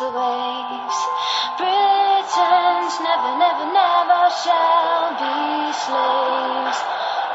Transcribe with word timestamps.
Rules 0.00 0.12
the 0.12 0.18
waves. 0.18 0.98
Britons 1.58 2.94
never, 3.00 3.32
never, 3.38 3.66
never 3.72 4.22
shall 4.42 5.10
be 5.20 5.72
slaves. 5.72 6.78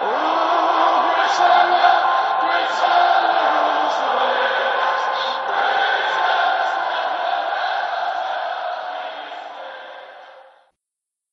Ooh, 0.01 0.97
Britannia, 1.05 1.93
Britannia 2.41 3.47
rules 3.53 3.95
the 4.01 4.11
waves. 4.17 5.03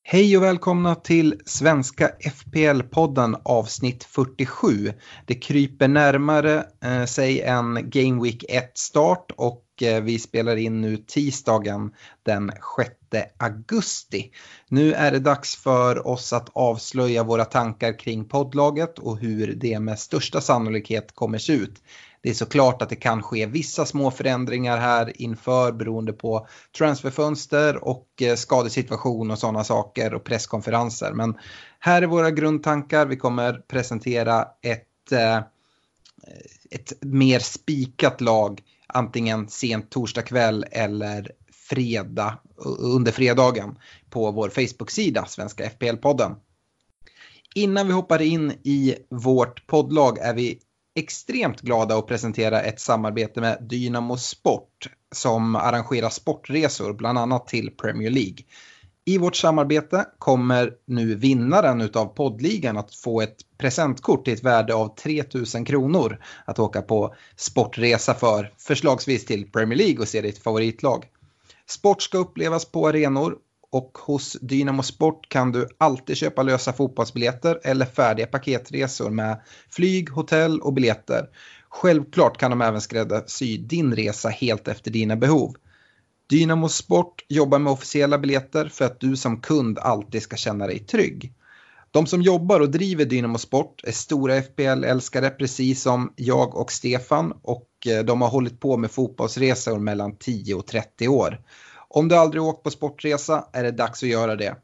Hej 0.05 0.37
och 0.37 0.43
välkomna 0.43 0.95
till 0.95 1.41
Svenska 1.47 2.11
FPL-podden 2.21 3.37
avsnitt 3.45 4.05
47. 4.05 4.93
Det 5.27 5.35
kryper 5.35 5.89
närmare 5.89 6.65
eh, 6.85 7.05
sig 7.05 7.41
en 7.41 7.91
Game 7.91 8.23
Week 8.23 8.45
1-start 8.49 9.31
och 9.37 9.65
Eh, 9.83 10.01
vi 10.01 10.19
spelar 10.19 10.57
in 10.57 10.81
nu 10.81 10.97
tisdagen 10.97 11.95
den 12.23 12.53
6 12.77 12.91
augusti. 13.37 14.31
Nu 14.69 14.93
är 14.95 15.13
det 15.13 15.19
dags 15.19 15.57
för 15.57 16.07
oss 16.07 16.33
att 16.33 16.49
avslöja 16.53 17.23
våra 17.23 17.45
tankar 17.45 17.99
kring 17.99 18.25
poddlaget 18.25 18.99
och 18.99 19.19
hur 19.19 19.55
det 19.55 19.81
med 19.81 19.99
största 19.99 20.41
sannolikhet 20.41 21.15
kommer 21.15 21.39
se 21.39 21.53
ut. 21.53 21.83
Det 22.23 22.31
är 22.31 22.35
såklart 22.35 22.83
att 22.83 22.89
det 22.89 22.97
kan 22.97 23.23
ske 23.23 23.47
vissa 23.47 23.87
små 23.87 24.11
förändringar 24.11 24.79
här 24.79 25.23
inför 25.23 25.73
beroende 25.73 26.13
på 26.13 26.47
transferfönster 26.79 27.85
och 27.85 28.07
eh, 28.21 28.35
skadesituation 28.35 29.31
och 29.31 29.39
sådana 29.39 29.65
saker 29.65 30.15
och 30.15 30.25
presskonferenser. 30.25 31.13
Men 31.13 31.39
här 31.79 32.03
är 32.03 32.07
våra 32.07 32.31
grundtankar. 32.31 33.07
Vi 33.07 33.17
kommer 33.17 33.53
presentera 33.53 34.49
ett, 34.63 35.13
eh, 35.13 35.39
ett 36.71 36.93
mer 37.01 37.39
spikat 37.39 38.21
lag 38.21 38.63
antingen 38.93 39.49
sent 39.49 39.91
torsdag 39.91 40.23
kväll 40.23 40.65
eller 40.71 41.31
fredag, 41.53 42.39
under 42.79 43.13
fredagen 43.13 43.79
på 44.11 44.31
vår 44.31 44.49
Facebook-sida 44.49 45.27
Svenska 45.27 45.69
FPL-podden. 45.69 46.35
Innan 47.55 47.87
vi 47.87 47.93
hoppar 47.93 48.23
in 48.23 48.51
i 48.63 48.97
vårt 49.09 49.67
poddlag 49.67 50.19
är 50.19 50.35
vi 50.35 50.59
extremt 50.95 51.61
glada 51.61 51.99
att 51.99 52.07
presentera 52.07 52.63
ett 52.63 52.81
samarbete 52.81 53.41
med 53.41 53.59
Dynamo 53.61 54.17
Sport 54.17 54.89
som 55.15 55.57
arrangerar 55.57 56.11
sportresor 56.11 56.93
bland 56.93 57.19
annat 57.19 57.47
till 57.47 57.71
Premier 57.71 58.11
League. 58.11 58.39
I 59.05 59.19
vårt 59.19 59.37
samarbete 59.37 60.07
kommer 60.19 60.73
nu 60.87 61.15
vinnaren 61.15 61.91
av 61.95 62.07
poddligan 62.07 62.79
att 62.79 62.95
få 62.95 63.21
ett 63.21 63.37
presentkort 63.59 64.25
till 64.25 64.35
ett 64.35 64.45
värde 64.45 64.75
av 64.75 64.95
3000 64.95 65.65
kronor 65.65 66.19
att 66.45 66.59
åka 66.59 66.83
på 66.83 67.15
sportresa 67.37 68.15
för, 68.15 68.53
förslagsvis 68.59 69.25
till 69.25 69.51
Premier 69.51 69.79
League 69.79 69.99
och 69.99 70.09
se 70.09 70.21
ditt 70.21 70.39
favoritlag. 70.39 71.05
Sport 71.67 72.03
ska 72.03 72.19
upplevas 72.19 72.65
på 72.65 72.89
arenor 72.89 73.37
och 73.71 73.99
hos 73.99 74.33
Dynamo 74.33 74.83
Sport 74.83 75.29
kan 75.29 75.53
du 75.53 75.69
alltid 75.79 76.17
köpa 76.17 76.43
lösa 76.43 76.73
fotbollsbiljetter 76.73 77.61
eller 77.65 77.87
färdiga 77.87 78.27
paketresor 78.27 79.11
med 79.11 79.41
flyg, 79.71 80.11
hotell 80.11 80.61
och 80.61 80.73
biljetter. 80.73 81.29
Självklart 81.69 82.39
kan 82.39 82.51
de 82.51 82.63
även 82.63 82.81
skräddarsy 82.81 83.57
din 83.57 83.97
resa 83.97 84.29
helt 84.29 84.69
efter 84.69 84.91
dina 84.91 85.17
behov. 85.17 85.55
Dynamo 86.33 86.69
Sport 86.69 87.25
jobbar 87.29 87.59
med 87.59 87.73
officiella 87.73 88.19
biljetter 88.19 88.69
för 88.69 88.85
att 88.85 89.01
du 89.01 89.17
som 89.17 89.41
kund 89.41 89.79
alltid 89.79 90.23
ska 90.23 90.37
känna 90.37 90.67
dig 90.67 90.79
trygg. 90.79 91.33
De 91.91 92.07
som 92.07 92.23
jobbar 92.23 92.61
och 92.61 92.71
driver 92.71 93.05
Dynamo 93.05 93.39
Sport 93.39 93.85
är 93.85 93.93
stora 93.93 94.43
FPL-älskare 94.43 95.31
precis 95.31 95.83
som 95.83 96.13
jag 96.17 96.57
och 96.57 96.73
Stefan 96.73 97.33
och 97.43 97.69
eh, 97.87 98.05
de 98.05 98.23
har 98.23 98.29
hållit 98.29 98.61
på 98.61 98.77
med 98.77 98.91
fotbollsresor 98.91 99.79
mellan 99.79 100.17
10 100.17 100.55
och 100.55 100.67
30 100.67 101.09
år. 101.09 101.41
Om 101.89 102.09
du 102.09 102.17
aldrig 102.17 102.43
åkt 102.43 102.63
på 102.63 102.71
sportresa 102.71 103.45
är 103.53 103.63
det 103.63 103.71
dags 103.71 104.03
att 104.03 104.09
göra 104.09 104.37
det. 104.37 104.57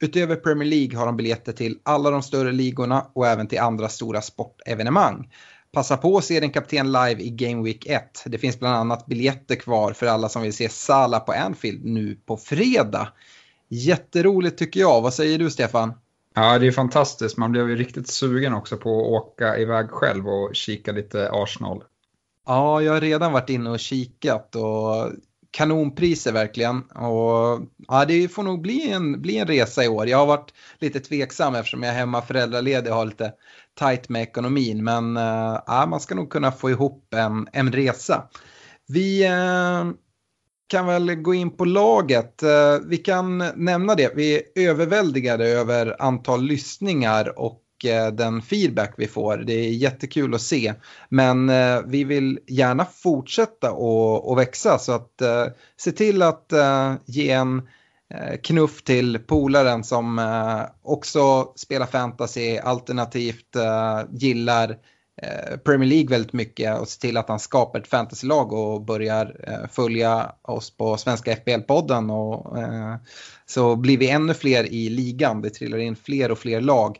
Utöver 0.00 0.36
Premier 0.36 0.68
League 0.68 0.98
har 0.98 1.06
de 1.06 1.16
biljetter 1.16 1.52
till 1.52 1.78
alla 1.82 2.10
de 2.10 2.22
större 2.22 2.52
ligorna 2.52 3.06
och 3.12 3.26
även 3.26 3.46
till 3.46 3.58
andra 3.58 3.88
stora 3.88 4.22
sportevenemang. 4.22 5.30
Passa 5.76 5.96
på 5.96 6.16
att 6.16 6.24
se 6.24 6.40
din 6.40 6.50
kapten 6.50 6.92
live 6.92 7.22
i 7.22 7.30
Game 7.30 7.62
Week 7.62 7.86
1. 7.86 8.22
Det 8.26 8.38
finns 8.38 8.58
bland 8.58 8.76
annat 8.76 9.06
biljetter 9.06 9.54
kvar 9.54 9.92
för 9.92 10.06
alla 10.06 10.28
som 10.28 10.42
vill 10.42 10.52
se 10.52 10.68
Salah 10.68 11.24
på 11.24 11.32
Anfield 11.32 11.84
nu 11.84 12.18
på 12.26 12.36
fredag. 12.36 13.08
Jätteroligt 13.68 14.58
tycker 14.58 14.80
jag. 14.80 15.02
Vad 15.02 15.14
säger 15.14 15.38
du 15.38 15.50
Stefan? 15.50 15.92
Ja, 16.34 16.58
det 16.58 16.66
är 16.66 16.72
fantastiskt. 16.72 17.36
Man 17.36 17.52
blev 17.52 17.70
ju 17.70 17.76
riktigt 17.76 18.08
sugen 18.08 18.54
också 18.54 18.76
på 18.76 19.00
att 19.00 19.22
åka 19.22 19.58
iväg 19.58 19.90
själv 19.90 20.28
och 20.28 20.54
kika 20.54 20.92
lite 20.92 21.30
Arsenal. 21.32 21.84
Ja, 22.46 22.82
jag 22.82 22.92
har 22.92 23.00
redan 23.00 23.32
varit 23.32 23.50
inne 23.50 23.70
och 23.70 23.80
kikat 23.80 24.56
och 24.56 25.12
kanonpriser 25.56 26.32
verkligen. 26.32 26.82
Och, 26.82 27.60
ja, 27.88 28.04
det 28.08 28.28
får 28.28 28.42
nog 28.42 28.60
bli 28.60 28.90
en, 28.90 29.22
bli 29.22 29.38
en 29.38 29.46
resa 29.46 29.84
i 29.84 29.88
år. 29.88 30.08
Jag 30.08 30.18
har 30.18 30.26
varit 30.26 30.54
lite 30.78 31.00
tveksam 31.00 31.54
eftersom 31.54 31.82
jag 31.82 31.94
är 31.94 31.98
hemma 31.98 32.22
föräldraledig 32.22 32.92
och 32.92 32.98
har 32.98 33.06
lite 33.06 33.32
tajt 33.74 34.08
med 34.08 34.22
ekonomin. 34.22 34.84
Men 34.84 35.16
eh, 35.16 35.60
ja, 35.66 35.86
man 35.86 36.00
ska 36.00 36.14
nog 36.14 36.30
kunna 36.30 36.52
få 36.52 36.70
ihop 36.70 37.14
en, 37.14 37.48
en 37.52 37.72
resa. 37.72 38.28
Vi 38.86 39.24
eh, 39.24 39.84
kan 40.66 40.86
väl 40.86 41.14
gå 41.14 41.34
in 41.34 41.56
på 41.56 41.64
laget. 41.64 42.42
Eh, 42.42 42.76
vi 42.86 42.96
kan 42.96 43.38
nämna 43.56 43.94
det. 43.94 44.12
Vi 44.16 44.34
är 44.34 44.42
överväldigade 44.54 45.48
över 45.48 46.02
antal 46.02 46.42
lyssningar 46.42 47.38
och 47.38 47.62
Eh, 47.84 48.06
den 48.06 48.42
feedback 48.42 48.94
vi 48.96 49.06
får. 49.06 49.36
Det 49.36 49.52
är 49.52 49.70
jättekul 49.70 50.34
att 50.34 50.40
se. 50.40 50.74
Men 51.08 51.48
eh, 51.48 51.80
vi 51.86 52.04
vill 52.04 52.38
gärna 52.46 52.84
fortsätta 52.84 53.72
och, 53.72 54.30
och 54.30 54.38
växa 54.38 54.78
så 54.78 54.92
att 54.92 55.20
eh, 55.20 55.46
se 55.76 55.92
till 55.92 56.22
att 56.22 56.52
eh, 56.52 56.94
ge 57.04 57.30
en 57.30 57.68
eh, 58.14 58.36
knuff 58.42 58.82
till 58.82 59.18
polaren 59.18 59.84
som 59.84 60.18
eh, 60.18 60.62
också 60.82 61.52
spelar 61.56 61.86
fantasy 61.86 62.58
alternativt 62.58 63.56
gillar 64.10 64.76
Premier 65.64 65.88
League 65.88 66.10
väldigt 66.10 66.32
mycket 66.32 66.80
och 66.80 66.88
se 66.88 67.00
till 67.00 67.16
att 67.16 67.28
han 67.28 67.38
skapar 67.38 67.78
ett 67.78 67.88
fantasylag 67.88 68.52
och 68.52 68.82
börjar 68.82 69.36
följa 69.72 70.32
oss 70.42 70.76
på 70.76 70.96
Svenska 70.96 71.34
FBL-podden. 71.34 72.10
Och, 72.10 72.56
så 73.46 73.76
blir 73.76 73.98
vi 73.98 74.10
ännu 74.10 74.34
fler 74.34 74.72
i 74.72 74.88
ligan. 74.88 75.42
Det 75.42 75.50
trillar 75.50 75.78
in 75.78 75.96
fler 75.96 76.30
och 76.30 76.38
fler 76.38 76.60
lag. 76.60 76.98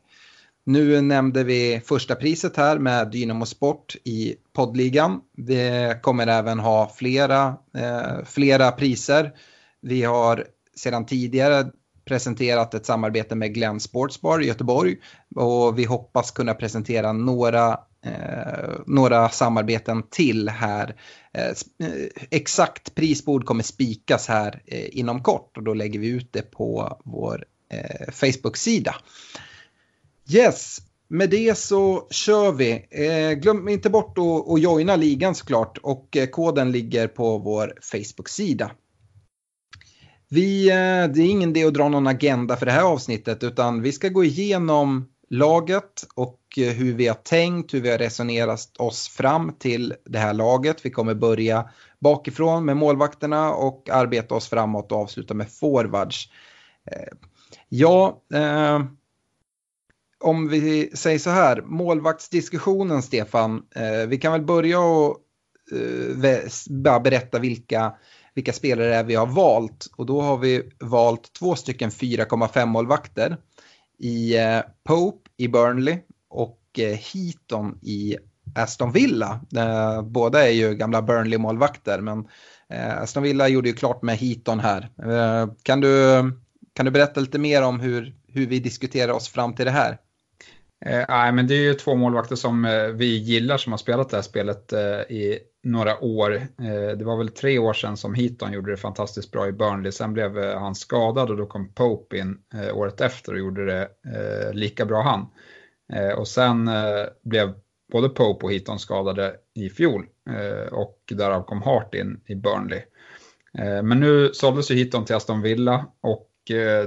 Nu 0.69 1.01
nämnde 1.01 1.45
vi 1.45 1.81
första 1.85 2.15
priset 2.15 2.57
här 2.57 2.79
med 2.79 3.11
Dynamo 3.11 3.47
Sport 3.47 3.97
i 4.05 4.35
poddligan. 4.53 5.21
Vi 5.37 5.95
kommer 6.03 6.27
även 6.27 6.59
ha 6.59 6.93
flera, 6.97 7.57
eh, 7.77 8.25
flera 8.25 8.73
priser. 8.73 9.33
Vi 9.83 10.03
har 10.03 10.45
sedan 10.77 11.07
tidigare 11.07 11.67
presenterat 12.05 12.75
ett 12.75 12.87
samarbete 12.87 13.35
med 13.35 13.55
Glenn 13.55 13.81
Sportsbar 13.81 14.43
i 14.43 14.47
Göteborg 14.47 14.97
och 15.35 15.79
vi 15.79 15.85
hoppas 15.85 16.31
kunna 16.31 16.55
presentera 16.55 17.13
några, 17.13 17.81
eh, 18.05 18.71
några 18.87 19.29
samarbeten 19.29 20.03
till 20.11 20.49
här. 20.49 20.97
Eh, 21.33 21.49
eh, 21.89 22.07
exakt 22.31 22.95
prisbord 22.95 23.45
kommer 23.45 23.63
spikas 23.63 24.29
här 24.29 24.63
eh, 24.67 24.99
inom 24.99 25.23
kort 25.23 25.57
och 25.57 25.63
då 25.63 25.75
lägger 25.75 26.01
vi 26.01 26.09
ut 26.09 26.33
det 26.33 26.51
på 26.51 27.01
vår 27.05 27.45
eh, 27.73 28.13
Facebook-sida. 28.13 28.95
Yes, 30.29 30.79
med 31.09 31.31
det 31.31 31.59
så 31.59 32.07
kör 32.11 32.53
vi. 32.53 32.87
Eh, 32.91 33.33
glöm 33.33 33.69
inte 33.69 33.91
bort 33.91 34.19
att, 34.19 34.53
att 34.53 34.61
joina 34.61 34.97
ligan 34.97 35.35
såklart 35.35 35.79
och 35.79 36.17
eh, 36.17 36.27
koden 36.27 36.73
ligger 36.73 37.09
på 37.09 37.39
vår 37.39 37.75
Facebook-sida. 37.81 38.71
Vi, 40.29 40.69
eh, 40.69 40.75
det 41.15 41.21
är 41.23 41.31
ingen 41.31 41.51
idé 41.51 41.65
att 41.65 41.75
dra 41.75 41.89
någon 41.89 42.07
agenda 42.07 42.57
för 42.57 42.67
det 42.67 42.73
här 42.73 42.83
avsnittet 42.83 43.45
utan 43.45 43.83
vi 43.83 43.93
ska 43.93 44.09
gå 44.09 44.25
igenom 44.25 45.09
laget 45.31 46.07
och 46.15 46.41
eh, 46.57 46.73
hur 46.73 46.95
vi 46.95 47.09
har 47.09 47.15
tänkt, 47.15 47.75
hur 47.75 47.81
vi 47.81 47.91
har 47.91 47.99
resonerat 47.99 48.77
oss 48.79 49.09
fram 49.09 49.53
till 49.59 49.95
det 50.05 50.19
här 50.19 50.35
laget. 50.35 50.87
Vi 50.87 50.91
kommer 50.91 51.15
börja 51.15 51.71
bakifrån 52.01 52.65
med 52.65 52.77
målvakterna 52.77 53.55
och 53.55 53.91
arbeta 53.91 54.35
oss 54.35 54.49
framåt 54.49 54.93
och 54.93 54.99
avsluta 54.99 55.35
med 55.35 55.53
forwards. 55.53 56.31
Eh, 56.91 57.17
ja, 57.69 58.23
eh, 58.35 58.81
om 60.21 60.49
vi 60.49 60.91
säger 60.95 61.19
så 61.19 61.31
här, 61.31 61.63
målvaktsdiskussionen 61.63 63.03
Stefan, 63.03 63.63
eh, 63.75 64.09
vi 64.09 64.19
kan 64.19 64.33
väl 64.33 64.43
börja 64.43 64.81
och 64.81 65.17
eh, 65.73 67.01
berätta 67.01 67.39
vilka, 67.39 67.93
vilka 68.35 68.53
spelare 68.53 69.03
vi 69.03 69.15
har 69.15 69.27
valt. 69.27 69.87
Och 69.97 70.07
då 70.07 70.21
har 70.21 70.39
vi 70.39 70.71
valt 70.81 71.33
två 71.33 71.55
stycken 71.55 71.91
4,5 71.91 72.67
målvakter 72.67 73.37
i 73.99 74.37
eh, 74.37 74.61
Pope 74.85 75.31
i 75.37 75.49
Burnley 75.49 75.99
och 76.29 76.61
eh, 76.79 76.99
Heaton 76.99 77.79
i 77.83 78.17
Aston 78.55 78.93
Villa. 78.93 79.41
Eh, 79.57 80.03
båda 80.03 80.49
är 80.49 80.53
ju 80.53 80.75
gamla 80.75 81.03
Burnley-målvakter 81.03 82.01
men 82.01 82.29
eh, 82.71 83.03
Aston 83.03 83.23
Villa 83.23 83.49
gjorde 83.49 83.69
ju 83.69 83.75
klart 83.75 84.03
med 84.03 84.17
Heaton 84.19 84.61
här. 84.61 84.89
Eh, 85.03 85.49
kan 85.63 85.81
du, 85.81 86.23
kan 86.73 86.85
du 86.85 86.91
berätta 86.91 87.21
lite 87.21 87.39
mer 87.39 87.63
om 87.63 87.81
hur, 87.81 88.15
hur 88.29 88.47
vi 88.47 88.59
diskuterar 88.59 89.13
oss 89.13 89.29
fram 89.29 89.55
till 89.55 89.65
det 89.65 89.71
här? 89.71 89.99
Eh, 90.85 91.05
nej, 91.09 91.33
men 91.33 91.47
det 91.47 91.55
är 91.55 91.63
ju 91.63 91.75
två 91.75 91.95
målvakter 91.95 92.37
som 92.37 92.65
eh, 92.65 92.87
vi 92.87 93.17
gillar 93.17 93.57
som 93.57 93.73
har 93.73 93.79
spelat 93.79 94.11
det 94.11 94.17
här 94.17 94.23
spelet 94.23 94.73
eh, 94.73 95.01
i 95.01 95.39
några 95.67 96.05
år. 96.05 96.35
Eh, 96.35 96.97
det 96.99 97.05
var 97.05 97.17
väl 97.17 97.29
tre 97.29 97.59
år 97.59 97.73
sedan 97.73 97.97
som 97.97 98.15
Heaton 98.15 98.53
gjorde 98.53 98.71
det 98.71 98.77
fantastiskt 98.77 99.33
bra 99.33 99.49
i 99.49 99.53
Burnley. 99.53 99.93
Sen 99.93 100.13
blev 100.13 100.39
eh, 100.39 100.59
han 100.61 100.75
skadad 100.75 101.31
och 101.31 101.37
då 101.37 101.47
kom 101.47 101.73
Pope 101.73 102.19
in 102.19 102.39
eh, 102.55 102.77
året 102.77 103.01
efter 103.01 103.33
och 103.33 103.39
gjorde 103.39 103.67
det 103.67 103.89
lika 104.53 104.85
bra 104.85 105.03
han. 105.03 105.27
och 106.17 106.29
sen 106.29 106.71
blev 107.23 107.55
både 107.93 108.09
Pope 108.09 108.47
och 108.47 108.53
Heaton 108.53 108.79
skadade 108.79 109.35
i 109.55 109.71
fjol 109.71 110.07
och 110.71 110.99
därav 111.11 111.43
kom 111.43 111.63
Hart 111.63 111.95
in 111.95 112.21
i 112.27 112.35
Burnley. 112.35 112.81
men 113.83 114.01
nu 114.01 114.31
såldes 114.33 114.71
ju 114.71 114.75
Heaton 114.75 115.05
till 115.05 115.17
Aston 115.17 115.43
Villa 115.43 115.87
och 116.01 116.31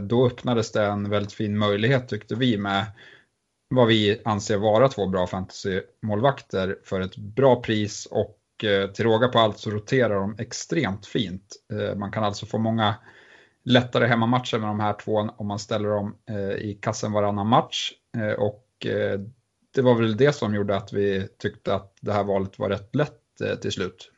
då 0.02 0.26
öppnades 0.26 0.72
det 0.72 0.86
en 0.86 1.10
väldigt 1.10 1.34
fin 1.34 1.58
möjlighet 1.58 2.08
tyckte 2.08 2.36
vi 2.36 2.58
med 2.58 2.86
vad 3.70 3.88
vi 3.88 4.22
anser 4.26 4.58
vara 4.58 4.88
två 4.88 5.08
bra 5.08 5.28
fantasymålvakter 5.28 6.78
för 6.84 7.02
ett 7.02 7.18
bra 7.18 7.62
pris 7.62 8.06
och 8.06 8.64
eh, 8.64 8.92
till 8.92 9.06
råga 9.06 9.28
på 9.28 9.40
allt 9.40 9.60
så 9.60 9.70
roterar 9.70 10.16
de 10.16 10.36
extremt 10.40 11.06
fint. 11.06 11.56
Eh, 11.74 11.96
man 11.96 12.12
kan 12.12 12.24
alltså 12.24 12.46
få 12.46 12.58
många 12.58 12.96
lättare 13.64 14.08
hemmamatcher 14.08 14.58
med 14.58 14.70
de 14.70 14.80
här 14.80 14.94
två 14.94 15.30
om 15.38 15.48
man 15.48 15.60
ställer 15.60 15.90
dem 15.90 16.16
eh, 16.30 16.52
i 16.52 16.80
kassen 16.82 17.12
varannan 17.12 17.48
match. 17.48 17.92
Eh, 18.18 18.32
och 18.32 18.86
eh, 18.86 19.20
det 19.76 19.82
var 19.82 19.96
väl 19.96 20.18
det 20.18 20.34
som 20.34 20.56
gjorde 20.56 20.76
att 20.76 20.94
vi 20.94 21.28
tyckte 21.38 21.76
att 21.76 21.98
det 22.02 22.14
här 22.14 22.24
valet 22.24 22.60
var 22.60 22.70
rätt 22.70 22.96
lätt 22.96 23.42
eh, 23.44 23.56
till 23.56 23.72
slut. 23.72 24.12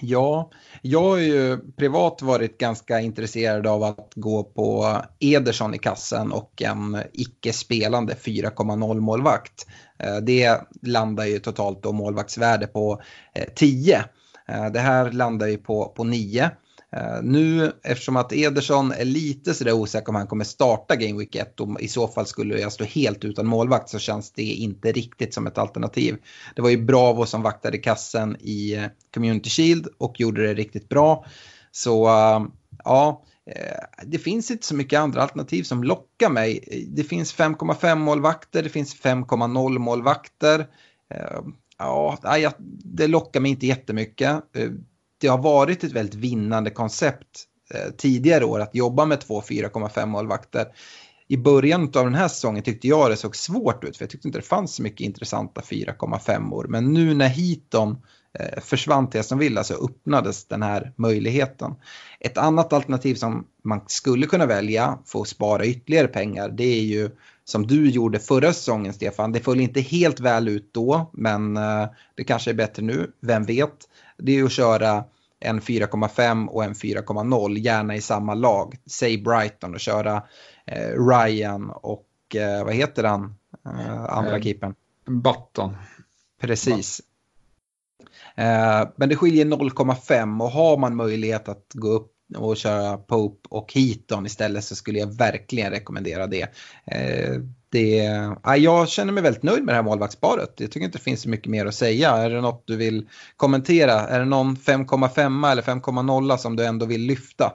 Ja, 0.00 0.50
jag 0.82 1.02
har 1.02 1.18
ju 1.18 1.58
privat 1.76 2.22
varit 2.22 2.58
ganska 2.58 3.00
intresserad 3.00 3.66
av 3.66 3.82
att 3.82 4.12
gå 4.14 4.44
på 4.44 4.96
Ederson 5.20 5.74
i 5.74 5.78
kassen 5.78 6.32
och 6.32 6.62
en 6.62 7.02
icke 7.12 7.52
spelande 7.52 8.14
4,0 8.14 9.00
målvakt. 9.00 9.66
Eh, 9.98 10.16
det 10.16 10.60
landar 10.82 11.24
ju 11.24 11.38
totalt 11.38 11.82
då 11.82 11.92
målvaktsvärde 11.92 12.66
på 12.66 13.02
eh, 13.34 13.44
10. 13.54 14.04
Eh, 14.48 14.66
det 14.66 14.80
här 14.80 15.12
landar 15.12 15.46
ju 15.46 15.58
på, 15.58 15.84
på 15.96 16.04
9. 16.04 16.50
Eh, 16.96 17.22
nu 17.22 17.72
eftersom 17.82 18.16
att 18.16 18.32
Ederson 18.32 18.92
är 18.92 19.04
lite 19.04 19.54
sådär 19.54 19.72
osäker 19.72 20.08
om 20.08 20.14
han 20.14 20.26
kommer 20.26 20.44
starta 20.44 20.96
Game 20.96 21.18
Week 21.18 21.34
1 21.34 21.60
och 21.60 21.80
i 21.80 21.88
så 21.88 22.08
fall 22.08 22.26
skulle 22.26 22.60
jag 22.60 22.72
stå 22.72 22.84
helt 22.84 23.24
utan 23.24 23.46
målvakt 23.46 23.88
så 23.88 23.98
känns 23.98 24.32
det 24.32 24.42
inte 24.42 24.92
riktigt 24.92 25.34
som 25.34 25.46
ett 25.46 25.58
alternativ. 25.58 26.16
Det 26.56 26.62
var 26.62 26.70
ju 26.70 26.84
Bravo 26.84 27.26
som 27.26 27.42
vaktade 27.42 27.78
kassen 27.78 28.36
i 28.40 28.74
eh, 28.74 28.84
Community 29.14 29.50
Shield 29.50 29.88
och 29.98 30.20
gjorde 30.20 30.46
det 30.46 30.54
riktigt 30.54 30.88
bra. 30.88 31.26
Så 31.70 32.06
eh, 32.06 32.40
ja, 32.84 33.24
det 34.06 34.18
finns 34.18 34.50
inte 34.50 34.66
så 34.66 34.74
mycket 34.74 35.00
andra 35.00 35.22
alternativ 35.22 35.62
som 35.62 35.84
lockar 35.84 36.30
mig. 36.30 36.84
Det 36.88 37.04
finns 37.04 37.34
5,5 37.34 37.94
målvakter, 37.94 38.62
det 38.62 38.68
finns 38.68 38.96
5,0 38.96 39.78
målvakter. 39.78 40.66
Ja, 41.78 42.18
det 42.84 43.06
lockar 43.06 43.40
mig 43.40 43.50
inte 43.50 43.66
jättemycket 43.66 44.42
det 45.20 45.28
har 45.28 45.38
varit 45.38 45.84
ett 45.84 45.92
väldigt 45.92 46.14
vinnande 46.14 46.70
koncept 46.70 47.44
eh, 47.74 47.92
tidigare 47.96 48.44
år 48.44 48.60
att 48.60 48.74
jobba 48.74 49.04
med 49.04 49.20
två 49.20 49.40
4,5 49.40 50.06
målvakter. 50.06 50.66
I 51.28 51.36
början 51.36 51.82
av 51.82 52.04
den 52.04 52.14
här 52.14 52.28
säsongen 52.28 52.62
tyckte 52.62 52.88
jag 52.88 53.10
det 53.10 53.16
såg 53.16 53.36
svårt 53.36 53.84
ut 53.84 53.96
för 53.96 54.04
jag 54.04 54.10
tyckte 54.10 54.28
inte 54.28 54.38
det 54.38 54.44
fanns 54.44 54.74
så 54.74 54.82
mycket 54.82 55.00
intressanta 55.00 55.60
4,5 55.60 56.52
år. 56.52 56.66
Men 56.68 56.94
nu 56.94 57.14
när 57.14 57.28
Heaton 57.28 57.98
eh, 58.38 58.60
försvann 58.60 59.10
till 59.10 59.20
Aston 59.20 59.38
Villa 59.38 59.64
så 59.64 59.84
öppnades 59.84 60.44
den 60.44 60.62
här 60.62 60.92
möjligheten. 60.96 61.74
Ett 62.20 62.38
annat 62.38 62.72
alternativ 62.72 63.14
som 63.14 63.46
man 63.64 63.80
skulle 63.86 64.26
kunna 64.26 64.46
välja 64.46 64.98
för 65.04 65.20
att 65.20 65.28
spara 65.28 65.66
ytterligare 65.66 66.08
pengar 66.08 66.48
det 66.48 66.64
är 66.64 66.82
ju 66.82 67.10
som 67.44 67.66
du 67.66 67.90
gjorde 67.90 68.18
förra 68.18 68.52
säsongen 68.52 68.92
Stefan. 68.92 69.32
Det 69.32 69.40
föll 69.40 69.60
inte 69.60 69.80
helt 69.80 70.20
väl 70.20 70.48
ut 70.48 70.70
då 70.74 71.10
men 71.12 71.56
eh, 71.56 71.86
det 72.14 72.24
kanske 72.24 72.50
är 72.50 72.54
bättre 72.54 72.82
nu, 72.82 73.12
vem 73.20 73.44
vet 73.44 73.88
det 74.18 74.38
är 74.38 74.44
att 74.44 74.52
köra 74.52 75.04
en 75.40 75.60
4,5 75.60 76.46
och 76.46 76.64
en 76.64 76.74
4,0, 76.74 77.58
gärna 77.58 77.96
i 77.96 78.00
samma 78.00 78.34
lag. 78.34 78.76
Säg 78.86 79.22
Brighton 79.22 79.74
och 79.74 79.80
köra 79.80 80.22
eh, 80.66 81.08
Ryan 81.08 81.70
och 81.70 82.06
eh, 82.34 82.64
vad 82.64 82.74
heter 82.74 83.04
han, 83.04 83.34
eh, 83.64 84.04
andra 84.04 84.36
eh, 84.36 84.42
keepern? 84.42 84.74
Button. 85.06 85.76
Precis. 86.40 87.00
Eh, 88.36 88.88
men 88.96 89.08
det 89.08 89.16
skiljer 89.16 89.44
0,5 89.44 90.42
och 90.42 90.50
har 90.50 90.76
man 90.76 90.96
möjlighet 90.96 91.48
att 91.48 91.70
gå 91.74 91.88
upp 91.88 92.12
och 92.36 92.56
köra 92.56 92.98
Pope 92.98 93.48
och 93.50 93.72
Heaton 93.72 94.26
istället 94.26 94.64
så 94.64 94.76
skulle 94.76 94.98
jag 94.98 95.18
verkligen 95.18 95.70
rekommendera 95.70 96.26
det. 96.26 96.48
Det 97.70 97.96
ja, 98.42 98.56
jag 98.56 98.88
känner 98.88 99.12
mig 99.12 99.22
väldigt 99.22 99.42
nöjd 99.42 99.64
med 99.64 99.72
det 99.72 99.76
här 99.76 99.82
målvaktsparet. 99.82 100.54
Jag 100.56 100.70
tycker 100.70 100.86
inte 100.86 100.98
det 100.98 101.04
finns 101.04 101.22
så 101.22 101.28
mycket 101.28 101.46
mer 101.46 101.66
att 101.66 101.74
säga. 101.74 102.10
Är 102.10 102.30
det 102.30 102.40
något 102.40 102.62
du 102.66 102.76
vill 102.76 103.08
kommentera? 103.36 103.92
Är 103.92 104.18
det 104.18 104.24
någon 104.24 104.56
5,5 104.56 105.50
eller 105.50 105.62
5,0 105.62 106.36
som 106.36 106.56
du 106.56 106.64
ändå 106.64 106.86
vill 106.86 107.00
lyfta? 107.00 107.52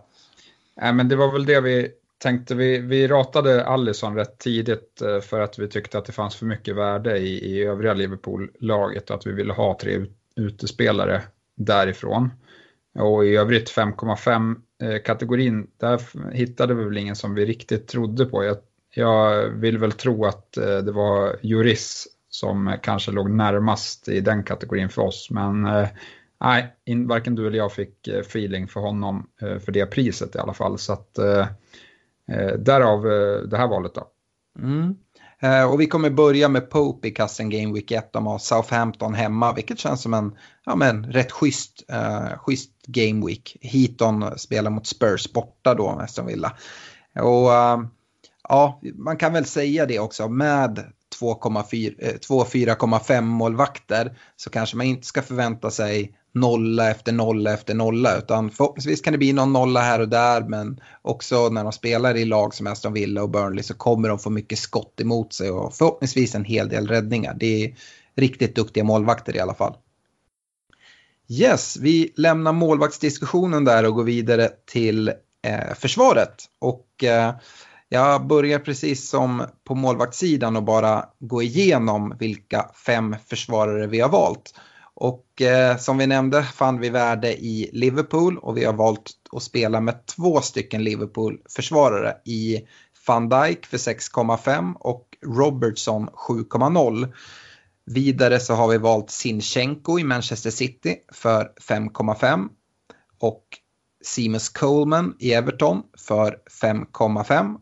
Nej, 0.82 0.93
men 0.93 1.10
det 1.10 1.15
var 1.15 1.32
väl 1.32 1.46
det 1.46 1.62
vi 1.62 1.91
tänkte. 2.24 2.55
Vi, 2.55 2.79
vi 2.79 3.08
ratade 3.08 3.65
Allison 3.65 4.15
rätt 4.15 4.38
tidigt 4.38 5.01
eh, 5.01 5.20
för 5.20 5.39
att 5.39 5.60
vi 5.60 5.67
tyckte 5.67 5.98
att 5.98 6.05
det 6.05 6.12
fanns 6.12 6.36
för 6.36 6.46
mycket 6.46 6.75
värde 6.75 7.17
i, 7.17 7.55
i 7.55 7.63
övriga 7.63 7.93
Liverpool-laget 7.93 9.10
och 9.10 9.15
att 9.15 9.27
vi 9.27 9.32
ville 9.32 9.53
ha 9.53 9.77
tre 9.82 10.05
utespelare 10.36 11.22
därifrån. 11.58 12.29
Och 13.00 13.25
i 13.25 13.36
övrigt 13.36 13.72
5,5-kategorin, 13.72 15.60
eh, 15.60 15.65
där 15.77 16.32
hittade 16.32 16.74
vi 16.74 16.84
väl 16.84 16.98
ingen 16.98 17.15
som 17.15 17.34
vi 17.34 17.46
riktigt 17.46 17.88
trodde 17.88 18.25
på. 18.25 18.43
Jag, 18.43 18.58
jag 18.95 19.50
vill 19.50 19.77
väl 19.77 19.91
tro 19.91 20.25
att 20.25 20.57
eh, 20.57 20.77
det 20.77 20.91
var 20.91 21.35
Juris 21.41 22.07
som 22.29 22.77
kanske 22.81 23.12
låg 23.12 23.29
närmast 23.29 24.07
i 24.07 24.19
den 24.21 24.43
kategorin 24.43 24.89
för 24.89 25.01
oss. 25.01 25.27
Men 25.31 25.65
eh, 25.65 25.88
nej, 26.39 26.75
varken 27.07 27.35
du 27.35 27.47
eller 27.47 27.57
jag 27.57 27.73
fick 27.73 28.07
eh, 28.07 28.19
feeling 28.19 28.67
för 28.67 28.79
honom 28.79 29.27
för 29.39 29.71
det 29.71 29.85
priset 29.85 30.35
i 30.35 30.39
alla 30.39 30.53
fall. 30.53 30.77
Så 30.77 30.93
att 30.93 31.13
därav 32.57 33.03
det 33.50 33.57
här 33.57 33.67
valet 33.67 33.93
då. 33.93 34.07
Mm. 34.59 34.95
Och 35.71 35.81
vi 35.81 35.88
kommer 35.88 36.09
börja 36.09 36.50
med 36.50 36.69
Pope 36.69 37.07
i 37.07 37.12
kassen 37.12 37.50
Game 37.50 37.73
Week 37.73 37.91
1. 37.91 38.13
De 38.13 38.25
har 38.25 38.38
Southampton 38.38 39.13
hemma, 39.13 39.53
vilket 39.53 39.79
känns 39.79 40.01
som 40.01 40.13
en 40.13 40.38
ja, 40.65 40.75
men, 40.75 41.05
rätt 41.12 41.31
schysst, 41.31 41.83
uh, 41.91 42.38
schysst 42.38 42.71
Game 42.88 43.25
Week. 43.25 43.57
Heaton 43.62 44.39
spelar 44.39 44.71
mot 44.71 44.88
Spurs 44.88 45.33
borta 45.33 45.73
då, 45.73 45.89
Aston 45.89 46.25
Villa. 46.25 46.57
Och 47.19 47.50
uh, 47.50 47.85
ja, 48.50 48.81
man 48.95 49.17
kan 49.17 49.33
väl 49.33 49.45
säga 49.45 49.85
det 49.85 50.00
också 50.00 50.27
med 50.29 50.85
2,4,5 51.19 53.13
eh, 53.13 53.21
målvakter 53.21 54.17
så 54.35 54.50
kanske 54.50 54.77
man 54.77 54.85
inte 54.85 55.07
ska 55.07 55.21
förvänta 55.21 55.71
sig 55.71 56.17
nolla 56.33 56.91
efter 56.91 57.12
nolla 57.12 57.53
efter 57.53 57.73
nolla 57.73 58.17
utan 58.17 58.50
förhoppningsvis 58.50 59.01
kan 59.01 59.12
det 59.12 59.17
bli 59.17 59.33
någon 59.33 59.53
nolla 59.53 59.81
här 59.81 60.00
och 60.00 60.09
där 60.09 60.41
men 60.41 60.79
också 61.01 61.50
när 61.50 61.63
de 61.63 61.71
spelar 61.71 62.17
i 62.17 62.25
lag 62.25 62.53
som 62.53 62.67
Aston 62.67 62.93
Villa 62.93 63.23
och 63.23 63.29
Burnley 63.29 63.63
så 63.63 63.73
kommer 63.73 64.09
de 64.09 64.19
få 64.19 64.29
mycket 64.29 64.59
skott 64.59 65.01
emot 65.01 65.33
sig 65.33 65.51
och 65.51 65.73
förhoppningsvis 65.73 66.35
en 66.35 66.45
hel 66.45 66.69
del 66.69 66.88
räddningar. 66.88 67.35
Det 67.39 67.65
är 67.65 67.75
riktigt 68.15 68.55
duktiga 68.55 68.83
målvakter 68.83 69.35
i 69.35 69.39
alla 69.39 69.53
fall. 69.53 69.75
Yes, 71.29 71.77
vi 71.77 72.13
lämnar 72.15 72.53
målvaktsdiskussionen 72.53 73.65
där 73.65 73.85
och 73.85 73.95
går 73.95 74.03
vidare 74.03 74.50
till 74.65 75.07
eh, 75.47 75.73
försvaret. 75.75 76.45
Och 76.59 77.03
eh, 77.03 77.33
jag 77.93 78.27
börjar 78.27 78.59
precis 78.59 79.09
som 79.09 79.45
på 79.63 79.75
målvaktssidan 79.75 80.55
och 80.55 80.63
bara 80.63 81.05
gå 81.19 81.41
igenom 81.41 82.15
vilka 82.19 82.69
fem 82.85 83.15
försvarare 83.27 83.88
vi 83.88 84.00
har 84.00 84.09
valt. 84.09 84.55
Och 84.93 85.41
eh, 85.41 85.77
som 85.77 85.97
vi 85.97 86.07
nämnde 86.07 86.43
fann 86.43 86.79
vi 86.79 86.89
värde 86.89 87.33
i 87.33 87.69
Liverpool 87.73 88.38
och 88.38 88.57
vi 88.57 88.65
har 88.65 88.73
valt 88.73 89.12
att 89.31 89.43
spela 89.43 89.81
med 89.81 90.05
två 90.05 90.41
stycken 90.41 90.83
Liverpool-försvarare 90.83 92.15
i 92.25 92.62
van 93.07 93.29
Dijk 93.29 93.65
för 93.65 93.77
6,5 93.77 94.73
och 94.79 95.07
Robertson 95.25 96.09
7,0. 96.09 97.13
Vidare 97.85 98.39
så 98.39 98.53
har 98.53 98.67
vi 98.67 98.77
valt 98.77 99.09
Sinchenko 99.09 100.00
i 100.00 100.03
Manchester 100.03 100.51
City 100.51 100.95
för 101.13 101.51
5,5 101.69 102.47
och 103.19 103.43
Seamus 104.05 104.50
Coleman 104.50 105.15
i 105.19 105.33
Everton 105.33 105.83
för 106.07 106.38
5,5 106.62 107.55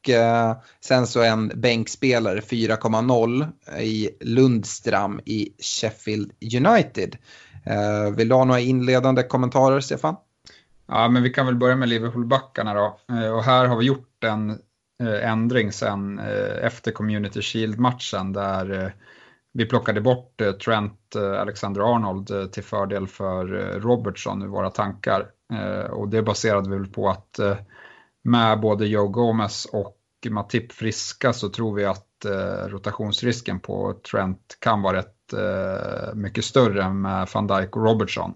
och 0.00 0.08
eh, 0.08 0.56
sen 0.80 1.06
så 1.06 1.22
en 1.22 1.52
bänkspelare 1.54 2.40
4,0 2.40 3.48
eh, 3.66 3.82
i 3.82 4.10
Lundstram 4.20 5.20
i 5.24 5.48
Sheffield 5.58 6.32
United. 6.56 7.16
Eh, 7.64 8.14
vill 8.16 8.28
du 8.28 8.34
ha 8.34 8.44
några 8.44 8.60
inledande 8.60 9.22
kommentarer 9.22 9.80
Stefan? 9.80 10.16
Ja, 10.86 11.08
men 11.08 11.22
vi 11.22 11.30
kan 11.30 11.46
väl 11.46 11.56
börja 11.56 11.76
med 11.76 11.88
Liverpool-backarna 11.88 12.74
då. 12.74 12.98
Och 13.34 13.44
här 13.44 13.66
har 13.66 13.76
vi 13.76 13.84
gjort 13.84 14.24
en 14.24 14.58
ändring 15.22 15.72
sen 15.72 16.18
efter 16.62 16.92
Community 16.92 17.42
Shield-matchen 17.42 18.32
där 18.32 18.94
vi 19.52 19.66
plockade 19.66 20.00
bort 20.00 20.42
Trent 20.64 21.16
Alexander-Arnold 21.16 22.52
till 22.52 22.62
fördel 22.62 23.06
för 23.06 23.46
Robertson 23.80 24.42
i 24.42 24.46
våra 24.46 24.70
tankar. 24.70 25.26
Och 25.90 26.08
det 26.08 26.22
baserade 26.22 26.70
vi 26.70 26.76
väl 26.76 26.86
på 26.86 27.08
att 27.08 27.40
med 28.22 28.60
både 28.60 28.86
Joe 28.86 29.08
Gomez 29.08 29.66
och 29.72 29.96
Matip 30.30 30.72
friska 30.72 31.32
så 31.32 31.48
tror 31.48 31.74
vi 31.74 31.84
att 31.84 32.24
eh, 32.24 32.68
rotationsrisken 32.68 33.60
på 33.60 33.94
Trent 34.10 34.56
kan 34.58 34.82
vara 34.82 34.96
rätt 34.96 35.32
eh, 35.32 36.14
mycket 36.14 36.44
större 36.44 36.82
än 36.82 37.00
med 37.00 37.28
van 37.34 37.46
Dijk 37.46 37.76
och 37.76 37.84
Robertson. 37.84 38.32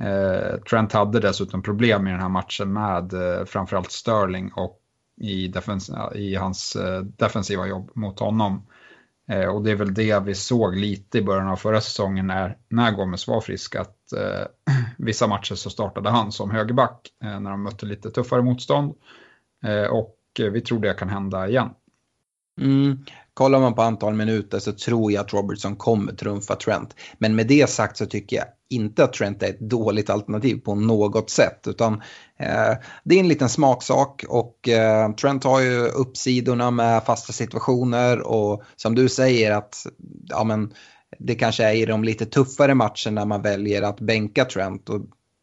Eh, 0.00 0.60
Trent 0.60 0.92
hade 0.92 1.20
dessutom 1.20 1.62
problem 1.62 2.06
i 2.06 2.10
den 2.10 2.20
här 2.20 2.28
matchen 2.28 2.72
med 2.72 3.12
eh, 3.12 3.44
framförallt 3.44 3.92
Sterling 3.92 4.52
och 4.52 4.80
i, 5.20 5.48
defens 5.48 5.90
i 6.14 6.34
hans 6.34 6.76
eh, 6.76 7.00
defensiva 7.00 7.66
jobb 7.66 7.90
mot 7.94 8.20
honom. 8.20 8.66
Eh, 9.28 9.46
och 9.46 9.62
det 9.62 9.70
är 9.70 9.76
väl 9.76 9.94
det 9.94 10.20
vi 10.20 10.34
såg 10.34 10.76
lite 10.76 11.18
i 11.18 11.22
början 11.22 11.48
av 11.48 11.56
förra 11.56 11.80
säsongen 11.80 12.26
när, 12.26 12.56
när 12.68 12.92
Gomes 12.92 13.28
var 13.28 13.40
frisk, 13.40 13.74
att 13.74 13.95
eh, 14.12 14.46
vissa 14.98 15.26
matcher 15.26 15.54
så 15.54 15.70
startade 15.70 16.10
han 16.10 16.32
som 16.32 16.50
högerback 16.50 17.08
eh, 17.24 17.40
när 17.40 17.50
de 17.50 17.62
mötte 17.62 17.86
lite 17.86 18.10
tuffare 18.10 18.42
motstånd. 18.42 18.94
Eh, 19.64 19.90
och 19.90 20.16
eh, 20.40 20.46
vi 20.46 20.60
tror 20.60 20.80
det 20.80 20.94
kan 20.94 21.08
hända 21.08 21.48
igen. 21.48 21.70
Mm. 22.60 22.98
Kollar 23.34 23.60
man 23.60 23.74
på 23.74 23.82
antal 23.82 24.14
minuter 24.14 24.58
så 24.58 24.72
tror 24.72 25.12
jag 25.12 25.20
att 25.20 25.32
Robertson 25.32 25.76
kommer 25.76 26.12
trumfa 26.12 26.56
Trent. 26.56 26.94
Men 27.18 27.36
med 27.36 27.46
det 27.46 27.70
sagt 27.70 27.96
så 27.96 28.06
tycker 28.06 28.36
jag 28.36 28.46
inte 28.70 29.04
att 29.04 29.12
Trent 29.12 29.42
är 29.42 29.46
ett 29.46 29.60
dåligt 29.60 30.10
alternativ 30.10 30.60
på 30.60 30.74
något 30.74 31.30
sätt. 31.30 31.66
Utan 31.66 31.94
eh, 32.38 32.74
det 33.04 33.14
är 33.14 33.20
en 33.20 33.28
liten 33.28 33.48
smaksak 33.48 34.24
och 34.28 34.68
eh, 34.68 35.12
Trent 35.12 35.44
har 35.44 35.60
ju 35.60 35.80
uppsidorna 35.80 36.70
med 36.70 37.04
fasta 37.04 37.32
situationer 37.32 38.20
och 38.20 38.62
som 38.76 38.94
du 38.94 39.08
säger 39.08 39.52
att 39.52 39.86
ja, 40.28 40.44
men, 40.44 40.72
det 41.18 41.34
kanske 41.34 41.64
är 41.64 41.72
i 41.74 41.86
de 41.86 42.04
lite 42.04 42.26
tuffare 42.26 42.74
matcherna 42.74 43.24
man 43.24 43.42
väljer 43.42 43.82
att 43.82 44.00
bänka 44.00 44.44
Trent. 44.44 44.88
Och 44.88 45.00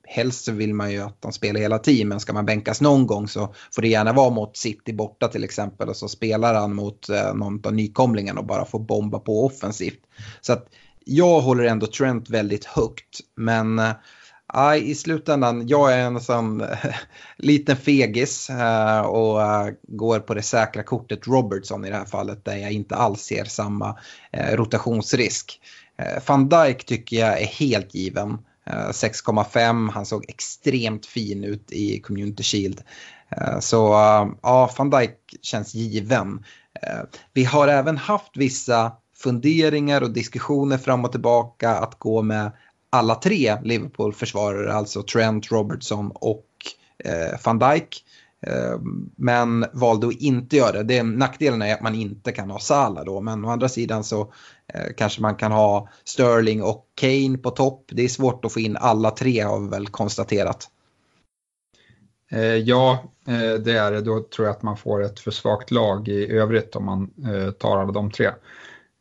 helst 0.08 0.48
vill 0.48 0.74
man 0.74 0.92
ju 0.92 1.00
att 1.00 1.22
de 1.22 1.32
spelar 1.32 1.60
hela 1.60 1.80
tiden, 1.80 2.08
men 2.08 2.20
ska 2.20 2.34
man 2.34 2.46
bänkas 2.46 2.82
någon 2.82 3.08
gång 3.08 3.28
så 3.28 3.54
får 3.76 3.82
det 3.82 3.88
gärna 3.88 4.14
vara 4.14 4.30
mot 4.30 4.58
City 4.58 4.94
borta 4.94 5.28
till 5.28 5.44
exempel 5.44 5.90
och 5.90 5.96
så 5.96 6.08
spelar 6.08 6.54
han 6.54 6.76
mot 6.76 7.10
eh, 7.10 7.34
någon 7.34 7.62
av 7.66 7.74
nykomlingarna 7.74 8.40
och 8.40 8.48
bara 8.48 8.66
får 8.66 8.80
bomba 8.80 9.20
på 9.20 9.46
offensivt. 9.46 10.00
Så 10.42 10.54
att 10.54 10.68
jag 11.06 11.42
håller 11.42 11.64
ändå 11.64 11.88
Trent 11.88 12.30
väldigt 12.30 12.66
högt, 12.66 13.20
men 13.36 13.80
eh, 13.80 13.92
aj, 14.54 14.92
i 14.92 14.96
slutändan, 14.96 15.68
jag 15.68 15.94
är 15.94 16.00
en 16.00 16.22
sån 16.22 16.64
liten 17.38 17.78
fegis 17.78 18.50
eh, 18.50 19.00
och 19.00 19.42
eh, 19.42 19.74
går 19.88 20.20
på 20.20 20.34
det 20.34 20.42
säkra 20.42 20.84
kortet 20.84 21.28
Robertson 21.28 21.86
i 21.86 21.90
det 21.90 21.96
här 21.96 22.06
fallet 22.06 22.46
där 22.46 22.58
jag 22.58 22.72
inte 22.72 22.96
alls 22.96 23.22
ser 23.22 23.46
samma 23.46 23.98
eh, 24.32 24.56
rotationsrisk. 24.56 25.60
Van 26.28 26.50
Dijk 26.50 26.86
tycker 26.86 27.18
jag 27.18 27.42
är 27.42 27.46
helt 27.46 27.96
given. 27.96 28.38
6,5. 28.66 29.92
Han 29.92 30.06
såg 30.06 30.26
extremt 30.28 31.06
fin 31.06 31.44
ut 31.44 31.72
i 31.72 32.00
Community 32.00 32.44
Shield. 32.44 32.82
Så 33.60 33.76
ja, 34.42 34.70
van 34.78 34.90
Dijk 34.90 35.18
känns 35.42 35.74
given. 35.74 36.44
Vi 37.34 37.44
har 37.44 37.68
även 37.68 37.98
haft 37.98 38.38
vissa 38.38 38.92
funderingar 39.24 40.02
och 40.02 40.12
diskussioner 40.12 40.78
fram 40.78 41.06
och 41.06 41.12
tillbaka 41.12 41.76
att 41.76 42.00
gå 42.00 42.22
med 42.22 42.52
alla 42.94 43.16
tre 43.16 43.58
Liverpool-försvarare, 43.64 44.74
alltså 44.74 45.04
Trent, 45.04 45.52
Robertson 45.52 46.12
och 46.16 46.46
eh, 47.04 47.40
van 47.46 47.60
Dijk. 47.60 48.04
Eh, 48.48 48.80
men 49.16 49.66
valde 49.74 50.08
att 50.08 50.14
inte 50.14 50.56
göra 50.56 50.72
det. 50.72 50.84
det. 50.84 51.04
Nackdelen 51.04 51.62
är 51.62 51.74
att 51.74 51.82
man 51.82 51.96
inte 51.96 52.32
kan 52.32 52.50
ha 52.50 52.60
Salah 52.60 53.06
då, 53.06 53.22
men 53.22 53.46
å 53.46 53.50
andra 53.50 53.70
sidan 53.70 54.04
så 54.04 54.22
eh, 54.74 54.94
kanske 54.98 55.22
man 55.22 55.36
kan 55.36 55.52
ha 55.52 55.90
Sterling 56.04 56.64
och 56.64 56.86
Kane 56.96 57.38
på 57.38 57.50
topp. 57.50 57.86
Det 57.88 58.04
är 58.04 58.08
svårt 58.08 58.46
att 58.46 58.54
få 58.54 58.60
in 58.60 58.78
alla 58.78 59.12
tre 59.12 59.42
har 59.42 59.60
vi 59.60 59.68
väl 59.68 59.88
konstaterat. 59.88 60.70
Eh, 62.32 62.56
ja, 62.56 63.04
eh, 63.28 63.54
det 63.54 63.78
är 63.78 63.92
det. 63.92 64.02
Då 64.02 64.20
tror 64.20 64.48
jag 64.48 64.56
att 64.56 64.64
man 64.64 64.78
får 64.78 65.04
ett 65.04 65.20
för 65.20 65.32
svagt 65.32 65.72
lag 65.72 66.08
i 66.08 66.32
övrigt 66.32 66.76
om 66.76 66.86
man 66.86 67.14
eh, 67.34 67.52
tar 67.52 67.78
alla 67.78 67.92
de 67.92 68.12
tre. 68.12 68.30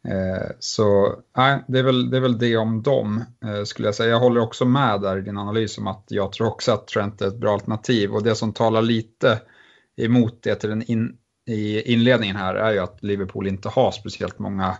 Eh, 0.08 0.50
så 0.58 1.16
nej, 1.36 1.64
det, 1.68 1.78
är 1.78 1.82
väl, 1.82 2.10
det 2.10 2.16
är 2.16 2.20
väl 2.20 2.38
det 2.38 2.56
om 2.56 2.82
dem 2.82 3.24
eh, 3.44 3.64
skulle 3.64 3.88
jag 3.88 3.94
säga. 3.94 4.10
Jag 4.10 4.20
håller 4.20 4.40
också 4.40 4.64
med 4.64 5.00
där 5.00 5.18
i 5.18 5.20
din 5.20 5.38
analys 5.38 5.78
om 5.78 5.86
att 5.86 6.04
jag 6.08 6.32
tror 6.32 6.46
också 6.46 6.72
att 6.72 6.86
Trent 6.86 7.22
är 7.22 7.26
ett 7.26 7.36
bra 7.36 7.52
alternativ 7.52 8.12
och 8.12 8.22
det 8.22 8.34
som 8.34 8.52
talar 8.52 8.82
lite 8.82 9.40
emot 9.96 10.42
det 10.42 10.54
till 10.54 10.68
den 10.68 10.82
in, 10.82 11.16
i 11.46 11.92
inledningen 11.92 12.36
här 12.36 12.54
är 12.54 12.72
ju 12.72 12.78
att 12.78 13.02
Liverpool 13.02 13.46
inte 13.46 13.68
har 13.68 13.90
speciellt 13.90 14.38
många 14.38 14.76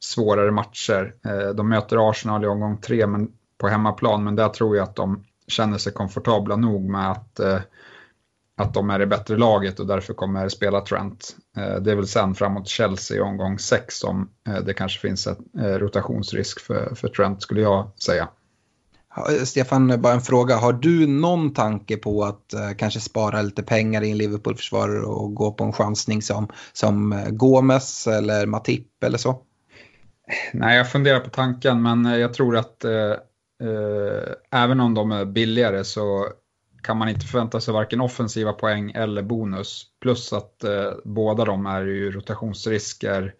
svårare 0.00 0.50
matcher. 0.50 1.14
Eh, 1.24 1.48
de 1.48 1.68
möter 1.68 2.10
Arsenal 2.10 2.44
i 2.44 2.46
omgång 2.46 2.80
tre 2.80 3.06
men, 3.06 3.32
på 3.58 3.68
hemmaplan 3.68 4.24
men 4.24 4.36
där 4.36 4.48
tror 4.48 4.76
jag 4.76 4.84
att 4.84 4.96
de 4.96 5.24
känner 5.48 5.78
sig 5.78 5.92
komfortabla 5.92 6.56
nog 6.56 6.90
med 6.90 7.10
att 7.10 7.40
eh, 7.40 7.58
att 8.60 8.74
de 8.74 8.90
är 8.90 8.98
det 8.98 9.06
bättre 9.06 9.36
laget 9.36 9.80
och 9.80 9.86
därför 9.86 10.14
kommer 10.14 10.48
spela 10.48 10.80
Trent. 10.80 11.36
Eh, 11.56 11.74
det 11.74 11.92
är 11.92 11.96
väl 11.96 12.06
sen 12.06 12.34
framåt 12.34 12.68
Chelsea 12.68 13.16
i 13.16 13.20
omgång 13.20 13.58
6 13.58 13.98
som 13.98 14.30
eh, 14.48 14.56
det 14.56 14.74
kanske 14.74 15.00
finns 15.00 15.26
en 15.26 15.36
eh, 15.58 15.78
rotationsrisk 15.78 16.60
för, 16.60 16.94
för 16.94 17.08
Trent 17.08 17.42
skulle 17.42 17.60
jag 17.60 17.90
säga. 18.02 18.28
Stefan, 19.44 20.00
bara 20.00 20.12
en 20.12 20.20
fråga. 20.20 20.56
Har 20.56 20.72
du 20.72 21.06
någon 21.06 21.54
tanke 21.54 21.96
på 21.96 22.24
att 22.24 22.54
kanske 22.76 23.00
spara 23.00 23.42
lite 23.42 23.62
pengar 23.62 24.02
i 24.02 24.10
en 24.10 24.18
Liverpool-försvarare 24.18 25.02
och 25.02 25.34
gå 25.34 25.52
på 25.52 25.64
en 25.64 25.72
chansning 25.72 26.22
som, 26.22 26.48
som 26.72 27.24
Gomes 27.30 28.06
eller 28.06 28.46
Matip 28.46 29.04
eller 29.04 29.18
så? 29.18 29.42
Nej, 30.52 30.76
jag 30.76 30.92
funderar 30.92 31.20
på 31.20 31.30
tanken 31.30 31.82
men 31.82 32.04
jag 32.04 32.34
tror 32.34 32.56
att 32.56 32.84
uh, 32.84 33.68
uh, 33.68 34.32
även 34.50 34.80
om 34.80 34.94
de 34.94 35.12
är 35.12 35.24
billigare 35.24 35.84
så 35.84 36.28
kan 36.82 36.96
man 36.96 37.08
inte 37.08 37.26
förvänta 37.26 37.60
sig 37.60 37.74
varken 37.74 38.00
offensiva 38.00 38.52
poäng 38.52 38.90
eller 38.90 39.22
bonus. 39.22 39.86
Plus 40.00 40.32
att 40.32 40.64
eh, 40.64 40.92
båda 41.04 41.44
de 41.44 41.66
är 41.66 41.82
ju 41.82 42.10
rotationsrisker 42.10 43.34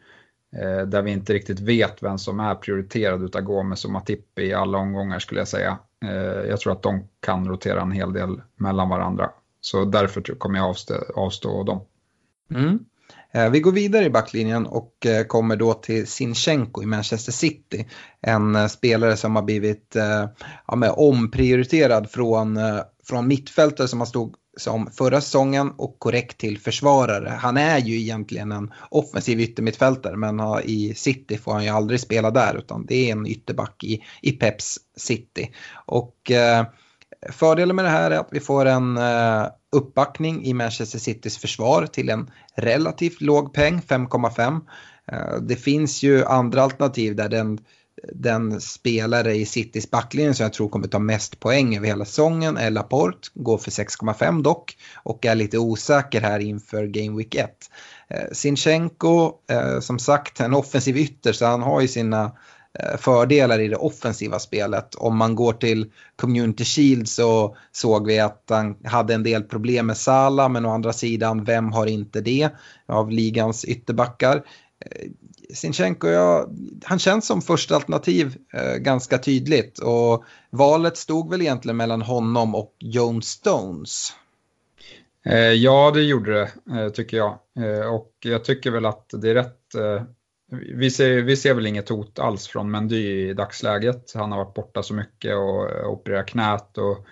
eh, 0.57 0.87
där 0.87 1.03
vi 1.03 1.11
inte 1.11 1.33
riktigt 1.33 1.61
vet 1.61 2.03
vem 2.03 2.19
som 2.19 2.41
är 2.41 2.55
prioriterad 2.55 3.23
utav 3.23 3.43
Gomes 3.43 3.85
och 3.85 3.91
Matip 3.91 4.39
i 4.39 4.53
alla 4.53 4.79
omgångar 4.79 5.19
skulle 5.19 5.41
jag 5.41 5.49
säga. 5.49 5.79
Eh, 6.05 6.49
jag 6.49 6.61
tror 6.61 6.73
att 6.73 6.83
de 6.83 7.09
kan 7.21 7.49
rotera 7.49 7.83
en 7.83 7.93
hel 7.93 8.13
del 8.13 8.41
mellan 8.57 8.89
varandra. 8.89 9.31
Så 9.61 9.85
därför 9.85 10.23
kommer 10.23 10.59
jag 10.59 10.69
avstå, 10.69 10.95
avstå 11.15 11.63
dem. 11.63 11.81
Mm. 12.51 12.85
Eh, 13.33 13.51
vi 13.51 13.61
går 13.61 13.73
vidare 13.73 14.05
i 14.05 14.11
backlinjen 14.11 14.67
och 14.67 15.07
eh, 15.07 15.25
kommer 15.25 15.57
då 15.57 15.75
till 15.75 16.07
Sinchenko 16.07 16.83
i 16.83 16.87
Manchester 16.87 17.33
City. 17.33 17.89
En 18.21 18.57
eh, 18.57 18.67
spelare 18.67 19.17
som 19.17 19.37
har 19.37 19.43
blivit 19.43 19.97
ja, 20.67 20.77
med 20.77 20.91
omprioriterad 20.97 22.11
från, 22.11 22.59
från 23.05 23.29
mittfältare 23.29 23.89
som 23.89 24.01
han 24.01 24.07
stod 24.07 24.35
som 24.57 24.87
förra 24.87 25.21
säsongen 25.21 25.71
och 25.79 25.99
korrekt 25.99 26.39
till 26.39 26.59
försvarare. 26.59 27.29
Han 27.29 27.57
är 27.57 27.79
ju 27.79 28.01
egentligen 28.01 28.53
en 28.53 28.73
offensiv 28.91 29.41
yttermittfältare 29.41 30.17
men 30.17 30.41
i 30.65 30.95
City 30.97 31.39
får 31.39 31.53
han 31.53 31.65
ju 31.65 31.71
aldrig 31.71 32.01
spela 32.01 32.31
där 32.31 32.59
utan 32.59 32.87
det 32.87 33.09
är 33.09 33.13
en 33.13 33.27
ytterback 33.27 33.85
i, 33.85 34.03
i 34.23 34.33
Peps 34.33 34.79
City. 34.97 35.51
Och 35.87 36.31
eh, 36.31 36.67
fördelen 37.31 37.77
med 37.77 37.85
det 37.85 37.91
här 37.91 38.11
är 38.11 38.19
att 38.19 38.29
vi 38.31 38.41
får 38.41 38.67
en 38.67 38.97
eh, 38.97 39.47
uppbackning 39.73 40.45
i 40.45 40.55
Manchester 40.55 40.99
Citys 40.99 41.39
försvar 41.39 41.87
till 41.87 42.09
en 42.09 42.31
relativt 42.55 43.21
låg 43.21 43.55
peng, 43.55 43.81
5,5. 43.81 44.61
Eh, 45.13 45.41
det 45.41 45.57
finns 45.57 46.03
ju 46.03 46.25
andra 46.25 46.63
alternativ 46.63 47.17
där 47.17 47.29
den, 47.29 47.59
den 48.13 48.61
spelare 48.61 49.35
i 49.35 49.47
Citys 49.47 49.91
backlinje 49.91 50.35
som 50.35 50.43
jag 50.43 50.53
tror 50.53 50.69
kommer 50.69 50.89
ta 50.89 50.99
mest 50.99 51.41
poäng 51.41 51.77
över 51.77 51.87
hela 51.87 52.05
säsongen 52.05 52.57
är 52.57 52.71
Laporte, 52.71 53.29
går 53.35 53.59
för 53.59 53.71
6,5 53.71 54.43
dock 54.43 54.77
och 55.03 55.27
är 55.27 55.35
lite 55.35 55.59
osäker 55.59 56.21
här 56.21 56.41
inför 56.41 56.87
Game 56.87 57.17
Week 57.17 57.35
1. 57.35 57.51
Eh, 58.09 58.33
Sinchenko, 58.33 59.33
eh, 59.51 59.81
som 59.81 59.99
sagt, 59.99 60.41
en 60.41 60.55
offensiv 60.55 60.97
ytter 60.97 61.33
så 61.33 61.47
han 61.47 61.63
har 61.63 61.81
ju 61.81 61.89
sina 61.89 62.33
Eh, 62.79 62.97
fördelar 62.97 63.59
i 63.59 63.69
det 63.69 63.77
offensiva 63.77 64.39
spelet. 64.39 64.95
Om 64.95 65.17
man 65.17 65.35
går 65.35 65.53
till 65.53 65.93
Community 66.17 66.65
Shield 66.65 67.09
så 67.09 67.57
såg 67.73 68.07
vi 68.07 68.19
att 68.19 68.45
han 68.49 68.77
hade 68.85 69.15
en 69.15 69.23
del 69.23 69.43
problem 69.43 69.87
med 69.87 69.97
Sala 69.97 70.49
men 70.49 70.67
å 70.67 70.71
andra 70.71 70.93
sidan, 70.93 71.45
vem 71.45 71.73
har 71.73 71.87
inte 71.87 72.21
det 72.21 72.51
av 72.87 73.11
ligans 73.11 73.65
ytterbackar? 73.65 74.37
Eh, 74.37 75.09
Sinchenko, 75.55 76.09
ja, 76.09 76.49
han 76.85 76.99
känns 76.99 77.27
som 77.27 77.43
första 77.43 77.75
alternativ 77.75 78.37
eh, 78.53 78.75
ganska 78.75 79.19
tydligt 79.19 79.79
och 79.79 80.25
valet 80.51 80.97
stod 80.97 81.31
väl 81.31 81.41
egentligen 81.41 81.77
mellan 81.77 82.03
honom 82.03 82.55
och 82.55 82.77
Joan 82.79 83.23
Stones. 83.23 84.13
Eh, 85.27 85.53
ja, 85.53 85.91
det 85.95 86.03
gjorde 86.03 86.33
det 86.33 86.81
eh, 86.81 86.89
tycker 86.89 87.17
jag. 87.17 87.39
Eh, 87.59 87.95
och 87.95 88.13
jag 88.21 88.45
tycker 88.45 88.71
väl 88.71 88.87
att 88.87 89.11
det 89.13 89.31
är 89.31 89.35
rätt. 89.35 89.75
Eh, 89.75 90.03
vi 90.51 90.91
ser, 90.91 91.23
vi 91.23 91.37
ser 91.37 91.55
väl 91.55 91.67
inget 91.67 91.89
hot 91.89 92.19
alls 92.19 92.49
från 92.49 92.71
Mendy 92.71 92.97
i 92.97 93.35
dagsläget. 93.35 94.13
Han 94.15 94.33
har 94.33 94.45
varit 94.45 94.55
borta 94.55 94.83
så 94.83 94.95
mycket 94.95 95.37
och 95.37 95.93
opererat 95.93 96.27
knät 96.27 96.79
och 96.79 97.07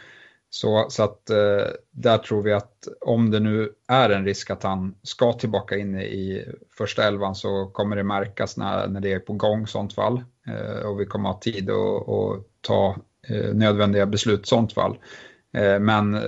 så, 0.50 0.86
så 0.88 1.02
att 1.02 1.30
eh, 1.30 1.66
där 1.90 2.18
tror 2.18 2.42
vi 2.42 2.52
att 2.52 2.88
om 3.00 3.30
det 3.30 3.40
nu 3.40 3.72
är 3.88 4.10
en 4.10 4.24
risk 4.24 4.50
att 4.50 4.62
han 4.62 4.94
ska 5.02 5.32
tillbaka 5.32 5.76
in 5.76 6.00
i 6.00 6.44
första 6.78 7.04
elvan 7.04 7.34
så 7.34 7.66
kommer 7.66 7.96
det 7.96 8.02
märkas 8.02 8.56
när, 8.56 8.86
när 8.86 9.00
det 9.00 9.12
är 9.12 9.18
på 9.18 9.32
gång 9.32 9.62
i 9.62 9.66
sånt 9.66 9.92
fall. 9.92 10.24
Eh, 10.46 10.86
och 10.86 11.00
vi 11.00 11.06
kommer 11.06 11.28
ha 11.28 11.40
tid 11.40 11.70
att 11.70 12.44
ta 12.60 12.96
eh, 13.28 13.54
nödvändiga 13.54 14.06
beslut 14.06 14.40
i 14.40 14.46
sånt 14.46 14.72
fall. 14.72 14.98
men 15.80 16.22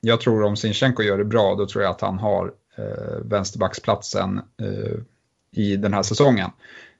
jag 0.00 0.20
tror 0.20 0.42
om 0.42 0.56
Sinchenko 0.56 1.02
gör 1.02 1.18
det 1.18 1.24
bra, 1.24 1.54
då 1.54 1.66
tror 1.66 1.84
jag 1.84 1.90
att 1.90 2.00
han 2.00 2.18
har 2.18 2.52
eh, 2.76 3.18
vänsterbacksplatsen 3.24 4.38
eh, 4.38 4.98
i 5.54 5.76
den 5.76 5.94
här 5.94 6.02
säsongen. 6.02 6.50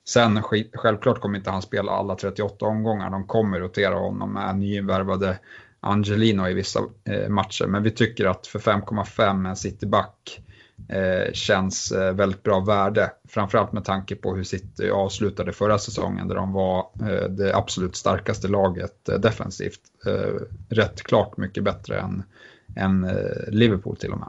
Sen 0.08 0.42
självklart 0.72 1.20
kommer 1.20 1.38
inte 1.38 1.50
han 1.50 1.62
spela 1.62 1.92
alla 1.92 2.16
38 2.16 2.66
omgångar, 2.66 3.10
de 3.10 3.26
kommer 3.26 3.60
rotera 3.60 3.94
honom 3.94 4.32
med 4.32 4.56
nyinvärvade 4.56 5.38
Angelino 5.80 6.48
i 6.48 6.54
vissa 6.54 6.80
eh, 7.04 7.28
matcher, 7.28 7.66
men 7.66 7.82
vi 7.82 7.90
tycker 7.90 8.26
att 8.26 8.46
för 8.46 8.58
5,5 8.58 9.48
en 9.48 9.56
Cityback 9.56 10.40
eh, 10.88 11.32
känns 11.32 11.92
eh, 11.92 12.14
väldigt 12.14 12.42
bra 12.42 12.60
värde. 12.60 13.10
Framförallt 13.28 13.72
med 13.72 13.84
tanke 13.84 14.16
på 14.16 14.36
hur 14.36 14.44
City 14.44 14.90
avslutade 14.90 15.52
förra 15.52 15.78
säsongen 15.78 16.28
där 16.28 16.34
de 16.34 16.52
var 16.52 16.86
eh, 17.00 17.28
det 17.28 17.56
absolut 17.56 17.96
starkaste 17.96 18.48
laget 18.48 19.08
eh, 19.08 19.18
defensivt. 19.18 19.80
Eh, 20.06 20.40
rätt 20.68 21.02
klart 21.02 21.36
mycket 21.36 21.64
bättre 21.64 22.00
än 22.00 22.22
än 22.76 23.04
eh, 23.04 23.48
Liverpool 23.48 23.96
till 23.96 24.12
och 24.12 24.18
med. 24.18 24.28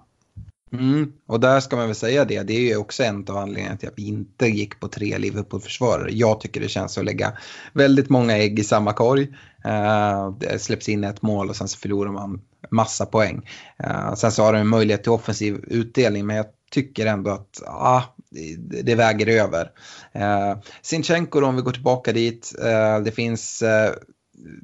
Mm, 0.79 1.11
och 1.27 1.39
där 1.39 1.59
ska 1.59 1.75
man 1.75 1.85
väl 1.85 1.95
säga 1.95 2.25
det, 2.25 2.43
det 2.43 2.53
är 2.53 2.59
ju 2.59 2.77
också 2.77 3.03
en 3.03 3.25
av 3.27 3.37
anledningarna 3.37 3.77
till 3.77 3.89
att 3.89 3.97
vi 3.97 4.07
inte 4.07 4.47
gick 4.47 4.79
på 4.79 4.87
tre 4.87 5.17
Liverpool-försvarare. 5.17 6.11
Jag 6.11 6.39
tycker 6.39 6.61
det 6.61 6.69
känns 6.69 6.97
att 6.97 7.05
lägga 7.05 7.33
väldigt 7.73 8.09
många 8.09 8.37
ägg 8.37 8.59
i 8.59 8.63
samma 8.63 8.93
korg. 8.93 9.23
Uh, 9.65 10.37
det 10.39 10.61
släpps 10.61 10.89
in 10.89 11.03
ett 11.03 11.21
mål 11.21 11.49
och 11.49 11.55
sen 11.55 11.67
så 11.67 11.77
förlorar 11.77 12.11
man 12.11 12.41
massa 12.69 13.05
poäng. 13.05 13.49
Uh, 13.83 14.13
sen 14.15 14.31
så 14.31 14.43
har 14.43 14.53
de 14.53 14.59
en 14.59 14.67
möjlighet 14.67 15.03
till 15.03 15.11
offensiv 15.11 15.63
utdelning 15.67 16.25
men 16.25 16.35
jag 16.35 16.45
tycker 16.71 17.05
ändå 17.05 17.31
att 17.31 17.63
ah, 17.67 18.01
det, 18.29 18.81
det 18.81 18.95
väger 18.95 19.27
över. 19.27 19.71
Uh, 20.15 20.61
Sinchenko 20.81 21.41
om 21.41 21.55
vi 21.55 21.61
går 21.61 21.71
tillbaka 21.71 22.11
dit, 22.11 22.55
uh, 22.59 23.03
det 23.03 23.11
finns 23.11 23.63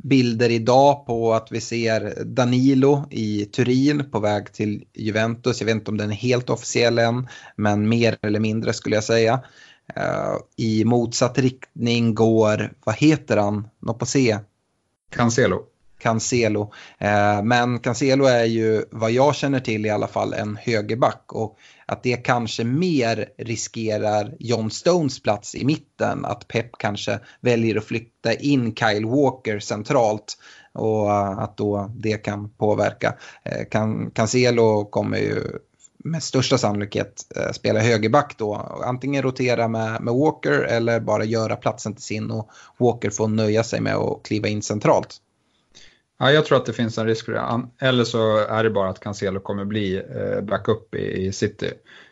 bilder 0.03 0.49
idag 0.49 1.05
på 1.05 1.33
att 1.33 1.51
vi 1.51 1.61
ser 1.61 2.23
Danilo 2.23 3.05
i 3.09 3.45
Turin 3.45 4.11
på 4.11 4.19
väg 4.19 4.53
till 4.53 4.83
Juventus. 4.93 5.61
Jag 5.61 5.65
vet 5.65 5.75
inte 5.75 5.91
om 5.91 5.97
den 5.97 6.11
är 6.11 6.15
helt 6.15 6.49
officiell 6.49 6.99
än, 6.99 7.27
men 7.55 7.89
mer 7.89 8.17
eller 8.21 8.39
mindre 8.39 8.73
skulle 8.73 8.95
jag 8.95 9.03
säga. 9.03 9.41
Eh, 9.95 10.35
I 10.57 10.85
motsatt 10.85 11.37
riktning 11.37 12.15
går, 12.15 12.73
vad 12.83 12.95
heter 12.95 13.37
han, 13.37 13.67
något 13.79 13.99
på 13.99 14.05
C? 14.05 14.39
Cancelo. 15.15 15.70
Cancelo. 16.01 16.73
Eh, 16.97 17.43
men 17.43 17.79
Cancelo 17.79 18.25
är 18.25 18.45
ju 18.45 18.85
vad 18.91 19.11
jag 19.11 19.35
känner 19.35 19.59
till 19.59 19.85
i 19.85 19.89
alla 19.89 20.07
fall 20.07 20.33
en 20.33 20.57
högerback 20.61 21.23
och 21.27 21.57
att 21.85 22.03
det 22.03 22.15
kanske 22.15 22.63
mer 22.63 23.29
riskerar 23.37 24.35
John 24.39 24.71
Stones 24.71 25.23
plats 25.23 25.55
i 25.55 25.65
mitten. 25.65 26.25
Att 26.25 26.47
Pep 26.47 26.77
kanske 26.77 27.19
väljer 27.41 27.77
att 27.77 27.85
flytta 27.85 28.33
in 28.33 28.75
Kyle 28.75 29.05
Walker 29.05 29.59
centralt 29.59 30.37
och 30.73 31.11
eh, 31.11 31.39
att 31.39 31.57
då 31.57 31.91
det 31.95 32.17
kan 32.17 32.49
påverka. 32.49 33.15
Eh, 33.43 33.67
Cancelo 34.13 34.85
kommer 34.85 35.17
ju 35.17 35.43
med 36.03 36.23
största 36.23 36.57
sannolikhet 36.57 37.25
spela 37.51 37.79
högerback 37.79 38.35
då. 38.37 38.55
Antingen 38.85 39.23
rotera 39.23 39.67
med, 39.67 40.01
med 40.01 40.13
Walker 40.13 40.51
eller 40.51 40.99
bara 40.99 41.23
göra 41.23 41.55
platsen 41.55 41.93
till 41.93 42.03
sin 42.03 42.31
och 42.31 42.49
Walker 42.77 43.09
får 43.09 43.27
nöja 43.27 43.63
sig 43.63 43.81
med 43.81 43.95
att 43.95 44.23
kliva 44.23 44.47
in 44.47 44.61
centralt. 44.61 45.21
Ja, 46.21 46.31
jag 46.31 46.45
tror 46.45 46.57
att 46.57 46.65
det 46.65 46.73
finns 46.73 46.97
en 46.97 47.07
risk 47.07 47.25
för 47.25 47.31
det. 47.31 47.87
Eller 47.87 48.03
så 48.03 48.37
är 48.37 48.63
det 48.63 48.69
bara 48.69 48.89
att 48.89 48.99
Cancelo 48.99 49.39
kommer 49.39 49.65
bli 49.65 49.95
eh, 49.95 50.41
backup 50.41 50.95
i 50.95 51.31
City. 51.31 51.71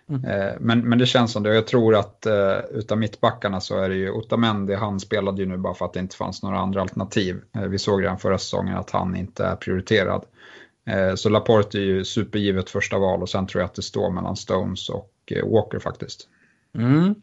Mm. 0.09 0.25
Eh, 0.25 0.53
men, 0.59 0.89
men 0.89 0.99
det 0.99 1.05
känns 1.05 1.31
som 1.31 1.43
det. 1.43 1.55
Jag 1.55 1.67
tror 1.67 1.95
att 1.95 2.27
uh, 2.27 2.77
utav 2.77 2.97
mittbackarna 2.97 3.61
så 3.61 3.77
är 3.77 3.89
det 3.89 3.95
ju 3.95 4.11
Otamendi, 4.11 4.73
han 4.73 4.99
spelade 4.99 5.41
ju 5.41 5.47
nu 5.47 5.57
bara 5.57 5.73
för 5.73 5.85
att 5.85 5.93
det 5.93 5.99
inte 5.99 6.15
fanns 6.15 6.43
några 6.43 6.59
andra 6.59 6.81
alternativ. 6.81 7.41
vi 7.67 7.79
såg 7.79 8.03
redan 8.03 8.19
förra 8.19 8.37
säsongen 8.37 8.77
att 8.77 8.89
han 8.89 9.15
inte 9.15 9.45
är 9.45 9.55
prioriterad. 9.55 10.25
så 11.15 11.29
Laporte 11.29 11.77
är 11.77 11.81
ju 11.81 12.05
supergivet 12.05 12.69
första 12.69 12.97
val 12.97 13.21
och 13.21 13.29
sen 13.29 13.47
tror 13.47 13.61
jag 13.61 13.65
att 13.65 13.75
det 13.75 13.81
står 13.81 14.11
mellan 14.11 14.35
Stones 14.35 14.89
och 14.89 15.33
Walker 15.45 15.79
faktiskt. 15.79 16.27
Mm. 16.77 17.15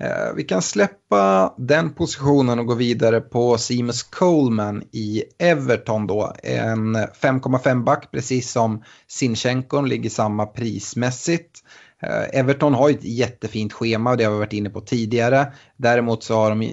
Eh, 0.00 0.34
vi 0.36 0.44
kan 0.44 0.62
släppa 0.62 1.54
den 1.58 1.94
positionen 1.94 2.58
och 2.58 2.66
gå 2.66 2.74
vidare 2.74 3.20
på 3.20 3.58
Seamus 3.58 4.02
Coleman 4.02 4.82
i 4.92 5.22
Everton 5.38 6.06
då. 6.06 6.32
En 6.42 6.96
5,5 6.96 7.84
back 7.84 8.10
precis 8.10 8.52
som 8.52 8.82
Sinchenkon 9.06 9.88
ligger 9.88 10.10
samma 10.10 10.46
prismässigt. 10.46 11.60
Eh, 12.02 12.40
Everton 12.40 12.74
har 12.74 12.90
ett 12.90 13.04
jättefint 13.04 13.72
schema 13.72 14.10
och 14.10 14.16
det 14.16 14.24
har 14.24 14.32
vi 14.32 14.38
varit 14.38 14.52
inne 14.52 14.70
på 14.70 14.80
tidigare. 14.80 15.52
Däremot 15.76 16.22
så 16.22 16.34
har 16.34 16.50
de 16.50 16.72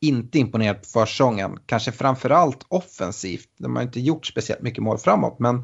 inte 0.00 0.38
imponerat 0.38 0.82
på 0.82 0.88
försäsongen. 0.88 1.58
Kanske 1.66 1.92
framförallt 1.92 2.66
offensivt. 2.68 3.48
De 3.58 3.76
har 3.76 3.82
inte 3.82 4.00
gjort 4.00 4.26
speciellt 4.26 4.62
mycket 4.62 4.82
mål 4.82 4.98
framåt 4.98 5.38
men 5.38 5.56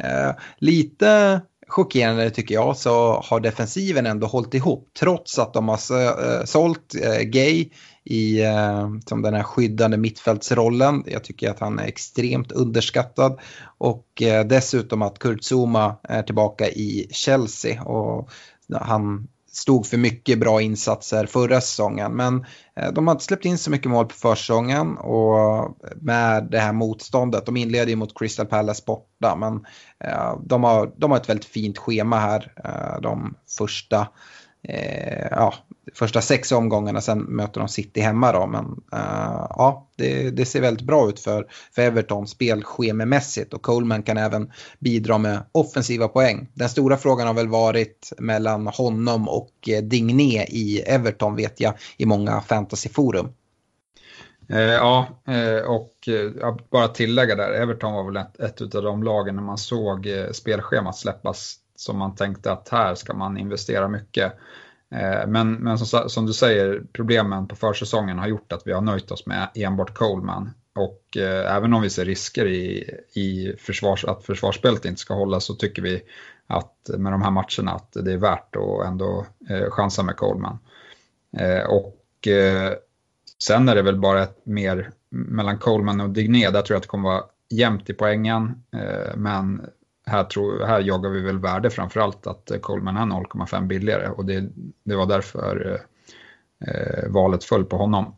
eh, 0.00 0.30
lite 0.58 1.40
chockerande 1.68 2.30
tycker 2.30 2.54
jag 2.54 2.76
så 2.76 3.20
har 3.24 3.40
defensiven 3.40 4.06
ändå 4.06 4.26
hållit 4.26 4.54
ihop 4.54 4.88
trots 4.98 5.38
att 5.38 5.52
de 5.54 5.68
har 5.68 5.78
eh, 6.00 6.44
sålt 6.44 6.94
eh, 7.02 7.20
Gay 7.22 7.68
i 8.04 8.42
eh, 8.42 8.88
som 9.06 9.22
den 9.22 9.34
här 9.34 9.42
skyddande 9.42 9.96
mittfältsrollen. 9.96 11.04
Jag 11.06 11.24
tycker 11.24 11.50
att 11.50 11.60
han 11.60 11.78
är 11.78 11.86
extremt 11.86 12.52
underskattad 12.52 13.40
och 13.78 14.22
dessutom 14.46 15.02
att 15.02 15.18
Kurt 15.18 15.52
Zuma 15.52 15.96
är 16.02 16.22
tillbaka 16.22 16.68
i 16.68 17.08
Chelsea 17.10 17.82
och 17.82 18.30
han 18.80 19.28
stod 19.56 19.86
för 19.86 19.96
mycket 19.96 20.38
bra 20.38 20.60
insatser 20.60 21.26
förra 21.26 21.60
säsongen. 21.60 22.12
Men 22.12 22.46
eh, 22.76 22.92
de 22.92 23.06
har 23.06 23.12
inte 23.12 23.24
släppt 23.24 23.44
in 23.44 23.58
så 23.58 23.70
mycket 23.70 23.90
mål 23.90 24.06
på 24.06 24.14
försäsongen 24.14 24.98
och 24.98 25.38
eh, 25.38 25.70
med 25.96 26.48
det 26.50 26.58
här 26.58 26.72
motståndet. 26.72 27.46
De 27.46 27.56
inleder 27.56 27.90
ju 27.90 27.96
mot 27.96 28.18
Crystal 28.18 28.46
Palace 28.46 28.82
borta 28.86 29.36
men 29.36 29.54
eh, 30.04 30.38
de 30.44 30.64
har, 30.64 30.92
de 30.96 31.10
har 31.10 31.18
ett 31.18 31.28
väldigt 31.28 31.44
fint 31.44 31.78
schema 31.78 32.18
här 32.18 32.52
de 33.02 33.34
första 33.58 34.06
eh, 34.64 35.26
ja, 35.30 35.54
första 35.94 36.20
sex 36.20 36.52
omgångarna, 36.52 37.00
sen 37.00 37.18
möter 37.18 37.60
de 37.60 37.68
City 37.68 38.00
hemma 38.00 38.32
då. 38.32 38.46
Men 38.46 38.64
eh, 38.92 39.46
ja, 39.50 39.88
det, 39.96 40.30
det, 40.30 40.44
ser 40.44 40.60
väldigt 40.60 40.86
bra 40.86 41.08
ut 41.08 41.20
för, 41.20 41.46
för 41.74 41.82
Everton 41.82 42.26
spelschememässigt 42.26 43.54
och 43.54 43.62
Coleman 43.62 44.02
kan 44.02 44.16
även 44.16 44.52
bidra 44.78 45.18
med 45.18 45.42
offensiva 45.52 46.08
poäng. 46.08 46.48
Den 46.54 46.68
stora 46.68 46.96
frågan 46.96 47.26
har 47.26 47.34
väl 47.34 47.48
varit 47.48 48.12
mellan 48.18 48.66
honom 48.66 49.28
och 49.28 49.68
eh, 49.68 49.82
Digné 49.82 50.44
i 50.48 50.80
Everton 50.86 51.36
vet 51.36 51.60
jag 51.60 51.74
i 51.96 52.06
många 52.06 52.40
fantasyforum. 52.40 53.28
Eh, 54.48 54.60
ja, 54.60 55.08
eh, 55.28 55.70
och 55.70 56.08
eh, 56.08 56.56
bara 56.70 56.88
tillägga 56.88 57.34
där, 57.34 57.52
Everton 57.52 57.92
var 57.92 58.04
väl 58.04 58.16
ett, 58.16 58.40
ett 58.40 58.74
av 58.74 58.82
de 58.82 59.02
lagen 59.02 59.36
när 59.36 59.42
man 59.42 59.58
såg 59.58 60.08
spelschemat 60.32 60.96
släppas 60.96 61.56
som 61.76 61.98
man 61.98 62.14
tänkte 62.14 62.52
att 62.52 62.68
här 62.68 62.94
ska 62.94 63.14
man 63.14 63.38
investera 63.38 63.88
mycket. 63.88 64.32
Eh, 64.90 65.26
men, 65.26 65.52
men 65.54 65.78
som, 65.78 66.08
som, 66.08 66.26
du 66.26 66.32
säger, 66.32 66.82
problemen 66.92 67.48
på 67.48 67.56
försäsongen 67.56 68.18
har 68.18 68.26
gjort 68.26 68.52
att 68.52 68.66
vi 68.66 68.72
har 68.72 68.80
nöjt 68.80 69.10
oss 69.10 69.26
med 69.26 69.48
enbart 69.54 69.94
Coleman. 69.94 70.50
Och 70.74 71.16
eh, 71.16 71.56
även 71.56 71.74
om 71.74 71.82
vi 71.82 71.90
ser 71.90 72.04
risker 72.04 72.46
i, 72.46 72.90
i 73.14 73.56
försvars, 73.58 74.04
att 74.04 74.24
försvarsspelet 74.24 74.84
inte 74.84 75.00
ska 75.00 75.14
hålla 75.14 75.40
så 75.40 75.54
tycker 75.54 75.82
vi 75.82 76.02
att 76.46 76.90
med 76.98 77.12
de 77.12 77.22
här 77.22 77.30
matcherna 77.30 77.72
att 77.72 77.92
det 77.92 78.12
är 78.12 78.16
värt 78.16 78.56
att 78.56 78.86
ändå 78.86 79.26
eh, 79.50 79.70
chansa 79.70 80.02
med 80.02 80.16
Coleman. 80.16 80.58
Eh, 81.36 81.64
och 81.64 82.28
eh, 82.28 82.72
sen 83.38 83.68
är 83.68 83.74
det 83.74 83.82
väl 83.82 84.00
bara 84.00 84.22
ett 84.22 84.46
mer 84.46 84.90
mellan 85.10 85.58
Coleman 85.58 86.00
och 86.00 86.10
Digné, 86.10 86.50
där 86.50 86.62
tror 86.62 86.74
jag 86.74 86.76
att 86.76 86.82
det 86.82 86.88
kommer 86.88 87.08
vara 87.08 87.24
jämnt 87.50 87.90
i 87.90 87.94
poängen. 87.94 88.64
Eh, 88.72 89.16
men 89.16 89.66
här, 90.06 90.24
tror, 90.24 90.66
här 90.66 90.80
jagar 90.80 91.10
vi 91.10 91.20
väl 91.20 91.38
värde 91.38 91.70
framförallt 91.70 92.26
att 92.26 92.50
eh, 92.50 92.58
Coleman 92.58 92.96
är 92.96 93.16
0,5 93.16 93.66
billigare 93.66 94.08
och 94.08 94.24
det, 94.24 94.48
det 94.84 94.96
var 94.96 95.06
därför 95.06 95.70
eh, 95.72 96.68
eh, 96.68 97.10
valet 97.10 97.44
föll 97.44 97.64
på 97.64 97.76
honom. 97.76 98.16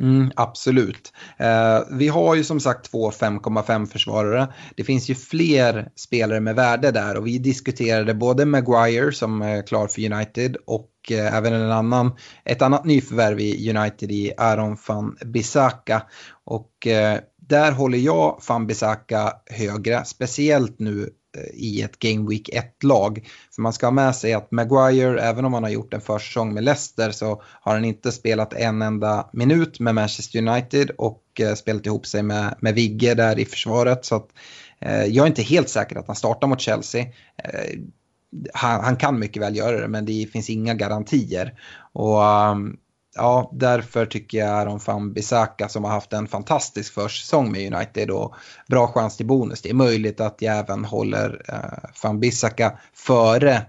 Mm, 0.00 0.30
absolut. 0.36 1.12
Eh, 1.38 1.80
vi 1.90 2.08
har 2.08 2.34
ju 2.34 2.44
som 2.44 2.60
sagt 2.60 2.90
två 2.90 3.10
5,5 3.10 3.86
försvarare. 3.86 4.48
Det 4.76 4.84
finns 4.84 5.10
ju 5.10 5.14
fler 5.14 5.88
spelare 5.96 6.40
med 6.40 6.54
värde 6.54 6.90
där 6.90 7.16
och 7.16 7.26
vi 7.26 7.38
diskuterade 7.38 8.14
både 8.14 8.44
Maguire 8.44 9.12
som 9.12 9.42
är 9.42 9.66
klar 9.66 9.86
för 9.86 10.12
United 10.12 10.56
och 10.66 10.90
eh, 11.10 11.36
även 11.36 11.52
en 11.52 11.72
annan, 11.72 12.16
ett 12.44 12.62
annat 12.62 12.84
nyförvärv 12.84 13.40
i 13.40 13.76
United 13.76 14.12
i 14.12 14.32
Aron 14.36 14.76
van 14.88 15.16
Bissaka. 15.24 16.02
Och 16.44 16.86
eh, 16.86 17.18
där 17.48 17.72
håller 17.72 17.98
jag 17.98 18.38
Fambisaka 18.42 19.32
högre, 19.46 20.04
speciellt 20.04 20.78
nu 20.78 21.10
eh, 21.36 21.54
i 21.54 21.82
ett 21.82 21.98
Game 21.98 22.28
Week 22.28 22.50
1-lag. 22.52 23.28
För 23.54 23.62
man 23.62 23.72
ska 23.72 23.86
ha 23.86 23.90
med 23.90 24.16
sig 24.16 24.32
att 24.32 24.50
Maguire, 24.50 25.20
även 25.20 25.44
om 25.44 25.54
han 25.54 25.62
har 25.62 25.70
gjort 25.70 25.94
en 25.94 26.00
försäsong 26.00 26.54
med 26.54 26.64
Leicester 26.64 27.10
så 27.10 27.42
har 27.42 27.74
han 27.74 27.84
inte 27.84 28.12
spelat 28.12 28.52
en 28.52 28.82
enda 28.82 29.30
minut 29.32 29.80
med 29.80 29.94
Manchester 29.94 30.48
United 30.48 30.90
och 30.90 31.24
eh, 31.40 31.54
spelat 31.54 31.86
ihop 31.86 32.06
sig 32.06 32.22
med, 32.22 32.54
med 32.60 32.74
Vigge 32.74 33.14
där 33.14 33.38
i 33.38 33.44
försvaret. 33.44 34.04
Så 34.04 34.16
att, 34.16 34.28
eh, 34.80 35.04
jag 35.04 35.22
är 35.22 35.26
inte 35.26 35.42
helt 35.42 35.68
säker 35.68 35.96
att 35.96 36.06
han 36.06 36.16
startar 36.16 36.46
mot 36.46 36.60
Chelsea. 36.60 37.02
Eh, 37.36 37.78
han, 38.54 38.84
han, 38.84 38.96
kan 38.96 39.18
mycket 39.18 39.42
väl 39.42 39.56
göra 39.56 39.80
det 39.80 39.88
men 39.88 40.04
det 40.04 40.28
finns 40.32 40.50
inga 40.50 40.74
garantier. 40.74 41.58
Och 41.92 42.22
um, 42.22 42.76
ja, 43.14 43.50
därför 43.52 44.06
tycker 44.06 44.38
jag 44.38 44.48
Aron 44.48 44.80
van 44.86 45.12
Bissaka 45.12 45.68
som 45.68 45.84
har 45.84 45.90
haft 45.90 46.12
en 46.12 46.26
fantastisk 46.26 46.94
försäsong 46.94 47.52
med 47.52 47.74
United 47.74 48.10
och 48.10 48.34
bra 48.68 48.86
chans 48.86 49.16
till 49.16 49.26
bonus. 49.26 49.62
Det 49.62 49.70
är 49.70 49.74
möjligt 49.74 50.20
att 50.20 50.42
jag 50.42 50.58
även 50.58 50.84
håller 50.84 51.42
eh, 51.48 51.90
van 52.02 52.20
Bissaka 52.20 52.78
före 52.94 53.66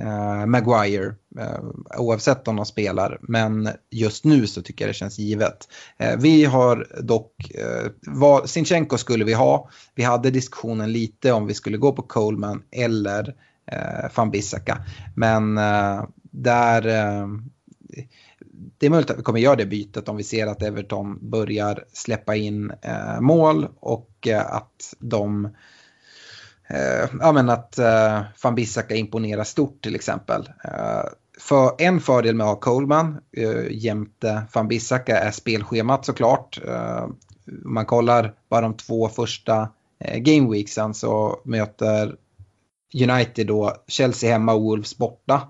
eh, 0.00 0.46
Maguire 0.46 1.14
eh, 1.38 1.60
oavsett 1.98 2.48
om 2.48 2.56
de 2.56 2.66
spelar. 2.66 3.18
Men 3.22 3.68
just 3.90 4.24
nu 4.24 4.46
så 4.46 4.62
tycker 4.62 4.84
jag 4.84 4.90
det 4.90 4.98
känns 4.98 5.18
givet. 5.18 5.68
Eh, 5.98 6.16
vi 6.18 6.44
har 6.44 7.02
dock, 7.02 7.50
eh, 7.50 7.90
var, 8.06 8.46
Sinchenko 8.46 8.98
skulle 8.98 9.24
vi 9.24 9.32
ha. 9.32 9.68
Vi 9.94 10.02
hade 10.02 10.30
diskussionen 10.30 10.92
lite 10.92 11.32
om 11.32 11.46
vi 11.46 11.54
skulle 11.54 11.76
gå 11.76 11.92
på 11.92 12.02
Coleman 12.02 12.62
eller 12.70 13.34
eh, 13.72 14.10
van 14.14 14.30
Bissaka. 14.30 14.78
Men 15.14 15.58
eh, 15.58 16.04
där 16.30 16.86
eh, 16.86 17.26
det 18.78 18.86
är 18.86 18.90
möjligt 18.90 19.10
att 19.10 19.18
vi 19.18 19.22
kommer 19.22 19.40
göra 19.40 19.56
det 19.56 19.66
bytet 19.66 20.08
om 20.08 20.16
vi 20.16 20.22
ser 20.22 20.46
att 20.46 20.62
Everton 20.62 21.30
börjar 21.30 21.84
släppa 21.92 22.36
in 22.36 22.72
eh, 22.82 23.20
mål 23.20 23.68
och 23.80 24.28
eh, 24.28 24.54
att 24.54 24.94
de 24.98 25.44
eh, 26.68 27.08
ja, 27.20 27.32
men 27.32 27.50
att 27.50 27.78
eh, 27.78 28.20
van 28.42 28.54
Bissaka 28.54 28.94
imponerar 28.94 29.44
stort 29.44 29.82
till 29.82 29.94
exempel. 29.94 30.48
Eh, 30.64 31.04
för 31.38 31.74
en 31.78 32.00
fördel 32.00 32.34
med 32.34 32.46
att 32.46 32.52
ha 32.52 32.60
Coleman 32.60 33.20
eh, 33.36 33.66
jämte 33.70 34.42
van 34.54 34.68
Bissaka 34.68 35.18
är 35.18 35.30
spelschemat 35.30 36.04
såklart. 36.04 36.60
Eh, 36.68 37.04
om 37.64 37.74
man 37.74 37.86
kollar 37.86 38.34
bara 38.48 38.60
de 38.60 38.76
två 38.76 39.08
första 39.08 39.68
eh, 40.00 40.18
gameweeksen 40.18 40.94
så 40.94 41.40
möter 41.44 42.16
United 42.94 43.46
då 43.46 43.72
Chelsea 43.86 44.32
hemma 44.32 44.54
och 44.54 44.62
Wolves 44.62 44.98
borta 44.98 45.42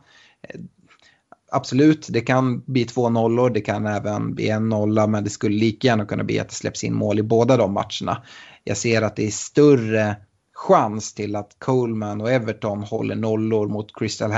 absolut, 1.54 2.06
det 2.10 2.20
kan 2.20 2.60
bli 2.60 2.84
två 2.84 3.08
nollor, 3.08 3.50
det 3.50 3.60
kan 3.60 3.86
även 3.86 4.34
bli 4.34 4.48
en 4.48 4.68
nolla, 4.68 5.06
men 5.06 5.24
det 5.24 5.30
skulle 5.30 5.56
lika 5.56 5.86
gärna 5.86 6.06
kunna 6.06 6.24
bli 6.24 6.38
att 6.38 6.48
det 6.48 6.54
släpps 6.54 6.84
in 6.84 6.94
mål 6.94 7.18
i 7.18 7.22
båda 7.22 7.56
de 7.56 7.72
matcherna. 7.72 8.22
Jag 8.64 8.76
ser 8.76 9.02
att 9.02 9.16
det 9.16 9.26
är 9.26 9.30
större 9.30 10.16
chans 10.54 11.14
till 11.14 11.36
att 11.36 11.56
Coleman 11.58 12.20
och 12.20 12.30
Everton 12.30 12.82
håller 12.82 13.14
nollor 13.14 13.68
mot 13.68 13.98
Crystal, 13.98 14.32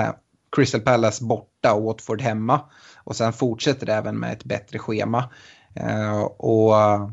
Crystal 0.57 0.81
Palace 0.81 1.24
borta 1.24 1.74
och 1.74 1.83
Watford 1.83 2.20
hemma. 2.20 2.61
Och 3.05 3.16
sen 3.16 3.33
fortsätter 3.33 3.87
det 3.87 3.94
även 3.94 4.18
med 4.18 4.33
ett 4.33 4.44
bättre 4.44 4.79
schema. 4.79 5.31
Uh, 5.81 6.22
och 6.22 6.72
uh, 6.72 7.09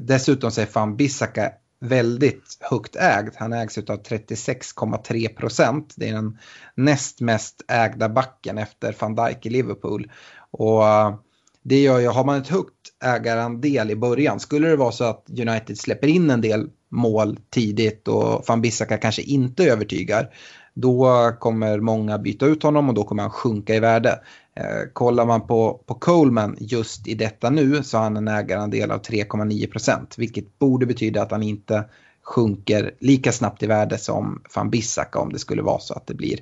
dessutom 0.00 0.50
så 0.50 0.60
är 0.60 0.66
fan 0.66 0.96
Bissaka 0.96 1.52
väldigt 1.84 2.58
högt 2.60 2.96
ägd. 2.96 3.34
Han 3.36 3.52
ägs 3.52 3.78
av 3.78 4.02
36,3 4.02 5.28
procent. 5.28 5.94
Det 5.96 6.08
är 6.08 6.12
den 6.12 6.38
näst 6.74 7.20
mest 7.20 7.62
ägda 7.68 8.08
backen 8.08 8.58
efter 8.58 8.96
van 9.00 9.14
Dijk 9.14 9.46
i 9.46 9.50
Liverpool. 9.50 10.10
Och 10.50 10.86
eh, 10.88 11.14
det 11.62 11.80
gör 11.82 11.98
ju, 11.98 12.08
har 12.08 12.24
man 12.24 12.40
ett 12.40 12.48
högt 12.48 12.72
ägarandel 13.04 13.90
i 13.90 13.96
början, 13.96 14.40
skulle 14.40 14.68
det 14.68 14.76
vara 14.76 14.92
så 14.92 15.04
att 15.04 15.26
United 15.30 15.78
släpper 15.78 16.08
in 16.08 16.30
en 16.30 16.40
del 16.40 16.70
mål 16.88 17.38
tidigt 17.50 18.08
och 18.08 18.44
van 18.48 18.60
Bissaka 18.60 18.98
kanske 18.98 19.22
inte 19.22 19.64
övertygar, 19.64 20.30
då 20.74 21.32
kommer 21.40 21.80
många 21.80 22.18
byta 22.18 22.46
ut 22.46 22.62
honom 22.62 22.88
och 22.88 22.94
då 22.94 23.04
kommer 23.04 23.22
han 23.22 23.30
sjunka 23.30 23.74
i 23.74 23.80
värde. 23.80 24.20
Eh, 24.56 24.88
kollar 24.92 25.26
man 25.26 25.46
på, 25.46 25.80
på 25.86 25.94
Coleman 25.94 26.56
just 26.60 27.08
i 27.08 27.14
detta 27.14 27.50
nu 27.50 27.82
så 27.82 27.96
har 27.96 28.04
han 28.04 28.16
en 28.16 28.28
ägarandel 28.28 28.90
av 28.90 29.02
3,9 29.02 29.70
procent. 29.70 30.14
Vilket 30.18 30.58
borde 30.58 30.86
betyda 30.86 31.22
att 31.22 31.30
han 31.30 31.42
inte 31.42 31.84
sjunker 32.22 32.94
lika 32.98 33.32
snabbt 33.32 33.62
i 33.62 33.66
värde 33.66 33.98
som 33.98 34.42
van 34.54 34.70
Bissaka 34.70 35.18
om 35.18 35.32
det 35.32 35.38
skulle 35.38 35.62
vara 35.62 35.78
så 35.78 35.94
att 35.94 36.06
det 36.06 36.14
blir, 36.14 36.38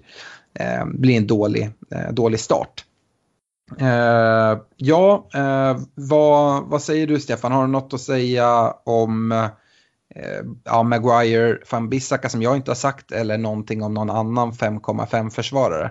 eh, 0.54 0.84
blir 0.86 1.16
en 1.16 1.26
dålig, 1.26 1.70
eh, 1.90 2.12
dålig 2.12 2.40
start. 2.40 2.84
Eh, 3.78 4.58
ja, 4.76 5.28
eh, 5.34 5.76
vad, 5.94 6.64
vad 6.64 6.82
säger 6.82 7.06
du 7.06 7.20
Stefan? 7.20 7.52
Har 7.52 7.62
du 7.62 7.72
något 7.72 7.94
att 7.94 8.00
säga 8.00 8.74
om 8.84 9.32
eh, 9.32 9.48
ja, 10.64 10.82
Maguire, 10.82 11.58
van 11.70 11.88
Bissaka 11.88 12.28
som 12.28 12.42
jag 12.42 12.56
inte 12.56 12.70
har 12.70 12.76
sagt 12.76 13.12
eller 13.12 13.38
någonting 13.38 13.82
om 13.82 13.94
någon 13.94 14.10
annan 14.10 14.52
5,5 14.52 15.30
försvarare? 15.30 15.90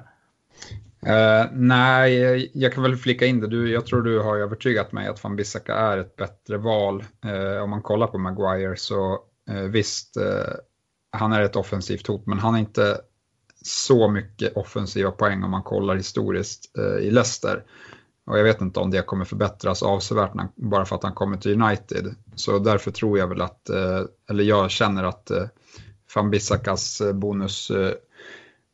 Uh, 1.07 1.49
nej, 1.51 2.51
jag 2.53 2.73
kan 2.73 2.83
väl 2.83 2.95
flika 2.95 3.25
in 3.25 3.39
det. 3.39 3.47
Du, 3.47 3.71
jag 3.71 3.85
tror 3.85 4.01
du 4.01 4.19
har 4.19 4.37
övertygat 4.37 4.91
mig 4.91 5.07
att 5.07 5.23
van 5.23 5.35
Bissaka 5.35 5.75
är 5.75 5.97
ett 5.97 6.15
bättre 6.15 6.57
val. 6.57 7.03
Uh, 7.25 7.63
om 7.63 7.69
man 7.69 7.81
kollar 7.81 8.07
på 8.07 8.17
Maguire 8.17 8.77
så 8.77 9.19
uh, 9.51 9.61
visst, 9.61 10.17
han 11.11 11.33
är 11.33 11.41
ett 11.41 11.55
offensivt 11.55 12.07
hot, 12.07 12.25
men 12.25 12.39
han 12.39 12.55
är 12.55 12.59
inte 12.59 13.01
så 13.61 14.09
mycket 14.09 14.57
offensiva 14.57 15.11
poäng 15.11 15.43
om 15.43 15.51
man 15.51 15.63
kollar 15.63 15.95
historiskt 15.95 16.77
i 17.01 17.11
Leicester. 17.11 17.63
Och 18.25 18.39
jag 18.39 18.43
vet 18.43 18.61
inte 18.61 18.79
om 18.79 18.91
det 18.91 19.01
kommer 19.01 19.25
förbättras 19.25 19.83
avsevärt 19.83 20.33
när, 20.33 20.47
bara 20.55 20.85
för 20.85 20.95
att 20.95 21.03
han 21.03 21.13
kommer 21.13 21.37
till 21.37 21.61
United. 21.61 22.15
Så 22.35 22.59
därför 22.59 22.91
tror 22.91 23.19
jag 23.19 23.27
väl 23.27 23.41
att, 23.41 23.69
eller 24.29 24.43
jag 24.43 24.71
känner 24.71 25.03
att 25.03 25.31
van 26.15 26.31
Bissakas 26.31 27.01
bonus 27.13 27.71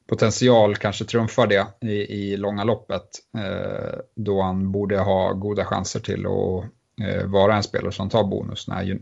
potential 0.07 0.75
kanske 0.75 1.05
trumfar 1.05 1.47
det 1.47 1.67
i, 1.81 1.93
i 1.93 2.37
långa 2.37 2.63
loppet. 2.63 3.07
Eh, 3.37 3.99
då 4.15 4.41
han 4.41 4.71
borde 4.71 4.99
ha 4.99 5.33
goda 5.33 5.65
chanser 5.65 5.99
till 5.99 6.25
att 6.25 6.63
eh, 7.07 7.25
vara 7.25 7.55
en 7.55 7.63
spelare 7.63 7.91
som 7.91 8.09
tar 8.09 8.23
bonus 8.23 8.67
när, 8.67 8.99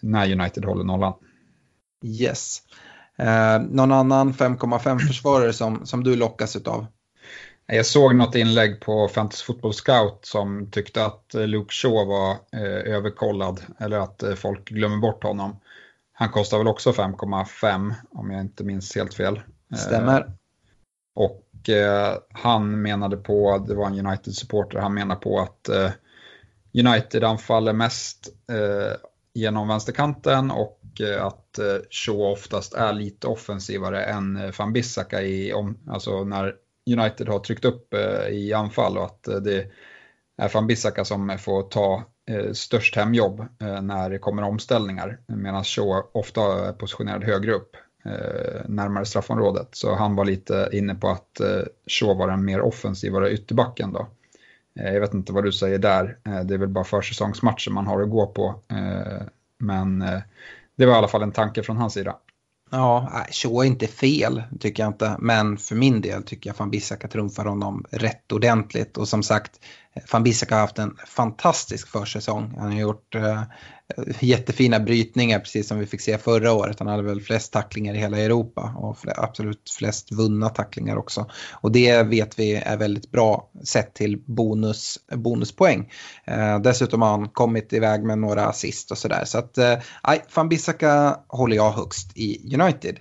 när 0.00 0.32
United 0.32 0.64
håller 0.64 0.84
nollan. 0.84 1.12
Yes. 2.04 2.58
Eh, 3.18 3.60
någon 3.60 3.92
annan 3.92 4.32
5,5 4.32 4.98
försvarare 4.98 5.52
som, 5.52 5.86
som 5.86 6.04
du 6.04 6.16
lockas 6.16 6.56
av? 6.56 6.86
Jag 7.66 7.86
såg 7.86 8.14
något 8.14 8.34
inlägg 8.34 8.80
på 8.80 9.08
Fantasy 9.08 9.44
Football 9.44 9.72
Scout 9.74 10.18
som 10.22 10.70
tyckte 10.70 11.04
att 11.04 11.34
Luke 11.34 11.72
Shaw 11.72 12.04
var 12.04 12.30
eh, 12.30 12.94
överkollad 12.94 13.60
eller 13.78 13.98
att 13.98 14.22
eh, 14.22 14.34
folk 14.34 14.68
glömmer 14.68 14.96
bort 14.96 15.22
honom. 15.22 15.60
Han 16.12 16.28
kostar 16.28 16.58
väl 16.58 16.68
också 16.68 16.90
5,5 16.90 17.94
om 18.10 18.30
jag 18.30 18.40
inte 18.40 18.64
minns 18.64 18.94
helt 18.94 19.14
fel. 19.14 19.40
Stämmer. 19.76 20.32
Och 21.18 21.68
eh, 21.68 22.16
han 22.32 22.82
menade 22.82 23.16
på, 23.16 23.64
det 23.68 23.74
var 23.74 23.86
en 23.86 24.06
United-supporter, 24.06 24.78
han 24.78 24.94
menade 24.94 25.20
på 25.20 25.40
att 25.40 25.68
eh, 25.68 25.90
United 26.74 27.24
anfaller 27.24 27.72
mest 27.72 28.28
eh, 28.52 28.96
genom 29.34 29.68
vänsterkanten 29.68 30.50
och 30.50 30.80
eh, 31.00 31.24
att 31.24 31.58
eh, 31.58 31.76
Shaw 31.90 32.32
oftast 32.32 32.74
är 32.74 32.92
lite 32.92 33.26
offensivare 33.26 34.04
än 34.04 34.36
eh, 34.36 34.50
van 34.58 34.72
Bissaka 34.72 35.22
i, 35.22 35.52
om, 35.52 35.78
alltså 35.86 36.24
när 36.24 36.54
United 36.90 37.28
har 37.28 37.38
tryckt 37.38 37.64
upp 37.64 37.94
eh, 37.94 38.28
i 38.28 38.52
anfall 38.52 38.98
och 38.98 39.04
att 39.04 39.28
eh, 39.28 39.36
det 39.36 39.66
är 40.36 40.50
van 40.54 40.66
Bissaka 40.66 41.04
som 41.04 41.38
får 41.38 41.62
ta 41.62 42.04
eh, 42.30 42.52
störst 42.52 42.96
hemjobb 42.96 43.40
eh, 43.40 43.82
när 43.82 44.10
det 44.10 44.18
kommer 44.18 44.42
omställningar 44.42 45.18
medan 45.26 45.64
Shaw 45.64 46.02
ofta 46.12 46.68
är 46.68 46.72
positionerad 46.72 47.24
högre 47.24 47.52
upp. 47.52 47.76
Eh, 48.08 48.60
närmare 48.68 49.04
straffområdet. 49.04 49.68
Så 49.72 49.94
han 49.94 50.16
var 50.16 50.24
lite 50.24 50.68
inne 50.72 50.94
på 50.94 51.08
att 51.08 51.40
eh, 51.40 51.62
Shaw 51.86 52.18
var 52.18 52.28
den 52.28 52.44
mer 52.44 52.60
offensivare 52.60 53.30
ytterbacken 53.30 53.92
då. 53.92 54.08
Eh, 54.80 54.92
jag 54.92 55.00
vet 55.00 55.14
inte 55.14 55.32
vad 55.32 55.44
du 55.44 55.52
säger 55.52 55.78
där, 55.78 56.18
eh, 56.26 56.40
det 56.40 56.54
är 56.54 56.58
väl 56.58 56.68
bara 56.68 56.84
försäsongsmatcher 56.84 57.70
man 57.70 57.86
har 57.86 58.02
att 58.02 58.10
gå 58.10 58.26
på. 58.26 58.60
Eh, 58.68 59.22
men 59.58 60.02
eh, 60.02 60.20
det 60.76 60.86
var 60.86 60.92
i 60.94 60.96
alla 60.96 61.08
fall 61.08 61.22
en 61.22 61.32
tanke 61.32 61.62
från 61.62 61.76
hans 61.76 61.92
sida. 61.92 62.16
Ja, 62.70 63.12
Shaw 63.30 63.62
är 63.62 63.64
inte 63.64 63.86
fel 63.86 64.42
tycker 64.60 64.82
jag 64.82 64.90
inte. 64.90 65.16
Men 65.18 65.56
för 65.56 65.74
min 65.74 66.00
del 66.00 66.22
tycker 66.22 66.50
jag 66.50 66.56
fan 66.56 66.70
Bissaka 66.70 67.08
trumfar 67.08 67.44
honom 67.44 67.84
rätt 67.90 68.32
ordentligt. 68.32 68.96
Och 68.96 69.08
som 69.08 69.22
sagt, 69.22 69.60
Van 70.12 70.22
Bissaka 70.22 70.54
har 70.54 70.60
haft 70.60 70.78
en 70.78 70.96
fantastisk 71.06 71.88
försäsong. 71.88 72.54
Han 72.58 72.72
har 72.72 72.80
gjort 72.80 73.14
uh, 73.14 73.42
jättefina 74.20 74.80
brytningar 74.80 75.38
precis 75.38 75.68
som 75.68 75.78
vi 75.78 75.86
fick 75.86 76.00
se 76.00 76.18
förra 76.18 76.52
året. 76.52 76.78
Han 76.78 76.88
hade 76.88 77.02
väl 77.02 77.20
flest 77.20 77.52
tacklingar 77.52 77.94
i 77.94 77.98
hela 77.98 78.18
Europa 78.18 78.74
och 78.76 78.96
absolut 79.16 79.70
flest 79.78 80.12
vunna 80.12 80.48
tacklingar 80.48 80.96
också. 80.96 81.30
Och 81.52 81.72
det 81.72 82.02
vet 82.02 82.38
vi 82.38 82.54
är 82.54 82.76
väldigt 82.76 83.10
bra 83.10 83.50
sett 83.64 83.94
till 83.94 84.22
bonus, 84.26 84.98
bonuspoäng. 85.14 85.92
Uh, 86.30 86.60
dessutom 86.60 87.02
har 87.02 87.10
han 87.10 87.28
kommit 87.28 87.72
iväg 87.72 88.02
med 88.02 88.18
några 88.18 88.46
assist 88.46 88.90
och 88.90 88.98
sådär. 88.98 89.24
Så 89.24 89.38
att 89.38 89.58
uh, 89.58 90.22
Van 90.34 90.48
Bissaka 90.48 91.16
håller 91.28 91.56
jag 91.56 91.72
högst 91.72 92.12
i 92.14 92.54
United. 92.54 92.98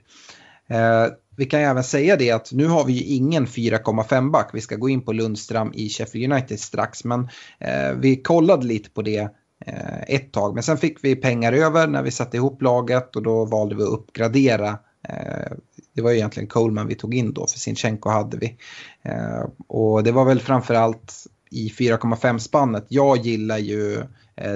Uh, 0.72 1.14
vi 1.38 1.46
kan 1.46 1.60
ju 1.60 1.66
även 1.66 1.84
säga 1.84 2.16
det 2.16 2.32
att 2.32 2.52
nu 2.52 2.68
har 2.68 2.86
vi 2.86 2.94
ju 2.94 3.16
ingen 3.16 3.46
4,5 3.46 4.32
back. 4.32 4.50
Vi 4.54 4.62
ska 4.62 4.76
gå 4.76 4.90
in 4.90 5.02
på 5.02 5.14
Lundström 5.14 5.72
i 5.74 5.90
Sheffield 5.90 6.34
United 6.34 6.60
strax. 6.60 7.04
Men 7.04 7.30
eh, 7.60 7.92
vi 7.98 8.22
kollade 8.22 8.66
lite 8.66 8.90
på 8.90 9.02
det 9.02 9.30
eh, 9.66 10.02
ett 10.08 10.32
tag. 10.32 10.54
Men 10.54 10.64
sen 10.64 10.78
fick 10.78 11.04
vi 11.04 11.16
pengar 11.16 11.54
över 11.54 11.88
när 11.88 12.04
vi 12.04 12.12
satte 12.12 12.38
ihop 12.38 12.62
laget 12.62 13.16
och 13.16 13.24
då 13.24 13.46
valde 13.46 13.76
vi 13.76 13.84
att 13.84 13.90
uppgradera. 13.90 14.70
Eh, 15.10 15.52
det 15.96 16.02
var 16.02 16.12
ju 16.12 16.18
egentligen 16.18 16.50
Coleman 16.50 16.88
vi 16.88 16.96
tog 16.96 17.16
in 17.16 17.34
då, 17.34 17.48
för 17.48 17.60
Sinchenko 17.60 18.10
hade 18.10 18.38
vi. 18.38 18.58
Eh, 19.02 19.46
och 19.68 20.04
det 20.04 20.12
var 20.12 20.26
väl 20.26 20.40
framförallt 20.40 21.14
i 21.52 21.70
4,5 21.70 22.38
spannet. 22.38 22.86
Jag 22.90 23.18
gillar 23.18 23.58
ju 23.58 24.04
Eh, 24.04 24.04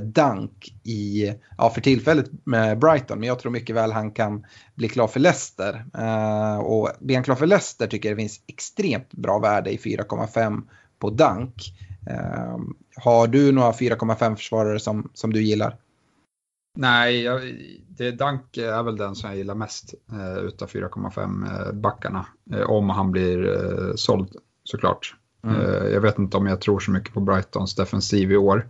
Dunk 0.04 0.74
i, 0.84 1.34
ja 1.58 1.70
för 1.70 1.82
tillfället 1.82 2.32
med 2.44 2.80
Brighton, 2.80 3.20
men 3.20 3.28
jag 3.28 3.40
tror 3.40 3.52
mycket 3.52 3.76
väl 3.76 3.92
han 3.92 4.12
kan 4.12 4.46
bli 4.76 4.90
klar 4.90 5.08
för 5.08 5.20
Leicester. 5.20 5.86
Uh, 5.98 6.58
och 6.58 6.90
blir 7.00 7.16
han 7.16 7.24
klar 7.24 7.36
för 7.36 7.46
Leicester 7.46 7.88
tycker 7.88 8.10
jag 8.10 8.18
det 8.18 8.22
finns 8.22 8.42
extremt 8.48 9.14
bra 9.14 9.40
värde 9.40 9.72
i 9.72 9.78
4,5 9.78 10.62
på 11.00 11.10
Dunk. 11.10 11.74
Uh, 12.10 12.58
har 12.96 13.28
du 13.28 13.52
några 13.52 13.72
4,5 13.72 14.36
försvarare 14.36 14.80
som, 14.80 15.10
som 15.14 15.34
du 15.34 15.44
gillar? 15.44 15.78
Nej, 16.78 17.22
jag, 17.22 17.42
det, 17.88 18.12
Dunk 18.12 18.58
är 18.58 18.84
väl 18.84 18.98
den 18.98 19.16
som 19.16 19.30
jag 19.30 19.38
gillar 19.38 19.56
mest 19.56 19.94
eh, 20.12 20.38
utav 20.38 20.70
4,5 20.70 21.74
backarna. 21.74 22.26
Eh, 22.54 22.70
om 22.70 22.90
han 22.90 23.12
blir 23.12 23.50
eh, 23.50 23.96
såld 23.96 24.36
såklart. 24.64 25.16
Mm. 25.44 25.94
jag 25.94 26.02
vet 26.02 26.20
inte 26.20 26.38
om 26.38 26.48
jag 26.48 26.62
tror 26.62 26.80
så 26.80 26.92
mycket 26.92 27.14
på 27.14 27.20
Brightons 27.20 27.76
defensiv 27.76 28.32
i 28.32 28.38
år. 28.38 28.68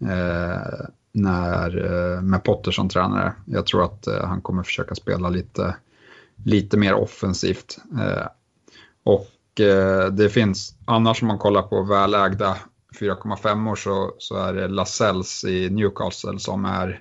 Eh, 0.00 0.86
när, 1.12 1.84
eh, 1.84 2.22
med 2.22 2.44
Potter 2.44 2.70
som 2.70 2.88
tränare. 2.88 3.32
Jag 3.46 3.66
tror 3.66 3.84
att 3.84 4.06
eh, 4.06 4.24
han 4.24 4.40
kommer 4.40 4.62
försöka 4.62 4.94
spela 4.94 5.28
lite, 5.28 5.76
lite 6.44 6.76
mer 6.76 6.94
offensivt. 6.94 7.78
Eh, 8.00 8.26
och 9.04 9.60
eh, 9.60 10.12
det 10.12 10.28
finns, 10.28 10.74
annars 10.84 11.22
om 11.22 11.28
man 11.28 11.38
kollar 11.38 11.62
på 11.62 11.82
välägda 11.82 12.56
4,5 13.00 13.70
år 13.70 13.76
så, 13.76 14.14
så 14.18 14.36
är 14.36 14.52
det 14.52 14.68
Lasells 14.68 15.44
i 15.44 15.70
Newcastle 15.70 16.38
som 16.38 16.64
är 16.64 17.00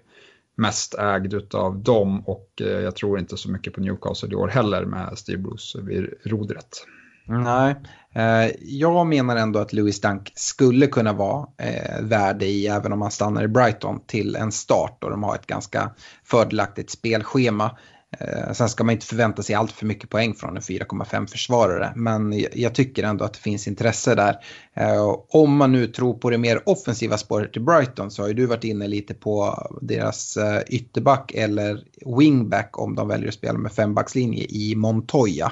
mest 0.57 0.93
ägd 0.93 1.55
av 1.55 1.77
dem 1.83 2.21
och 2.25 2.61
eh, 2.61 2.67
jag 2.67 2.95
tror 2.95 3.19
inte 3.19 3.37
så 3.37 3.51
mycket 3.51 3.73
på 3.73 3.81
Newcastle 3.81 4.31
i 4.31 4.35
år 4.35 4.47
heller 4.47 4.85
med 4.85 5.17
Steve 5.17 5.41
Bruce 5.41 5.81
vid 5.81 6.13
rodret. 6.23 6.85
Mm. 7.29 7.43
Nej, 7.43 7.75
eh, 8.13 8.51
jag 8.61 9.07
menar 9.07 9.35
ändå 9.35 9.59
att 9.59 9.73
Louis 9.73 10.01
Dunk 10.01 10.31
skulle 10.35 10.87
kunna 10.87 11.13
vara 11.13 11.47
eh, 11.57 12.01
värde 12.01 12.45
i, 12.45 12.67
även 12.67 12.93
om 12.93 13.01
han 13.01 13.11
stannar 13.11 13.43
i 13.43 13.47
Brighton, 13.47 13.99
till 14.05 14.35
en 14.35 14.51
start 14.51 15.03
och 15.03 15.09
de 15.09 15.23
har 15.23 15.35
ett 15.35 15.47
ganska 15.47 15.91
fördelaktigt 16.23 16.89
spelschema. 16.89 17.77
Eh, 18.19 18.51
sen 18.53 18.69
ska 18.69 18.83
man 18.83 18.93
inte 18.93 19.05
förvänta 19.05 19.43
sig 19.43 19.55
allt 19.55 19.71
för 19.71 19.85
mycket 19.85 20.09
poäng 20.09 20.33
från 20.33 20.55
en 20.55 20.61
4,5 20.61 21.27
försvarare, 21.27 21.93
men 21.95 22.45
jag 22.53 22.75
tycker 22.75 23.03
ändå 23.03 23.25
att 23.25 23.33
det 23.33 23.39
finns 23.39 23.67
intresse 23.67 24.15
där. 24.15 24.35
Eh, 24.73 25.15
om 25.29 25.57
man 25.57 25.71
nu 25.71 25.87
tror 25.87 26.13
på 26.13 26.29
det 26.29 26.37
mer 26.37 26.69
offensiva 26.69 27.17
spåret 27.17 27.53
till 27.53 27.61
Brighton 27.61 28.11
så 28.11 28.21
har 28.21 28.27
ju 28.27 28.33
du 28.33 28.45
varit 28.45 28.63
inne 28.63 28.87
lite 28.87 29.13
på 29.13 29.67
deras 29.81 30.37
eh, 30.37 30.61
ytterback 30.67 31.31
eller 31.35 31.83
wingback 32.17 32.79
om 32.79 32.95
de 32.95 33.07
väljer 33.07 33.27
att 33.27 33.33
spela 33.33 33.57
med 33.57 33.71
fembackslinje 33.71 34.43
i 34.49 34.75
Montoya. 34.75 35.51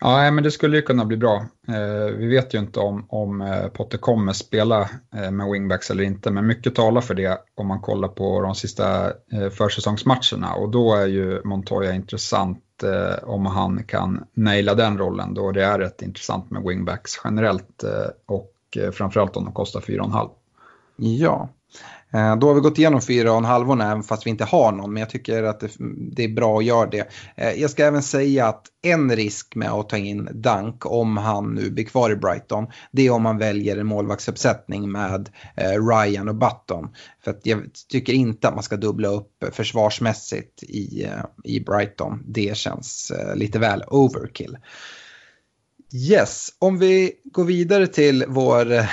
Ja, 0.00 0.30
men 0.30 0.44
det 0.44 0.50
skulle 0.50 0.76
ju 0.76 0.82
kunna 0.82 1.04
bli 1.04 1.16
bra. 1.16 1.46
Eh, 1.68 2.14
vi 2.16 2.26
vet 2.26 2.54
ju 2.54 2.58
inte 2.58 2.80
om, 2.80 3.06
om 3.08 3.40
eh, 3.40 3.66
Potter 3.66 3.98
kommer 3.98 4.32
spela 4.32 4.80
eh, 5.14 5.30
med 5.30 5.50
wingbacks 5.50 5.90
eller 5.90 6.04
inte, 6.04 6.30
men 6.30 6.46
mycket 6.46 6.74
talar 6.74 7.00
för 7.00 7.14
det 7.14 7.38
om 7.54 7.66
man 7.66 7.80
kollar 7.80 8.08
på 8.08 8.40
de 8.40 8.54
sista 8.54 9.06
eh, 9.08 9.50
försäsongsmatcherna 9.50 10.54
och 10.54 10.70
då 10.70 10.94
är 10.94 11.06
ju 11.06 11.40
Montoya 11.44 11.94
intressant 11.94 12.82
eh, 12.82 13.28
om 13.28 13.46
han 13.46 13.84
kan 13.84 14.24
naila 14.34 14.74
den 14.74 14.98
rollen 14.98 15.34
då 15.34 15.52
det 15.52 15.64
är 15.64 15.78
rätt 15.78 16.02
intressant 16.02 16.50
med 16.50 16.62
wingbacks 16.62 17.20
generellt 17.24 17.84
och 18.26 18.52
framförallt 18.92 19.36
om 19.36 19.44
de 19.44 19.52
kostar 19.52 19.80
4,5. 19.80 20.30
Ja, 20.96 21.48
Eh, 22.12 22.36
då 22.36 22.46
har 22.46 22.54
vi 22.54 22.60
gått 22.60 22.78
igenom 22.78 23.02
fyra 23.02 23.32
och 23.32 23.38
en 23.38 23.44
halvorna 23.44 23.84
även 23.90 24.02
fast 24.02 24.26
vi 24.26 24.30
inte 24.30 24.44
har 24.44 24.72
någon. 24.72 24.92
Men 24.92 25.00
jag 25.00 25.10
tycker 25.10 25.42
att 25.42 25.60
det, 25.60 25.70
det, 26.12 26.24
är 26.24 26.28
bra 26.28 26.58
att 26.58 26.64
göra 26.64 26.90
det. 26.90 27.08
Eh, 27.36 27.52
jag 27.52 27.70
ska 27.70 27.84
även 27.84 28.02
säga 28.02 28.46
att 28.46 28.66
en 28.82 29.16
risk 29.16 29.54
med 29.54 29.70
att 29.70 29.88
ta 29.88 29.96
in 29.96 30.28
Dunk 30.32 30.86
om 30.86 31.16
han 31.16 31.54
nu 31.54 31.70
blir 31.70 31.84
kvar 31.84 32.10
i 32.10 32.16
Brighton. 32.16 32.66
Det 32.92 33.06
är 33.06 33.10
om 33.10 33.22
man 33.22 33.38
väljer 33.38 33.76
en 33.76 33.86
målvaktsuppsättning 33.86 34.92
med 34.92 35.28
eh, 35.56 35.86
Ryan 35.88 36.28
och 36.28 36.34
Button. 36.34 36.88
För 37.24 37.30
att 37.30 37.40
jag 37.42 37.62
tycker 37.88 38.12
inte 38.12 38.48
att 38.48 38.54
man 38.54 38.62
ska 38.62 38.76
dubbla 38.76 39.08
upp 39.08 39.44
försvarsmässigt 39.52 40.62
i, 40.62 41.08
i 41.44 41.60
Brighton. 41.60 42.22
Det 42.26 42.56
känns 42.56 43.12
lite 43.34 43.58
väl 43.58 43.84
overkill. 43.86 44.56
Yes, 45.92 46.48
om 46.58 46.78
vi 46.78 47.12
går 47.24 47.44
vidare 47.44 47.86
till 47.86 48.24
vår 48.28 48.72
eh, 48.72 48.86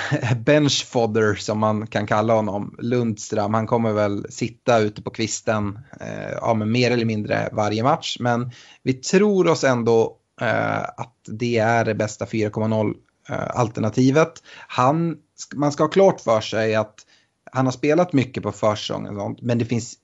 benchfodder 0.44 1.34
som 1.34 1.58
man 1.58 1.86
kan 1.86 2.06
kalla 2.06 2.34
honom, 2.34 2.76
Lundström. 2.78 3.54
Han 3.54 3.66
kommer 3.66 3.92
väl 3.92 4.26
sitta 4.30 4.78
ute 4.78 5.02
på 5.02 5.10
kvisten 5.10 5.78
eh, 6.00 6.32
ja, 6.40 6.54
men 6.54 6.72
mer 6.72 6.90
eller 6.90 7.04
mindre 7.04 7.48
varje 7.52 7.82
match. 7.82 8.16
Men 8.20 8.50
vi 8.82 8.92
tror 8.92 9.48
oss 9.48 9.64
ändå 9.64 10.16
eh, 10.40 10.82
att 10.82 11.16
det 11.26 11.58
är 11.58 11.84
det 11.84 11.94
bästa 11.94 12.24
4,0 12.24 12.94
eh, 13.28 13.60
alternativet. 13.60 14.42
Han, 14.68 15.16
man 15.54 15.72
ska 15.72 15.82
ha 15.82 15.88
klart 15.90 16.20
för 16.20 16.40
sig 16.40 16.74
att 16.74 16.94
han 17.52 17.66
har 17.66 17.72
spelat 17.72 18.12
mycket 18.12 18.42
på 18.42 18.52
försäsongen 18.52 19.36
men 19.42 19.58
det 19.58 19.64
finns 19.64 19.94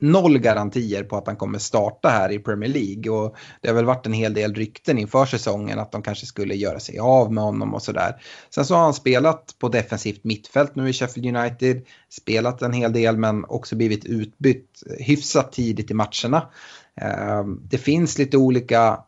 noll 0.00 0.38
garantier 0.38 1.04
på 1.04 1.16
att 1.16 1.26
han 1.26 1.36
kommer 1.36 1.58
starta 1.58 2.08
här 2.08 2.32
i 2.32 2.38
Premier 2.38 2.70
League. 2.70 3.12
Och 3.12 3.36
det 3.60 3.68
har 3.68 3.74
väl 3.74 3.84
varit 3.84 4.06
en 4.06 4.12
hel 4.12 4.34
del 4.34 4.54
rykten 4.54 4.98
inför 4.98 5.26
säsongen 5.26 5.78
att 5.78 5.92
de 5.92 6.02
kanske 6.02 6.26
skulle 6.26 6.54
göra 6.54 6.80
sig 6.80 6.98
av 6.98 7.32
med 7.32 7.44
honom 7.44 7.74
och 7.74 7.82
sådär. 7.82 8.22
Sen 8.50 8.64
så 8.64 8.74
har 8.74 8.82
han 8.82 8.94
spelat 8.94 9.54
på 9.58 9.68
defensivt 9.68 10.24
mittfält 10.24 10.76
nu 10.76 10.88
i 10.88 10.92
Sheffield 10.92 11.36
United. 11.36 11.82
Spelat 12.08 12.62
en 12.62 12.72
hel 12.72 12.92
del 12.92 13.16
men 13.16 13.44
också 13.44 13.76
blivit 13.76 14.04
utbytt 14.04 14.82
hyfsat 14.98 15.52
tidigt 15.52 15.90
i 15.90 15.94
matcherna. 15.94 16.48
Ehm, 17.00 17.60
det 17.62 17.78
finns 17.78 18.18
lite 18.18 18.36
olika 18.36 19.00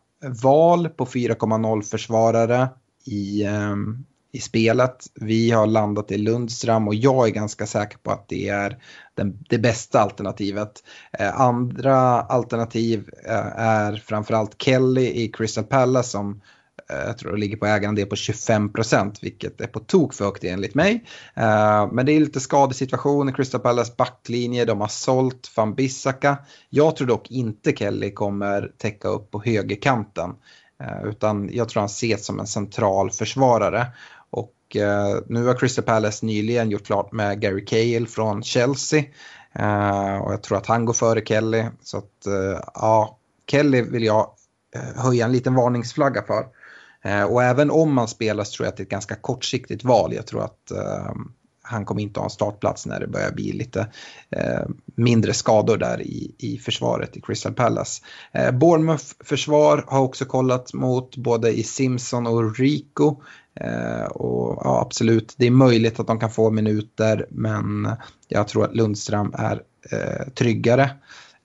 val 0.43 0.89
på 0.89 1.05
4,0 1.05 1.81
försvarare 1.81 2.69
i, 3.05 3.43
ehm, 3.43 4.05
i 4.31 4.39
spelet. 4.39 5.05
Vi 5.15 5.51
har 5.51 5.67
landat 5.67 6.11
i 6.11 6.17
Lundström 6.17 6.87
och 6.87 6.95
jag 6.95 7.27
är 7.27 7.31
ganska 7.31 7.65
säker 7.65 7.97
på 7.97 8.11
att 8.11 8.27
det 8.27 8.49
är 8.49 8.77
den, 9.15 9.37
det 9.49 9.57
bästa 9.57 10.01
alternativet. 10.01 10.83
Eh, 11.19 11.41
andra 11.41 11.97
alternativ 12.21 13.09
eh, 13.25 13.59
är 13.59 13.95
framförallt 13.95 14.61
Kelly 14.61 15.05
i 15.05 15.27
Crystal 15.27 15.63
Palace 15.63 16.09
som 16.09 16.41
eh, 16.89 17.05
jag 17.05 17.17
tror 17.17 17.31
det 17.31 17.37
ligger 17.37 17.57
på 17.57 17.65
ägande 17.65 18.05
på 18.05 18.15
25 18.15 18.73
procent 18.73 19.23
vilket 19.23 19.61
är 19.61 19.67
på 19.67 19.79
tok 19.79 20.13
för 20.13 20.25
högt 20.25 20.43
enligt 20.43 20.75
mig. 20.75 21.05
Eh, 21.35 21.91
men 21.91 22.05
det 22.05 22.11
är 22.11 22.19
lite 22.19 22.39
skadesituation 22.39 23.29
i 23.29 23.33
Crystal 23.33 23.61
Palace 23.61 23.93
backlinje, 23.97 24.65
de 24.65 24.81
har 24.81 24.87
sålt 24.87 25.51
van 25.55 25.75
Bissaka. 25.75 26.37
Jag 26.69 26.95
tror 26.95 27.07
dock 27.07 27.31
inte 27.31 27.71
Kelly 27.71 28.13
kommer 28.13 28.71
täcka 28.77 29.07
upp 29.07 29.31
på 29.31 29.41
högerkanten. 29.45 30.33
Eh, 30.81 31.03
utan 31.03 31.49
jag 31.53 31.69
tror 31.69 31.81
han 31.81 31.85
ses 31.85 32.25
som 32.25 32.39
en 32.39 32.47
central 32.47 33.11
försvarare. 33.11 33.87
Eh, 34.75 35.17
nu 35.27 35.45
har 35.45 35.53
Crystal 35.57 35.85
Palace 35.85 36.25
nyligen 36.25 36.69
gjort 36.69 36.85
klart 36.85 37.11
med 37.11 37.41
Gary 37.41 37.65
Cahill 37.65 38.07
från 38.07 38.43
Chelsea. 38.43 39.03
Eh, 39.53 40.17
och 40.17 40.33
jag 40.33 40.43
tror 40.43 40.57
att 40.57 40.65
han 40.65 40.85
går 40.85 40.93
före 40.93 41.25
Kelly. 41.25 41.65
Så 41.83 41.97
att 41.97 42.25
eh, 42.25 42.61
ja, 42.73 43.17
Kelly 43.47 43.81
vill 43.81 44.03
jag 44.03 44.29
eh, 44.75 45.03
höja 45.03 45.25
en 45.25 45.31
liten 45.31 45.55
varningsflagga 45.55 46.23
för. 46.23 46.45
Eh, 47.03 47.23
och 47.23 47.43
även 47.43 47.71
om 47.71 47.93
man 47.93 48.07
spelar 48.07 48.43
så 48.43 48.55
tror 48.55 48.65
jag 48.65 48.71
att 48.71 48.77
det 48.77 48.81
är 48.81 48.85
ett 48.85 48.91
ganska 48.91 49.15
kortsiktigt 49.15 49.83
val. 49.83 50.13
Jag 50.13 50.27
tror 50.27 50.43
att 50.43 50.71
han 51.71 51.85
kommer 51.85 52.01
inte 52.01 52.19
ha 52.19 52.25
en 52.25 52.29
startplats 52.29 52.85
när 52.85 52.99
det 52.99 53.07
börjar 53.07 53.31
bli 53.31 53.51
lite 53.51 53.87
eh, 54.29 54.65
mindre 54.95 55.33
skador 55.33 55.77
där 55.77 56.01
i, 56.01 56.35
i 56.37 56.57
försvaret 56.57 57.17
i 57.17 57.21
Crystal 57.21 57.53
Palace. 57.53 58.03
Eh, 58.31 58.51
Bournemouth 58.51 59.05
försvar 59.19 59.85
har 59.87 59.99
också 59.99 60.25
kollat 60.25 60.73
mot 60.73 61.17
både 61.17 61.51
i 61.51 61.63
Simpson 61.63 62.27
och 62.27 62.57
Rico. 62.57 63.21
Eh, 63.55 64.03
och 64.03 64.61
ja, 64.63 64.81
absolut, 64.81 65.35
det 65.37 65.47
är 65.47 65.51
möjligt 65.51 65.99
att 65.99 66.07
de 66.07 66.19
kan 66.19 66.31
få 66.31 66.49
minuter 66.49 67.25
men 67.29 67.89
jag 68.27 68.47
tror 68.47 68.65
att 68.65 68.75
Lundström 68.75 69.33
är 69.37 69.61
eh, 69.91 70.27
tryggare. 70.33 70.91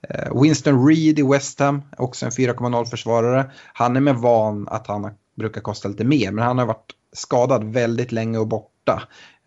Eh, 0.09 0.41
Winston 0.41 0.87
Reed 0.87 1.19
i 1.19 1.23
West 1.23 1.59
Ham, 1.59 1.81
också 1.97 2.25
en 2.25 2.31
4,0 2.31 2.85
försvarare. 2.85 3.51
Han 3.73 3.95
är 3.95 4.01
med 4.01 4.15
van 4.15 4.67
att 4.67 4.87
han 4.87 5.11
brukar 5.35 5.61
kosta 5.61 5.87
lite 5.87 6.03
mer 6.03 6.31
men 6.31 6.45
han 6.45 6.57
har 6.57 6.65
varit 6.65 6.91
skadad 7.13 7.63
väldigt 7.63 8.11
länge 8.11 8.37
och 8.37 8.47
borta. 8.47 9.03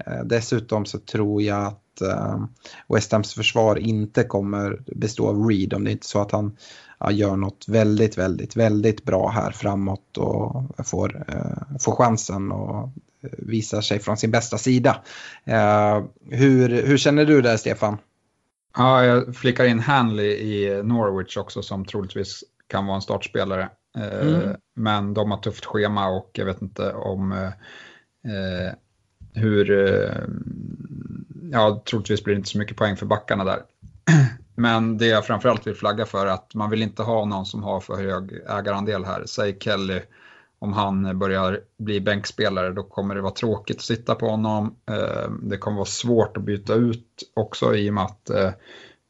Eh, 0.07 0.25
dessutom 0.25 0.85
så 0.85 0.99
tror 0.99 1.43
jag 1.43 1.67
att 1.67 2.01
eh, 2.01 2.45
West 2.89 3.13
Hams 3.13 3.35
försvar 3.35 3.77
inte 3.77 4.25
kommer 4.25 4.83
bestå 4.97 5.29
av 5.29 5.49
Reed 5.49 5.75
om 5.75 5.85
det 5.85 5.91
är 5.91 5.93
inte 5.93 6.07
så 6.07 6.21
att 6.21 6.33
han 6.33 6.57
ja, 7.01 7.11
gör 7.11 7.37
något 7.37 7.65
väldigt, 7.69 8.19
väldigt, 8.19 8.57
väldigt 8.57 9.05
bra 9.05 9.29
här 9.29 9.51
framåt 9.51 10.19
och 10.19 10.87
får, 10.87 11.25
får 11.81 11.97
chansen 11.97 12.53
och 12.53 12.91
visar 13.39 13.81
sig 13.81 13.99
från 13.99 14.17
sin 14.17 14.31
bästa 14.31 14.59
sida. 14.59 15.03
hur, 16.31 16.69
hur 16.69 16.99
känner 16.99 17.25
du 17.25 17.43
där 17.43 17.57
Stefan? 17.57 17.99
Ja, 18.77 19.05
jag 19.05 19.37
flickar 19.37 19.65
in 19.65 19.81
Hanley 19.81 20.31
i 20.31 20.83
Norwich 20.83 21.37
också 21.37 21.63
som 21.63 21.85
troligtvis 21.85 22.45
kan 22.67 22.87
vara 22.87 22.97
en 22.97 23.03
startspelare. 23.03 23.69
Eh, 23.97 24.29
mm. 24.29 24.57
Men 24.75 25.15
de 25.15 25.31
har 25.31 25.39
tufft 25.39 25.65
schema 25.65 26.09
och 26.09 26.31
jag 26.33 26.47
vet 26.47 26.63
inte 26.63 26.93
om 26.93 27.33
eh, 27.33 27.47
eh 28.33 28.73
hur, 29.35 29.71
eh, 29.71 30.25
ja 31.53 31.83
troligtvis 31.91 32.25
blir 32.25 32.35
det 32.35 32.39
inte 32.39 32.51
så 32.51 32.59
mycket 32.59 32.77
poäng 32.77 32.97
för 32.97 33.07
backarna 33.07 33.45
där. 33.45 33.63
Men 34.61 34.99
det 34.99 35.07
jag 35.07 35.27
framförallt 35.27 35.67
vill 35.67 35.75
flagga 35.75 36.07
för 36.07 36.27
är 36.27 36.31
att 36.31 36.55
man 36.55 36.71
vill 36.71 36.83
inte 36.83 37.03
ha 37.03 37.25
någon 37.25 37.47
som 37.47 37.63
har 37.63 37.81
för 37.81 37.95
hög 37.95 38.33
ägarandel 38.49 39.05
här. 39.05 39.25
Säg 39.27 39.57
Kelly, 39.61 40.01
om 40.59 40.73
han 40.73 41.19
börjar 41.19 41.61
bli 41.79 42.01
bänkspelare 42.01 42.73
då 42.73 42.83
kommer 42.83 43.15
det 43.15 43.21
vara 43.21 43.33
tråkigt 43.33 43.77
att 43.77 43.83
sitta 43.83 44.15
på 44.15 44.29
honom. 44.29 44.77
Eh, 44.91 45.31
det 45.43 45.57
kommer 45.57 45.77
vara 45.77 45.87
svårt 45.87 46.37
att 46.37 46.43
byta 46.43 46.75
ut 46.75 47.07
också 47.35 47.75
i 47.75 47.91
och 47.91 47.95
med 47.95 48.05
att 48.05 48.31
eh, 48.31 48.51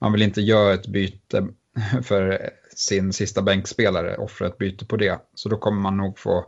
man 0.00 0.12
vill 0.12 0.22
inte 0.22 0.40
göra 0.40 0.74
ett 0.74 0.86
byte 0.86 1.46
för 2.02 2.50
sin 2.76 3.12
sista 3.12 3.42
bänkspelare, 3.42 4.16
offra 4.16 4.46
ett 4.46 4.58
byte 4.58 4.86
på 4.86 4.96
det. 4.96 5.20
Så 5.34 5.48
då 5.48 5.56
kommer 5.56 5.80
man 5.80 5.96
nog 5.96 6.18
få 6.18 6.46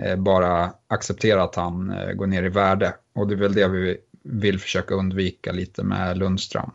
eh, 0.00 0.16
bara 0.16 0.72
acceptera 0.86 1.42
att 1.42 1.54
han 1.54 1.94
går 2.14 2.26
ner 2.26 2.42
i 2.42 2.48
värde. 2.48 2.94
Och 3.14 3.28
det 3.28 3.34
är 3.34 3.38
väl 3.38 3.54
det 3.54 3.68
vi 3.68 3.96
vill 4.22 4.60
försöka 4.60 4.94
undvika 4.94 5.52
lite 5.52 5.82
med 5.82 6.18
Lundström. 6.18 6.70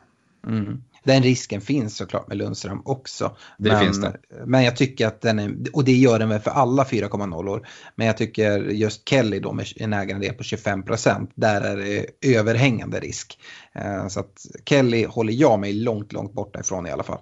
Mm. 0.48 0.84
Den 1.04 1.24
risken 1.24 1.62
finns 1.62 1.98
såklart 1.98 2.28
med 2.28 2.38
Lundström 2.38 2.82
också. 2.86 3.38
Det 3.58 3.70
men, 3.70 3.80
finns 3.80 4.02
det. 4.02 4.18
Men 4.46 4.64
jag 4.64 4.76
tycker 4.76 5.08
att 5.08 5.22
den 5.22 5.40
är, 5.40 5.56
och 5.74 5.84
det 5.84 5.92
gör 5.92 6.20
den 6.20 6.30
väl 6.30 6.40
för 6.40 6.52
alla 6.52 6.84
4,0 6.84 7.50
år. 7.50 7.68
Men 7.96 8.08
jag 8.08 8.18
tycker 8.18 8.60
just 8.60 9.10
Kelly 9.10 9.40
då 9.40 9.54
med 9.54 9.66
en 9.76 9.94
ägarandel 9.94 10.34
på 10.34 10.44
25% 10.44 11.32
där 11.36 11.62
är 11.62 11.78
det 11.78 12.06
överhängande 12.36 13.00
risk. 13.00 13.40
Eh, 13.74 14.08
så 14.08 14.20
att 14.20 14.46
Kelly 14.66 15.06
håller 15.06 15.34
jag 15.34 15.60
mig 15.60 15.74
långt, 15.74 16.14
långt 16.14 16.34
borta 16.34 16.60
ifrån 16.60 16.88
i 16.88 16.92
alla 16.92 17.04
fall. 17.04 17.20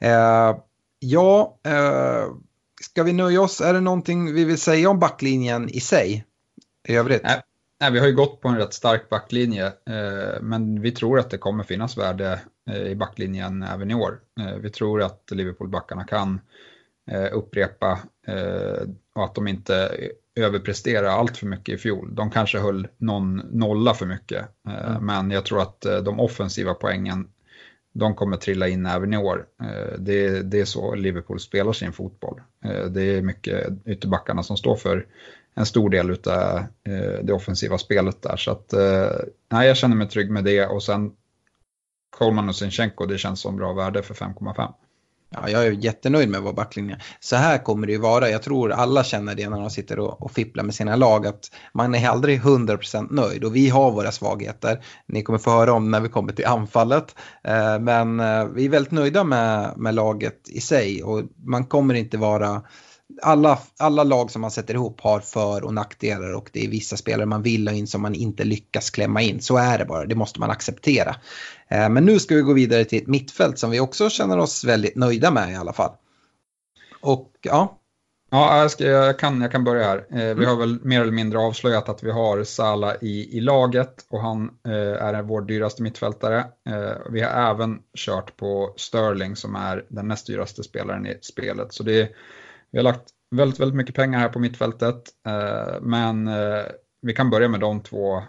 Eh, 0.00 0.56
ja, 0.98 1.58
eh, 1.66 2.24
ska 2.82 3.02
vi 3.02 3.12
nöja 3.12 3.40
oss? 3.40 3.60
Är 3.60 3.74
det 3.74 3.80
någonting 3.80 4.34
vi 4.34 4.44
vill 4.44 4.58
säga 4.58 4.90
om 4.90 4.98
backlinjen 4.98 5.68
i 5.68 5.80
sig? 5.80 6.24
I 6.88 6.96
övrigt? 6.96 7.22
Nej, 7.22 7.42
nej 7.80 7.92
vi 7.92 7.98
har 7.98 8.06
ju 8.06 8.14
gått 8.14 8.40
på 8.40 8.48
en 8.48 8.56
rätt 8.56 8.74
stark 8.74 9.08
backlinje, 9.08 9.66
eh, 9.66 10.42
men 10.42 10.80
vi 10.80 10.92
tror 10.92 11.18
att 11.18 11.30
det 11.30 11.38
kommer 11.38 11.64
finnas 11.64 11.98
värde 11.98 12.40
i 12.70 12.94
backlinjen 12.94 13.62
även 13.62 13.90
i 13.90 13.94
år. 13.94 14.20
Eh, 14.40 14.56
vi 14.56 14.70
tror 14.70 15.02
att 15.02 15.30
Liverpool-backarna 15.30 16.04
kan 16.04 16.40
eh, 17.10 17.28
upprepa 17.32 17.98
och 19.14 19.24
att 19.24 19.34
de 19.34 19.48
inte 19.48 19.96
överpresterar 20.34 21.08
allt 21.08 21.36
för 21.36 21.46
mycket 21.46 21.74
i 21.74 21.78
fjol. 21.78 22.14
De 22.14 22.30
kanske 22.30 22.58
höll 22.58 22.88
någon 22.96 23.36
nolla 23.36 23.94
för 23.94 24.06
mycket, 24.06 24.48
mm. 24.68 25.06
men 25.06 25.30
jag 25.30 25.44
tror 25.44 25.62
att 25.62 25.80
de 25.80 26.20
offensiva 26.20 26.74
poängen 26.74 27.28
de 27.94 28.14
kommer 28.14 28.36
trilla 28.36 28.68
in 28.68 28.86
även 28.86 29.14
i 29.14 29.16
år. 29.16 29.46
Eh, 29.62 29.98
det, 29.98 30.42
det 30.42 30.60
är 30.60 30.64
så 30.64 30.94
Liverpool 30.94 31.40
spelar 31.40 31.72
sin 31.72 31.92
fotboll. 31.92 32.40
Eh, 32.64 32.84
det 32.84 33.02
är 33.02 33.22
mycket 33.22 33.72
ytterbackarna 33.86 34.42
som 34.42 34.56
står 34.56 34.76
för 34.76 35.06
en 35.54 35.66
stor 35.66 35.90
del 35.90 36.10
av 36.10 36.58
eh, 36.88 37.22
det 37.22 37.32
offensiva 37.32 37.78
spelet 37.78 38.22
där. 38.22 38.36
Så 38.36 38.50
att, 38.50 38.74
nej, 39.52 39.68
jag 39.68 39.76
känner 39.76 39.96
mig 39.96 40.08
trygg 40.08 40.30
med 40.30 40.44
det 40.44 40.66
och 40.66 40.82
sen 40.82 41.12
Coleman 42.18 42.48
och 42.48 42.56
Sinchenko, 42.56 43.06
det 43.06 43.18
känns 43.18 43.40
som 43.40 43.56
bra 43.56 43.72
värde 43.72 44.02
för 44.02 44.14
5,5. 44.14 44.72
Ja, 45.30 45.48
jag 45.48 45.66
är 45.66 45.70
jättenöjd 45.70 46.28
med 46.28 46.42
vår 46.42 46.52
backlinje. 46.52 46.98
Så 47.20 47.36
här 47.36 47.58
kommer 47.58 47.86
det 47.86 47.92
ju 47.92 47.98
vara. 47.98 48.30
Jag 48.30 48.42
tror 48.42 48.72
alla 48.72 49.04
känner 49.04 49.34
det 49.34 49.48
när 49.48 49.60
de 49.60 49.70
sitter 49.70 49.98
och, 49.98 50.22
och 50.22 50.30
fipplar 50.30 50.64
med 50.64 50.74
sina 50.74 50.96
lag. 50.96 51.26
Att 51.26 51.50
man 51.72 51.94
är 51.94 52.08
aldrig 52.08 52.40
100% 52.40 53.06
nöjd 53.10 53.44
och 53.44 53.56
vi 53.56 53.68
har 53.68 53.90
våra 53.90 54.12
svagheter. 54.12 54.84
Ni 55.06 55.22
kommer 55.22 55.38
få 55.38 55.50
höra 55.50 55.72
om 55.72 55.90
när 55.90 56.00
vi 56.00 56.08
kommer 56.08 56.32
till 56.32 56.46
anfallet. 56.46 57.14
Eh, 57.44 57.78
men 57.78 58.20
eh, 58.20 58.44
vi 58.44 58.64
är 58.64 58.68
väldigt 58.68 58.92
nöjda 58.92 59.24
med, 59.24 59.72
med 59.76 59.94
laget 59.94 60.48
i 60.48 60.60
sig 60.60 61.02
och 61.02 61.22
man 61.36 61.66
kommer 61.66 61.94
inte 61.94 62.18
vara 62.18 62.62
alla, 63.22 63.58
alla 63.78 64.04
lag 64.04 64.30
som 64.30 64.40
man 64.40 64.50
sätter 64.50 64.74
ihop 64.74 65.00
har 65.00 65.20
för 65.20 65.64
och 65.64 65.74
nackdelar 65.74 66.32
och 66.32 66.50
det 66.52 66.64
är 66.64 66.68
vissa 66.68 66.96
spelare 66.96 67.26
man 67.26 67.42
vill 67.42 67.68
ha 67.68 67.74
in 67.74 67.86
som 67.86 68.02
man 68.02 68.14
inte 68.14 68.44
lyckas 68.44 68.90
klämma 68.90 69.22
in. 69.22 69.40
Så 69.40 69.56
är 69.56 69.78
det 69.78 69.84
bara, 69.84 70.06
det 70.06 70.14
måste 70.14 70.40
man 70.40 70.50
acceptera. 70.50 71.16
Eh, 71.68 71.88
men 71.88 72.04
nu 72.04 72.18
ska 72.18 72.34
vi 72.34 72.40
gå 72.40 72.52
vidare 72.52 72.84
till 72.84 73.02
ett 73.02 73.08
mittfält 73.08 73.58
som 73.58 73.70
vi 73.70 73.80
också 73.80 74.10
känner 74.10 74.38
oss 74.38 74.64
väldigt 74.64 74.96
nöjda 74.96 75.30
med 75.30 75.52
i 75.52 75.54
alla 75.54 75.72
fall. 75.72 75.92
Och 77.00 77.32
ja. 77.42 77.80
Ja, 78.30 78.60
jag, 78.60 78.70
ska, 78.70 78.84
jag, 78.84 79.18
kan, 79.18 79.40
jag 79.40 79.52
kan 79.52 79.64
börja 79.64 79.84
här. 79.84 79.96
Eh, 79.96 80.16
vi 80.16 80.30
mm. 80.30 80.46
har 80.46 80.56
väl 80.56 80.84
mer 80.84 81.00
eller 81.00 81.12
mindre 81.12 81.38
avslöjat 81.38 81.88
att 81.88 82.02
vi 82.02 82.10
har 82.10 82.44
Sala 82.44 82.96
i, 82.96 83.38
i 83.38 83.40
laget 83.40 84.06
och 84.08 84.20
han 84.20 84.50
eh, 84.66 85.04
är 85.04 85.22
vår 85.22 85.40
dyraste 85.40 85.82
mittfältare. 85.82 86.38
Eh, 86.68 86.96
vi 87.10 87.20
har 87.20 87.50
även 87.50 87.78
kört 87.96 88.36
på 88.36 88.74
Sterling 88.76 89.36
som 89.36 89.56
är 89.56 89.84
den 89.88 90.08
näst 90.08 90.26
dyraste 90.26 90.62
spelaren 90.62 91.06
i 91.06 91.18
spelet. 91.22 91.72
Så 91.72 91.82
det 91.82 92.10
vi 92.70 92.78
har 92.78 92.84
lagt 92.84 93.10
väldigt, 93.30 93.60
väldigt 93.60 93.76
mycket 93.76 93.94
pengar 93.94 94.18
här 94.18 94.28
på 94.28 94.38
mittfältet, 94.38 95.02
eh, 95.26 95.80
men 95.80 96.28
eh, 96.28 96.62
vi 97.02 97.12
kan 97.12 97.30
börja 97.30 97.48
med 97.48 97.60
de 97.60 97.82
två. 97.82 98.22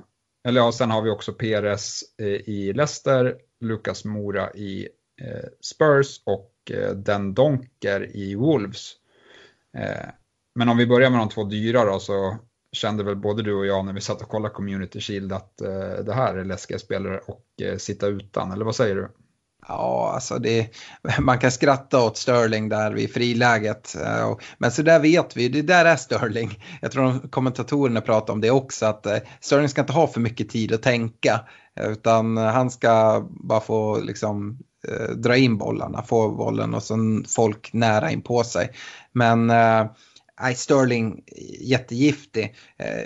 Eller 0.45 0.62
ja, 0.62 0.71
sen 0.71 0.91
har 0.91 1.01
vi 1.01 1.10
också 1.10 1.34
PRS 1.34 2.03
eh, 2.17 2.27
i 2.27 2.73
Leicester, 2.73 3.36
Lucas 3.60 4.05
Mora 4.05 4.53
i 4.53 4.88
eh, 5.21 5.49
Spurs 5.62 6.21
och 6.23 6.51
eh, 6.71 6.91
Den 6.91 7.34
Donker 7.34 8.15
i 8.15 8.36
Wolves. 8.36 8.93
Men 10.55 10.69
om 10.69 10.77
vi 10.77 10.88
börjar 10.88 11.10
med 11.10 11.19
de 11.19 11.29
två 11.29 11.43
dyra 11.43 11.86
då 11.86 11.99
så 11.99 12.38
kände 12.71 13.03
väl 13.03 13.15
både 13.15 13.43
du 13.43 13.53
och 13.53 13.65
jag 13.65 13.86
när 13.86 13.93
vi 13.93 14.01
satt 14.01 14.21
och 14.21 14.29
kollade 14.29 14.53
Community 14.53 14.99
Shield 14.99 15.34
att 15.34 15.58
det 16.05 16.13
här 16.13 16.36
är 16.36 16.45
läskiga 16.45 16.79
spelare 16.79 17.17
och 17.17 17.45
sitta 17.77 18.08
utan, 18.08 18.51
eller 18.51 18.65
vad 18.65 18.75
säger 18.75 18.95
du? 18.95 19.10
Ja, 19.67 20.12
alltså 20.13 20.39
det, 20.39 20.69
man 21.19 21.39
kan 21.39 21.51
skratta 21.51 22.04
åt 22.04 22.17
Sterling 22.17 22.69
där 22.69 22.91
vid 22.91 23.13
friläget. 23.13 23.95
Eh, 23.95 24.38
men 24.58 24.71
så 24.71 24.82
där 24.82 24.99
vet 24.99 25.38
vi, 25.38 25.49
det 25.49 25.62
där 25.62 25.86
är 25.86 25.95
Sterling. 25.95 26.63
Jag 26.82 26.91
tror 26.91 27.30
kommentatorerna 27.30 28.01
pratar 28.01 28.34
om 28.34 28.41
det 28.41 28.51
också, 28.51 28.86
att 28.86 29.06
eh, 29.06 29.17
Sterling 29.39 29.69
ska 29.69 29.82
inte 29.82 29.93
ha 29.93 30.08
för 30.08 30.19
mycket 30.19 30.49
tid 30.49 30.73
att 30.73 30.84
tänka. 30.84 31.41
Utan 31.82 32.38
han 32.38 32.71
ska 32.71 33.25
bara 33.30 33.62
få 33.62 33.99
liksom 33.99 34.60
eh, 34.88 35.15
dra 35.15 35.38
in 35.38 35.58
bollarna, 35.58 36.04
få 36.04 36.32
bollen 36.32 36.73
och 36.73 36.84
sen 36.84 37.25
folk 37.28 37.73
nära 37.73 38.12
in 38.12 38.21
på 38.21 38.43
sig. 38.43 38.69
Men 39.12 39.51
Nej, 40.41 40.56
Sterling 40.56 41.23
jättegiftig. 41.62 42.56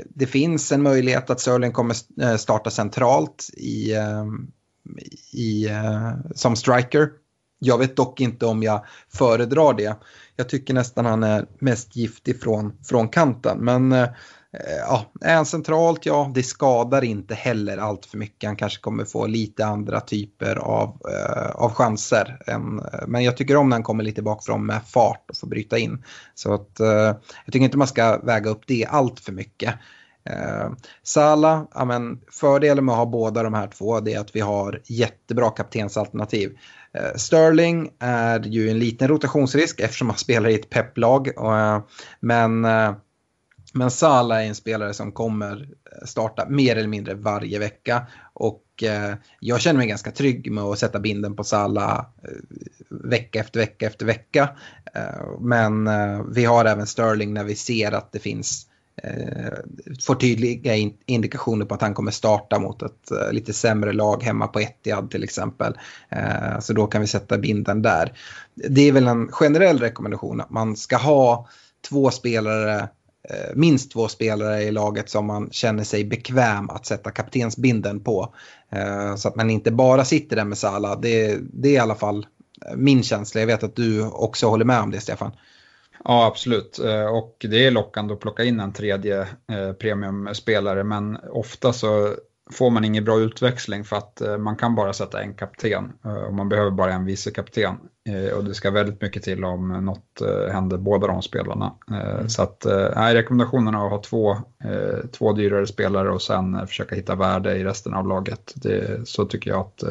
Det 0.05 0.25
finns 0.25 0.71
en 0.71 0.81
möjlighet 0.81 1.29
att 1.29 1.39
Sterling 1.39 1.71
kommer 1.71 2.37
starta 2.37 2.69
centralt 2.69 3.49
i, 3.53 3.93
i, 5.31 5.67
eh, 5.69 6.11
som 6.35 6.55
striker. 6.55 7.09
Jag 7.59 7.77
vet 7.77 7.95
dock 7.95 8.21
inte 8.21 8.45
om 8.45 8.63
jag 8.63 8.85
föredrar 9.09 9.73
det. 9.73 9.97
Jag 10.35 10.49
tycker 10.49 10.73
nästan 10.73 11.05
han 11.05 11.23
är 11.23 11.45
mest 11.59 11.95
giftig 11.95 12.41
från, 12.41 12.77
från 12.83 13.09
kanten. 13.09 13.57
Men 13.57 13.91
eh, 13.91 14.07
ja, 14.87 15.11
är 15.21 15.35
han 15.35 15.45
centralt, 15.45 16.05
ja 16.05 16.31
det 16.35 16.43
skadar 16.43 17.03
inte 17.03 17.35
heller 17.35 17.77
allt 17.77 18.05
för 18.05 18.17
mycket. 18.17 18.47
Han 18.47 18.55
kanske 18.55 18.81
kommer 18.81 19.05
få 19.05 19.27
lite 19.27 19.65
andra 19.65 19.99
typer 19.99 20.55
av, 20.55 21.01
eh, 21.09 21.49
av 21.49 21.73
chanser. 21.73 22.41
Än, 22.47 22.79
eh, 22.79 23.07
men 23.07 23.23
jag 23.23 23.37
tycker 23.37 23.55
om 23.55 23.69
när 23.69 23.75
han 23.75 23.83
kommer 23.83 24.03
lite 24.03 24.21
bakifrån 24.21 24.65
med 24.65 24.81
fart 24.87 25.29
och 25.29 25.37
får 25.37 25.47
bryta 25.47 25.77
in. 25.77 26.03
Så 26.35 26.53
att, 26.53 26.79
eh, 26.79 27.15
jag 27.45 27.53
tycker 27.53 27.65
inte 27.65 27.77
man 27.77 27.87
ska 27.87 28.17
väga 28.17 28.49
upp 28.49 28.63
det 28.67 28.85
allt 28.89 29.19
för 29.19 29.31
mycket. 29.31 29.75
Eh, 30.29 30.71
Sala, 31.03 31.67
ja, 31.73 31.85
men 31.85 32.19
fördelen 32.31 32.85
med 32.85 32.93
att 32.93 32.99
ha 32.99 33.05
båda 33.05 33.43
de 33.43 33.53
här 33.53 33.67
två 33.67 33.97
är 33.97 34.19
att 34.19 34.35
vi 34.35 34.39
har 34.39 34.81
jättebra 34.85 35.49
kaptensalternativ. 35.49 36.57
Eh, 36.93 37.15
Sterling 37.15 37.89
är 37.99 38.39
ju 38.39 38.69
en 38.69 38.79
liten 38.79 39.07
rotationsrisk 39.07 39.79
eftersom 39.79 40.09
han 40.09 40.17
spelar 40.17 40.49
i 40.49 40.55
ett 40.55 40.69
pepplag. 40.69 41.27
Eh, 41.27 41.79
men, 42.19 42.65
eh, 42.65 42.93
men 43.73 43.91
Sala 43.91 44.43
är 44.43 44.47
en 44.47 44.55
spelare 44.55 44.93
som 44.93 45.11
kommer 45.11 45.69
starta 46.05 46.49
mer 46.49 46.75
eller 46.75 46.87
mindre 46.87 47.13
varje 47.13 47.59
vecka. 47.59 48.07
Och 48.33 48.83
eh, 48.83 49.13
jag 49.39 49.61
känner 49.61 49.77
mig 49.77 49.87
ganska 49.87 50.11
trygg 50.11 50.51
med 50.51 50.63
att 50.63 50.79
sätta 50.79 50.99
binden 50.99 51.35
på 51.35 51.43
Sala 51.43 52.05
eh, 52.23 52.29
vecka 52.89 53.39
efter 53.39 53.59
vecka 53.59 53.87
efter 53.87 54.05
vecka. 54.05 54.49
Eh, 54.95 55.39
men 55.39 55.89
vi 56.33 56.45
har 56.45 56.65
även 56.65 56.87
Sterling 56.87 57.33
när 57.33 57.43
vi 57.43 57.55
ser 57.55 57.91
att 57.91 58.11
det 58.11 58.19
finns 58.19 58.68
Eh, 59.03 59.53
får 60.01 60.15
tydliga 60.15 60.75
indikationer 61.05 61.65
på 61.65 61.73
att 61.75 61.81
han 61.81 61.93
kommer 61.93 62.11
starta 62.11 62.59
mot 62.59 62.81
ett 62.81 63.11
eh, 63.11 63.31
lite 63.31 63.53
sämre 63.53 63.93
lag 63.93 64.23
hemma 64.23 64.47
på 64.47 64.59
Etihad 64.59 65.11
till 65.11 65.23
exempel. 65.23 65.73
Eh, 66.09 66.59
så 66.59 66.73
då 66.73 66.87
kan 66.87 67.01
vi 67.01 67.07
sätta 67.07 67.37
binden 67.37 67.81
där. 67.81 68.13
Det 68.55 68.81
är 68.81 68.91
väl 68.91 69.07
en 69.07 69.27
generell 69.31 69.79
rekommendation 69.79 70.41
att 70.41 70.49
man 70.49 70.75
ska 70.75 70.97
ha 70.97 71.47
två 71.89 72.11
spelare 72.11 72.89
minst 73.55 73.91
två 73.91 74.07
spelare 74.07 74.63
i 74.63 74.71
laget 74.71 75.09
som 75.09 75.25
man 75.25 75.49
känner 75.51 75.83
sig 75.83 76.05
bekväm 76.05 76.69
att 76.69 76.85
sätta 76.85 77.11
kaptensbinden 77.11 77.99
på. 77.99 78.33
Så 79.17 79.27
att 79.27 79.35
man 79.35 79.49
inte 79.49 79.71
bara 79.71 80.05
sitter 80.05 80.35
där 80.35 80.45
med 80.45 80.57
Salah. 80.57 80.99
Det, 81.01 81.37
det 81.53 81.69
är 81.69 81.73
i 81.73 81.77
alla 81.77 81.95
fall 81.95 82.27
min 82.75 83.03
känsla. 83.03 83.41
Jag 83.41 83.47
vet 83.47 83.63
att 83.63 83.75
du 83.75 84.05
också 84.05 84.47
håller 84.47 84.65
med 84.65 84.81
om 84.81 84.91
det 84.91 84.99
Stefan. 84.99 85.31
Ja, 86.03 86.25
absolut. 86.25 86.77
Och 87.11 87.45
det 87.49 87.65
är 87.65 87.71
lockande 87.71 88.13
att 88.13 88.19
plocka 88.19 88.43
in 88.43 88.59
en 88.59 88.73
tredje 88.73 89.27
premiumspelare, 89.79 90.83
men 90.83 91.17
ofta 91.31 91.73
så 91.73 92.15
får 92.51 92.69
man 92.69 92.85
ingen 92.85 93.03
bra 93.03 93.19
utväxling 93.19 93.83
för 93.83 93.95
att 93.95 94.21
eh, 94.21 94.37
man 94.37 94.55
kan 94.55 94.75
bara 94.75 94.93
sätta 94.93 95.21
en 95.21 95.33
kapten 95.33 95.93
eh, 96.05 96.13
och 96.13 96.33
man 96.33 96.49
behöver 96.49 96.71
bara 96.71 96.93
en 96.93 97.05
vice 97.05 97.31
kapten. 97.31 97.75
Eh, 98.09 98.37
och 98.37 98.43
det 98.43 98.53
ska 98.53 98.71
väldigt 98.71 99.01
mycket 99.01 99.23
till 99.23 99.43
om 99.43 99.85
något 99.85 100.21
händer 100.51 100.77
båda 100.77 101.07
de 101.07 101.21
spelarna. 101.21 101.73
Mm. 101.91 102.29
Så 102.29 102.41
att, 102.43 102.65
nej, 102.95 103.15
rekommendationen 103.15 103.75
är 103.75 103.85
att 103.85 103.91
ha 103.91 104.01
två, 104.01 104.37
två 105.11 105.33
dyrare 105.33 105.67
spelare 105.67 106.11
och 106.11 106.21
sen 106.21 106.67
försöka 106.67 106.95
hitta 106.95 107.15
värde 107.15 107.55
i 107.55 107.63
resten 107.63 107.93
av 107.93 108.07
laget. 108.07 108.53
Det, 108.55 109.07
så 109.07 109.25
tycker 109.25 109.51
jag 109.51 109.59
att, 109.59 109.83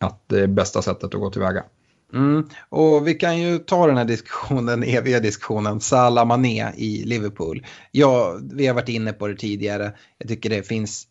att 0.00 0.22
det 0.26 0.40
är 0.40 0.46
bästa 0.46 0.82
sättet 0.82 1.14
att 1.14 1.20
gå 1.20 1.30
tillväga. 1.30 1.50
Mm. 1.60 1.77
Mm. 2.14 2.48
Och 2.68 3.08
vi 3.08 3.14
kan 3.14 3.38
ju 3.38 3.58
ta 3.58 3.86
den 3.86 3.96
här 3.96 4.04
diskussionen, 4.04 4.82
eviga 4.82 5.20
diskussionen, 5.20 5.80
Salah 5.80 6.26
Mané 6.26 6.72
i 6.76 7.04
Liverpool. 7.04 7.66
Ja, 7.90 8.38
vi 8.52 8.66
har 8.66 8.74
varit 8.74 8.88
inne 8.88 9.12
på 9.12 9.26
det 9.26 9.36
tidigare. 9.36 9.92
Jag 10.18 10.28
tycker 10.28 10.50
det 10.50 10.62
finns 10.62 11.06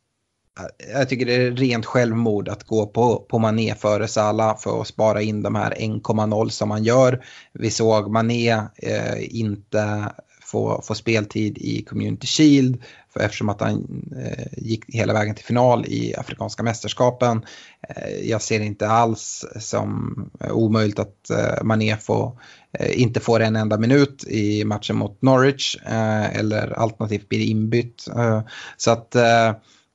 jag 0.93 1.10
tycker 1.10 1.26
det 1.26 1.36
är 1.36 1.52
rent 1.52 1.86
självmord 1.86 2.50
att 2.50 2.64
gå 2.64 2.86
på, 2.86 3.26
på 3.30 3.39
Mané 3.39 3.76
före 3.76 4.08
Salah 4.08 4.58
för 4.58 4.82
att 4.82 4.88
spara 4.88 5.22
in 5.22 5.43
de 5.43 5.56
här 5.56 5.72
1,0 5.72 6.50
som 6.50 6.70
man 6.70 6.84
gör. 6.84 7.24
Vi 7.54 7.70
såg 7.70 8.12
Mané 8.12 8.52
eh, 8.76 9.39
inte 9.39 10.12
få, 10.41 10.82
få 10.84 10.95
speltid 10.95 11.58
i 11.58 11.84
Community 11.84 12.28
Shield 12.28 12.84
eftersom 13.20 13.49
att 13.49 13.61
han 13.61 14.03
eh, 14.18 14.47
gick 14.57 14.86
hela 14.88 15.13
vägen 15.13 15.36
till 15.36 15.45
final 15.45 15.86
i 15.86 16.15
Afrikanska 16.15 16.63
mästerskapen. 16.63 17.45
Eh, 17.89 18.30
jag 18.30 18.41
ser 18.41 18.59
det 18.59 18.65
inte 18.65 18.88
alls 18.88 19.45
som 19.59 20.15
omöjligt 20.51 20.99
att 20.99 21.30
eh, 21.30 21.63
Mané 21.63 21.97
får, 21.97 22.39
eh, 22.80 23.01
inte 23.01 23.20
får 23.20 23.39
en 23.39 23.55
enda 23.55 23.78
minut 23.78 24.24
i 24.28 24.63
matchen 24.63 24.95
mot 24.95 25.22
Norwich 25.22 25.78
eh, 25.86 26.36
eller 26.36 26.80
alternativt 26.80 27.30
blir 27.30 27.45
inbytt. 27.45 28.07
Eh, 28.15 28.41
så 28.78 28.91
att 28.91 29.15
eh, 29.15 29.53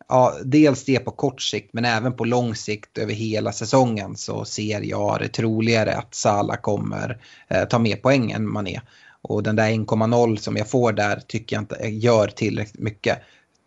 ja, 0.08 0.34
dels 0.44 0.84
det 0.84 0.98
på 0.98 1.10
kort 1.10 1.42
sikt 1.42 1.70
men 1.72 1.84
även 1.84 2.16
på 2.16 2.24
lång 2.24 2.54
sikt 2.54 2.98
över 2.98 3.12
hela 3.12 3.52
säsongen 3.52 4.16
så 4.16 4.44
ser 4.44 4.80
jag 4.80 5.20
det 5.20 5.28
troligare 5.28 5.94
att 5.94 6.14
Salah 6.14 6.56
kommer 6.56 7.18
eh, 7.48 7.64
ta 7.64 7.78
mer 7.78 7.96
poäng 7.96 8.30
än 8.30 8.48
Mané. 8.48 8.80
Och 9.22 9.42
den 9.42 9.56
där 9.56 9.70
1,0 9.70 10.36
som 10.36 10.56
jag 10.56 10.70
får 10.70 10.92
där 10.92 11.22
tycker 11.26 11.56
jag 11.56 11.62
inte 11.62 11.88
gör 11.88 12.28
tillräckligt 12.28 12.82
mycket. 12.82 13.18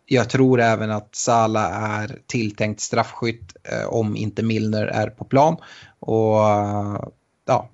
Jag 0.05 0.29
tror 0.29 0.61
även 0.61 0.91
att 0.91 1.15
Sala 1.15 1.69
är 1.69 2.19
tilltänkt 2.27 2.81
straffskytt 2.81 3.55
eh, 3.63 3.87
om 3.87 4.15
inte 4.15 4.43
Milner 4.43 4.87
är 4.87 5.07
på 5.07 5.25
plan. 5.25 5.57
Och 5.99 6.37
ja, 7.45 7.69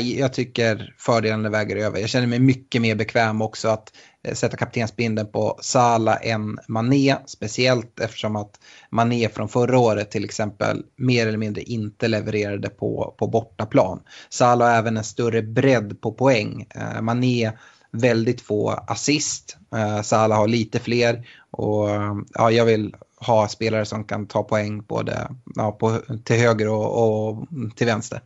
jag 0.00 0.32
tycker 0.32 0.94
fördelarna 0.98 1.50
väger 1.50 1.76
över. 1.76 2.00
Jag 2.00 2.08
känner 2.08 2.26
mig 2.26 2.38
mycket 2.38 2.82
mer 2.82 2.94
bekväm 2.94 3.42
också 3.42 3.68
att 3.68 3.92
Eh, 3.92 4.07
Eh, 4.24 4.34
sätta 4.34 4.56
kaptensbinden 4.56 5.26
på 5.26 5.58
Sala 5.60 6.16
än 6.16 6.58
Mané. 6.68 7.16
Speciellt 7.26 8.00
eftersom 8.00 8.36
att 8.36 8.60
Mané 8.90 9.28
från 9.28 9.48
förra 9.48 9.78
året 9.78 10.10
till 10.10 10.24
exempel 10.24 10.84
mer 10.96 11.26
eller 11.26 11.38
mindre 11.38 11.62
inte 11.62 12.08
levererade 12.08 12.68
på, 12.68 13.14
på 13.18 13.26
bortaplan. 13.26 14.00
Sala 14.28 14.64
har 14.64 14.78
även 14.78 14.96
en 14.96 15.04
större 15.04 15.42
bredd 15.42 16.00
på 16.00 16.12
poäng. 16.12 16.66
Eh, 16.74 17.02
Mané 17.02 17.52
väldigt 17.92 18.40
få 18.40 18.70
assist. 18.70 19.56
Eh, 19.74 20.02
Salah 20.02 20.38
har 20.38 20.48
lite 20.48 20.78
fler. 20.78 21.28
Och 21.50 21.88
ja, 22.32 22.50
jag 22.50 22.64
vill 22.64 22.94
ha 23.20 23.48
spelare 23.48 23.84
som 23.84 24.04
kan 24.04 24.26
ta 24.26 24.42
poäng 24.42 24.82
både 24.82 25.30
ja, 25.54 25.72
på, 25.72 25.98
till 26.24 26.36
höger 26.36 26.68
och, 26.68 27.28
och 27.28 27.46
till 27.76 27.86
vänster. 27.86 28.22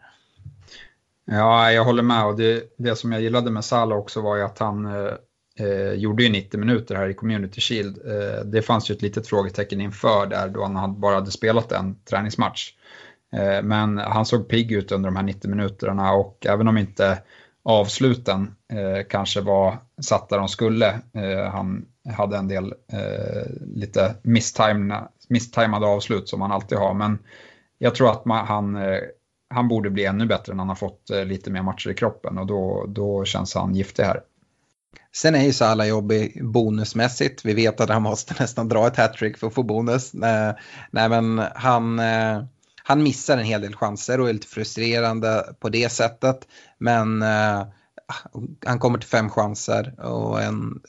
Ja, 1.24 1.72
jag 1.72 1.84
håller 1.84 2.03
med 2.03 2.24
och 2.24 2.36
det, 2.36 2.64
det 2.78 2.97
som 2.97 3.12
jag 3.12 3.22
gillade 3.22 3.51
med 3.51 3.64
Salah 3.64 3.99
också 3.99 4.20
var 4.20 4.36
ju 4.36 4.43
att 4.43 4.59
han 4.59 4.86
eh, 4.86 5.12
eh, 5.59 5.93
gjorde 5.93 6.23
ju 6.23 6.29
90 6.29 6.61
minuter 6.61 6.95
här 6.95 7.09
i 7.09 7.15
Community 7.15 7.61
Shield. 7.61 7.99
Eh, 8.07 8.45
det 8.45 8.63
fanns 8.63 8.91
ju 8.91 8.95
ett 8.95 9.03
litet 9.03 9.27
frågetecken 9.27 9.81
inför 9.81 10.27
där 10.27 10.49
då 10.49 10.65
han 10.65 11.01
bara 11.01 11.15
hade 11.15 11.31
spelat 11.31 11.73
en 11.73 11.97
träningsmatch. 12.05 12.71
Eh, 13.37 13.63
men 13.63 13.99
han 13.99 14.27
såg 14.27 14.49
pigg 14.49 14.73
ut 14.73 14.93
under 14.93 15.11
de 15.11 15.17
här 15.17 15.23
90 15.23 15.51
minuterna 15.51 16.13
och 16.13 16.47
även 16.47 16.69
om 16.69 16.79
inte 16.79 17.23
avsluten 17.65 18.55
eh, 18.73 19.07
kanske 19.09 19.41
var 19.41 19.79
satt 20.03 20.29
där 20.29 20.39
de 20.39 20.49
skulle, 20.49 20.89
eh, 20.89 21.51
han 21.53 21.87
hade 22.17 22.37
en 22.37 22.49
del 22.49 22.75
eh, 22.93 23.53
lite 23.61 24.15
misstajmade 25.29 25.87
avslut 25.87 26.29
som 26.29 26.41
han 26.41 26.53
alltid 26.53 26.79
har, 26.79 26.95
men 26.95 27.19
jag 27.79 27.95
tror 27.95 28.11
att 28.11 28.25
man, 28.25 28.47
han 28.47 28.77
eh, 28.77 29.01
han 29.53 29.69
borde 29.69 29.91
bli 29.91 30.05
ännu 30.05 30.27
bättre 30.27 30.53
när 30.53 30.59
han 30.59 30.69
har 30.69 30.75
fått 30.75 31.11
eh, 31.11 31.25
lite 31.25 31.51
mer 31.51 31.63
matcher 31.63 31.91
i 31.91 31.95
kroppen 31.95 32.39
och 32.39 32.47
då, 32.47 32.85
då 32.89 33.25
känns 33.25 33.55
han 33.55 33.75
giftig 33.75 34.03
här. 34.03 34.21
Sen 35.14 35.34
är 35.34 35.45
ju 35.45 35.53
Salah 35.53 35.88
jobbig 35.88 36.45
bonusmässigt. 36.45 37.45
Vi 37.45 37.55
vet 37.55 37.80
att 37.80 37.88
han 37.88 38.03
måste 38.03 38.34
nästan 38.40 38.68
dra 38.68 38.86
ett 38.86 38.97
hattrick 38.97 39.38
för 39.38 39.47
att 39.47 39.55
få 39.55 39.62
bonus. 39.62 40.14
Eh, 40.14 40.55
nej, 40.90 41.09
men 41.09 41.38
han, 41.55 41.99
eh, 41.99 42.45
han 42.84 43.03
missar 43.03 43.38
en 43.38 43.45
hel 43.45 43.61
del 43.61 43.76
chanser 43.76 44.20
och 44.20 44.28
är 44.28 44.32
lite 44.32 44.47
frustrerande 44.47 45.55
på 45.61 45.68
det 45.68 45.93
sättet. 45.93 46.49
Men 46.78 47.22
eh, 47.22 47.62
han 48.66 48.78
kommer 48.78 48.99
till 48.99 49.09
fem 49.09 49.30
chanser 49.30 50.01
och 50.01 50.43
en, 50.43 50.80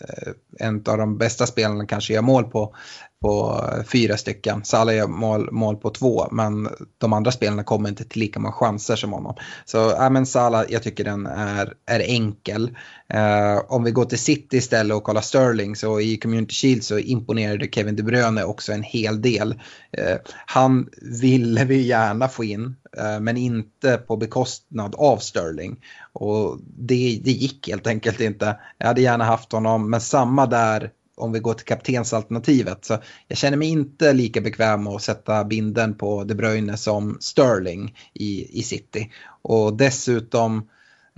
en 0.60 0.76
av 0.88 0.98
de 0.98 1.18
bästa 1.18 1.48
spelarna 1.48 1.86
kanske 1.86 2.14
gör 2.14 2.22
mål 2.22 2.44
på 2.44 2.76
på 3.24 3.64
fyra 3.88 4.18
stycken. 4.18 4.64
Salah 4.64 4.96
gör 4.96 5.08
mål, 5.08 5.52
mål 5.52 5.76
på 5.76 5.90
två 5.90 6.28
men 6.32 6.70
de 6.98 7.14
andra 7.14 7.32
spelarna 7.32 7.64
kommer 7.64 7.90
inte 7.90 8.04
till 8.04 8.20
lika 8.20 8.40
många 8.40 8.54
chanser 8.54 8.96
som 8.96 9.14
honom. 9.14 9.36
Så 9.66 9.78
ja, 9.78 10.10
men 10.10 10.26
Salah, 10.26 10.66
jag 10.70 10.84
tycker 10.84 11.04
den 11.04 11.26
är, 11.26 11.74
är 11.86 12.00
enkel. 12.00 12.78
Eh, 13.10 13.62
om 13.68 13.84
vi 13.84 13.92
går 13.92 14.06
till 14.06 14.20
City 14.20 14.58
istället 14.58 14.98
och 14.98 15.04
kollar 15.04 15.22
Sterling 15.22 15.76
så 15.76 16.00
i 16.00 16.18
Community 16.18 16.54
Shield 16.54 16.84
så 16.84 17.00
imponerade 17.00 17.68
Kevin 17.72 17.96
De 17.96 18.04
Bruyne 18.04 18.44
också 18.44 18.72
en 18.72 18.84
hel 18.84 19.22
del. 19.22 19.52
Eh, 19.98 20.18
han 20.46 20.90
ville 21.02 21.66
vi 21.66 21.82
gärna 21.82 22.28
få 22.28 22.44
in 22.44 22.76
eh, 22.98 23.20
men 23.20 23.38
inte 23.38 23.98
på 23.98 24.18
bekostnad 24.18 24.96
av 24.96 25.18
Sterling. 25.18 25.80
Och 26.14 26.60
det, 26.78 27.22
det 27.24 27.32
gick 27.32 27.68
helt 27.68 27.88
enkelt 27.88 28.20
inte. 28.20 28.58
Jag 28.78 28.88
hade 28.88 29.02
gärna 29.02 29.24
haft 29.24 29.52
honom 29.52 29.90
men 29.90 30.02
samma 30.02 30.46
där 30.46 30.92
om 31.16 31.32
vi 31.32 31.40
går 31.40 31.54
till 31.54 31.66
kaptensalternativet. 31.66 32.86
Så 32.86 32.98
jag 33.28 33.38
känner 33.38 33.58
mig 33.58 33.68
inte 33.68 34.14
lika 34.14 34.42
bekväm 34.42 34.84
med 34.84 34.94
att 34.94 35.02
sätta 35.02 35.44
binden 35.44 35.96
på 35.96 36.24
De 36.24 36.36
Bruyne 36.36 36.78
som 36.78 37.18
Sterling 37.20 37.98
i, 38.14 38.60
i 38.60 38.64
City. 38.64 39.12
Och 39.42 39.78
dessutom, 39.78 40.70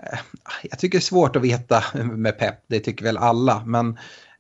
eh, 0.04 0.20
jag 0.64 0.80
tycker 0.80 0.98
det 0.98 1.00
är 1.00 1.02
svårt 1.02 1.36
att 1.36 1.42
veta 1.42 1.84
med 2.04 2.40
Pep, 2.40 2.56
det 2.68 2.80
tycker 2.80 3.06
väl 3.06 3.18
alla. 3.18 3.64
Men 3.66 3.98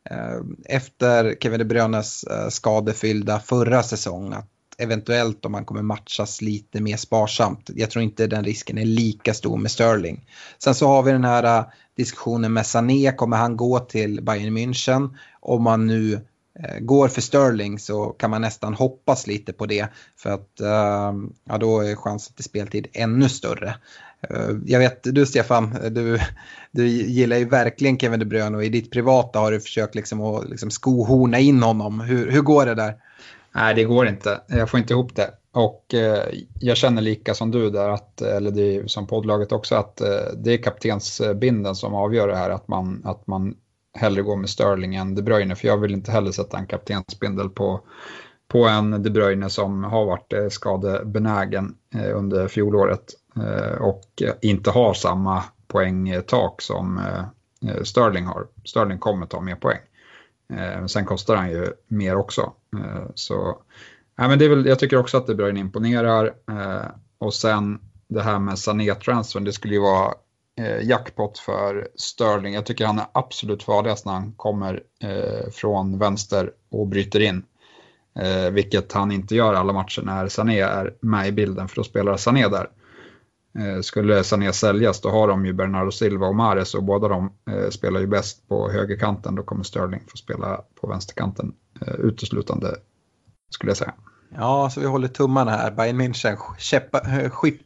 eh, 0.09 0.39
efter 0.65 1.35
Kevin 1.41 1.59
De 1.59 1.65
Bruynes 1.65 2.23
eh, 2.23 2.49
skadefyllda 2.49 3.39
förra 3.39 3.83
säsong, 3.83 4.33
att 4.33 4.49
eventuellt 4.77 5.45
om 5.45 5.53
han 5.53 5.65
kommer 5.65 5.81
matchas 5.81 6.41
lite 6.41 6.81
mer 6.81 6.97
sparsamt. 6.97 7.69
Jag 7.75 7.91
tror 7.91 8.03
inte 8.03 8.27
den 8.27 8.43
risken 8.43 8.77
är 8.77 8.85
lika 8.85 9.33
stor 9.33 9.57
med 9.57 9.71
Sterling. 9.71 10.29
Sen 10.57 10.75
så 10.75 10.87
har 10.87 11.03
vi 11.03 11.11
den 11.11 11.23
här 11.23 11.65
diskussionen 11.97 12.53
med 12.53 12.65
Sané, 12.65 13.11
kommer 13.11 13.37
han 13.37 13.57
gå 13.57 13.79
till 13.79 14.23
Bayern 14.23 14.57
München? 14.57 15.17
Om 15.47 15.63
man 15.63 15.87
nu 15.87 16.13
eh, 16.59 16.79
går 16.79 17.07
för 17.07 17.21
Sterling 17.21 17.79
så 17.79 18.05
kan 18.05 18.29
man 18.29 18.41
nästan 18.41 18.73
hoppas 18.73 19.27
lite 19.27 19.53
på 19.53 19.65
det. 19.65 19.87
För 20.17 20.29
att 20.29 20.59
eh, 20.59 21.13
ja, 21.49 21.57
då 21.59 21.79
är 21.79 21.95
chansen 21.95 22.35
till 22.35 22.45
speltid 22.45 22.87
ännu 22.93 23.29
större. 23.29 23.75
Eh, 24.29 24.49
jag 24.65 24.79
vet, 24.79 24.99
du 25.03 25.25
Stefan, 25.25 25.77
du, 25.91 26.19
du 26.71 26.87
gillar 26.87 27.37
ju 27.37 27.45
verkligen 27.45 27.99
Kevin 27.99 28.19
De 28.19 28.25
Bruyne 28.25 28.57
och 28.57 28.63
i 28.63 28.69
ditt 28.69 28.91
privata 28.91 29.39
har 29.39 29.51
du 29.51 29.59
försökt 29.59 29.95
liksom 29.95 30.21
att 30.21 30.49
liksom 30.49 30.71
skohorna 30.71 31.39
in 31.39 31.63
honom. 31.63 31.99
Hur, 31.99 32.31
hur 32.31 32.41
går 32.41 32.65
det 32.65 32.75
där? 32.75 32.95
Nej, 33.55 33.75
det 33.75 33.83
går 33.83 34.07
inte. 34.07 34.41
Jag 34.47 34.69
får 34.69 34.79
inte 34.79 34.93
ihop 34.93 35.15
det. 35.15 35.31
Och 35.51 35.93
eh, 35.93 36.23
jag 36.59 36.77
känner 36.77 37.01
lika 37.01 37.33
som 37.33 37.51
du 37.51 37.69
där, 37.69 37.89
att, 37.89 38.21
eller 38.21 38.51
det 38.51 38.75
är 38.75 38.87
som 38.87 39.07
poddlaget 39.07 39.51
också, 39.51 39.75
att 39.75 40.01
eh, 40.01 40.07
det 40.37 40.53
är 40.53 40.63
kaptensbinden 40.63 41.75
som 41.75 41.93
avgör 41.93 42.27
det 42.27 42.35
här, 42.35 42.49
att 42.49 42.67
man, 42.67 43.01
att 43.05 43.27
man 43.27 43.55
hellre 43.95 44.21
gå 44.21 44.35
med 44.35 44.49
Sterling 44.49 44.95
än 44.95 45.15
De 45.15 45.21
Bruyne, 45.21 45.55
för 45.55 45.67
jag 45.67 45.77
vill 45.77 45.93
inte 45.93 46.11
heller 46.11 46.31
sätta 46.31 46.57
en 46.57 46.67
kaptensbindel 46.67 47.49
på, 47.49 47.81
på 48.47 48.67
en 48.67 49.03
De 49.03 49.09
Bruyne 49.09 49.49
som 49.49 49.83
har 49.83 50.05
varit 50.05 50.33
eh, 50.33 50.47
skadebenägen 50.49 51.75
eh, 51.95 52.17
under 52.17 52.47
fjolåret 52.47 53.13
eh, 53.35 53.81
och 53.81 54.23
inte 54.41 54.71
har 54.71 54.93
samma 54.93 55.43
poängtak 55.67 56.61
som 56.61 57.01
Sterling 57.83 58.25
har. 58.25 58.47
Sterling 58.65 58.99
kommer 58.99 59.25
ta 59.25 59.41
mer 59.41 59.55
poäng. 59.55 59.79
Sen 60.87 61.05
kostar 61.05 61.35
han 61.35 61.49
ju 61.49 61.67
mer 61.87 62.15
också. 62.15 62.53
Så 63.15 63.57
Ja, 64.17 64.27
men 64.27 64.39
det 64.39 64.45
är 64.45 64.49
väl, 64.49 64.65
jag 64.65 64.79
tycker 64.79 64.97
också 64.97 65.17
att 65.17 65.27
De 65.27 65.35
Bruyne 65.35 65.59
imponerar. 65.59 66.33
Och 67.17 67.33
sen 67.33 67.79
det 68.07 68.21
här 68.21 68.39
med 68.39 68.59
Sané-transfern, 68.59 69.45
det 69.45 69.53
skulle 69.53 69.73
ju 69.73 69.81
vara 69.81 70.13
Eh, 70.57 70.87
jackpot 70.87 71.39
för 71.39 71.87
Sterling. 71.95 72.53
Jag 72.53 72.65
tycker 72.65 72.85
han 72.85 72.99
är 72.99 73.07
absolut 73.11 73.63
farligast 73.63 74.05
när 74.05 74.13
han 74.13 74.31
kommer 74.31 74.83
eh, 75.03 75.49
från 75.51 75.99
vänster 75.99 76.51
och 76.69 76.87
bryter 76.87 77.19
in. 77.19 77.43
Eh, 78.19 78.51
vilket 78.51 78.93
han 78.93 79.11
inte 79.11 79.35
gör 79.35 79.53
alla 79.53 79.73
matcher 79.73 80.01
när 80.01 80.27
Sané 80.27 80.59
är 80.59 80.93
med 80.99 81.27
i 81.27 81.31
bilden, 81.31 81.67
för 81.67 81.75
då 81.75 81.83
spelar 81.83 82.17
Sané 82.17 82.47
där. 82.47 82.69
Eh, 83.59 83.81
skulle 83.81 84.23
Sané 84.23 84.53
säljas 84.53 85.01
då 85.01 85.09
har 85.09 85.27
de 85.27 85.45
ju 85.45 85.53
Bernardo 85.53 85.91
Silva 85.91 86.27
och 86.27 86.35
Mares 86.35 86.75
och 86.75 86.83
båda 86.83 87.07
de 87.07 87.33
eh, 87.49 87.69
spelar 87.69 87.99
ju 87.99 88.07
bäst 88.07 88.47
på 88.47 88.71
högerkanten. 88.71 89.35
Då 89.35 89.43
kommer 89.43 89.63
Sterling 89.63 90.01
få 90.07 90.17
spela 90.17 90.61
på 90.81 90.87
vänsterkanten 90.87 91.53
eh, 91.81 91.93
uteslutande, 91.93 92.75
skulle 93.49 93.69
jag 93.69 93.77
säga. 93.77 93.93
Ja, 94.37 94.69
så 94.69 94.79
vi 94.79 94.85
håller 94.85 95.07
tummarna 95.07 95.51
här. 95.51 95.71
Bayern 95.71 96.01
München 96.01 96.37
chippa, 96.57 97.01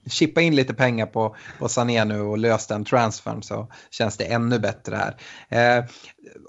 chippa 0.10 0.42
in 0.42 0.56
lite 0.56 0.74
pengar 0.74 1.06
på, 1.06 1.36
på 1.60 1.70
Sané 1.70 2.06
nu 2.06 2.22
och 2.22 2.38
lös 2.38 2.68
den 2.68 2.86
transfern 2.86 3.44
så 3.44 3.72
känns 3.92 4.18
det 4.18 4.24
ännu 4.24 4.60
bättre 4.60 4.96
här. 4.96 5.16
Eh, 5.50 5.86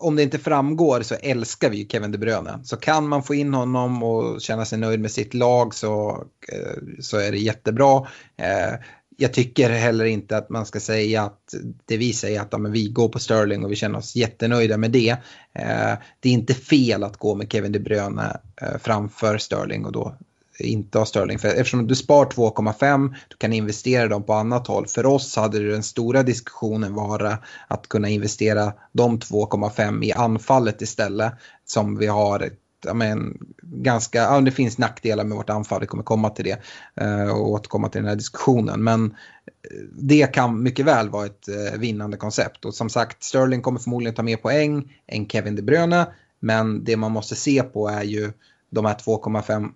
om 0.00 0.16
det 0.16 0.22
inte 0.22 0.38
framgår 0.38 1.02
så 1.02 1.14
älskar 1.14 1.70
vi 1.70 1.76
ju 1.76 1.88
Kevin 1.88 2.12
De 2.12 2.18
Bruyne. 2.18 2.60
Så 2.64 2.76
kan 2.76 3.08
man 3.08 3.22
få 3.22 3.34
in 3.34 3.54
honom 3.54 4.02
och 4.02 4.40
känna 4.40 4.64
sig 4.64 4.78
nöjd 4.78 5.00
med 5.00 5.10
sitt 5.10 5.34
lag 5.34 5.74
så, 5.74 6.24
eh, 6.52 6.82
så 7.00 7.18
är 7.18 7.32
det 7.32 7.38
jättebra. 7.38 8.06
Eh, 8.36 8.74
jag 9.20 9.32
tycker 9.32 9.70
heller 9.70 10.04
inte 10.04 10.36
att 10.36 10.50
man 10.50 10.66
ska 10.66 10.80
säga 10.80 11.22
att 11.22 11.54
det 11.84 11.96
vi 11.96 12.12
säger 12.12 12.40
att 12.40 12.48
ja, 12.50 12.58
men 12.58 12.72
vi 12.72 12.88
går 12.88 13.08
på 13.08 13.18
Sterling 13.18 13.64
och 13.64 13.70
vi 13.70 13.76
känner 13.76 13.98
oss 13.98 14.16
jättenöjda 14.16 14.76
med 14.76 14.90
det. 14.90 15.10
Eh, 15.52 15.94
det 16.20 16.28
är 16.28 16.32
inte 16.32 16.54
fel 16.54 17.04
att 17.04 17.16
gå 17.16 17.34
med 17.34 17.52
Kevin 17.52 17.72
De 17.72 17.78
Bruyne 17.78 18.40
eh, 18.62 18.78
framför 18.82 19.38
Sterling 19.38 19.84
och 19.84 19.92
då 19.92 20.14
inte 20.58 20.98
ha 20.98 21.06
Sterling. 21.06 21.38
För 21.38 21.48
eftersom 21.48 21.86
du 21.86 21.94
spar 21.94 22.24
2,5 22.24 23.14
du 23.28 23.36
kan 23.36 23.52
investera 23.52 24.08
dem 24.08 24.22
på 24.22 24.32
annat 24.32 24.66
håll. 24.66 24.86
För 24.86 25.06
oss 25.06 25.36
hade 25.36 25.70
den 25.70 25.82
stora 25.82 26.22
diskussionen 26.22 26.94
vara 26.94 27.38
att 27.68 27.88
kunna 27.88 28.08
investera 28.08 28.72
de 28.92 29.18
2,5 29.18 30.04
i 30.04 30.12
anfallet 30.12 30.82
istället. 30.82 31.32
Som 31.64 31.98
vi 31.98 32.06
har 32.06 32.50
ja, 32.84 32.94
men, 32.94 33.38
ganska, 33.62 34.18
ja, 34.18 34.40
det 34.40 34.50
finns 34.50 34.78
nackdelar 34.78 35.24
med 35.24 35.36
vårt 35.36 35.50
anfall, 35.50 35.80
vi 35.80 35.86
kommer 35.86 36.02
komma 36.02 36.30
till 36.30 36.44
det 36.44 36.60
eh, 36.94 37.30
och 37.30 37.50
återkomma 37.50 37.88
till 37.88 38.00
den 38.00 38.08
här 38.08 38.16
diskussionen. 38.16 38.84
Men 38.84 39.04
eh, 39.46 39.84
det 39.92 40.34
kan 40.34 40.62
mycket 40.62 40.86
väl 40.86 41.08
vara 41.08 41.26
ett 41.26 41.48
eh, 41.48 41.78
vinnande 41.78 42.16
koncept. 42.16 42.64
Och 42.64 42.74
som 42.74 42.88
sagt, 42.88 43.22
Sterling 43.22 43.62
kommer 43.62 43.80
förmodligen 43.80 44.14
ta 44.14 44.22
mer 44.22 44.36
poäng 44.36 44.96
än 45.06 45.28
Kevin 45.28 45.56
De 45.56 45.62
Bruyne. 45.62 46.06
Men 46.40 46.84
det 46.84 46.96
man 46.96 47.12
måste 47.12 47.36
se 47.36 47.62
på 47.62 47.88
är 47.88 48.02
ju 48.02 48.32
de 48.70 48.84
här 48.84 48.94
2,5 48.94 49.68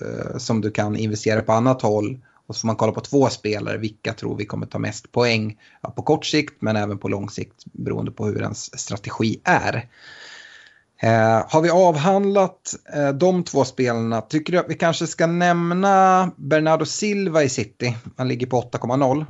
eh, 0.00 0.38
som 0.38 0.60
du 0.60 0.70
kan 0.70 0.96
investera 0.96 1.42
på 1.42 1.52
annat 1.52 1.82
håll. 1.82 2.18
Och 2.46 2.56
så 2.56 2.60
får 2.60 2.66
man 2.66 2.76
kolla 2.76 2.92
på 2.92 3.00
två 3.00 3.28
spelare, 3.28 3.78
vilka 3.78 4.12
tror 4.12 4.36
vi 4.36 4.46
kommer 4.46 4.66
ta 4.66 4.78
mest 4.78 5.12
poäng 5.12 5.58
ja, 5.80 5.90
på 5.90 6.02
kort 6.02 6.26
sikt 6.26 6.54
men 6.58 6.76
även 6.76 6.98
på 6.98 7.08
lång 7.08 7.30
sikt 7.30 7.64
beroende 7.72 8.10
på 8.10 8.26
hur 8.26 8.42
ens 8.42 8.78
strategi 8.78 9.40
är. 9.44 9.88
Eh, 11.02 11.44
har 11.48 11.62
vi 11.62 11.70
avhandlat 11.70 12.74
eh, 12.94 13.08
de 13.08 13.44
två 13.44 13.64
spelarna, 13.64 14.20
tycker 14.20 14.52
du 14.52 14.58
att 14.58 14.68
vi 14.68 14.74
kanske 14.74 15.06
ska 15.06 15.26
nämna 15.26 16.30
Bernardo 16.36 16.84
Silva 16.84 17.42
i 17.42 17.48
City? 17.48 17.96
Han 18.16 18.28
ligger 18.28 18.46
på 18.46 18.60
8,0. 18.60 19.24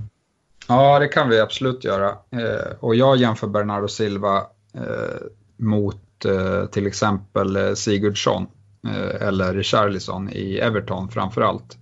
Ja, 0.68 0.98
det 0.98 1.08
kan 1.08 1.28
vi 1.28 1.40
absolut 1.40 1.84
göra. 1.84 2.08
Eh, 2.08 2.72
och 2.80 2.94
jag 2.94 3.16
jämför 3.16 3.46
Bernardo 3.46 3.88
Silva 3.88 4.36
eh, 4.74 5.16
mot 5.56 6.24
eh, 6.24 6.66
till 6.66 6.86
exempel 6.86 7.56
eh, 7.56 7.74
Sigurdsson 7.74 8.46
eh, 8.88 9.28
eller 9.28 9.54
Richarlison 9.54 10.30
i 10.32 10.58
Everton 10.58 11.08
framför 11.08 11.40
allt. 11.40 11.76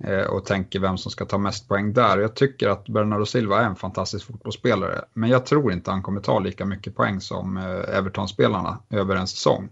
Eh, 0.00 0.26
och 0.26 0.44
tänker 0.44 0.80
vem 0.80 0.98
som 0.98 1.10
ska 1.10 1.24
ta 1.24 1.38
mest 1.38 1.68
poäng 1.68 1.92
där. 1.92 2.18
Jag 2.18 2.34
tycker 2.34 2.68
att 2.68 2.88
Bernardo 2.88 3.26
Silva 3.26 3.60
är 3.60 3.64
en 3.64 3.76
fantastisk 3.76 4.26
fotbollsspelare, 4.26 5.04
men 5.12 5.30
jag 5.30 5.46
tror 5.46 5.72
inte 5.72 5.90
han 5.90 6.02
kommer 6.02 6.20
ta 6.20 6.38
lika 6.38 6.64
mycket 6.64 6.96
poäng 6.96 7.20
som 7.20 7.56
eh, 7.56 7.96
Everton-spelarna 7.98 8.78
över 8.90 9.16
en 9.16 9.26
säsong. 9.26 9.68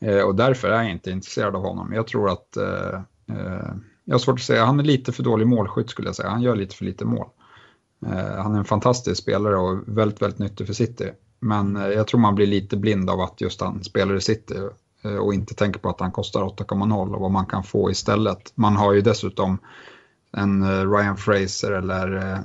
Eh, 0.00 0.20
och 0.20 0.34
därför 0.34 0.68
är 0.68 0.82
jag 0.82 0.90
inte 0.90 1.10
intresserad 1.10 1.56
av 1.56 1.62
honom. 1.62 1.92
Jag 1.92 2.06
tror 2.06 2.30
att, 2.30 2.56
jag 4.04 4.14
har 4.14 4.18
svårt 4.18 4.38
att 4.38 4.44
säga, 4.44 4.64
han 4.64 4.80
är 4.80 4.84
lite 4.84 5.12
för 5.12 5.22
dålig 5.22 5.46
målskytt 5.46 5.90
skulle 5.90 6.08
jag 6.08 6.16
säga, 6.16 6.28
han 6.28 6.42
gör 6.42 6.56
lite 6.56 6.76
för 6.76 6.84
lite 6.84 7.04
mål. 7.04 7.28
Han 8.36 8.54
är 8.54 8.58
en 8.58 8.64
fantastisk 8.64 9.22
spelare 9.22 9.56
och 9.56 9.78
väldigt, 9.86 10.22
väldigt 10.22 10.38
nyttig 10.38 10.66
för 10.66 10.74
City. 10.74 11.10
Men 11.40 11.74
jag 11.74 12.06
tror 12.06 12.20
man 12.20 12.34
blir 12.34 12.46
lite 12.46 12.76
blind 12.76 13.10
av 13.10 13.20
att 13.20 13.40
just 13.40 13.60
han 13.60 13.84
spelar 13.84 14.14
i 14.14 14.20
City 14.20 14.54
Eh, 15.06 15.16
och 15.16 15.34
inte 15.34 15.54
tänker 15.54 15.80
på 15.80 15.88
att 15.88 16.00
han 16.00 16.12
kostar 16.12 16.42
8,0 16.42 17.14
och 17.14 17.20
vad 17.20 17.30
man 17.30 17.46
kan 17.46 17.62
få 17.62 17.90
istället. 17.90 18.52
Man 18.54 18.76
har 18.76 18.92
ju 18.92 19.00
dessutom 19.00 19.58
en 20.32 20.62
eh, 20.62 20.90
Ryan 20.90 21.16
Fraser 21.16 21.72
eller 21.72 22.16
eh, 22.16 22.38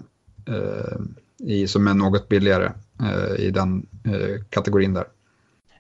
eh, 0.56 1.00
i, 1.40 1.68
som 1.68 1.88
är 1.88 1.94
något 1.94 2.30
billigare 2.30 2.72
eh, 3.02 3.46
i 3.46 3.52
den 3.52 3.86
eh, 4.06 4.44
kategorin 4.50 4.94
där. 4.94 5.06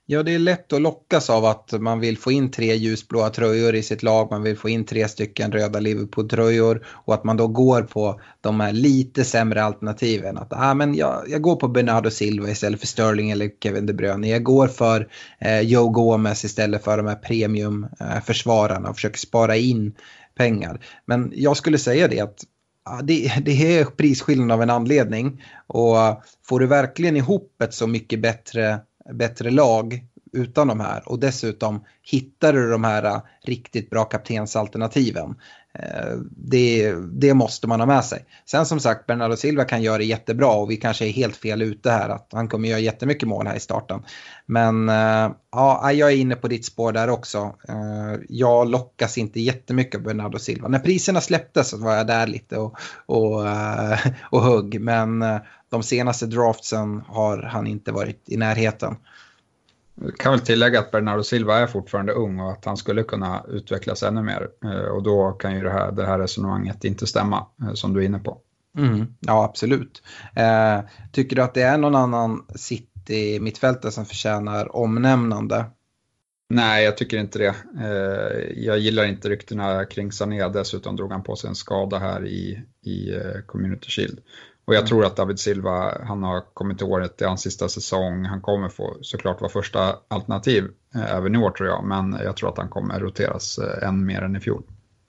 Ja, 0.06 0.24
det 0.24 0.36
är 0.36 0.40
lätt 0.40 0.74
att 0.74 0.82
lockas 0.82 1.30
av 1.30 1.46
att 1.46 1.72
man 1.72 2.00
vill 2.00 2.18
få 2.18 2.32
in 2.32 2.52
tre 2.52 2.76
ljusblåa 2.76 3.30
tröjor 3.30 3.76
i 3.76 3.84
sitt 3.84 4.04
lag, 4.04 4.32
man 4.32 4.44
vill 4.44 4.58
få 4.58 4.70
in 4.70 4.86
tre 4.86 5.08
stycken 5.08 5.52
röda 5.52 5.80
Liverpool-tröjor 5.80 6.86
och 6.88 7.14
att 7.14 7.24
man 7.24 7.38
då 7.38 7.48
går 7.48 7.82
på 7.82 8.22
de 8.42 8.60
här 8.60 8.72
lite 8.72 9.24
sämre 9.24 9.64
alternativen. 9.64 10.38
Att 10.38 10.54
ah, 10.54 10.74
men 10.74 10.96
jag, 10.96 11.24
jag 11.28 11.42
går 11.42 11.56
på 11.56 11.68
Bernardo 11.68 12.10
Silva 12.10 12.50
istället 12.50 12.80
för 12.80 12.88
Sterling 12.88 13.32
eller 13.32 13.50
Kevin 13.64 13.86
De 13.86 13.94
Bruyne. 13.94 14.30
Jag 14.30 14.44
går 14.44 14.68
för 14.68 15.08
eh, 15.40 15.60
Joe 15.60 15.90
Gomez 15.90 16.46
istället 16.46 16.84
för 16.84 16.98
de 16.98 17.08
här 17.08 17.16
premiumförsvararna 17.16 18.90
och 18.90 18.96
försöker 18.96 19.20
spara 19.20 19.56
in 19.56 19.94
pengar. 20.38 20.86
Men 21.06 21.32
jag 21.36 21.58
skulle 21.58 21.78
säga 21.78 22.08
det 22.08 22.20
att 22.20 22.44
ah, 22.86 23.02
det, 23.02 23.34
det 23.46 23.78
är 23.78 23.86
prisskillnad 23.86 24.52
av 24.52 24.62
en 24.62 24.70
anledning 24.70 25.44
och 25.68 26.24
får 26.46 26.60
du 26.60 26.68
verkligen 26.68 27.18
ihop 27.18 27.62
ett 27.62 27.74
så 27.74 27.88
mycket 27.88 28.22
bättre 28.22 28.80
bättre 29.10 29.52
lag 29.52 30.02
utan 30.34 30.68
de 30.68 30.80
här 30.80 31.10
och 31.10 31.20
dessutom 31.20 31.86
hittar 32.04 32.54
du 32.54 32.70
de 32.70 32.84
här 32.84 33.04
äh, 33.04 33.22
riktigt 33.44 33.90
bra 33.90 34.04
kaptensalternativen. 34.04 35.36
Eh, 35.74 36.18
det, 36.32 36.94
det 36.94 37.34
måste 37.34 37.68
man 37.68 37.80
ha 37.80 37.88
med 37.88 38.06
sig. 38.06 38.26
Sen 38.46 38.66
som 38.66 38.80
sagt, 38.80 39.08
Bernardo 39.08 39.36
Silva 39.36 39.64
kan 39.64 39.82
göra 39.82 39.98
det 39.98 40.04
jättebra 40.04 40.52
och 40.52 40.72
vi 40.72 40.78
kanske 40.78 41.06
är 41.06 41.12
helt 41.12 41.36
fel 41.36 41.62
ute 41.62 41.92
här 41.92 42.10
att 42.10 42.30
han 42.32 42.48
kommer 42.48 42.70
göra 42.70 42.80
jättemycket 42.80 43.28
mål 43.28 43.48
här 43.48 43.56
i 43.56 43.60
starten. 43.60 44.04
Men 44.46 44.90
eh, 44.90 45.32
ja, 45.52 45.92
jag 45.92 46.12
är 46.12 46.16
inne 46.16 46.36
på 46.36 46.48
ditt 46.48 46.66
spår 46.66 46.92
där 46.92 47.10
också. 47.10 47.56
Eh, 47.68 48.20
jag 48.30 48.70
lockas 48.70 49.18
inte 49.18 49.42
jättemycket 49.42 49.96
av 49.96 50.04
Bernardo 50.04 50.40
Silva. 50.40 50.68
När 50.68 50.80
priserna 50.80 51.22
släpptes 51.22 51.70
så 51.70 51.78
var 51.78 51.96
jag 51.96 52.08
där 52.08 52.28
lite 52.28 52.58
och, 52.58 52.78
och, 53.06 53.46
och 54.22 54.42
hugg. 54.42 54.82
Men 54.82 55.24
de 55.72 55.84
senaste 55.84 56.26
draftsen 56.26 57.02
har 57.08 57.38
han 57.38 57.68
inte 57.68 57.92
varit 57.92 58.24
i 58.26 58.38
närheten. 58.38 58.96
Jag 59.96 60.18
kan 60.18 60.32
väl 60.32 60.42
tillägga 60.42 60.80
att 60.80 60.92
Bernardo 60.92 61.24
Silva 61.24 61.58
är 61.58 61.68
fortfarande 61.68 62.14
ung 62.14 62.40
och 62.40 62.52
att 62.52 62.66
han 62.66 62.78
skulle 62.78 63.04
kunna 63.04 63.46
utvecklas 63.48 64.04
ännu 64.04 64.22
mer. 64.22 64.48
Eh, 64.64 64.92
och 64.92 65.04
då 65.04 65.32
kan 65.32 65.56
ju 65.56 65.62
det 65.62 65.72
här, 65.72 65.92
det 65.92 66.06
här 66.06 66.20
resonemanget 66.20 66.84
inte 66.84 67.08
stämma, 67.08 67.46
eh, 67.62 67.74
som 67.74 67.94
du 67.94 68.00
är 68.00 68.06
inne 68.06 68.20
på. 68.20 68.38
Mm, 68.78 69.16
ja, 69.20 69.44
absolut. 69.44 70.04
Eh, 70.36 70.80
tycker 71.12 71.36
du 71.36 71.42
att 71.42 71.54
det 71.54 71.62
är 71.62 71.78
någon 71.78 71.96
annan 71.96 72.46
City-mittfältare 72.56 73.92
som 73.92 74.06
förtjänar 74.06 74.76
omnämnande? 74.76 75.66
Nej, 76.50 76.86
jag 76.86 76.98
tycker 76.98 77.18
inte 77.18 77.40
det. 77.40 77.56
Eh, 77.82 78.64
jag 78.64 78.80
gillar 78.80 79.04
inte 79.06 79.30
ryktena 79.30 79.86
kring 79.86 80.12
Sané. 80.12 80.48
Dessutom 80.48 80.96
drog 80.96 81.12
han 81.12 81.24
på 81.24 81.36
sig 81.36 81.48
en 81.48 81.56
skada 81.56 82.00
här 82.00 82.26
i, 82.26 82.64
i 82.86 83.16
eh, 83.16 83.42
Community 83.46 83.90
Shield. 83.90 84.20
Och 84.72 84.76
jag 84.76 84.82
mm. 84.82 84.88
tror 84.88 85.06
att 85.06 85.16
David 85.16 85.40
Silva, 85.40 85.98
han 86.08 86.24
har 86.24 86.44
kommit 86.54 86.78
till 86.78 86.88
året, 86.88 87.18
det 87.18 87.26
är 87.26 87.28
hans 87.28 87.42
sista 87.42 87.70
säsong. 87.70 88.26
Han 88.26 88.42
kommer 88.42 88.70
få 88.70 88.98
såklart 89.02 89.42
vara 89.42 89.52
första 89.52 89.96
alternativ 90.08 90.68
eh, 90.96 91.16
även 91.16 91.36
i 91.36 91.38
år 91.38 91.52
tror 91.52 91.70
jag, 91.70 91.84
men 91.84 92.20
jag 92.24 92.38
tror 92.38 92.50
att 92.50 92.58
han 92.58 92.70
kommer 92.70 93.00
roteras 93.00 93.58
eh, 93.58 93.88
än 93.88 94.06
mer 94.06 94.22
än 94.22 94.36
i 94.36 94.40
fjol. 94.40 94.64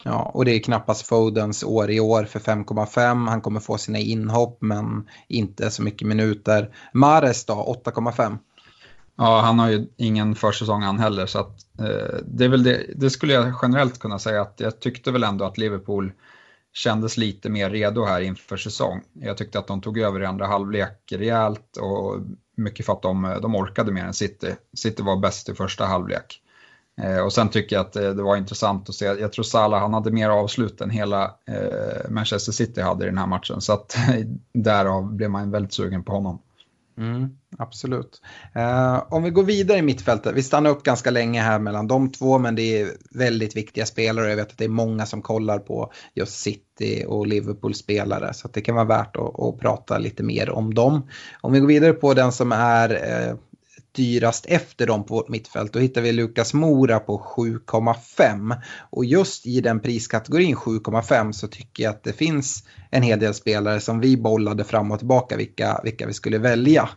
Ja, 0.05 0.31
och 0.35 0.45
det 0.45 0.51
är 0.51 0.59
knappast 0.59 1.07
Fodens 1.07 1.65
år 1.65 1.91
i 1.91 2.01
år 2.01 2.25
för 2.25 2.41
5,5. 2.41 3.29
Han 3.29 3.41
kommer 3.41 3.61
få 3.61 3.79
sina 3.79 3.99
inhopp 3.99 4.59
men 4.61 5.09
inte 5.29 5.71
så 5.71 5.83
mycket 5.83 6.09
minuter. 6.09 6.75
Mares 6.93 7.45
då, 7.45 7.81
8,5. 7.85 8.39
Ja, 9.17 9.41
han 9.41 9.59
har 9.59 9.71
ju 9.71 9.87
ingen 9.97 10.35
försäsong 10.35 10.83
han 10.83 10.99
heller 10.99 11.27
så 11.27 11.39
att 11.39 11.57
eh, 11.79 12.17
det 12.27 12.45
är 12.45 12.49
väl 12.49 12.63
det, 12.63 12.87
det 12.97 13.11
skulle 13.11 13.33
jag 13.33 13.55
generellt 13.63 13.99
kunna 13.99 14.19
säga 14.19 14.43
att 14.43 14.55
jag 14.57 14.81
tyckte 14.81 15.11
väl 15.11 15.25
ändå 15.25 15.45
att 15.45 15.59
Liverpool 15.59 16.13
kändes 16.73 17.17
lite 17.17 17.51
mer 17.51 17.71
redo 17.71 18.05
här 18.05 18.21
inför 18.21 18.57
säsong. 18.57 19.03
Jag 19.13 19.37
tyckte 19.37 19.59
att 19.59 19.67
de 19.67 19.81
tog 19.81 19.99
över 19.99 20.23
i 20.23 20.27
andra 20.27 20.47
halvlek 20.47 21.13
rejält 21.13 21.77
och 21.77 22.21
mycket 22.57 22.87
för 22.87 22.93
att 22.93 23.03
de, 23.03 23.39
de 23.43 23.55
orkade 23.55 23.93
mer 23.93 24.05
än 24.05 24.15
City. 24.15 24.55
City 24.77 25.03
var 25.03 25.17
bäst 25.17 25.49
i 25.49 25.55
första 25.55 25.87
halvlek. 25.87 26.41
Eh, 27.01 27.19
och 27.19 27.33
sen 27.33 27.49
tycker 27.49 27.77
jag 27.77 27.81
att 27.87 27.93
det, 27.93 28.15
det 28.15 28.23
var 28.23 28.37
intressant 28.37 28.89
att 28.89 28.95
se, 28.95 29.05
jag 29.05 29.33
tror 29.33 29.43
Salah 29.43 29.81
han 29.81 29.95
hade 29.95 30.11
mer 30.11 30.29
avslut 30.29 30.81
än 30.81 30.91
hela 30.91 31.25
eh, 31.25 32.11
Manchester 32.11 32.53
City 32.53 32.81
hade 32.81 33.05
i 33.05 33.09
den 33.09 33.19
här 33.19 33.27
matchen. 33.27 33.61
Så 33.61 33.73
att 33.73 33.97
därav 34.53 35.15
blev 35.15 35.31
man 35.31 35.51
väldigt 35.51 35.73
sugen 35.73 36.03
på 36.05 36.13
honom. 36.13 36.43
Mm. 36.99 37.29
absolut. 37.59 38.23
Eh, 38.55 39.03
om 39.09 39.23
vi 39.23 39.31
går 39.31 39.43
vidare 39.43 39.79
i 39.79 39.83
mittfältet, 39.83 40.35
vi 40.35 40.43
stannar 40.43 40.71
upp 40.71 40.83
ganska 40.83 41.11
länge 41.11 41.41
här 41.41 41.59
mellan 41.59 41.89
de 41.89 42.13
två 42.13 42.39
men 42.39 42.55
det 42.55 42.81
är 42.81 42.89
väldigt 43.11 43.57
viktiga 43.57 43.87
spelare 43.87 44.29
jag 44.29 44.37
vet 44.37 44.51
att 44.51 44.59
det 44.59 44.65
är 44.65 44.69
många 44.69 45.07
som 45.07 45.23
kollar 45.23 45.59
på 45.59 45.93
just 46.15 46.41
City 46.41 47.05
och 47.09 47.27
Liverpool-spelare 47.27 48.35
så 48.35 48.49
det 48.49 48.61
kan 48.61 48.75
vara 48.75 48.85
värt 48.85 49.17
att, 49.17 49.41
att, 49.41 49.59
prata 49.59 49.99
lite 49.99 50.23
mer 50.23 50.51
om 50.51 50.75
dem. 50.75 51.09
Om 51.41 51.53
vi 51.53 51.61
går 51.61 51.69
vidare 51.69 51.93
på 51.93 52.15
den 52.15 52.33
som 52.33 52.53
är 52.53 52.91
eh, 52.91 53.37
dyrast 53.93 54.47
efter 54.47 54.87
dem 54.87 55.05
på 55.05 55.15
vårt 55.15 55.29
mittfält. 55.29 55.73
Då 55.73 55.79
hittar 55.79 56.01
vi 56.01 56.13
Lukas 56.13 56.55
Mora 56.55 56.99
på 56.99 57.19
7,5. 57.37 58.57
Och 58.91 59.05
just 59.05 59.47
i 59.47 59.61
den 59.61 59.81
priskategorin 59.81 60.57
7,5 60.57 61.33
så 61.33 61.49
tycker 61.49 61.83
jag 61.83 61.91
att 61.91 62.05
det 62.05 62.13
finns 62.13 62.65
en 62.91 63.03
hel 63.03 63.19
del 63.19 63.35
spelare 63.35 63.81
som 63.81 64.01
vi 64.01 64.17
bollade 64.17 64.65
fram 64.65 64.91
och 64.91 64.99
tillbaka 64.99 65.37
vilka, 65.37 65.81
vilka 65.85 66.07
vi 66.07 66.13
skulle 66.13 66.39
välja. 66.39 66.89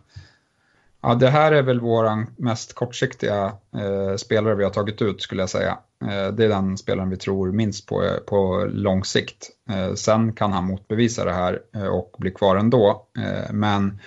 Ja, 1.06 1.14
det 1.14 1.30
här 1.30 1.52
är 1.52 1.62
väl 1.62 1.80
vår 1.80 2.26
mest 2.42 2.72
kortsiktiga 2.74 3.44
eh, 3.76 4.16
spelare 4.16 4.54
vi 4.54 4.64
har 4.64 4.70
tagit 4.70 5.02
ut 5.02 5.22
skulle 5.22 5.42
jag 5.42 5.50
säga. 5.50 5.78
Eh, 6.02 6.32
det 6.32 6.44
är 6.44 6.48
den 6.48 6.76
spelaren 6.78 7.10
vi 7.10 7.16
tror 7.16 7.52
minst 7.52 7.86
på 7.86 8.04
eh, 8.04 8.16
på 8.16 8.68
lång 8.72 9.04
sikt. 9.04 9.50
Eh, 9.70 9.94
sen 9.94 10.32
kan 10.32 10.52
han 10.52 10.64
motbevisa 10.64 11.24
det 11.24 11.32
här 11.32 11.60
eh, 11.74 11.86
och 11.86 12.16
bli 12.18 12.30
kvar 12.30 12.56
ändå. 12.56 13.06
Eh, 13.18 13.52
men 13.52 14.00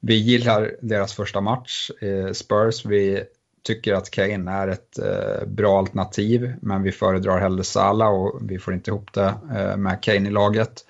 vi 0.00 0.14
gillar 0.14 0.76
deras 0.80 1.12
första 1.12 1.40
match, 1.40 1.90
eh, 2.00 2.32
Spurs. 2.32 2.84
Vi 2.84 3.24
tycker 3.62 3.94
att 3.94 4.10
Kane 4.10 4.52
är 4.52 4.68
ett 4.68 4.98
eh, 4.98 5.46
bra 5.46 5.78
alternativ, 5.78 6.54
men 6.62 6.82
vi 6.82 6.92
föredrar 6.92 7.40
hellre 7.40 7.64
Salah 7.64 8.08
och 8.08 8.40
vi 8.42 8.58
får 8.58 8.74
inte 8.74 8.90
ihop 8.90 9.12
det 9.12 9.34
eh, 9.54 9.76
med 9.76 10.02
Kane 10.02 10.28
i 10.28 10.32
laget. 10.32 10.86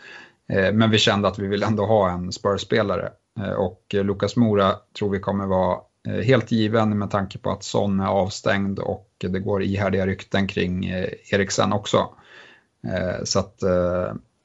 Men 0.73 0.91
vi 0.91 0.99
kände 0.99 1.29
att 1.29 1.39
vi 1.39 1.47
vill 1.47 1.63
ändå 1.63 1.87
ha 1.87 2.11
en 2.11 2.33
Spurs-spelare 2.33 3.13
och 3.57 3.85
Lucas 3.91 4.37
Mora 4.37 4.77
tror 4.99 5.11
vi 5.11 5.21
kommer 5.21 5.47
vara 5.47 5.79
helt 6.25 6.53
given 6.53 6.99
med 6.99 7.11
tanke 7.11 7.39
på 7.39 7.51
att 7.51 7.65
Son 7.65 8.01
är 8.01 8.07
avstängd 8.07 8.79
och 8.79 9.11
det 9.19 9.39
går 9.39 9.63
ihärdiga 9.63 10.07
rykten 10.07 10.47
kring 10.47 10.85
Eriksen 11.31 11.73
också. 11.73 12.09
Så 13.25 13.39
att 13.39 13.63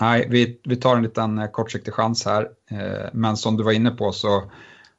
Nej, 0.01 0.27
vi, 0.29 0.59
vi 0.63 0.75
tar 0.75 0.95
en 0.95 1.03
liten 1.03 1.39
eh, 1.39 1.47
kortsiktig 1.47 1.93
chans 1.93 2.25
här. 2.25 2.49
Eh, 2.71 3.09
men 3.13 3.37
som 3.37 3.57
du 3.57 3.63
var 3.63 3.71
inne 3.71 3.91
på 3.91 4.11
så 4.11 4.51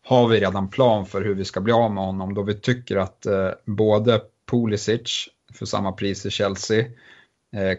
har 0.02 0.28
vi 0.28 0.40
redan 0.40 0.68
plan 0.68 1.06
för 1.06 1.22
hur 1.22 1.34
vi 1.34 1.44
ska 1.44 1.60
bli 1.60 1.72
av 1.72 1.92
med 1.92 2.04
honom 2.04 2.34
då 2.34 2.42
vi 2.42 2.54
tycker 2.54 2.96
att 2.96 3.26
eh, 3.26 3.50
både 3.64 4.20
Pulisic 4.50 5.28
för 5.54 5.66
samma 5.66 5.92
pris 5.92 6.26
i 6.26 6.30
Chelsea 6.30 6.84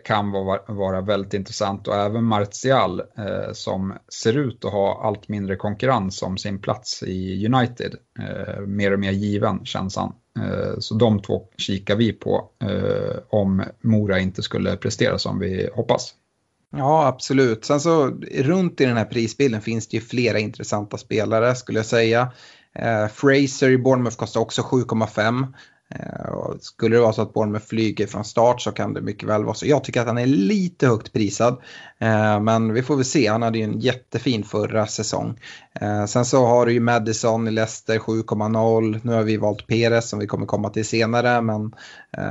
kan 0.04 0.32
vara, 0.32 0.74
vara 0.74 1.02
väldigt 1.02 1.34
intressant 1.34 1.88
och 1.88 1.96
även 1.96 2.24
Martial 2.24 3.02
som 3.54 3.94
ser 4.14 4.38
ut 4.38 4.66
att 4.66 4.72
ha 4.72 5.04
allt 5.04 5.28
mindre 5.28 5.56
konkurrens 5.56 6.22
om 6.22 6.38
sin 6.38 6.62
plats 6.62 7.04
i 7.04 7.46
United. 7.46 7.96
mer 8.68 8.94
och 8.94 9.00
mer 9.00 9.12
given 9.12 9.66
känns 9.66 9.96
han. 9.96 10.14
så 10.80 10.96
de 10.96 11.22
två 11.22 11.48
kikar 11.58 11.96
vi 11.96 12.14
på 12.14 12.50
om 13.30 13.64
Mora 13.82 14.20
inte 14.20 14.42
skulle 14.42 14.78
prestera 14.78 15.18
som 15.18 15.40
vi 15.40 15.70
hoppas. 15.74 16.14
Ja, 16.72 17.08
absolut. 17.08 17.66
Sen 17.66 17.80
så 17.80 18.08
runt 18.32 18.82
i 18.82 18.86
den 18.86 18.98
här 18.98 19.06
prisbilden 19.06 19.62
finns 19.62 19.88
det 19.88 19.98
ju 19.98 20.02
flera 20.02 20.40
intressanta 20.40 20.98
spelare 20.98 21.56
skulle 21.56 21.80
jag 21.80 21.86
säga. 21.86 22.32
Eh, 22.76 23.08
Fraser 23.08 23.70
i 23.70 23.78
Bournemouth 23.78 24.18
kostar 24.18 24.42
också 24.42 24.62
7,5. 24.62 25.54
Eh, 25.90 26.58
skulle 26.60 26.96
det 26.96 27.02
vara 27.02 27.14
så 27.14 27.22
att 27.22 27.34
Bournemouth 27.34 27.66
flyger 27.66 28.08
från 28.08 28.24
start 28.24 28.62
så 28.62 28.72
kan 28.72 28.94
det 28.94 29.02
mycket 29.02 29.30
väl 29.30 29.44
vara 29.44 29.56
så. 29.56 29.68
Jag 29.68 29.84
tycker 29.84 30.02
att 30.02 30.08
han 30.08 30.18
är 30.18 30.26
lite 30.26 30.88
högt 30.88 31.14
prisad. 31.14 31.62
Eh, 32.00 32.40
men 32.40 32.74
vi 32.74 32.84
får 32.84 32.96
väl 32.96 33.06
se, 33.06 33.28
han 33.28 33.42
hade 33.42 33.58
ju 33.58 33.64
en 33.64 33.80
jättefin 33.80 34.44
förra 34.44 34.88
säsong. 34.88 35.40
Eh, 35.82 36.06
sen 36.06 36.26
så 36.26 36.46
har 36.46 36.66
du 36.66 36.74
ju 36.74 36.80
Madison 36.80 37.48
i 37.48 37.52
Leicester 37.52 38.00
7,0. 38.00 39.00
Nu 39.04 39.14
har 39.14 39.24
vi 39.24 39.38
valt 39.38 39.68
Perez 39.68 40.10
som 40.10 40.20
vi 40.20 40.28
kommer 40.28 40.46
komma 40.46 40.70
till 40.70 40.86
senare. 40.86 41.42
Men 41.42 41.76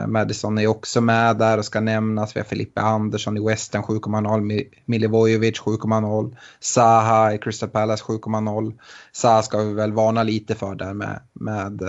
Madison 0.06 0.58
är 0.58 0.66
också 0.66 1.00
med 1.00 1.38
där 1.38 1.58
och 1.58 1.64
ska 1.64 1.80
nämnas. 1.80 2.36
Vi 2.36 2.40
har 2.40 2.44
Felipe 2.44 2.80
Andersson 2.80 3.36
i 3.36 3.48
Western 3.48 3.82
7,0. 3.82 4.62
Milivojevic 4.84 5.60
7,0. 5.60 6.36
Saha 6.60 7.34
i 7.34 7.38
Crystal 7.38 7.68
Palace 7.68 8.04
7,0. 8.04 8.72
Saha 9.12 9.42
ska 9.42 9.58
vi 9.58 9.74
väl 9.74 9.92
varna 9.92 10.22
lite 10.22 10.54
för 10.54 10.74
där 10.74 10.94
med, 10.94 11.20
med 11.32 11.82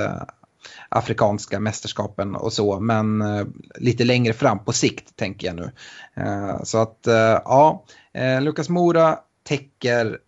afrikanska 0.90 1.60
mästerskapen 1.60 2.36
och 2.36 2.54
så. 2.54 2.80
Men 2.80 3.22
eh, 3.22 3.46
lite 3.76 4.04
längre 4.04 4.34
fram 4.34 4.60
på 4.66 4.74
sikt 4.74 5.16
tänker 5.16 5.48
jag 5.48 5.56
nu. 5.56 5.72
Eh, 6.16 6.64
så 6.64 6.78
att 6.78 7.08
eh, 7.08 7.42
ja, 7.46 7.86
Lukas 8.42 8.70
Mora 8.70 9.20
täcker 9.44 10.20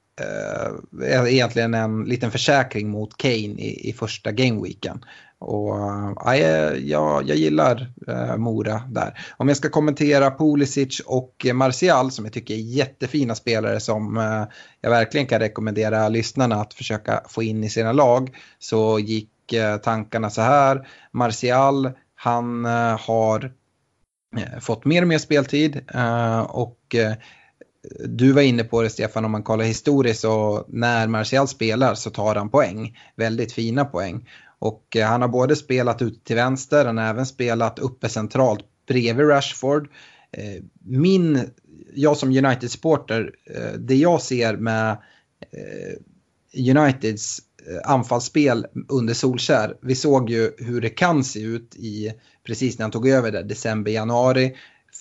egentligen 1.27 1.73
en 1.73 2.03
liten 2.03 2.31
försäkring 2.31 2.89
mot 2.89 3.17
Kane 3.17 3.35
i, 3.35 3.89
i 3.89 3.93
första 3.93 4.31
gameweeken. 4.31 5.03
Och 5.39 5.75
ja, 6.15 6.35
jag, 6.35 7.29
jag 7.29 7.37
gillar 7.37 7.91
eh, 8.07 8.37
Mora 8.37 8.81
där. 8.89 9.19
Om 9.37 9.47
jag 9.47 9.57
ska 9.57 9.69
kommentera 9.69 10.31
Pulisic 10.31 10.99
och 10.99 11.45
Martial 11.53 12.11
som 12.11 12.25
jag 12.25 12.33
tycker 12.33 12.53
är 12.53 12.57
jättefina 12.57 13.35
spelare 13.35 13.79
som 13.79 14.17
eh, 14.17 14.43
jag 14.81 14.89
verkligen 14.89 15.27
kan 15.27 15.39
rekommendera 15.39 16.09
lyssnarna 16.09 16.55
att 16.55 16.73
försöka 16.73 17.23
få 17.27 17.43
in 17.43 17.63
i 17.63 17.69
sina 17.69 17.91
lag 17.91 18.35
så 18.59 18.99
gick 18.99 19.29
Eh, 19.53 19.77
tankarna 19.77 20.29
så 20.29 20.41
här. 20.41 20.87
Martial, 21.11 21.91
han 22.15 22.65
eh, 22.65 22.99
har 22.99 23.51
eh, 24.37 24.59
fått 24.59 24.85
mer 24.85 25.01
och 25.01 25.07
mer 25.07 25.17
speltid 25.17 25.81
och 26.47 26.95
du 28.05 28.31
var 28.31 28.41
inne 28.41 28.63
på 28.63 28.81
det 28.81 28.89
Stefan, 28.89 29.25
om 29.25 29.31
man 29.31 29.43
kollar 29.43 29.65
historiskt 29.65 30.21
så 30.21 30.65
när 30.67 31.07
Martial 31.07 31.47
spelar 31.47 31.95
så 31.95 32.09
tar 32.09 32.35
han 32.35 32.49
poäng. 32.49 32.97
Väldigt 33.15 33.51
fina 33.51 33.85
poäng. 33.85 34.29
Och 34.59 34.97
han 35.05 35.21
har 35.21 35.27
både 35.27 35.55
spelat 35.55 36.01
ut 36.01 36.23
till 36.23 36.35
vänster, 36.35 36.85
han 36.85 36.97
har 36.97 37.05
även 37.05 37.25
spelat 37.25 37.79
uppe 37.79 38.09
centralt 38.09 38.65
bredvid 38.87 39.29
Rashford. 39.29 39.89
Min, 40.79 41.49
jag 41.93 42.17
som 42.17 42.29
United-supporter, 42.29 43.31
det 43.79 43.95
jag 43.95 44.21
ser 44.21 44.57
med 44.57 44.97
Uniteds 46.53 47.41
Eh, 47.67 47.91
anfallsspel 47.91 48.65
under 48.89 49.13
Solskär. 49.13 49.75
Vi 49.81 49.95
såg 49.95 50.29
ju 50.29 50.51
hur 50.57 50.81
det 50.81 50.89
kan 50.89 51.23
se 51.23 51.41
ut 51.41 51.75
i 51.75 52.13
precis 52.43 52.77
när 52.77 52.83
han 52.83 52.91
tog 52.91 53.07
över 53.07 53.31
där, 53.31 53.43
december, 53.43 53.91
januari 53.91 54.55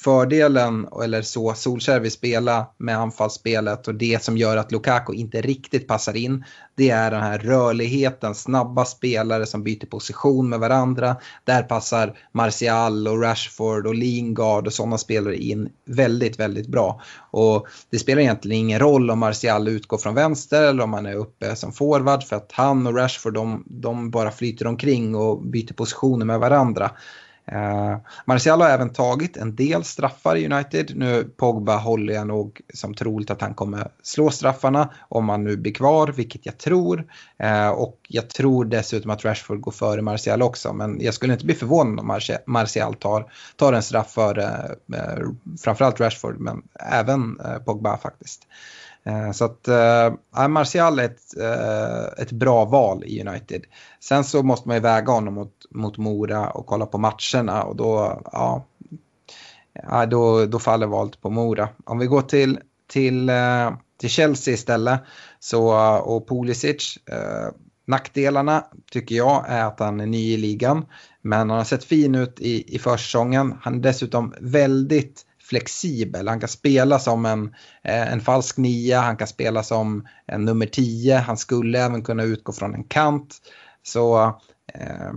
fördelen, 0.05 0.89
eller 1.03 1.23
så 1.23 1.55
Solskjaer 1.55 2.01
vill 2.01 2.11
spela 2.11 2.67
med 2.77 2.99
anfallsspelet 2.99 3.89
och 3.89 3.95
det 3.95 4.23
som 4.23 4.37
gör 4.37 4.57
att 4.57 4.73
Lukaku 4.73 5.13
inte 5.15 5.41
riktigt 5.41 5.89
passar 5.89 6.17
in, 6.17 6.45
det 6.75 6.91
är 6.91 7.11
den 7.11 7.23
här 7.23 7.39
rörligheten, 7.39 8.35
snabba 8.35 8.85
spelare 8.85 9.47
som 9.47 9.63
byter 9.63 9.87
position 9.87 10.49
med 10.49 10.61
varandra. 10.61 11.17
Där 11.45 11.63
passar 11.63 12.19
Martial 12.33 13.09
och 13.09 13.23
Rashford 13.23 13.87
och 13.87 13.95
Lingard 13.95 14.67
och 14.67 14.73
sådana 14.73 14.99
spelare 14.99 15.37
in 15.37 15.69
väldigt, 15.85 16.41
väldigt 16.41 16.69
bra. 16.69 17.01
Och 17.31 17.67
det 17.91 17.99
spelar 17.99 18.23
egentligen 18.23 18.61
ingen 18.61 18.79
roll 18.81 19.11
om 19.11 19.19
Martial 19.19 19.69
utgår 19.69 19.99
från 19.99 20.15
vänster 20.15 20.63
eller 20.63 20.83
om 20.83 20.93
han 20.93 21.07
är 21.07 21.15
uppe 21.15 21.57
som 21.57 21.73
forward 21.73 22.23
för 22.23 22.37
att 22.37 22.53
han 22.53 22.87
och 22.87 22.97
Rashford 22.97 23.35
de, 23.35 23.65
de 23.67 24.11
bara 24.11 24.31
flyter 24.31 24.67
omkring 24.67 25.15
och 25.15 25.43
byter 25.43 25.73
positioner 25.73 26.27
med 26.27 26.41
varandra. 26.41 26.91
Eh, 27.53 27.93
uh, 27.93 27.97
Marcial 28.25 28.61
har 28.61 28.69
även 28.69 28.93
tagit 28.93 29.37
en 29.37 29.57
del 29.57 29.85
straffar 29.85 30.37
i 30.37 30.47
United. 30.47 30.97
Nu 30.97 31.25
Pogba 31.25 31.77
håller 31.77 32.15
jag 32.15 32.27
nog 32.27 32.61
som 32.75 32.95
troligt 32.95 33.31
att 33.31 33.41
han 33.41 33.55
kommer 33.55 33.89
slå 34.03 34.31
straffarna 34.31 34.95
om 35.09 35.29
han 35.29 35.45
nu 35.45 35.57
blir 35.57 35.75
kvar, 35.75 36.09
vilket 36.09 36.47
jag 36.47 36.59
tror. 36.59 37.07
Uh, 37.45 37.69
och 37.69 37.99
jag 38.09 38.31
tror 38.31 38.65
dessutom 38.65 39.11
att 39.11 39.25
Rashford 39.25 39.61
går 39.61 39.73
före 39.73 40.03
Martial 40.03 40.43
också, 40.43 40.73
men 40.73 41.01
jag 41.01 41.15
skulle 41.15 41.33
inte 41.33 41.45
bli 41.45 41.55
förvånad 41.55 41.99
om 41.99 42.21
Martial 42.47 42.95
tar, 42.95 43.33
tar 43.57 43.73
en 43.73 43.83
straff 43.83 44.13
före 44.13 44.77
uh, 44.95 45.33
framförallt 45.61 46.01
Rashford, 46.01 46.41
men 46.41 46.63
även 46.93 47.41
Pogba 47.65 47.97
faktiskt. 47.97 48.47
Eh, 49.05 49.33
så 49.33 49.45
att 49.45 49.69
äh, 49.69 50.49
Martial 50.49 50.99
är 50.99 51.05
ett, 51.05 51.37
äh, 51.41 52.23
ett 52.23 52.33
bra 52.33 52.65
val 52.65 53.05
i 53.05 53.29
United. 53.29 53.65
Sen 54.01 54.25
så 54.25 54.43
måste 54.43 54.69
man 54.69 54.77
ju 54.77 54.81
väga 54.81 55.13
honom 55.13 55.35
mot, 55.35 55.53
mot 55.71 55.99
Mora 55.99 56.51
och 56.51 56.67
kolla 56.67 56.87
på 56.87 56.99
matcherna 56.99 57.63
och 57.63 57.77
då, 57.77 58.23
ja, 58.33 58.67
då, 60.07 60.47
då 60.47 60.59
faller 60.59 60.87
valet 60.87 61.21
på 61.21 61.31
Mora. 61.31 61.69
Om 61.85 61.99
vi 61.99 62.07
går 62.07 62.23
till, 62.23 62.59
till, 62.87 63.29
äh, 63.29 63.71
till 64.01 64.11
Chelsea 64.11 64.55
istället 64.55 65.01
så, 65.39 65.73
och 65.99 66.29
Pulisic. 66.29 66.99
Nackdelarna 67.87 68.65
tycker 68.91 69.15
jag 69.15 69.45
är 69.49 69.65
att 69.65 69.81
han 69.81 70.01
är 70.01 70.07
ny 70.07 70.33
i 70.33 70.37
ligan. 70.37 70.87
Men 71.23 71.39
han 71.39 71.59
har 71.59 71.65
sett 71.65 71.85
fin 71.85 72.15
ut 72.15 72.41
i, 72.41 72.75
i 72.75 72.79
försäsongen. 72.79 73.55
Han 73.61 73.75
är 73.75 73.79
dessutom 73.79 74.35
väldigt 74.41 75.25
flexibel. 75.49 76.29
Han 76.29 76.41
kan 76.41 76.49
spela 76.49 76.99
som 76.99 77.27
en, 77.27 77.55
eh, 77.83 78.13
en 78.13 78.21
falsk 78.21 78.57
nia, 78.57 79.01
han 79.01 79.17
kan 79.17 79.29
spela 79.29 79.63
som 79.63 80.07
en 80.27 80.45
nummer 80.45 80.67
10, 80.67 81.17
han 81.17 81.37
skulle 81.37 81.85
även 81.85 82.03
kunna 82.03 82.23
utgå 82.23 82.53
från 82.53 82.75
en 82.75 82.85
kant. 82.85 83.37
Så 83.83 84.25
eh, 84.75 85.13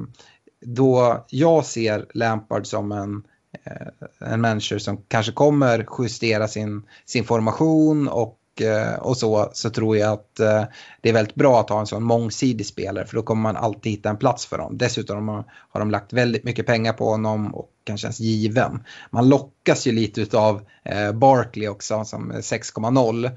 då 0.65 1.25
jag 1.29 1.65
ser 1.65 2.05
Lampard 2.13 2.67
som 2.67 2.91
en, 2.91 3.23
eh, 3.65 4.31
en 4.31 4.41
manager 4.41 4.77
som 4.79 4.97
kanske 5.07 5.31
kommer 5.31 5.85
justera 5.99 6.47
sin, 6.47 6.83
sin 7.05 7.23
formation 7.23 8.07
och 8.07 8.37
Eh, 8.61 8.93
och 8.93 9.17
så, 9.17 9.49
så 9.53 9.69
tror 9.69 9.97
jag 9.97 10.11
att 10.11 10.39
eh, 10.39 10.63
det 11.01 11.09
är 11.09 11.13
väldigt 11.13 11.35
bra 11.35 11.59
att 11.59 11.69
ha 11.69 11.79
en 11.79 11.87
sån 11.87 12.03
mångsidig 12.03 12.65
spelare 12.65 13.05
för 13.05 13.15
då 13.15 13.23
kommer 13.23 13.41
man 13.41 13.57
alltid 13.57 13.91
hitta 13.91 14.09
en 14.09 14.17
plats 14.17 14.45
för 14.45 14.57
dem. 14.57 14.77
Dessutom 14.77 15.27
har 15.69 15.79
de 15.79 15.91
lagt 15.91 16.13
väldigt 16.13 16.43
mycket 16.43 16.65
pengar 16.65 16.93
på 16.93 17.05
honom 17.05 17.55
och 17.55 17.69
kan 17.83 17.97
kännas 17.97 18.19
given. 18.19 18.83
Man 19.09 19.29
lockas 19.29 19.87
ju 19.87 19.91
lite 19.91 20.37
av 20.37 20.61
eh, 20.83 21.11
Barkley 21.11 21.67
också 21.67 22.05
som 22.05 22.31
6,0 22.31 23.31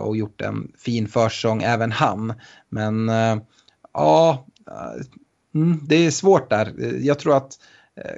och 0.00 0.16
gjort 0.16 0.40
en 0.40 0.72
fin 0.78 1.08
försäsong 1.08 1.62
även 1.62 1.92
han. 1.92 2.34
Men 2.68 3.10
ja, 3.92 4.46
mm, 5.54 5.80
det 5.82 6.06
är 6.06 6.10
svårt 6.10 6.50
där. 6.50 6.74
Jag 7.00 7.18
tror 7.18 7.36
att 7.36 7.52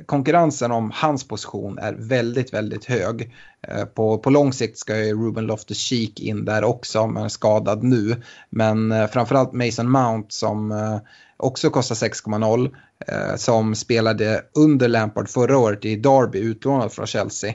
konkurrensen 0.07 0.73
om 0.73 0.91
hans 0.95 1.29
position 1.29 1.79
är 1.79 1.93
väldigt, 1.93 2.55
väldigt 2.55 2.85
hög. 2.85 3.33
Eh, 3.69 3.85
på, 3.85 4.19
på 4.19 4.31
lång 4.31 4.53
sikt 4.53 4.79
ska 4.79 4.99
ju 4.99 5.13
Ruben 5.13 5.47
Loftus-Cheek 5.51 6.21
in 6.21 6.45
där 6.45 6.65
också, 6.65 7.07
men 7.07 7.25
är 7.25 7.29
skadad 7.29 7.83
nu. 7.83 8.23
Men 8.51 8.93
eh, 8.93 9.07
framförallt 9.07 9.53
Mason 9.53 9.91
Mount 9.91 10.27
som 10.31 10.73
eh, 10.73 10.99
också 11.37 11.71
kostar 11.71 11.95
6,0. 11.95 12.71
Eh, 13.09 13.37
som 13.37 13.75
spelade 13.75 14.43
under 14.55 14.89
Lampard 14.89 15.29
förra 15.29 15.59
året 15.59 15.85
i 15.85 15.97
Derby, 15.97 16.39
utlånad 16.39 16.93
från 16.93 17.07
Chelsea. 17.07 17.55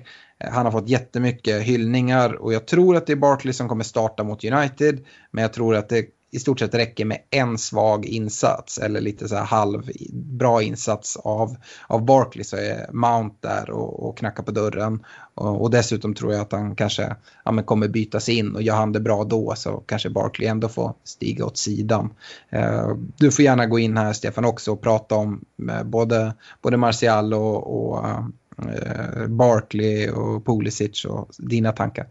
Han 0.51 0.65
har 0.65 0.71
fått 0.71 0.89
jättemycket 0.89 1.63
hyllningar 1.63 2.33
och 2.33 2.53
jag 2.53 2.67
tror 2.67 2.95
att 2.95 3.07
det 3.07 3.13
är 3.13 3.17
Barkley 3.17 3.53
som 3.53 3.69
kommer 3.69 3.83
starta 3.83 4.23
mot 4.23 4.43
United. 4.43 5.05
Men 5.31 5.41
jag 5.41 5.53
tror 5.53 5.75
att 5.75 5.89
det 5.89 6.05
i 6.31 6.39
stort 6.39 6.59
sett 6.59 6.73
räcker 6.73 7.05
med 7.05 7.17
en 7.29 7.57
svag 7.57 8.05
insats 8.05 8.77
eller 8.77 9.01
lite 9.01 9.27
så 9.27 9.35
här 9.35 9.43
halv 9.43 9.89
bra 10.13 10.61
insats 10.61 11.17
av, 11.17 11.55
av 11.87 12.05
Barkley 12.05 12.43
så 12.43 12.57
är 12.57 12.91
Mount 12.91 13.35
där 13.39 13.69
och, 13.69 14.09
och 14.09 14.17
knackar 14.17 14.43
på 14.43 14.51
dörren. 14.51 15.05
Och, 15.33 15.61
och, 15.61 15.71
dessutom 15.71 16.13
tror 16.13 16.33
jag 16.33 16.41
att 16.41 16.51
han 16.51 16.75
kanske 16.75 17.15
ja, 17.45 17.63
kommer 17.63 17.87
bytas 17.87 18.29
in 18.29 18.55
och 18.55 18.61
gör 18.61 18.75
han 18.75 18.91
det 18.91 18.99
bra 18.99 19.23
då 19.23 19.53
så 19.55 19.83
kanske 19.85 20.09
Barkley 20.09 20.47
ändå 20.47 20.69
får 20.69 20.93
stiga 21.03 21.45
åt 21.45 21.57
sidan. 21.57 22.13
Eh, 22.49 22.95
du 23.17 23.31
får 23.31 23.45
gärna 23.45 23.65
gå 23.65 23.79
in 23.79 23.97
här 23.97 24.13
Stefan 24.13 24.45
också 24.45 24.71
och 24.71 24.81
prata 24.81 25.15
om 25.15 25.45
eh, 25.69 25.83
både, 25.83 26.33
både 26.61 26.77
Martial 26.77 27.33
och, 27.33 27.91
och 27.91 28.07
eh, 28.07 29.27
Barkley 29.27 30.09
och 30.09 30.45
Pulisic 30.45 31.05
och 31.05 31.29
dina 31.37 31.71
tankar. 31.71 32.07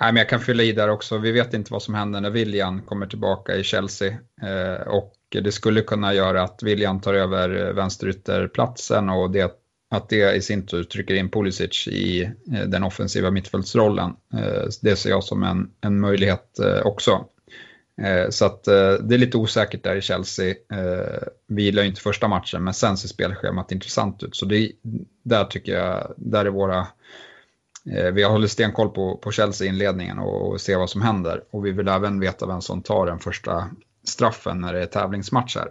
Nej, 0.00 0.12
men 0.12 0.16
jag 0.16 0.28
kan 0.28 0.40
fylla 0.40 0.62
i 0.62 0.72
där 0.72 0.88
också. 0.88 1.18
Vi 1.18 1.32
vet 1.32 1.54
inte 1.54 1.72
vad 1.72 1.82
som 1.82 1.94
händer 1.94 2.20
när 2.20 2.30
William 2.30 2.82
kommer 2.82 3.06
tillbaka 3.06 3.56
i 3.56 3.62
Chelsea. 3.62 4.18
Eh, 4.42 4.88
och 4.88 5.12
det 5.42 5.52
skulle 5.52 5.80
kunna 5.82 6.14
göra 6.14 6.42
att 6.42 6.62
William 6.62 7.00
tar 7.00 7.14
över 7.14 7.66
eh, 7.66 7.72
vänsterytterplatsen 7.72 9.08
och 9.08 9.30
det, 9.30 9.52
att 9.90 10.08
det 10.08 10.34
i 10.34 10.42
sin 10.42 10.66
tur 10.66 10.84
trycker 10.84 11.14
in 11.14 11.30
Pulisic 11.30 11.88
i 11.88 12.22
eh, 12.22 12.66
den 12.66 12.84
offensiva 12.84 13.30
mittfältsrollen. 13.30 14.10
Eh, 14.34 14.68
det 14.82 14.96
ser 14.96 15.10
jag 15.10 15.24
som 15.24 15.42
en, 15.42 15.70
en 15.80 16.00
möjlighet 16.00 16.58
eh, 16.58 16.86
också. 16.86 17.24
Eh, 18.02 18.30
så 18.30 18.44
att 18.44 18.64
det 18.64 19.14
är 19.14 19.18
lite 19.18 19.36
osäkert 19.36 19.84
där 19.84 19.96
i 19.96 20.00
Chelsea. 20.00 20.54
vi 21.48 21.62
gillar 21.62 21.82
ju 21.82 21.88
inte 21.88 22.00
första 22.00 22.28
matchen, 22.28 22.64
men 22.64 22.74
sen 22.74 22.96
ser 22.96 23.08
spelschemat 23.08 23.72
intressant 23.72 24.22
ut. 24.22 24.36
Så 24.36 24.46
det, 24.46 24.72
där 25.22 25.44
tycker 25.44 25.72
jag, 25.72 26.14
där 26.16 26.44
är 26.44 26.50
våra 26.50 26.86
Eh, 27.92 28.12
vi 28.12 28.22
har 28.22 28.30
hållit 28.30 28.50
stenkoll 28.50 28.88
på, 28.88 29.16
på 29.16 29.32
Chelsea-inledningen 29.32 30.18
och, 30.18 30.48
och 30.48 30.60
ser 30.60 30.76
vad 30.76 30.90
som 30.90 31.02
händer. 31.02 31.42
Och 31.50 31.66
vi 31.66 31.72
vill 31.72 31.88
även 31.88 32.20
veta 32.20 32.46
vem 32.46 32.60
som 32.60 32.82
tar 32.82 33.06
den 33.06 33.18
första 33.18 33.68
straffen 34.04 34.60
när 34.60 34.72
det 34.72 34.82
är 34.82 34.86
tävlingsmatcher. 34.86 35.68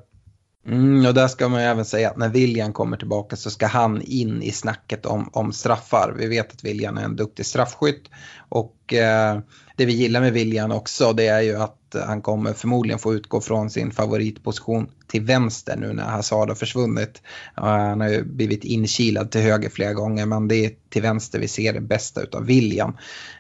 Mm, 0.68 1.06
och 1.06 1.14
där 1.14 1.28
ska 1.28 1.50
man 1.50 1.62
ju 1.62 1.68
även 1.68 1.86
säga 1.86 2.10
att 2.10 2.18
när 2.18 2.30
William 2.30 2.74
kommer 2.74 2.98
tillbaka 2.98 3.36
så 3.36 3.50
ska 3.50 3.68
han 3.68 4.02
in 4.02 4.42
i 4.42 4.52
snacket 4.52 5.06
om, 5.06 5.30
om 5.34 5.54
straffar. 5.54 6.14
Vi 6.18 6.28
vet 6.28 6.54
att 6.54 6.64
William 6.64 6.98
är 6.98 7.04
en 7.04 7.16
duktig 7.16 7.46
straffskytt 7.46 8.10
och 8.50 8.94
eh, 8.94 9.40
det 9.76 9.86
vi 9.86 9.94
gillar 9.94 10.22
med 10.22 10.34
William 10.34 10.72
också 10.72 11.14
det 11.14 11.28
är 11.28 11.42
ju 11.42 11.56
att 11.56 11.96
han 12.06 12.22
kommer 12.22 12.54
förmodligen 12.54 13.00
få 13.00 13.14
utgå 13.14 13.42
från 13.42 13.70
sin 13.70 13.92
favoritposition 13.92 14.90
till 15.08 15.22
vänster 15.22 15.76
nu 15.78 15.94
när 15.94 16.04
Hazard 16.04 16.48
har 16.48 16.56
försvunnit. 16.56 17.22
Han 17.54 18.02
har 18.02 18.10
ju 18.10 18.24
blivit 18.24 18.64
inkilad 18.64 19.32
till 19.32 19.42
höger 19.42 19.70
flera 19.70 19.94
gånger 19.94 20.26
men 20.26 20.48
det 20.48 20.66
är 20.66 20.72
till 20.90 21.02
vänster 21.02 21.40
vi 21.40 21.48
ser 21.48 21.74
det 21.74 21.82
bästa 21.82 22.22
utav 22.22 22.46
William. 22.46 22.98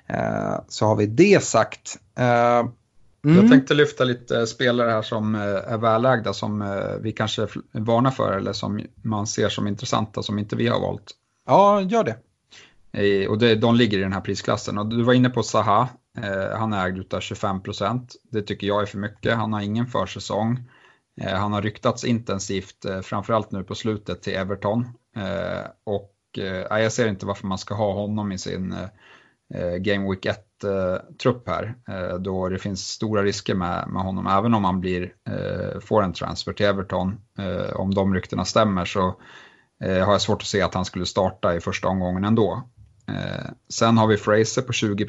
Eh, 0.07 0.59
så 0.67 0.85
har 0.85 0.95
vi 0.95 1.05
det 1.05 1.43
sagt. 1.43 1.97
Eh, 2.17 2.63
Mm. 3.25 3.37
Jag 3.37 3.51
tänkte 3.51 3.73
lyfta 3.73 4.03
lite 4.03 4.47
spelare 4.47 4.91
här 4.91 5.01
som 5.01 5.35
eh, 5.35 5.41
är 5.41 5.77
välägda 5.77 6.33
som 6.33 6.61
eh, 6.61 6.67
vi 7.01 7.11
kanske 7.11 7.47
varnar 7.71 8.11
för 8.11 8.37
eller 8.37 8.53
som 8.53 8.81
man 9.01 9.27
ser 9.27 9.49
som 9.49 9.67
intressanta 9.67 10.23
som 10.23 10.39
inte 10.39 10.55
vi 10.55 10.67
har 10.67 10.79
valt. 10.79 11.11
Ja, 11.45 11.81
gör 11.81 12.03
det. 12.03 12.17
Och 13.27 13.37
det, 13.37 13.55
de 13.55 13.75
ligger 13.75 13.97
i 13.97 14.01
den 14.01 14.13
här 14.13 14.21
prisklassen. 14.21 14.77
Och 14.77 14.85
du 14.85 15.03
var 15.03 15.13
inne 15.13 15.29
på 15.29 15.43
Zaha, 15.43 15.81
eh, 15.81 15.87
Eh, 16.17 16.57
han 16.57 16.73
är 16.73 16.87
ägd 16.87 17.13
av 17.13 17.19
25 17.19 17.61
procent. 17.61 18.15
Det 18.31 18.41
tycker 18.41 18.67
jag 18.67 18.81
är 18.81 18.85
för 18.85 18.97
mycket. 18.97 19.35
Han 19.35 19.53
har 19.53 19.61
ingen 19.61 19.87
försäsong. 19.87 20.69
Eh, 21.21 21.33
han 21.33 21.53
har 21.53 21.61
ryktats 21.61 22.03
intensivt, 22.03 22.85
eh, 22.85 23.01
framförallt 23.01 23.51
nu 23.51 23.63
på 23.63 23.75
slutet 23.75 24.21
till 24.21 24.35
Everton. 24.35 24.87
och 25.83 26.11
jag 26.69 26.91
ser 26.91 27.07
inte 27.07 27.25
varför 27.25 27.47
man 27.47 27.57
ska 27.57 27.75
ha 27.75 27.93
honom 27.93 28.31
i 28.31 28.37
sin 28.37 28.75
Game 29.79 30.09
Week 30.09 30.25
1 30.25 30.45
trupp 31.21 31.47
här 31.47 31.75
då 32.19 32.49
det 32.49 32.59
finns 32.59 32.87
stora 32.87 33.23
risker 33.23 33.55
med, 33.55 33.87
med 33.87 34.03
honom. 34.03 34.27
Även 34.27 34.53
om 34.53 34.65
han 34.65 34.79
blir, 34.79 35.13
får 35.79 36.03
en 36.03 36.13
transfer 36.13 36.53
till 36.53 36.65
Everton, 36.65 37.17
om 37.75 37.93
de 37.93 38.13
ryktena 38.13 38.45
stämmer 38.45 38.85
så 38.85 39.01
har 39.79 40.11
jag 40.11 40.21
svårt 40.21 40.41
att 40.41 40.47
se 40.47 40.61
att 40.61 40.73
han 40.73 40.85
skulle 40.85 41.05
starta 41.05 41.55
i 41.55 41.59
första 41.59 41.87
omgången 41.87 42.23
ändå. 42.23 42.69
Sen 43.69 43.97
har 43.97 44.07
vi 44.07 44.17
Fraser 44.17 44.61
på 44.61 44.73
20 44.73 45.05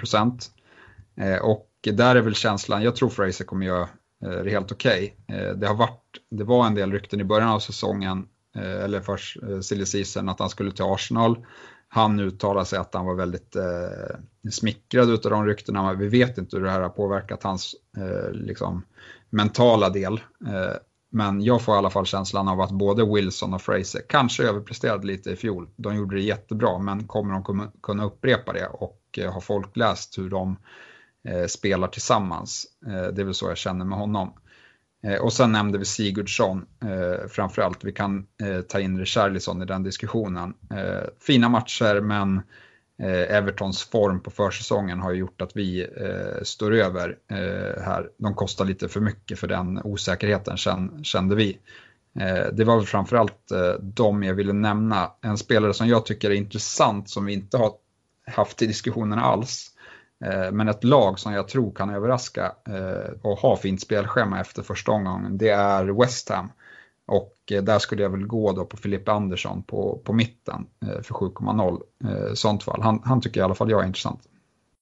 Eh, 1.17 1.37
och 1.37 1.71
där 1.83 2.17
är 2.17 2.21
väl 2.21 2.35
känslan, 2.35 2.83
jag 2.83 2.97
tror 2.97 3.09
Fraser 3.09 3.45
kommer 3.45 3.67
göra 3.67 3.89
eh, 4.25 4.31
det 4.31 4.51
helt 4.51 4.73
okej. 4.73 5.17
Okay. 5.29 5.55
Det, 5.55 5.89
det 6.31 6.45
var 6.45 6.67
en 6.67 6.75
del 6.75 6.93
rykten 6.93 7.21
i 7.21 7.25
början 7.25 7.49
av 7.49 7.59
säsongen, 7.59 8.29
eller 8.59 9.01
först 9.01 9.37
silly 9.62 9.87
season, 9.87 10.29
att 10.29 10.41
han 10.41 10.51
skulle 10.51 10.73
till 10.73 10.85
Arsenal 10.85 11.45
han 11.89 12.21
uttalade 12.21 12.67
sig 12.67 12.79
att 12.79 12.95
han 12.95 13.07
var 13.07 13.14
väldigt 13.14 13.57
eh, 13.57 14.51
smickrad 14.51 15.11
av 15.11 15.31
de 15.31 15.47
ryktena. 15.47 15.83
Men 15.83 15.99
vi 15.99 16.09
vet 16.09 16.39
inte 16.39 16.57
hur 16.57 16.64
det 16.64 16.71
här 16.71 16.81
har 16.81 16.89
påverkat 16.89 17.43
hans 17.43 17.75
eh, 17.97 18.33
liksom, 18.33 18.83
mentala 19.31 19.91
del. 19.91 20.21
Eh, 20.47 20.77
men 21.11 21.43
jag 21.43 21.62
får 21.62 21.75
i 21.75 21.79
alla 21.79 21.91
fall 21.91 22.07
känslan 22.07 22.49
av 22.49 22.61
att 22.61 22.71
både 22.71 23.14
Wilson 23.14 23.55
och 23.55 23.62
Fraser 23.62 24.01
kanske 24.09 24.45
överpresterade 24.45 25.07
lite 25.07 25.31
i 25.31 25.37
fjol. 25.37 25.69
De 25.77 25.97
gjorde 25.97 26.17
det 26.17 26.23
jättebra, 26.23 26.79
men 26.79 27.07
kommer 27.07 27.35
de 27.35 27.71
kunna 27.83 28.05
upprepa 28.05 28.53
det 28.53 28.67
och 28.67 29.01
eh, 29.19 29.33
har 29.33 29.41
folk 29.41 29.77
läst 29.77 30.19
hur 30.19 30.31
de 30.31 30.51
eh, 30.51 30.57
Eh, 31.27 31.47
spelar 31.47 31.89
tillsammans? 31.89 32.66
Eh, 32.87 33.07
det 33.14 33.22
är 33.22 33.24
väl 33.24 33.35
så 33.35 33.49
jag 33.49 33.57
känner 33.57 33.85
med 33.85 33.99
honom. 33.99 34.33
Eh, 35.05 35.20
och 35.20 35.33
sen 35.33 35.53
nämnde 35.53 35.79
vi 35.79 35.85
Sigurdsson 35.85 36.66
eh, 36.83 37.29
framförallt. 37.29 37.85
Vi 37.85 37.93
kan 37.93 38.27
eh, 38.43 38.61
ta 38.61 38.81
in 38.81 38.99
Richarlison 38.99 39.62
i 39.62 39.64
den 39.64 39.83
diskussionen. 39.83 40.55
Eh, 40.70 41.09
fina 41.20 41.49
matcher 41.49 42.01
men 42.01 42.37
eh, 43.03 43.37
Evertons 43.37 43.83
form 43.83 44.20
på 44.20 44.31
försäsongen 44.31 45.01
har 45.01 45.12
gjort 45.12 45.43
att 45.43 45.57
vi 45.57 45.81
eh, 45.83 46.43
står 46.43 46.74
över 46.74 47.16
eh, 47.31 47.83
här. 47.83 48.09
De 48.18 48.35
kostar 48.35 48.64
lite 48.64 48.89
för 48.89 49.01
mycket 49.01 49.39
för 49.39 49.49
den 49.49 49.81
osäkerheten 49.85 50.57
kände 51.03 51.35
vi. 51.35 51.59
Eh, 52.20 52.53
det 52.53 52.64
var 52.64 52.77
väl 52.77 52.87
framförallt 52.87 53.51
eh, 53.51 53.72
de 53.81 54.22
jag 54.22 54.35
ville 54.35 54.53
nämna. 54.53 55.11
En 55.20 55.39
spelare 55.39 55.74
som 55.74 55.89
jag 55.89 56.07
tycker 56.07 56.31
är 56.31 56.35
intressant 56.35 57.11
som 57.11 57.24
vi 57.24 57.33
inte 57.33 57.57
har 57.57 57.72
haft 58.27 58.62
i 58.62 58.66
diskussionen 58.66 59.18
alls 59.18 59.76
Eh, 60.25 60.53
men 60.53 60.69
ett 60.69 60.85
lag 60.85 61.19
som 61.19 61.33
jag 61.33 61.49
tror 61.49 61.73
kan 61.73 61.91
överraska 61.91 62.53
eh, 62.69 63.12
och 63.23 63.39
ha 63.39 63.57
fint 63.57 63.81
spelschema 63.81 64.41
efter 64.41 64.62
första 64.62 64.93
omgången, 64.93 65.39
det 65.39 65.49
är 65.49 65.85
West 65.85 66.29
Ham. 66.29 66.53
Och 67.07 67.37
eh, 67.51 67.62
där 67.62 67.79
skulle 67.79 68.03
jag 68.03 68.11
väl 68.11 68.27
gå 68.27 68.53
då 68.53 68.64
på 68.64 68.77
Filippe 68.77 69.12
Andersson 69.12 69.62
på, 69.62 70.01
på 70.05 70.12
mitten 70.12 70.67
för 70.81 71.14
7,0 71.14 72.35
sånt 72.35 72.62
fall. 72.62 72.83
Han, 72.83 73.03
han 73.05 73.21
tycker 73.21 73.41
i 73.41 73.43
alla 73.43 73.55
fall 73.55 73.71
jag 73.71 73.83
är 73.83 73.87
intressant. 73.87 74.21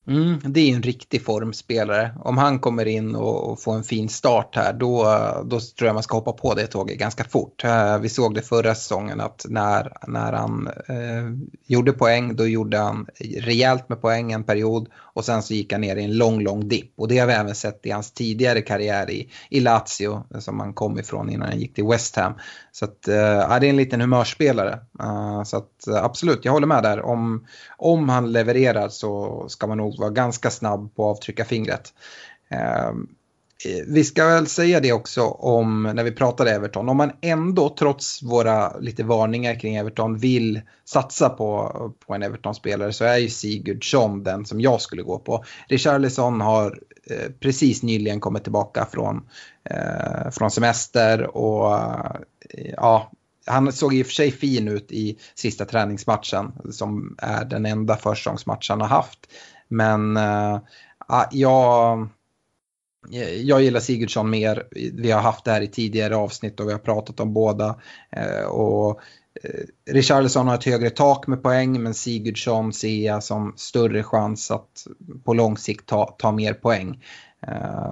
Mm, 0.06 0.38
det 0.44 0.60
är 0.60 0.74
en 0.74 0.82
riktig 0.82 1.24
formspelare. 1.24 2.10
Om 2.20 2.38
han 2.38 2.58
kommer 2.58 2.86
in 2.86 3.14
och, 3.14 3.50
och, 3.50 3.62
får 3.62 3.74
en 3.74 3.82
fin 3.82 4.08
start 4.08 4.56
här 4.56 4.72
då, 4.72 5.04
då 5.44 5.60
tror 5.60 5.86
jag 5.86 5.94
man 5.94 6.02
ska 6.02 6.16
hoppa 6.16 6.32
på 6.32 6.54
det 6.54 6.66
tåget 6.66 6.98
ganska 6.98 7.24
fort. 7.24 7.64
Eh, 7.64 7.98
vi 7.98 8.08
såg 8.08 8.34
det 8.34 8.42
förra 8.42 8.74
säsongen 8.74 9.20
att 9.20 9.46
när, 9.48 9.92
när 10.06 10.32
han 10.32 10.68
eh, 10.88 11.48
gjorde 11.66 11.92
poäng 11.92 12.36
då 12.36 12.46
gjorde 12.46 12.78
han 12.78 13.06
rejält 13.38 13.88
med 13.88 14.00
poäng 14.00 14.32
en 14.32 14.44
period 14.44 14.88
och 14.96 15.24
sen 15.24 15.42
så 15.42 15.54
gick 15.54 15.72
han 15.72 15.80
ner 15.80 15.96
i 15.96 16.04
en 16.04 16.16
lång, 16.16 16.40
lång 16.42 16.68
dipp. 16.68 16.92
Och 16.96 17.08
det 17.08 17.18
har 17.18 17.26
vi 17.26 17.32
även 17.32 17.54
sett 17.54 17.86
i 17.86 17.90
hans 17.90 18.12
tidigare 18.12 18.62
karriär 18.62 19.10
i, 19.10 19.30
i 19.50 19.60
Lazio 19.60 20.22
som 20.38 20.60
han 20.60 20.72
kom 20.72 20.98
ifrån 20.98 21.30
innan 21.30 21.48
han 21.48 21.58
gick 21.58 21.74
till 21.74 21.86
West 21.86 22.16
Ham. 22.16 22.32
Så 22.72 22.84
att, 22.84 23.08
uh, 23.08 23.14
det 23.60 23.66
är 23.66 23.70
en 23.70 23.76
liten 23.76 24.00
humörspelare. 24.00 24.78
Eh, 25.00 25.42
så 25.42 25.56
att 25.56 25.88
absolut, 26.02 26.44
jag 26.44 26.52
håller 26.52 26.66
med 26.66 26.82
där. 26.82 27.00
Om, 27.00 27.46
om 27.76 28.08
han 28.08 28.32
levererar 28.32 28.88
så 28.88 29.44
ska 29.48 29.66
man 29.66 29.78
nog 29.78 29.93
vara 29.98 30.10
ganska 30.10 30.50
snabb 30.50 30.94
på 30.94 31.10
att 31.10 31.16
avtrycka 31.16 31.44
fingret. 31.44 31.92
Ehm, 32.50 33.08
vi 33.86 34.04
ska 34.04 34.26
väl 34.26 34.46
säga 34.46 34.80
det 34.80 34.92
också 34.92 35.22
om 35.22 35.82
när 35.82 36.04
vi 36.04 36.12
pratade 36.12 36.50
Everton. 36.50 36.88
Om 36.88 36.96
man 36.96 37.12
ändå 37.20 37.74
trots 37.78 38.22
våra 38.22 38.78
lite 38.78 39.04
varningar 39.04 39.60
kring 39.60 39.76
Everton 39.76 40.18
vill 40.18 40.60
satsa 40.84 41.28
på, 41.28 41.72
på 42.06 42.14
en 42.14 42.22
Everton-spelare 42.22 42.92
så 42.92 43.04
är 43.04 43.16
ju 43.16 43.28
Sigurdsson 43.28 44.22
den 44.22 44.46
som 44.46 44.60
jag 44.60 44.80
skulle 44.80 45.02
gå 45.02 45.18
på. 45.18 45.44
Richarlison 45.68 46.40
har 46.40 46.78
eh, 47.10 47.30
precis 47.40 47.82
nyligen 47.82 48.20
kommit 48.20 48.42
tillbaka 48.42 48.86
från, 48.92 49.28
eh, 49.70 50.30
från 50.30 50.50
semester 50.50 51.36
och 51.36 51.76
eh, 51.76 52.16
ja, 52.76 53.10
han 53.46 53.72
såg 53.72 53.94
i 53.94 54.02
och 54.02 54.06
för 54.06 54.12
sig 54.12 54.32
fin 54.32 54.68
ut 54.68 54.92
i 54.92 55.18
sista 55.34 55.64
träningsmatchen 55.64 56.52
som 56.70 57.16
är 57.18 57.44
den 57.44 57.66
enda 57.66 57.96
försäsongsmatch 57.96 58.70
han 58.70 58.80
har 58.80 58.88
haft. 58.88 59.18
Men 59.76 60.16
uh, 60.16 60.60
jag, 61.30 62.08
jag 63.42 63.62
gillar 63.62 63.80
Sigurdsson 63.80 64.30
mer. 64.30 64.68
Vi 64.92 65.10
har 65.10 65.20
haft 65.20 65.44
det 65.44 65.50
här 65.50 65.60
i 65.60 65.66
tidigare 65.66 66.16
avsnitt 66.16 66.60
och 66.60 66.68
vi 66.68 66.72
har 66.72 66.78
pratat 66.78 67.20
om 67.20 67.34
båda. 67.34 67.80
Uh, 68.16 68.44
och 68.44 69.00
eh, 69.42 69.92
Richarlison 69.92 70.48
har 70.48 70.54
ett 70.54 70.64
högre 70.64 70.90
tak 70.90 71.26
med 71.26 71.42
poäng 71.42 71.82
men 71.82 71.94
Sigurdsson 71.94 72.72
ser 72.72 73.06
jag 73.06 73.24
som 73.24 73.52
större 73.56 74.02
chans 74.02 74.50
att 74.50 74.86
på 75.24 75.34
lång 75.34 75.56
sikt 75.56 75.86
ta, 75.86 76.14
ta 76.18 76.32
mer 76.32 76.54
poäng. 76.54 77.04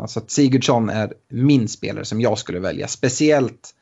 Så 0.06 0.18
att 0.18 0.30
Sigurdsson 0.30 0.88
är 0.88 1.12
min 1.28 1.68
spelare 1.68 2.04
som 2.04 2.20
jag 2.20 2.38
skulle 2.38 2.60
välja. 2.60 2.88
Speciellt 2.88 3.74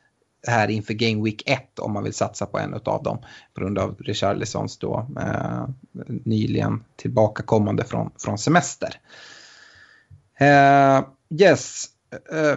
här 0.47 0.67
inför 0.67 0.93
Game 0.93 1.23
Week 1.23 1.43
1 1.45 1.79
om 1.79 1.91
man 1.93 2.03
vill 2.03 2.13
satsa 2.13 2.45
på 2.45 2.59
en 2.59 2.73
av 2.73 3.03
dem 3.03 3.17
på 3.53 3.61
grund 3.61 3.79
av 3.79 3.95
Richarlisons 3.99 4.77
då 4.77 5.07
eh, 5.19 5.67
nyligen 6.07 6.83
tillbakakommande 6.95 7.83
från, 7.83 8.11
från 8.17 8.37
semester. 8.37 8.99
Eh, 10.39 11.03
yes, 11.41 11.85
Uh, 12.33 12.55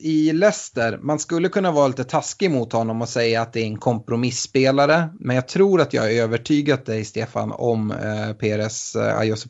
i 0.00 0.32
Leicester, 0.32 0.98
man 1.02 1.18
skulle 1.18 1.48
kunna 1.48 1.70
vara 1.70 1.88
lite 1.88 2.04
taskig 2.04 2.50
mot 2.50 2.72
honom 2.72 3.02
och 3.02 3.08
säga 3.08 3.42
att 3.42 3.52
det 3.52 3.60
är 3.60 3.64
en 3.64 3.78
kompromissspelare. 3.78 5.08
Men 5.18 5.36
jag 5.36 5.48
tror 5.48 5.80
att 5.80 5.92
jag 5.92 6.02
har 6.02 6.08
övertygat 6.08 6.86
dig 6.86 7.04
Stefan 7.04 7.52
om 7.52 7.90
eh, 7.90 8.28
uh, 8.28 8.32
Peres 8.32 8.96
uh, 8.96 9.18
Ayose 9.18 9.48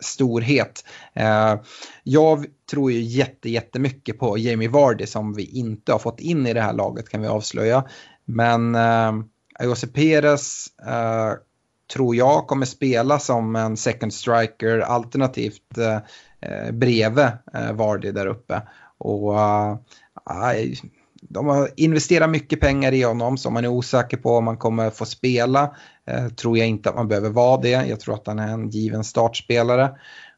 storhet. 0.00 0.84
Uh, 1.20 1.62
jag 2.02 2.46
tror 2.70 2.92
ju 2.92 3.00
jätte, 3.00 3.50
jättemycket 3.50 4.18
på 4.18 4.38
Jamie 4.38 4.68
Vardy 4.68 5.06
som 5.06 5.34
vi 5.34 5.44
inte 5.44 5.92
har 5.92 5.98
fått 5.98 6.20
in 6.20 6.46
i 6.46 6.52
det 6.52 6.62
här 6.62 6.72
laget 6.72 7.08
kan 7.08 7.20
vi 7.20 7.26
avslöja. 7.26 7.84
Men 8.24 8.74
uh, 8.74 9.24
Ayose 9.58 9.86
tror 11.94 12.16
jag 12.16 12.46
kommer 12.46 12.66
spela 12.66 13.18
som 13.18 13.56
en 13.56 13.76
second 13.76 14.14
striker 14.14 14.78
alternativt 14.78 15.78
eh, 16.42 16.72
bredvid 16.72 17.28
eh, 17.54 17.72
Vardy 17.72 18.12
där 18.12 18.26
uppe. 18.26 18.62
Och 18.98 19.40
eh, 19.40 19.76
de 21.22 21.46
har 21.46 21.68
investerat 21.76 22.30
mycket 22.30 22.60
pengar 22.60 22.92
i 22.92 23.02
honom 23.02 23.38
så 23.38 23.50
man 23.50 23.64
är 23.64 23.68
osäker 23.68 24.16
på 24.16 24.36
om 24.36 24.44
man 24.44 24.56
kommer 24.56 24.90
få 24.90 25.04
spela. 25.04 25.76
Eh, 26.06 26.28
tror 26.28 26.58
jag 26.58 26.68
inte 26.68 26.88
att 26.88 26.96
man 26.96 27.08
behöver 27.08 27.30
vara 27.30 27.60
det. 27.60 27.68
Jag 27.68 28.00
tror 28.00 28.14
att 28.14 28.26
han 28.26 28.38
är 28.38 28.52
en 28.52 28.70
given 28.70 29.04
startspelare. 29.04 29.90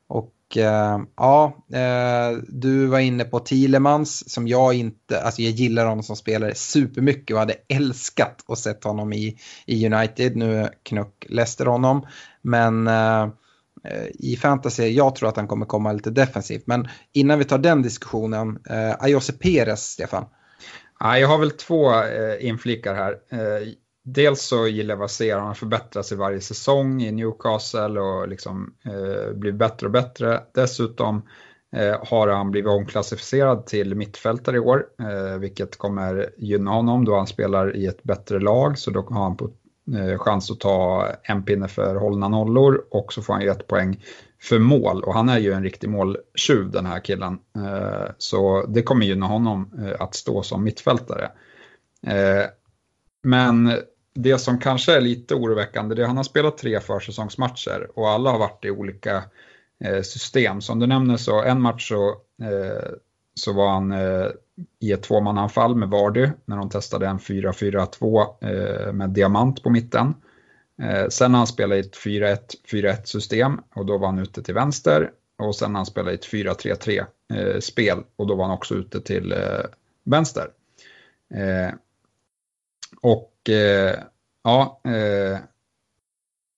Och 0.07 0.57
eh, 0.57 0.99
ja, 1.17 1.67
eh, 1.73 2.39
du 2.49 2.87
var 2.87 2.99
inne 2.99 3.25
på 3.25 3.39
Thielemans 3.39 4.33
som 4.33 4.49
jag 4.49 4.75
inte, 4.75 5.21
alltså 5.21 5.43
jag 5.43 5.53
gillar 5.53 5.87
honom 5.87 6.03
som 6.03 6.17
spelare 6.17 6.55
supermycket 6.55 7.35
och 7.35 7.41
hade 7.41 7.57
älskat 7.69 8.45
att 8.49 8.59
se 8.59 8.75
honom 8.83 9.13
i, 9.13 9.37
i 9.67 9.87
United. 9.87 10.37
Nu 10.37 10.69
knuck 10.83 11.27
Leicester 11.29 11.67
honom. 11.67 12.07
Men 12.43 12.87
Eh, 12.87 13.29
Eh, 13.85 14.07
i 14.15 14.37
fantasy, 14.37 14.89
jag 14.89 15.15
tror 15.15 15.29
att 15.29 15.37
han 15.37 15.49
kommer 15.49 15.67
komma 15.67 15.93
lite 15.93 16.11
defensivt. 16.11 16.67
Men 16.67 16.89
innan 17.13 17.39
vi 17.39 17.45
tar 17.45 17.59
den 17.59 17.83
diskussionen, 17.83 18.59
eh, 18.71 18.95
Ayose 18.99 19.33
Perez, 19.33 19.81
Stefan? 19.81 20.25
Ja, 21.01 21.19
jag 21.19 21.29
har 21.29 21.39
väl 21.39 21.51
två 21.51 21.93
eh, 21.93 22.47
inflikar 22.47 22.95
här. 22.95 23.13
Eh, 23.13 23.69
dels 24.05 24.43
så 24.43 24.67
gillar 24.67 24.93
jag 24.93 24.99
vad 24.99 25.05
jag 25.05 25.11
ser, 25.11 25.39
han 25.39 25.55
förbättras 25.55 26.13
i 26.13 26.15
varje 26.15 26.41
säsong 26.41 27.03
i 27.03 27.13
Newcastle 27.13 28.01
och 28.01 28.29
liksom 28.29 28.75
eh, 28.85 29.35
blir 29.35 29.53
bättre 29.53 29.87
och 29.87 29.93
bättre. 29.93 30.43
Dessutom 30.55 31.23
eh, 31.77 31.97
har 32.03 32.29
han 32.29 32.51
blivit 32.51 32.71
omklassificerad 32.71 33.67
till 33.67 33.95
mittfältare 33.95 34.57
i 34.57 34.61
år, 34.61 34.87
eh, 35.01 35.39
vilket 35.39 35.79
kommer 35.79 36.31
gynna 36.39 36.71
honom 36.71 37.05
då 37.05 37.17
han 37.17 37.27
spelar 37.27 37.77
i 37.77 37.87
ett 37.87 38.03
bättre 38.03 38.41
lag, 38.41 38.79
så 38.79 38.91
då 38.91 39.01
har 39.01 39.23
han 39.23 39.37
på 39.37 39.51
Eh, 39.93 40.19
chans 40.19 40.51
att 40.51 40.61
ta 40.61 41.09
en 41.23 41.43
pinne 41.43 41.69
för 41.69 41.95
hållna 41.95 42.29
nollor 42.29 42.85
och 42.91 43.13
så 43.13 43.23
får 43.23 43.33
han 43.33 43.43
ju 43.43 43.49
ett 43.49 43.67
poäng 43.67 44.05
för 44.43 44.59
mål 44.59 45.03
och 45.03 45.15
han 45.15 45.29
är 45.29 45.39
ju 45.39 45.53
en 45.53 45.63
riktig 45.63 45.89
måltjuv 45.91 46.71
den 46.71 46.87
här 46.87 47.01
killen. 47.01 47.39
Eh, 47.57 48.11
så 48.19 48.67
det 48.67 48.83
kommer 48.83 49.07
gynna 49.07 49.27
honom 49.27 49.71
eh, 49.79 50.01
att 50.01 50.15
stå 50.15 50.43
som 50.43 50.65
mittfältare. 50.65 51.31
Men 53.23 53.79
det 54.15 54.39
som 54.39 54.59
kanske 54.59 54.97
är 54.97 55.01
lite 55.01 55.35
oroväckande 55.35 55.95
det 55.95 56.03
är 56.03 56.05
att 56.05 56.09
han 56.09 56.17
har 56.17 56.25
spelat 56.25 56.59
tre 56.59 56.81
försäsongsmatcher 56.81 57.91
och 57.95 58.09
alla 58.09 58.31
har 58.31 58.39
varit 58.39 58.65
i 58.65 58.71
olika 58.71 59.23
system. 60.03 60.61
Som 60.61 60.79
du 60.79 60.87
nämner 60.87 61.17
så 61.17 61.43
en 61.43 61.63
match 61.63 61.89
så, 61.89 62.17
så 63.35 63.53
var 63.53 63.69
han 63.69 63.93
eh, 63.93 64.27
i 64.81 64.93
ett 64.93 65.03
tvåmananfall 65.03 65.77
med 65.77 65.89
Vardy 65.89 66.29
när 66.45 66.57
de 66.57 66.71
testade 66.71 67.07
en 67.07 67.19
4-4-2 67.19 68.27
eh, 68.41 68.93
med 68.93 69.11
diamant 69.11 69.63
på 69.63 69.71
mitten. 69.71 70.15
Eh, 70.83 71.09
sen 71.09 71.35
har 71.35 71.39
han 71.39 71.47
spelat 71.47 71.77
i 71.77 71.81
ett 71.81 71.97
4-1-4-1 71.97 73.05
system 73.05 73.61
och 73.75 73.87
då 73.87 73.99
var 73.99 74.07
han 74.07 74.19
ute 74.19 74.43
till 74.43 74.55
vänster. 74.55 75.11
Och 75.37 75.57
sen 75.57 75.71
har 75.71 75.79
han 75.79 75.87
spelat 75.87 76.13
i 76.13 76.15
ett 76.15 76.27
4-3-3 76.27 77.05
eh, 77.35 77.61
spel 77.61 78.03
och 78.17 78.27
då 78.27 78.35
var 78.35 78.45
han 78.45 78.55
också 78.55 78.75
ute 78.75 79.01
till 79.01 79.33
eh, 79.33 79.65
vänster. 80.05 80.51
Eh, 81.35 81.75
och 83.01 83.31
ja, 84.43 84.81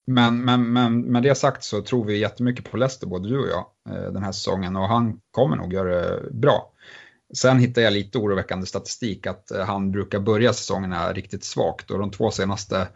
men, 0.06 0.44
men, 0.44 0.72
men 0.72 1.00
med 1.00 1.22
det 1.22 1.34
sagt 1.34 1.64
så 1.64 1.82
tror 1.82 2.04
vi 2.04 2.18
jättemycket 2.18 2.70
på 2.70 2.76
Leicester, 2.76 3.06
både 3.06 3.28
du 3.28 3.38
och 3.38 3.48
jag, 3.48 3.66
Eh, 3.86 4.12
den 4.12 4.22
här 4.22 4.32
säsongen 4.32 4.76
och 4.76 4.88
han 4.88 5.20
kommer 5.30 5.56
nog 5.56 5.72
göra 5.72 6.00
det 6.00 6.30
bra. 6.30 6.72
Sen 7.34 7.58
hittar 7.58 7.82
jag 7.82 7.92
lite 7.92 8.18
oroväckande 8.18 8.66
statistik 8.66 9.26
att 9.26 9.50
eh, 9.50 9.64
han 9.64 9.90
brukar 9.90 10.20
börja 10.20 10.52
säsongerna 10.52 11.12
riktigt 11.12 11.44
svagt 11.44 11.90
och 11.90 11.98
de 11.98 12.10
två 12.10 12.30
senaste 12.30 12.88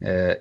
eh, 0.00 0.34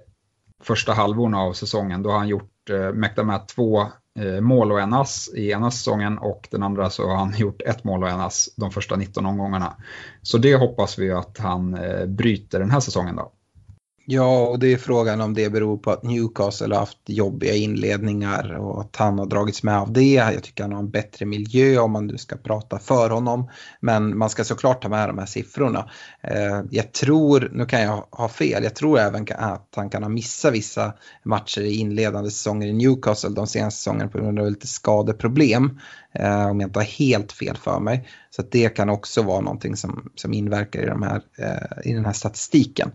första 0.63 0.93
halvorna 0.93 1.39
av 1.39 1.53
säsongen 1.53 2.03
då 2.03 2.09
har 2.09 2.17
han 2.17 2.27
gjort, 2.27 2.69
eh, 2.69 2.93
mäktat 2.93 3.25
med 3.25 3.47
två 3.47 3.81
eh, 4.19 4.41
mål 4.41 4.71
och 4.71 4.81
en 4.81 4.93
ass 4.93 5.29
i 5.35 5.51
ena 5.51 5.71
säsongen 5.71 6.17
och 6.17 6.47
den 6.51 6.63
andra 6.63 6.89
så 6.89 7.07
har 7.07 7.15
han 7.15 7.33
gjort 7.37 7.61
ett 7.61 7.83
mål 7.83 8.03
och 8.03 8.09
en 8.09 8.21
ass 8.21 8.49
de 8.57 8.71
första 8.71 8.95
19 8.95 9.25
omgångarna. 9.25 9.75
Så 10.21 10.37
det 10.37 10.55
hoppas 10.55 10.99
vi 10.99 11.11
att 11.11 11.37
han 11.37 11.73
eh, 11.73 12.05
bryter 12.05 12.59
den 12.59 12.71
här 12.71 12.79
säsongen 12.79 13.15
då. 13.15 13.31
Ja, 14.13 14.47
och 14.47 14.59
det 14.59 14.73
är 14.73 14.77
frågan 14.77 15.21
om 15.21 15.33
det 15.33 15.49
beror 15.49 15.77
på 15.77 15.91
att 15.91 16.03
Newcastle 16.03 16.75
har 16.75 16.79
haft 16.79 16.97
jobbiga 17.05 17.55
inledningar 17.55 18.53
och 18.53 18.81
att 18.81 18.95
han 18.95 19.19
har 19.19 19.25
dragits 19.25 19.63
med 19.63 19.77
av 19.77 19.93
det. 19.93 20.13
Jag 20.13 20.43
tycker 20.43 20.63
han 20.63 20.73
har 20.73 20.79
en 20.79 20.89
bättre 20.89 21.25
miljö 21.25 21.79
om 21.79 21.91
man 21.91 22.07
nu 22.07 22.17
ska 22.17 22.37
prata 22.37 22.79
för 22.79 23.09
honom. 23.09 23.49
Men 23.79 24.17
man 24.17 24.29
ska 24.29 24.43
såklart 24.43 24.81
ta 24.81 24.89
med 24.89 25.09
de 25.09 25.17
här 25.17 25.25
siffrorna. 25.25 25.89
Eh, 26.21 26.61
jag 26.71 26.91
tror, 26.91 27.49
nu 27.53 27.65
kan 27.65 27.81
jag 27.81 28.05
ha 28.11 28.29
fel, 28.29 28.63
jag 28.63 28.75
tror 28.75 28.99
även 28.99 29.27
att 29.37 29.73
han 29.75 29.89
kan 29.89 30.03
ha 30.03 30.09
missat 30.09 30.53
vissa 30.53 30.93
matcher 31.23 31.61
i 31.61 31.75
inledande 31.75 32.31
säsonger 32.31 32.67
i 32.67 32.73
Newcastle 32.73 33.29
de 33.29 33.47
senaste 33.47 33.77
säsongerna 33.77 34.09
på 34.09 34.17
grund 34.17 34.39
av 34.39 34.49
lite 34.49 34.67
skadeproblem. 34.67 35.79
Eh, 36.13 36.47
om 36.47 36.59
jag 36.59 36.67
inte 36.67 36.79
har 36.79 36.85
helt 36.85 37.31
fel 37.31 37.57
för 37.57 37.79
mig. 37.79 38.07
Så 38.29 38.41
det 38.51 38.69
kan 38.69 38.89
också 38.89 39.21
vara 39.21 39.41
någonting 39.41 39.75
som, 39.75 40.11
som 40.15 40.33
inverkar 40.33 40.81
i, 40.81 40.85
de 40.85 41.01
här, 41.01 41.21
eh, 41.37 41.91
i 41.91 41.93
den 41.93 42.05
här 42.05 42.13
statistiken. 42.13 42.91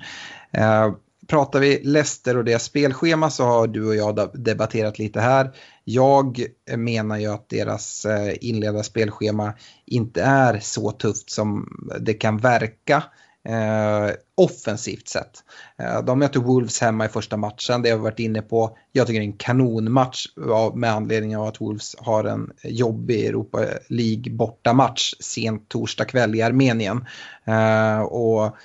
Pratar 1.26 1.60
vi 1.60 1.80
Leicester 1.84 2.36
och 2.36 2.44
deras 2.44 2.64
spelschema 2.64 3.30
så 3.30 3.44
har 3.44 3.66
du 3.66 3.86
och 3.86 3.96
jag 3.96 4.30
debatterat 4.34 4.98
lite 4.98 5.20
här. 5.20 5.50
Jag 5.84 6.46
menar 6.76 7.18
ju 7.18 7.26
att 7.26 7.48
deras 7.48 8.04
eh, 8.04 8.34
inledda 8.40 8.82
spelschema 8.82 9.52
inte 9.86 10.22
är 10.22 10.58
så 10.60 10.90
tufft 10.90 11.30
som 11.30 11.68
det 12.00 12.14
kan 12.14 12.38
verka. 12.38 13.02
Eh, 13.48 14.14
offensivt 14.34 15.08
sett. 15.08 15.44
Eh, 15.78 16.02
de 16.02 16.18
möter 16.18 16.40
Wolves 16.40 16.80
hemma 16.80 17.04
i 17.04 17.08
första 17.08 17.36
matchen, 17.36 17.82
det 17.82 17.90
har 17.90 17.96
vi 17.96 18.02
varit 18.02 18.18
inne 18.18 18.42
på. 18.42 18.76
Jag 18.92 19.06
tycker 19.06 19.20
det 19.20 19.26
är 19.26 19.30
en 19.30 19.32
kanonmatch 19.32 20.26
med 20.74 20.92
anledning 20.92 21.36
av 21.36 21.46
att 21.46 21.60
Wolves 21.60 21.96
har 21.98 22.24
en 22.24 22.52
jobbig 22.62 23.26
Europa 23.26 23.64
League 23.88 24.32
bortamatch 24.32 25.14
sent 25.20 25.68
torsdag 25.68 26.04
kväll 26.04 26.34
i 26.34 26.42
Armenien. 26.42 27.04
Eh, 27.44 28.00
och 28.00 28.56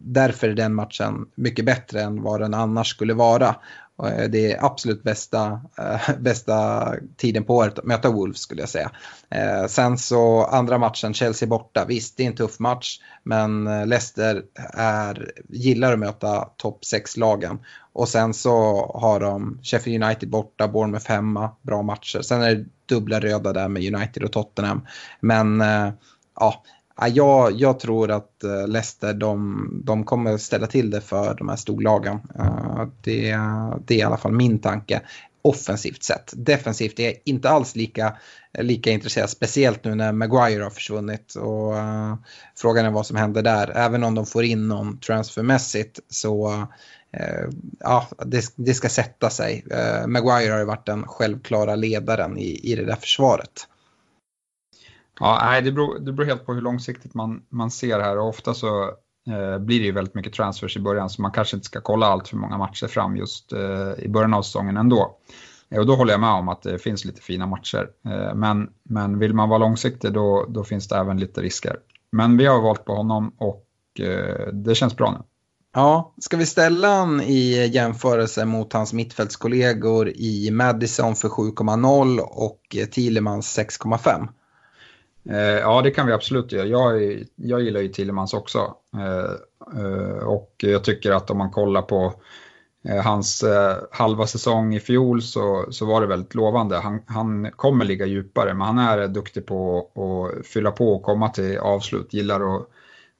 därför 0.00 0.48
är 0.48 0.54
den 0.54 0.74
matchen 0.74 1.26
mycket 1.34 1.64
bättre 1.64 2.02
än 2.02 2.22
vad 2.22 2.40
den 2.40 2.54
annars 2.54 2.88
skulle 2.88 3.14
vara. 3.14 3.56
Eh, 4.02 4.28
det 4.28 4.52
är 4.52 4.64
absolut 4.64 5.02
bästa, 5.02 5.60
äh, 5.78 6.18
bästa 6.18 6.94
tiden 7.16 7.44
på 7.44 7.56
året 7.56 7.78
att 7.78 7.84
möta 7.84 8.10
Wolves 8.10 8.38
skulle 8.38 8.62
jag 8.62 8.68
säga. 8.68 8.90
Eh, 9.30 9.66
sen 9.66 9.98
så 9.98 10.44
andra 10.44 10.78
matchen, 10.78 11.14
Chelsea 11.14 11.48
borta. 11.48 11.84
Visst, 11.84 12.16
det 12.16 12.22
är 12.22 12.26
en 12.26 12.36
tuff 12.36 12.58
match. 12.58 12.98
Men 13.22 13.64
Leicester 13.88 14.42
är, 14.74 15.32
gillar 15.48 15.92
att 15.92 15.98
möta 15.98 16.40
topp 16.56 16.78
6-lagen. 16.92 17.58
Och 17.92 18.08
sen 18.08 18.34
så 18.34 18.86
har 18.94 19.20
de 19.20 19.58
Sheffield 19.62 20.04
United 20.04 20.30
borta, 20.30 20.68
Bournemouth 20.68 21.08
hemma, 21.08 21.50
bra 21.62 21.82
matcher. 21.82 22.22
Sen 22.22 22.42
är 22.42 22.54
det 22.54 22.64
dubbla 22.86 23.20
röda 23.20 23.52
där 23.52 23.68
med 23.68 23.94
United 23.94 24.22
och 24.22 24.32
Tottenham. 24.32 24.86
Men 25.20 25.60
äh, 25.60 25.90
ja, 27.00 27.08
jag, 27.08 27.52
jag 27.52 27.80
tror 27.80 28.10
att 28.10 28.44
eh, 28.44 28.68
Leicester 28.68 29.14
de, 29.14 29.68
de 29.84 30.04
kommer 30.04 30.36
ställa 30.36 30.66
till 30.66 30.90
det 30.90 31.00
för 31.00 31.34
de 31.34 31.48
här 31.48 31.56
storlagen. 31.56 32.20
Eh, 32.38 32.86
det, 33.02 33.36
det 33.86 33.94
är 33.94 33.98
i 33.98 34.02
alla 34.02 34.16
fall 34.16 34.32
min 34.32 34.58
tanke 34.58 35.00
offensivt 35.42 36.02
sett. 36.02 36.32
Defensivt 36.36 36.98
är 36.98 37.04
jag 37.04 37.14
inte 37.24 37.50
alls 37.50 37.76
lika, 37.76 38.16
lika 38.58 38.90
intresserad, 38.90 39.30
speciellt 39.30 39.84
nu 39.84 39.94
när 39.94 40.12
Maguire 40.12 40.62
har 40.62 40.70
försvunnit. 40.70 41.34
Och, 41.34 41.74
uh, 41.74 42.14
frågan 42.56 42.86
är 42.86 42.90
vad 42.90 43.06
som 43.06 43.16
händer 43.16 43.42
där. 43.42 43.72
Även 43.74 44.04
om 44.04 44.14
de 44.14 44.26
får 44.26 44.44
in 44.44 44.68
någon 44.68 44.98
transfermässigt 44.98 46.00
så 46.08 46.48
uh, 46.50 47.50
ja, 47.80 48.08
det, 48.26 48.52
det, 48.56 48.74
ska 48.74 48.88
sätta 48.88 49.30
sig. 49.30 49.64
Uh, 49.72 50.06
Maguire 50.06 50.52
har 50.52 50.58
ju 50.58 50.64
varit 50.64 50.86
den 50.86 51.06
självklara 51.06 51.74
ledaren 51.74 52.38
i, 52.38 52.72
i 52.72 52.74
det 52.74 52.84
där 52.84 52.96
försvaret. 52.96 53.66
Ja, 55.20 55.38
nej, 55.42 55.62
det, 55.62 55.72
beror, 55.72 55.98
det 55.98 56.12
beror 56.12 56.26
helt 56.26 56.46
på 56.46 56.54
hur 56.54 56.60
långsiktigt 56.60 57.14
man, 57.14 57.42
man 57.48 57.70
ser 57.70 58.00
här 58.00 58.18
och 58.18 58.28
ofta 58.28 58.54
så 58.54 58.82
eh, 59.28 59.58
blir 59.58 59.78
det 59.78 59.86
ju 59.86 59.92
väldigt 59.92 60.14
mycket 60.14 60.32
transfers 60.32 60.76
i 60.76 60.80
början 60.80 61.10
så 61.10 61.22
man 61.22 61.32
kanske 61.32 61.56
inte 61.56 61.66
ska 61.66 61.80
kolla 61.80 62.06
allt 62.06 62.28
för 62.28 62.36
många 62.36 62.58
matcher 62.58 62.86
fram 62.86 63.16
just 63.16 63.52
eh, 63.52 64.04
i 64.04 64.08
början 64.08 64.34
av 64.34 64.42
säsongen 64.42 64.76
ändå. 64.76 65.18
Eh, 65.70 65.78
och 65.78 65.86
då 65.86 65.94
håller 65.94 66.12
jag 66.12 66.20
med 66.20 66.30
om 66.30 66.48
att 66.48 66.62
det 66.62 66.78
finns 66.78 67.04
lite 67.04 67.22
fina 67.22 67.46
matcher. 67.46 67.88
Eh, 68.06 68.34
men, 68.34 68.68
men 68.82 69.18
vill 69.18 69.34
man 69.34 69.48
vara 69.48 69.58
långsiktig 69.58 70.12
då, 70.12 70.46
då 70.48 70.64
finns 70.64 70.88
det 70.88 70.96
även 70.96 71.20
lite 71.20 71.42
risker. 71.42 71.76
Men 72.12 72.36
vi 72.36 72.46
har 72.46 72.60
valt 72.60 72.84
på 72.84 72.94
honom 72.94 73.32
och 73.38 73.66
eh, 74.00 74.52
det 74.52 74.74
känns 74.74 74.96
bra 74.96 75.10
nu. 75.10 75.18
Ja, 75.74 76.14
ska 76.18 76.36
vi 76.36 76.46
ställa 76.46 76.88
han 76.88 77.20
i 77.20 77.70
jämförelse 77.72 78.44
mot 78.44 78.72
hans 78.72 78.92
mittfältskollegor 78.92 80.08
i 80.08 80.50
Madison 80.50 81.16
för 81.16 81.28
7,0 81.28 82.18
och 82.20 82.76
Thielemans 82.90 83.58
6,5? 83.58 84.28
Eh, 85.30 85.38
ja, 85.38 85.82
det 85.82 85.90
kan 85.90 86.06
vi 86.06 86.12
absolut 86.12 86.52
göra. 86.52 86.66
Jag, 86.66 87.18
jag 87.36 87.62
gillar 87.62 87.80
ju 87.80 87.88
Tillemans 87.88 88.34
också. 88.34 88.74
Eh, 88.94 89.80
eh, 89.82 90.26
och 90.26 90.54
jag 90.56 90.84
tycker 90.84 91.12
att 91.12 91.30
om 91.30 91.38
man 91.38 91.50
kollar 91.50 91.82
på 91.82 92.12
hans 93.04 93.44
halva 93.90 94.26
säsong 94.26 94.74
i 94.74 94.80
fjol 94.80 95.22
så, 95.22 95.66
så 95.70 95.86
var 95.86 96.00
det 96.00 96.06
väldigt 96.06 96.34
lovande. 96.34 96.76
Han, 96.76 97.02
han 97.06 97.50
kommer 97.50 97.84
ligga 97.84 98.06
djupare, 98.06 98.54
men 98.54 98.66
han 98.66 98.78
är 98.78 99.08
duktig 99.08 99.46
på 99.46 99.78
att 99.78 100.46
fylla 100.46 100.70
på 100.70 100.92
och 100.92 101.02
komma 101.02 101.28
till 101.28 101.58
avslut. 101.58 102.12
Gillar 102.14 102.56
att 102.56 102.68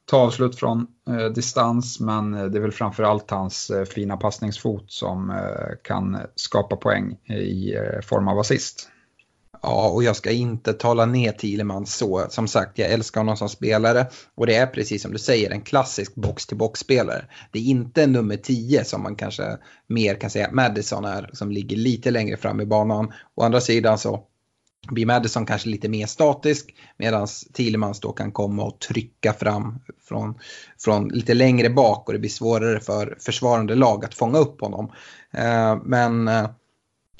ta 0.05 0.19
avslut 0.19 0.57
från 0.57 0.87
distans, 1.35 2.01
men 2.01 2.33
det 2.33 2.59
är 2.59 2.61
väl 2.61 2.73
framförallt 2.73 3.31
hans 3.31 3.73
fina 3.95 4.17
passningsfot 4.17 4.93
som 4.93 5.41
kan 5.85 6.19
skapa 6.35 6.77
poäng 6.77 7.13
i 7.29 7.75
form 8.03 8.29
av 8.29 8.39
assist. 8.39 8.91
Ja, 9.63 9.89
och 9.89 10.03
jag 10.03 10.17
ska 10.17 10.31
inte 10.31 10.73
tala 10.73 11.07
ner 11.07 11.33
Thielemans 11.33 11.97
så. 11.97 12.27
Som 12.31 12.49
sagt, 12.49 12.79
jag 12.79 12.91
älskar 12.91 13.21
honom 13.21 13.37
som 13.37 13.49
spelare. 13.49 14.07
Och 14.35 14.47
det 14.47 14.55
är 14.55 14.67
precis 14.67 15.03
som 15.03 15.13
du 15.13 15.19
säger, 15.19 15.51
en 15.51 15.63
klassisk 15.63 16.15
box-till-box-spelare. 16.15 17.25
Det 17.53 17.59
är 17.59 17.63
inte 17.63 18.07
nummer 18.07 18.37
10 18.37 18.85
som 18.85 19.03
man 19.03 19.17
kanske 19.17 19.59
mer 19.87 20.15
kan 20.15 20.31
säga 20.31 20.47
att 20.47 20.53
Madison 20.53 21.05
är, 21.05 21.31
som 21.33 21.53
ligger 21.53 21.77
lite 21.77 22.11
längre 22.11 22.37
fram 22.37 22.61
i 22.61 22.67
banan. 22.67 23.13
Å 23.35 23.43
andra 23.43 23.61
sidan 23.61 23.99
så 23.99 24.25
blir 24.91 25.07
Madison 25.07 25.47
kanske 25.47 25.69
lite 25.69 25.89
mer 25.89 26.07
statisk 26.07 26.75
medan 26.97 27.27
Thielemans 27.53 28.01
då 28.01 28.13
kan 28.13 28.33
komma 28.33 28.63
och 28.63 28.79
trycka 28.79 29.33
fram 29.33 29.79
från, 30.09 30.39
från 30.79 31.09
lite 31.09 31.35
längre 31.35 31.71
bak 31.71 32.07
och 32.07 32.13
det 32.13 32.19
blir 32.19 32.31
svårare 32.31 32.81
för 32.81 33.17
försvarande 33.21 33.75
lag 33.75 34.05
att 34.05 34.15
fånga 34.15 34.39
upp 34.39 34.61
honom. 34.61 34.93
Eh, 35.33 35.77
men 35.85 36.29
eh, 36.29 36.51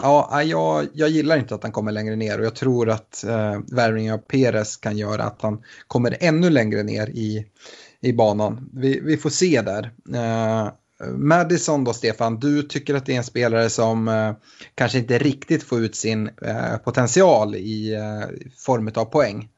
Ja, 0.03 0.43
jag, 0.43 0.87
jag 0.93 1.09
gillar 1.09 1.39
inte 1.39 1.55
att 1.55 1.63
han 1.63 1.73
kommer 1.73 1.93
längre 1.93 2.17
ner 2.17 2.39
och 2.39 2.45
jag 2.45 2.55
tror 2.55 2.91
att 2.91 3.25
eh, 3.25 3.59
värvningen 3.73 4.15
av 4.15 4.19
Perez 4.19 4.77
kan 4.77 4.99
göra 4.99 5.25
att 5.25 5.43
han 5.43 5.63
kommer 5.87 6.17
ännu 6.21 6.51
längre 6.51 6.83
ner 6.83 7.07
i, 7.09 7.47
i 8.01 8.13
banan. 8.13 8.71
Vi, 8.73 9.01
vi 9.01 9.17
får 9.17 9.31
se 9.31 9.63
där. 9.63 9.91
Eh, 10.15 10.73
Madison 11.17 11.85
då 11.85 11.93
Stefan, 11.93 12.41
du 12.41 12.63
tycker 12.63 12.95
att 12.95 13.07
det 13.07 13.13
är 13.13 13.17
en 13.17 13.25
spelare 13.25 13.71
som 13.71 14.09
eh, 14.09 14.33
kanske 14.75 14.99
inte 14.99 15.19
riktigt 15.19 15.63
får 15.63 15.81
ut 15.81 15.97
sin 15.97 16.31
eh, 16.43 16.77
potential 16.85 17.55
i 17.55 17.95
eh, 17.95 18.49
form 18.57 18.91
av 18.95 19.05
poäng. 19.05 19.49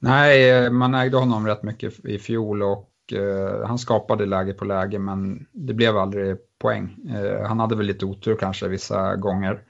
Nej, 0.00 0.50
eh, 0.50 0.70
man 0.70 0.94
ägde 0.94 1.16
honom 1.16 1.46
rätt 1.46 1.62
mycket 1.62 2.04
i 2.04 2.18
fjol 2.18 2.62
och 2.62 2.91
eh, 3.12 3.66
han 3.66 3.78
skapade 3.78 4.26
läge 4.26 4.52
på 4.52 4.64
läge 4.64 4.98
men 4.98 5.46
det 5.52 5.74
blev 5.74 5.96
aldrig 5.96 6.36
poäng. 6.58 6.96
Eh, 7.14 7.46
han 7.46 7.60
hade 7.60 7.76
väl 7.76 7.86
lite 7.86 8.06
otur 8.06 8.36
kanske 8.36 8.68
vissa 8.68 9.16
gånger. 9.16 9.62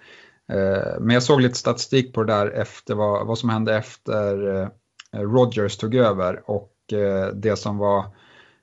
Eh, 0.53 1.01
men 1.01 1.11
jag 1.11 1.23
såg 1.23 1.41
lite 1.41 1.55
statistik 1.55 2.15
på 2.15 2.23
det 2.23 2.33
där 2.33 2.47
efter 2.51 2.95
vad, 2.95 3.27
vad 3.27 3.39
som 3.39 3.49
hände 3.49 3.77
efter 3.77 4.61
eh, 4.61 4.69
Rogers 5.13 5.77
tog 5.77 5.95
över 5.95 6.51
och 6.51 6.73
eh, 6.93 7.27
det 7.27 7.57
som 7.57 7.79
var 7.79 8.05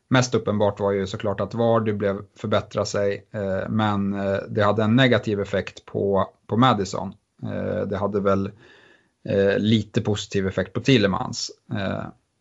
mest 0.08 0.36
uppenbart 0.36 0.80
var 0.80 0.92
ju 0.92 1.08
såklart 1.08 1.40
att 1.40 1.54
Vardy 1.54 1.94
blev 1.94 2.22
förbättra 2.36 2.86
sig 2.86 3.28
eh, 3.32 3.70
men 3.70 4.14
eh, 4.14 4.38
det 4.50 4.64
hade 4.64 4.84
en 4.84 4.96
negativ 4.96 5.40
effekt 5.40 5.86
på, 5.86 6.30
på 6.48 6.58
Madison. 6.58 7.14
Det 7.88 7.98
hade 7.98 8.20
väl 8.20 8.52
lite 9.58 10.02
positiv 10.02 10.48
effekt 10.48 10.74
på 10.74 10.80
Tillemans. 10.80 11.52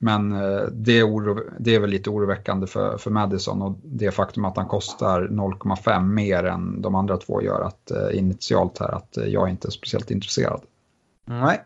Men 0.01 0.33
eh, 0.33 0.63
det 0.73 0.99
är, 0.99 1.09
oro, 1.09 1.41
det 1.59 1.75
är 1.75 1.81
väl 1.81 1.91
lite 1.91 2.11
oroväckande 2.11 2.67
för, 2.67 2.99
för 2.99 3.11
Madison 3.11 3.63
och 3.63 3.79
det 3.85 4.11
faktum 4.11 4.45
att 4.45 4.57
han 4.57 4.67
kostar 4.67 5.23
0,5 5.23 6.05
mer 6.05 6.45
än 6.45 6.83
de 6.83 6.95
andra 6.95 7.17
två 7.17 7.43
gör 7.43 7.61
att 7.61 7.91
eh, 7.91 8.19
initialt 8.19 8.79
här 8.79 8.95
att 8.95 9.17
eh, 9.17 9.25
jag 9.25 9.51
inte 9.51 9.69
är 9.69 9.71
speciellt 9.71 10.11
intresserad. 10.11 10.61
Nej, 11.25 11.63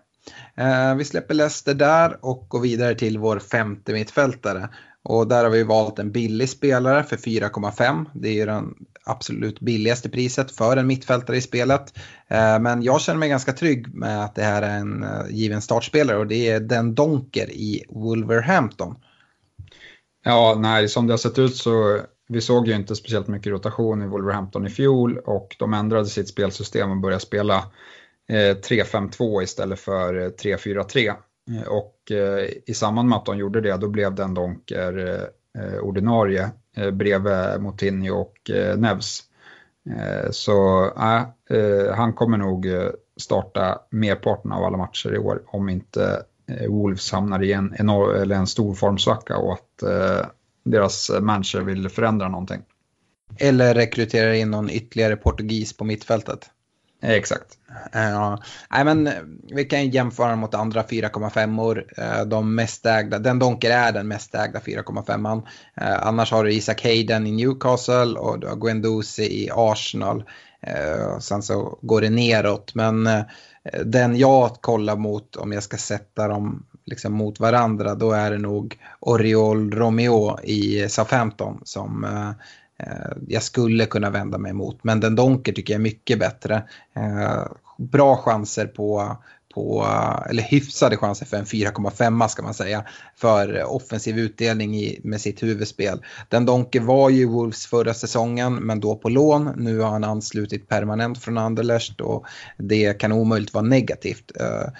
eh, 0.54 0.94
vi 0.94 1.04
släpper 1.04 1.34
Leicester 1.34 1.74
där 1.74 2.18
och 2.20 2.46
går 2.48 2.60
vidare 2.60 2.94
till 2.94 3.18
vår 3.18 3.38
femte 3.38 3.92
mittfältare. 3.92 4.68
Och 5.04 5.28
där 5.28 5.44
har 5.44 5.50
vi 5.50 5.62
valt 5.62 5.98
en 5.98 6.12
billig 6.12 6.48
spelare 6.48 7.04
för 7.04 7.16
4,5. 7.16 8.06
Det 8.14 8.40
är 8.40 8.46
den 8.46 8.74
absolut 9.04 9.60
billigaste 9.60 10.08
priset 10.08 10.50
för 10.50 10.76
en 10.76 10.86
mittfältare 10.86 11.36
i 11.36 11.40
spelet. 11.40 11.98
Eh, 12.28 12.58
men 12.58 12.82
jag 12.82 13.00
känner 13.00 13.18
mig 13.18 13.28
ganska 13.28 13.52
trygg 13.52 13.94
med 13.94 14.24
att 14.24 14.34
det 14.34 14.42
här 14.42 14.62
är 14.62 14.78
en 14.78 15.02
eh, 15.02 15.30
given 15.30 15.62
startspelare 15.62 16.18
och 16.18 16.26
det 16.26 16.48
är 16.48 16.60
Den 16.60 16.94
Donker 16.94 17.50
i 17.50 17.84
Wolverhampton. 17.88 18.96
Ja, 20.24 20.56
nej, 20.58 20.88
som 20.88 21.06
det 21.06 21.12
har 21.12 21.18
sett 21.18 21.38
ut 21.38 21.56
så 21.56 22.00
vi 22.28 22.40
såg 22.40 22.68
ju 22.68 22.74
inte 22.74 22.96
speciellt 22.96 23.28
mycket 23.28 23.52
rotation 23.52 24.02
i 24.02 24.06
Wolverhampton 24.06 24.66
i 24.66 24.70
fjol 24.70 25.18
och 25.18 25.56
de 25.58 25.74
ändrade 25.74 26.06
sitt 26.06 26.28
spelsystem 26.28 26.90
och 26.90 27.00
började 27.00 27.22
spela 27.22 27.56
eh, 28.28 28.56
3-5-2 28.56 29.42
istället 29.42 29.80
för 29.80 30.14
3-4-3. 30.14 31.14
Eh, 31.50 31.68
och 31.68 32.10
eh, 32.10 32.48
i 32.66 32.74
samband 32.74 33.08
med 33.08 33.18
att 33.18 33.26
de 33.26 33.38
gjorde 33.38 33.60
det 33.60 33.76
då 33.76 33.88
blev 33.88 34.14
den 34.14 34.34
Donker 34.34 35.28
eh, 35.58 35.78
ordinarie 35.78 36.50
eh, 36.76 36.90
bredvid 36.90 37.60
Moutinho 37.60 38.14
och 38.14 38.50
eh, 38.50 38.78
Neves. 38.78 39.20
Eh, 39.90 40.30
så 40.30 40.84
äh, 40.84 41.94
han 41.94 42.12
kommer 42.12 42.38
nog 42.38 42.66
starta 43.16 43.78
merparten 43.90 44.52
av 44.52 44.64
alla 44.64 44.76
matcher 44.76 45.14
i 45.14 45.18
år 45.18 45.42
om 45.46 45.68
inte 45.68 46.22
Wolves 46.68 47.12
hamnar 47.12 47.42
i 47.42 47.52
en, 47.52 47.74
en, 47.78 47.88
eller 47.88 48.36
en 48.36 48.46
stor 48.46 48.74
formsvacka 48.74 49.36
och 49.36 49.52
att 49.52 49.82
eh, 49.82 50.26
deras 50.64 51.10
manager 51.20 51.60
vill 51.60 51.88
förändra 51.88 52.28
någonting. 52.28 52.62
Eller 53.38 53.74
rekrytera 53.74 54.36
in 54.36 54.50
någon 54.50 54.70
ytterligare 54.70 55.16
portugis 55.16 55.76
på 55.76 55.84
mittfältet. 55.84 56.50
Exakt. 57.02 57.58
Uh, 57.96 58.36
nej 58.70 58.84
men 58.84 59.06
eh, 59.06 59.12
vi 59.54 59.64
kan 59.64 59.90
jämföra 59.90 60.36
mot 60.36 60.54
andra 60.54 60.82
4,5-or. 60.82 61.84
Uh, 61.98 62.20
eh, 62.20 62.24
de 62.24 62.54
mest 62.54 62.86
ägda, 62.86 63.18
den 63.18 63.38
Donker 63.38 63.70
är 63.70 63.92
den 63.92 64.08
mest 64.08 64.34
ägda 64.34 64.58
4,5an. 64.58 65.36
Uh, 65.36 66.06
annars 66.06 66.32
har 66.32 66.44
du 66.44 66.52
Isaac 66.52 66.76
Hayden 66.82 67.26
i 67.26 67.32
Newcastle 67.32 68.18
och 68.18 68.38
du 68.38 68.46
har 68.46 68.56
Guendouzi 68.56 69.22
i 69.22 69.50
Arsenal. 69.52 70.24
Uh, 70.68 71.18
sen 71.18 71.42
så 71.42 71.78
går 71.82 72.00
det 72.00 72.10
neråt. 72.10 72.74
Men 72.74 73.08
den 73.84 74.16
jag 74.16 74.52
kollar 74.60 74.96
mot 74.96 75.36
om 75.36 75.52
jag 75.52 75.62
ska 75.62 75.76
sätta 75.76 76.28
dem 76.28 76.66
liksom 76.84 77.12
mot 77.12 77.40
varandra 77.40 77.94
då 77.94 78.12
är 78.12 78.30
det 78.30 78.38
nog 78.38 78.78
Oriol 79.00 79.72
Romeo 79.72 80.40
i 80.42 80.88
Southampton 80.88 81.60
som 81.64 82.06
Eh, 82.82 83.16
jag 83.28 83.42
skulle 83.42 83.86
kunna 83.86 84.10
vända 84.10 84.38
mig 84.38 84.50
emot. 84.50 84.78
Men 84.82 85.00
den 85.00 85.16
Donker 85.16 85.52
tycker 85.52 85.74
jag 85.74 85.78
är 85.78 85.82
mycket 85.82 86.18
bättre. 86.18 86.62
Eh, 86.96 87.44
bra 87.78 88.16
chanser 88.16 88.66
på, 88.66 89.16
på, 89.54 89.86
eller 90.30 90.42
hyfsade 90.42 90.96
chanser 90.96 91.26
för 91.26 91.36
en 91.36 91.44
4,5 91.44 92.28
ska 92.28 92.42
man 92.42 92.54
säga, 92.54 92.84
för 93.16 93.64
offensiv 93.64 94.18
utdelning 94.18 94.76
i, 94.76 95.00
med 95.04 95.20
sitt 95.20 95.42
huvudspel. 95.42 96.02
Den 96.28 96.46
Donke 96.46 96.80
var 96.80 97.10
ju 97.10 97.26
Wolves 97.26 97.66
förra 97.66 97.94
säsongen, 97.94 98.54
men 98.54 98.80
då 98.80 98.96
på 98.96 99.08
lån. 99.08 99.52
Nu 99.56 99.78
har 99.78 99.90
han 99.90 100.04
anslutit 100.04 100.68
permanent 100.68 101.18
från 101.18 101.38
Anderlecht 101.38 102.00
och 102.00 102.26
det 102.58 102.98
kan 102.98 103.12
omöjligt 103.12 103.54
vara 103.54 103.64
negativt. 103.64 104.32
Eh, 104.40 104.72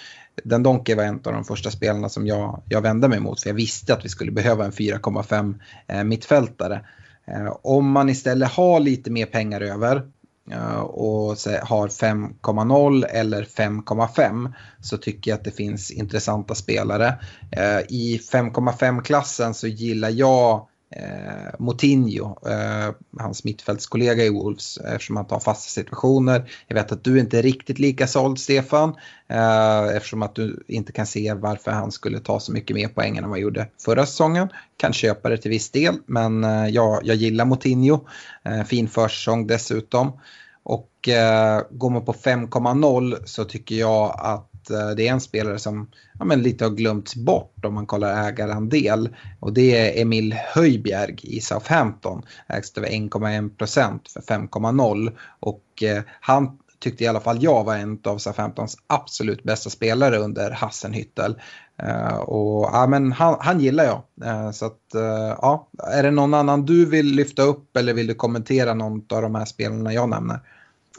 den 0.43 0.63
Donke 0.63 0.95
var 0.95 1.03
en 1.03 1.15
av 1.15 1.33
de 1.33 1.43
första 1.43 1.71
spelarna 1.71 2.09
som 2.09 2.27
jag, 2.27 2.61
jag 2.69 2.81
vände 2.81 3.07
mig 3.07 3.19
mot 3.19 3.41
för 3.41 3.49
jag 3.49 3.55
visste 3.55 3.93
att 3.93 4.05
vi 4.05 4.09
skulle 4.09 4.31
behöva 4.31 4.65
en 4.65 4.71
4,5 4.71 5.59
eh, 5.87 6.03
mittfältare. 6.03 6.81
Eh, 7.27 7.57
om 7.61 7.91
man 7.91 8.09
istället 8.09 8.51
har 8.51 8.79
lite 8.79 9.11
mer 9.11 9.25
pengar 9.25 9.61
över 9.61 10.07
eh, 10.51 10.79
och 10.79 11.37
har 11.63 11.87
5,0 11.87 13.05
eller 13.05 13.43
5,5 13.43 14.53
så 14.81 14.97
tycker 14.97 15.31
jag 15.31 15.37
att 15.37 15.43
det 15.43 15.51
finns 15.51 15.91
intressanta 15.91 16.55
spelare. 16.55 17.07
Eh, 17.51 17.79
I 17.89 18.21
5,5-klassen 18.31 19.53
så 19.53 19.67
gillar 19.67 20.09
jag 20.09 20.67
eh, 20.95 21.59
Moutinho, 21.59 22.49
eh, 22.49 22.95
hans 23.19 23.43
mittfältskollega 23.43 24.23
i 24.23 24.29
Wolves, 24.29 24.77
eftersom 24.77 25.17
han 25.17 25.27
tar 25.27 25.39
fasta 25.39 25.69
situationer. 25.69 26.51
Jag 26.67 26.75
vet 26.75 26.91
att 26.91 27.03
du 27.03 27.19
inte 27.19 27.39
är 27.39 27.41
riktigt 27.41 27.79
lika 27.79 28.07
såld 28.07 28.39
Stefan, 28.39 28.95
eh, 29.27 29.95
eftersom 29.95 30.23
att 30.23 30.35
du 30.35 30.63
inte 30.67 30.91
kan 30.91 31.05
se 31.05 31.33
varför 31.33 31.71
han 31.71 31.91
skulle 31.91 32.19
ta 32.19 32.39
så 32.39 32.51
mycket 32.51 32.75
mer 32.75 32.87
poäng 32.87 33.17
än 33.17 33.23
vad 33.23 33.31
han 33.31 33.41
gjorde 33.41 33.67
förra 33.85 34.05
säsongen. 34.05 34.49
Kan 34.77 34.93
köpa 34.93 35.29
det 35.29 35.37
till 35.37 35.51
viss 35.51 35.71
del, 35.71 35.95
men 36.05 36.43
eh, 36.43 36.67
jag, 36.67 36.99
jag 37.03 37.15
gillar 37.15 37.45
Moutinho. 37.45 38.07
Eh, 38.43 38.63
fin 38.63 38.87
försäsong 38.87 39.47
dessutom. 39.47 40.19
Och 40.63 41.09
eh, 41.09 41.61
går 41.71 41.89
man 41.89 42.05
på 42.05 42.13
5,0 42.13 43.25
så 43.25 43.43
tycker 43.43 43.75
jag 43.75 44.15
att 44.19 44.52
Eh, 44.71 44.89
det 44.89 45.07
är 45.07 45.11
en 45.11 45.21
spelare 45.21 45.59
som 45.59 45.87
ja, 46.19 46.25
men 46.25 46.41
lite 46.41 46.65
har 46.65 46.71
glömts 46.71 47.15
bort 47.15 47.65
om 47.65 47.73
man 47.73 47.85
kollar 47.85 48.27
ägarandel. 48.27 49.09
Och 49.39 49.53
det 49.53 49.77
är 49.77 50.01
Emil 50.01 50.33
Höjbjerg 50.33 51.15
i 51.23 51.41
Southampton. 51.41 52.23
Ägs 52.47 52.77
över 52.77 52.87
1,1 52.87 53.57
procent 53.57 54.09
för 54.09 54.21
5,0. 54.21 55.11
Och 55.39 55.83
eh, 55.83 56.03
han 56.21 56.57
tyckte 56.83 57.03
i 57.03 57.07
alla 57.07 57.19
fall 57.19 57.43
jag 57.43 57.63
var 57.63 57.75
en 57.75 57.99
av 58.03 58.17
Southamptons 58.17 58.77
absolut 58.87 59.43
bästa 59.43 59.69
spelare 59.69 60.17
under 60.17 60.51
Hassenhüttel. 60.51 61.35
Uh, 61.83 62.15
och 62.15 62.69
ja, 62.73 62.87
men 62.87 63.11
han, 63.11 63.37
han 63.39 63.59
gillar 63.59 63.83
jag. 63.83 64.01
Uh, 64.25 64.51
så 64.51 64.65
att, 64.65 64.81
uh, 64.95 65.37
ja, 65.41 65.67
är 65.93 66.03
det 66.03 66.11
någon 66.11 66.33
annan 66.33 66.65
du 66.65 66.85
vill 66.85 67.05
lyfta 67.05 67.43
upp 67.43 67.77
eller 67.77 67.93
vill 67.93 68.07
du 68.07 68.13
kommentera 68.13 68.73
någon 68.73 69.05
av 69.13 69.21
de 69.21 69.35
här 69.35 69.45
spelarna 69.45 69.93
jag 69.93 70.09
nämner? 70.09 70.39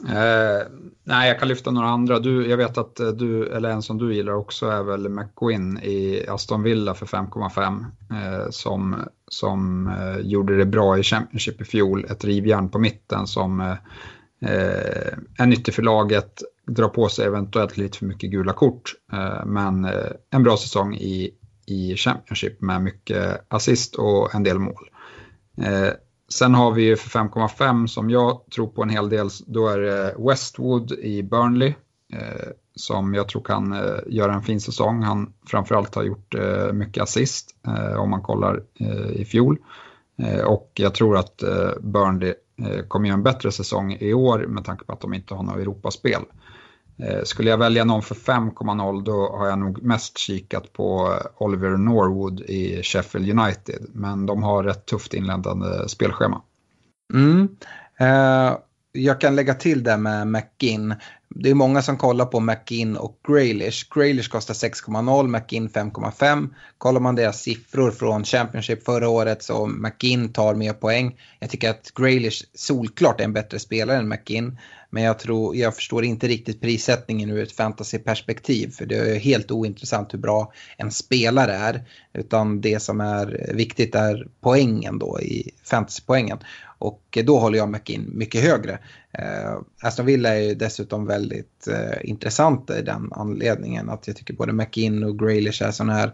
Eh, 0.03 0.67
nej, 1.03 1.27
jag 1.27 1.39
kan 1.39 1.47
lyfta 1.47 1.71
några 1.71 1.87
andra. 1.87 2.19
Du, 2.19 2.49
jag 2.49 2.57
vet 2.57 2.77
att 2.77 2.99
eh, 2.99 3.07
du, 3.07 3.47
eller 3.47 3.69
en 3.69 3.81
som 3.81 3.97
du 3.97 4.15
gillar 4.15 4.33
också 4.33 4.65
är 4.67 4.83
väl 4.83 5.09
McQuinn 5.09 5.77
i 5.77 6.25
Aston 6.29 6.63
Villa 6.63 6.93
för 6.93 7.05
5,5 7.05 7.85
eh, 8.11 8.49
som, 8.49 8.95
som 9.27 9.87
eh, 9.87 10.17
gjorde 10.19 10.57
det 10.57 10.65
bra 10.65 10.97
i 10.97 11.03
Championship 11.03 11.61
i 11.61 11.65
fjol. 11.65 12.05
Ett 12.05 12.25
rivjärn 12.25 12.69
på 12.69 12.79
mitten 12.79 13.27
som 13.27 13.59
eh, 13.61 13.71
eh, 14.51 15.13
är 15.37 15.45
nyttig 15.45 15.73
för 15.73 15.83
laget, 15.83 16.41
drar 16.67 16.89
på 16.89 17.09
sig 17.09 17.25
eventuellt 17.25 17.77
lite 17.77 17.97
för 17.97 18.05
mycket 18.05 18.31
gula 18.31 18.53
kort. 18.53 18.93
Eh, 19.13 19.45
men 19.45 19.85
eh, 19.85 20.11
en 20.31 20.43
bra 20.43 20.57
säsong 20.57 20.95
i, 20.95 21.31
i 21.65 21.95
Championship 21.95 22.61
med 22.61 22.81
mycket 22.81 23.45
assist 23.47 23.95
och 23.95 24.35
en 24.35 24.43
del 24.43 24.59
mål. 24.59 24.89
Eh, 25.61 25.89
Sen 26.29 26.55
har 26.55 26.71
vi 26.71 26.83
ju 26.83 26.95
för 26.95 27.19
5,5 27.19 27.87
som 27.87 28.09
jag 28.09 28.41
tror 28.55 28.67
på 28.67 28.83
en 28.83 28.89
hel 28.89 29.09
del, 29.09 29.29
då 29.47 29.67
är 29.67 29.79
det 29.79 30.15
Westwood 30.19 30.91
i 30.91 31.23
Burnley 31.23 31.73
eh, 32.13 32.49
som 32.75 33.13
jag 33.13 33.29
tror 33.29 33.41
kan 33.41 33.73
eh, 33.73 33.99
göra 34.07 34.33
en 34.33 34.41
fin 34.41 34.61
säsong. 34.61 35.03
Han 35.03 35.33
framförallt 35.47 35.95
har 35.95 36.03
gjort 36.03 36.35
eh, 36.35 36.73
mycket 36.73 37.03
assist 37.03 37.55
eh, 37.67 37.99
om 37.99 38.09
man 38.09 38.21
kollar 38.21 38.63
eh, 38.79 39.11
i 39.11 39.25
fjol. 39.25 39.57
Eh, 40.17 40.45
och 40.45 40.71
jag 40.73 40.93
tror 40.93 41.17
att 41.17 41.43
eh, 41.43 41.71
Burnley 41.81 42.33
eh, 42.61 42.85
kommer 42.87 43.07
göra 43.07 43.17
en 43.17 43.23
bättre 43.23 43.51
säsong 43.51 43.97
i 43.99 44.13
år 44.13 44.39
med 44.39 44.65
tanke 44.65 44.85
på 44.85 44.93
att 44.93 45.01
de 45.01 45.13
inte 45.13 45.33
har 45.33 45.43
något 45.43 45.57
Europaspel. 45.57 46.21
Eh, 46.21 46.44
Eh, 46.97 47.23
skulle 47.23 47.49
jag 47.49 47.57
välja 47.57 47.83
någon 47.83 48.01
för 48.01 48.15
5,0 48.15 49.03
då 49.03 49.37
har 49.37 49.47
jag 49.47 49.59
nog 49.59 49.83
mest 49.83 50.17
kikat 50.17 50.73
på 50.73 51.13
Oliver 51.37 51.77
Norwood 51.77 52.41
i 52.41 52.83
Sheffield 52.83 53.39
United. 53.39 53.85
Men 53.93 54.25
de 54.25 54.43
har 54.43 54.63
ett 54.63 54.85
tufft 54.85 55.13
inledande 55.13 55.89
spelschema. 55.89 56.41
Mm. 57.13 57.47
Eh, 57.99 58.57
jag 58.91 59.21
kan 59.21 59.35
lägga 59.35 59.53
till 59.53 59.83
det 59.83 59.97
med 59.97 60.27
McGinn. 60.27 60.95
Det 61.29 61.49
är 61.49 61.53
många 61.53 61.81
som 61.81 61.97
kollar 61.97 62.25
på 62.25 62.39
McGinn 62.39 62.97
och 62.97 63.19
Graylish. 63.27 63.87
Graylish 63.95 64.29
kostar 64.29 64.53
6,0, 64.53 65.27
McGinn 65.27 65.69
5,5. 65.69 66.49
Kollar 66.77 66.99
man 66.99 67.15
deras 67.15 67.41
siffror 67.41 67.91
från 67.91 68.23
Championship 68.23 68.83
förra 68.85 69.09
året 69.09 69.43
så 69.43 69.65
McGinn 69.65 70.33
tar 70.33 70.55
mer 70.55 70.73
poäng. 70.73 71.19
Jag 71.39 71.49
tycker 71.49 71.69
att 71.69 71.91
Graylish 71.95 72.43
solklart 72.53 73.19
är 73.19 73.23
en 73.23 73.33
bättre 73.33 73.59
spelare 73.59 73.97
än 73.97 74.07
McGinn. 74.07 74.57
Men 74.95 75.03
jag, 75.03 75.19
tror, 75.19 75.55
jag 75.55 75.75
förstår 75.75 76.05
inte 76.05 76.27
riktigt 76.27 76.61
prissättningen 76.61 77.29
ur 77.29 77.43
ett 77.43 77.51
fantasyperspektiv. 77.51 78.71
För 78.71 78.85
det 78.85 78.95
är 78.95 79.19
helt 79.19 79.51
ointressant 79.51 80.13
hur 80.13 80.19
bra 80.19 80.53
en 80.77 80.91
spelare 80.91 81.53
är. 81.53 81.83
Utan 82.15 82.61
det 82.61 82.79
som 82.79 83.01
är 83.01 83.51
viktigt 83.53 83.95
är 83.95 84.27
poängen 84.41 84.99
då 84.99 85.19
i 85.21 85.51
fantasypoängen. 85.63 86.37
Och 86.77 87.17
då 87.23 87.39
håller 87.39 87.57
jag 87.57 87.69
McIn 87.69 88.11
mycket 88.13 88.41
högre. 88.41 88.79
Eh, 89.11 89.57
Aston 89.81 90.05
Villa 90.05 90.35
är 90.35 90.39
ju 90.39 90.55
dessutom 90.55 91.05
väldigt 91.05 91.67
eh, 91.67 92.09
intressanta 92.09 92.79
i 92.79 92.81
den 92.81 93.09
anledningen 93.11 93.89
att 93.89 94.07
jag 94.07 94.15
tycker 94.15 94.33
både 94.33 94.53
McIn 94.53 95.03
och 95.03 95.19
Graylish 95.19 95.63
är 95.63 95.71
sådana 95.71 95.93
här 95.93 96.13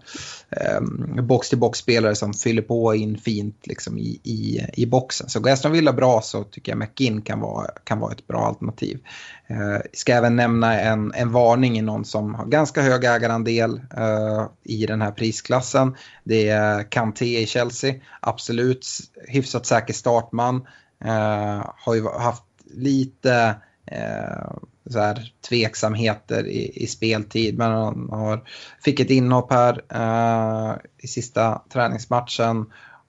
eh, 0.50 0.82
box-till-box-spelare 1.24 2.16
som 2.16 2.34
fyller 2.34 2.62
på 2.62 2.96
in 2.96 3.18
fint 3.18 3.68
liksom, 3.68 3.98
i, 3.98 4.20
i, 4.24 4.66
i 4.74 4.86
boxen. 4.86 5.30
Så 5.30 5.40
går 5.40 5.52
Aston 5.52 5.72
Villa 5.72 5.94
bra 5.94 6.22
så 6.22 6.44
tycker 6.44 6.72
jag 6.72 6.80
McIn 6.80 7.22
kan 7.22 7.40
vara, 7.40 7.68
kan 7.84 8.00
vara 8.00 8.12
ett 8.12 8.28
bra 8.28 8.46
alternativ. 8.46 9.00
Eh, 9.48 9.82
ska 9.94 10.14
även 10.14 10.36
nämna 10.36 10.80
en, 10.80 11.14
en 11.16 11.32
varning 11.32 11.80
i 11.80 11.82
någon 11.82 12.06
som 12.06 12.36
har 12.36 12.46
ganska 12.46 12.82
hög 12.82 13.04
ägarandel 13.04 13.82
eh, 13.98 14.48
i 14.64 14.86
den 14.86 15.02
här 15.02 15.12
prisklassen. 15.12 15.91
Det 16.24 16.50
är 16.50 16.92
Kanté 16.92 17.42
i 17.42 17.46
Chelsea, 17.46 17.96
absolut 18.20 18.88
hyfsat 19.28 19.66
säker 19.66 19.94
startman. 19.94 20.68
Eh, 21.06 21.66
har 21.78 21.96
ju 21.96 22.10
haft 22.10 22.44
lite 22.74 23.56
eh, 23.86 24.54
så 24.90 25.00
här, 25.00 25.34
tveksamheter 25.50 26.48
i, 26.48 26.84
i 26.84 26.88
speltid. 26.88 27.58
Men 27.58 27.72
han 27.72 28.10
har, 28.12 28.44
fick 28.84 29.00
ett 29.00 29.10
inhopp 29.10 29.52
här 29.54 29.82
eh, 29.90 30.76
i 30.98 31.08
sista 31.08 31.62
träningsmatchen. 31.74 32.66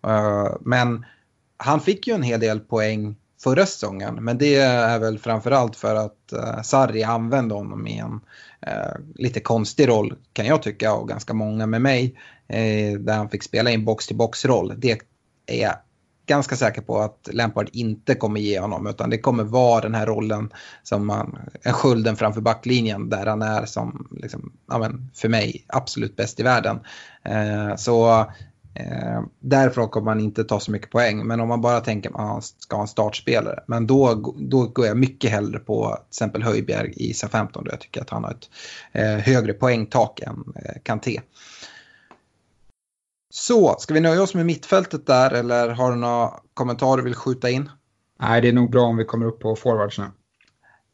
Eh, 0.06 0.56
men 0.60 1.04
han 1.56 1.80
fick 1.80 2.06
ju 2.06 2.14
en 2.14 2.22
hel 2.22 2.40
del 2.40 2.60
poäng 2.60 3.16
förra 3.42 3.66
säsongen. 3.66 4.24
Men 4.24 4.38
det 4.38 4.56
är 4.56 4.98
väl 4.98 5.18
framförallt 5.18 5.76
för 5.76 5.94
att 5.94 6.32
eh, 6.32 6.62
Sarri 6.62 7.02
använde 7.02 7.54
honom 7.54 7.86
i 7.86 7.98
en 7.98 8.20
eh, 8.66 8.94
lite 9.14 9.40
konstig 9.40 9.88
roll 9.88 10.14
kan 10.32 10.46
jag 10.46 10.62
tycka 10.62 10.94
och 10.94 11.08
ganska 11.08 11.34
många 11.34 11.66
med 11.66 11.82
mig. 11.82 12.18
Eh, 12.48 12.98
där 12.98 13.16
han 13.16 13.28
fick 13.28 13.42
spela 13.42 13.70
i 13.70 13.74
en 13.74 13.84
box-till-box-roll. 13.84 14.74
Det 14.76 14.98
är 15.46 15.62
jag 15.62 15.74
ganska 16.26 16.56
säker 16.56 16.82
på 16.82 16.98
att 16.98 17.28
Lampard 17.32 17.68
inte 17.72 18.14
kommer 18.14 18.40
ge 18.40 18.60
honom 18.60 18.86
utan 18.86 19.10
det 19.10 19.18
kommer 19.18 19.44
vara 19.44 19.80
den 19.80 19.94
här 19.94 20.06
rollen 20.06 20.52
som 20.82 21.06
man, 21.06 21.38
en 21.62 21.72
skölden 21.72 22.16
framför 22.16 22.40
backlinjen 22.40 23.08
där 23.08 23.26
han 23.26 23.42
är 23.42 23.66
som, 23.66 24.08
liksom, 24.10 24.52
ja, 24.68 24.78
men 24.78 25.10
för 25.14 25.28
mig, 25.28 25.64
absolut 25.68 26.16
bäst 26.16 26.40
i 26.40 26.42
världen. 26.42 26.80
Eh, 27.24 27.76
så 27.76 28.26
eh, 28.74 29.22
därifrån 29.40 29.88
kommer 29.88 30.04
man 30.04 30.20
inte 30.20 30.44
ta 30.44 30.60
så 30.60 30.70
mycket 30.70 30.90
poäng. 30.90 31.26
Men 31.26 31.40
om 31.40 31.48
man 31.48 31.60
bara 31.60 31.80
tänker 31.80 32.08
att 32.08 32.16
man 32.16 32.42
ska 32.42 32.76
ha 32.76 32.82
en 32.82 32.88
startspelare, 32.88 33.64
men 33.66 33.86
då, 33.86 34.34
då 34.36 34.66
går 34.66 34.86
jag 34.86 34.96
mycket 34.96 35.30
hellre 35.30 35.58
på 35.58 35.96
till 35.96 36.08
exempel 36.08 36.42
Höjbjerg 36.42 36.92
i 36.96 37.14
SA-15 37.14 37.48
då 37.52 37.70
jag 37.70 37.80
tycker 37.80 38.00
att 38.00 38.10
han 38.10 38.24
har 38.24 38.30
ett 38.30 38.50
eh, 38.92 39.24
högre 39.24 39.52
poängtak 39.52 40.20
än 40.20 40.44
eh, 40.56 40.80
Kanté. 40.82 41.20
Så, 43.34 43.76
ska 43.78 43.94
vi 43.94 44.00
nöja 44.00 44.22
oss 44.22 44.34
med 44.34 44.46
mittfältet 44.46 45.06
där 45.06 45.30
eller 45.30 45.68
har 45.68 45.90
du 45.90 45.96
några 45.96 46.30
kommentarer 46.54 46.96
du 46.96 47.02
vill 47.02 47.14
skjuta 47.14 47.50
in? 47.50 47.70
Nej, 48.20 48.40
det 48.40 48.48
är 48.48 48.52
nog 48.52 48.70
bra 48.70 48.82
om 48.82 48.96
vi 48.96 49.04
kommer 49.04 49.26
upp 49.26 49.40
på 49.40 49.56
forwards 49.56 49.98
nu. 49.98 50.04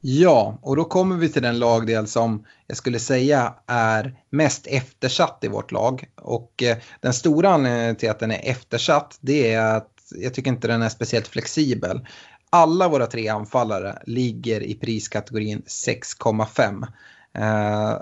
Ja, 0.00 0.58
och 0.62 0.76
då 0.76 0.84
kommer 0.84 1.16
vi 1.16 1.28
till 1.28 1.42
den 1.42 1.58
lagdel 1.58 2.06
som 2.06 2.44
jag 2.66 2.76
skulle 2.76 2.98
säga 2.98 3.54
är 3.66 4.22
mest 4.30 4.66
eftersatt 4.66 5.38
i 5.42 5.48
vårt 5.48 5.72
lag. 5.72 6.04
Och 6.14 6.62
eh, 6.62 6.76
den 7.00 7.14
stora 7.14 7.48
anledningen 7.48 7.96
till 7.96 8.10
att 8.10 8.18
den 8.18 8.30
är 8.30 8.40
eftersatt 8.42 9.18
det 9.20 9.52
är 9.52 9.76
att 9.76 9.92
jag 10.10 10.34
tycker 10.34 10.50
inte 10.50 10.68
den 10.68 10.82
är 10.82 10.88
speciellt 10.88 11.28
flexibel. 11.28 12.06
Alla 12.50 12.88
våra 12.88 13.06
tre 13.06 13.28
anfallare 13.28 14.02
ligger 14.06 14.60
i 14.60 14.74
priskategorin 14.74 15.62
6,5 15.66 16.86
eh, 17.34 18.00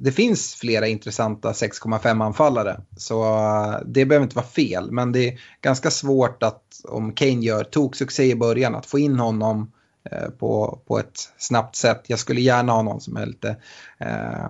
det 0.00 0.12
finns 0.12 0.54
flera 0.54 0.86
intressanta 0.86 1.52
6,5 1.52 2.24
anfallare. 2.24 2.80
Så 2.96 3.24
eh, 3.24 3.78
det 3.86 4.04
behöver 4.04 4.24
inte 4.24 4.36
vara 4.36 4.46
fel. 4.46 4.90
Men 4.90 5.12
det 5.12 5.28
är 5.28 5.40
ganska 5.60 5.90
svårt 5.90 6.42
att 6.42 6.80
om 6.84 7.12
Kane 7.12 7.44
gör 7.44 7.64
toksuccé 7.64 8.24
i 8.24 8.34
början 8.34 8.74
att 8.74 8.86
få 8.86 8.98
in 8.98 9.18
honom 9.18 9.62
eh, 9.62 9.77
Eh, 10.12 10.30
på, 10.30 10.80
på 10.86 10.98
ett 10.98 11.20
snabbt 11.38 11.76
sätt. 11.76 12.02
Jag 12.06 12.18
skulle 12.18 12.40
gärna 12.40 12.72
ha 12.72 12.82
någon 12.82 13.00
som 13.00 13.16
är 13.16 13.26
lite, 13.26 13.56
eh, 13.98 14.48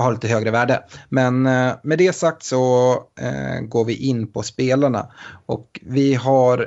har 0.00 0.12
lite 0.12 0.28
högre 0.28 0.50
värde. 0.50 0.84
Men 1.08 1.46
eh, 1.46 1.74
med 1.82 1.98
det 1.98 2.12
sagt 2.12 2.42
så 2.42 2.92
eh, 3.20 3.60
går 3.60 3.84
vi 3.84 3.96
in 3.96 4.32
på 4.32 4.42
spelarna. 4.42 5.12
Och 5.46 5.80
vi 5.82 6.14
har 6.14 6.58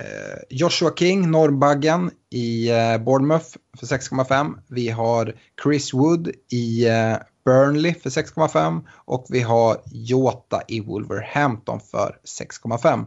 eh, 0.00 0.38
Joshua 0.50 0.92
King, 0.96 1.30
Norrbaggen 1.30 2.10
i 2.30 2.70
eh, 2.70 2.98
Bournemouth 2.98 3.56
för 3.78 3.86
6,5. 3.86 4.54
Vi 4.68 4.88
har 4.88 5.34
Chris 5.62 5.94
Wood 5.94 6.30
i 6.50 6.88
eh, 6.88 7.16
Burnley 7.44 7.94
för 7.94 8.10
6,5 8.10 8.80
och 8.94 9.26
vi 9.28 9.40
har 9.40 9.76
Jota 9.86 10.62
i 10.68 10.80
Wolverhampton 10.80 11.80
för 11.80 12.16
6,5. 12.40 13.06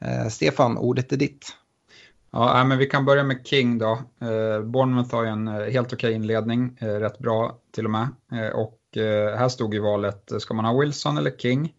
Eh, 0.00 0.28
Stefan, 0.28 0.78
ordet 0.78 1.12
är 1.12 1.16
ditt. 1.16 1.46
Ja, 2.36 2.64
men 2.64 2.78
vi 2.78 2.86
kan 2.86 3.04
börja 3.04 3.24
med 3.24 3.46
King 3.46 3.78
då. 3.78 3.90
Eh, 4.20 4.62
Bournemouth 4.62 5.14
har 5.14 5.24
ju 5.24 5.28
en 5.28 5.48
eh, 5.48 5.70
helt 5.70 5.92
okej 5.92 6.12
inledning, 6.12 6.76
eh, 6.80 6.86
rätt 6.86 7.18
bra 7.18 7.58
till 7.74 7.84
och 7.84 7.90
med. 7.90 8.08
Eh, 8.32 8.48
och 8.48 8.96
eh, 8.96 9.36
här 9.36 9.48
stod 9.48 9.74
ju 9.74 9.80
valet, 9.80 10.32
eh, 10.32 10.38
ska 10.38 10.54
man 10.54 10.64
ha 10.64 10.80
Wilson 10.80 11.18
eller 11.18 11.30
King? 11.30 11.72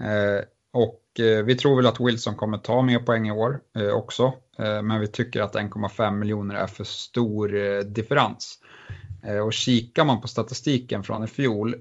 Eh, 0.00 0.44
och 0.72 1.20
eh, 1.20 1.44
vi 1.44 1.54
tror 1.54 1.76
väl 1.76 1.86
att 1.86 2.00
Wilson 2.00 2.34
kommer 2.34 2.58
ta 2.58 2.82
mer 2.82 2.98
poäng 2.98 3.28
i 3.28 3.32
år 3.32 3.60
också, 3.94 4.32
men 4.58 5.00
vi 5.00 5.06
tycker 5.06 5.40
att 5.40 5.54
1,5 5.54 6.10
miljoner 6.10 6.54
är 6.54 6.66
för 6.66 6.84
stor 6.84 7.82
differens. 7.82 8.58
Och 9.44 9.52
kikar 9.52 10.04
man 10.04 10.20
på 10.20 10.28
statistiken 10.28 11.02
från 11.02 11.24
i 11.24 11.26
fjol 11.26 11.74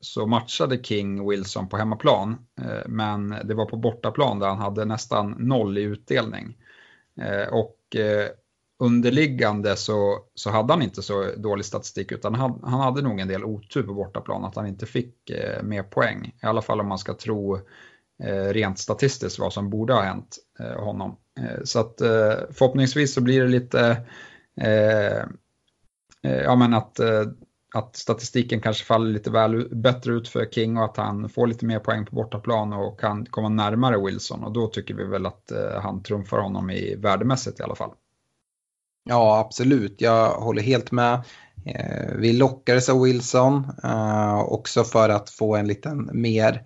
så 0.00 0.26
matchade 0.26 0.82
King 0.82 1.28
Wilson 1.28 1.68
på 1.68 1.76
hemmaplan, 1.76 2.36
men 2.86 3.34
det 3.44 3.54
var 3.54 3.64
på 3.64 3.76
bortaplan 3.76 4.38
där 4.38 4.48
han 4.48 4.58
hade 4.58 4.84
nästan 4.84 5.30
noll 5.38 5.78
i 5.78 5.82
utdelning. 5.82 6.56
Eh, 7.20 7.48
och 7.52 7.96
eh, 7.96 8.28
underliggande 8.78 9.76
så, 9.76 10.18
så 10.34 10.50
hade 10.50 10.72
han 10.72 10.82
inte 10.82 11.02
så 11.02 11.30
dålig 11.36 11.64
statistik 11.64 12.12
utan 12.12 12.34
han, 12.34 12.60
han 12.62 12.80
hade 12.80 13.02
nog 13.02 13.20
en 13.20 13.28
del 13.28 13.44
otur 13.44 13.82
på 13.82 13.94
bortaplan 13.94 14.44
att 14.44 14.56
han 14.56 14.66
inte 14.66 14.86
fick 14.86 15.30
eh, 15.30 15.62
mer 15.62 15.82
poäng. 15.82 16.34
I 16.42 16.46
alla 16.46 16.62
fall 16.62 16.80
om 16.80 16.88
man 16.88 16.98
ska 16.98 17.14
tro 17.14 17.56
eh, 18.22 18.48
rent 18.48 18.78
statistiskt 18.78 19.38
vad 19.38 19.52
som 19.52 19.70
borde 19.70 19.92
ha 19.94 20.02
hänt 20.02 20.36
honom. 20.76 21.16
Så 21.64 21.80
att 21.80 21.94
förhoppningsvis 22.50 23.14
så 23.14 23.20
blir 23.20 23.42
det 23.42 23.48
lite, 23.48 24.02
ja 26.22 26.56
men 26.56 26.74
att 26.74 27.00
att 27.76 27.96
statistiken 27.96 28.60
kanske 28.60 28.84
faller 28.84 29.10
lite 29.10 29.30
väl 29.30 29.68
bättre 29.74 30.12
ut 30.12 30.28
för 30.28 30.46
King 30.46 30.76
och 30.76 30.84
att 30.84 30.96
han 30.96 31.28
får 31.28 31.46
lite 31.46 31.66
mer 31.66 31.78
poäng 31.78 32.06
på 32.06 32.16
bortaplan 32.16 32.72
och 32.72 33.00
kan 33.00 33.26
komma 33.26 33.48
närmare 33.48 34.04
Wilson 34.04 34.44
och 34.44 34.52
då 34.52 34.66
tycker 34.66 34.94
vi 34.94 35.04
väl 35.04 35.26
att 35.26 35.50
eh, 35.50 35.80
han 35.82 36.02
trumfar 36.02 36.38
honom 36.38 36.70
i 36.70 36.94
värdemässigt 36.96 37.60
i 37.60 37.62
alla 37.62 37.74
fall. 37.74 37.90
Ja, 39.04 39.38
absolut. 39.38 40.00
Jag 40.00 40.30
håller 40.30 40.62
helt 40.62 40.92
med. 40.92 41.14
Eh, 41.66 42.14
vi 42.16 42.32
lockades 42.32 42.88
av 42.88 43.02
Wilson 43.02 43.64
eh, 43.84 44.38
också 44.38 44.84
för 44.84 45.08
att 45.08 45.30
få 45.30 45.56
en 45.56 45.66
liten 45.66 46.10
mer 46.12 46.62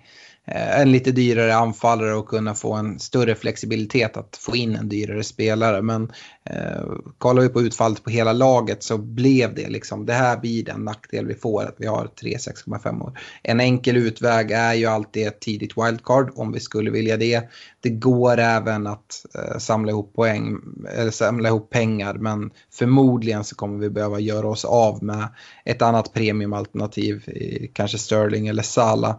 Eh, 0.51 0.81
en 0.81 0.93
lite 0.93 1.13
dyrare 1.13 1.55
anfallare 1.55 2.15
och 2.15 2.29
kunna 2.29 2.55
få 2.55 2.73
en 2.73 2.99
större 2.99 3.35
flexibilitet 3.35 4.17
att 4.17 4.37
få 4.37 4.57
in 4.57 4.77
en 4.77 4.89
dyrare 4.89 5.25
spelare. 5.25 5.83
Men 5.83 6.13
eh, 6.45 6.83
kollar 7.19 7.43
vi 7.43 7.49
på 7.49 7.63
utfallet 7.63 8.05
på 8.05 8.11
hela 8.11 8.33
laget 8.33 8.83
så 8.83 8.99
blev 8.99 9.55
det 9.55 9.69
liksom, 9.69 10.07
det 10.07 10.13
här 10.13 10.37
blir 10.37 10.65
den 10.65 10.85
nackdel 10.85 11.27
vi 11.27 11.35
får 11.35 11.63
att 11.63 11.75
vi 11.79 11.87
har 11.87 12.07
3 12.21 12.37
6,5 12.37 13.03
år. 13.03 13.19
En 13.43 13.61
enkel 13.61 13.97
utväg 13.97 14.51
är 14.51 14.75
ju 14.75 14.87
alltid 14.87 15.27
ett 15.27 15.41
tidigt 15.41 15.73
wildcard 15.77 16.33
om 16.35 16.53
vi 16.53 16.61
skulle 16.61 16.91
vilja 16.91 17.17
det. 17.17 17.43
Det 17.81 17.91
går 17.91 18.39
även 18.39 18.87
att 18.87 19.27
eh, 19.35 19.59
samla 19.59 19.93
ihop 19.93 20.15
poäng, 20.15 20.59
eller 20.95 21.11
samla 21.11 21.49
ihop 21.49 21.71
pengar 21.71 22.15
men 22.15 22.51
förmodligen 22.73 23.45
så 23.45 23.57
kommer 23.57 23.79
vi 23.79 23.91
behöva 23.91 24.21
göra 24.21 24.49
oss 24.49 24.65
av 24.65 25.03
med 25.03 25.29
ett 25.65 25.83
annat 25.83 26.13
premiumalternativ, 26.13 27.25
kanske 27.73 27.99
Sterling 27.99 28.49
eller 28.49 28.63
Salah. 28.63 29.17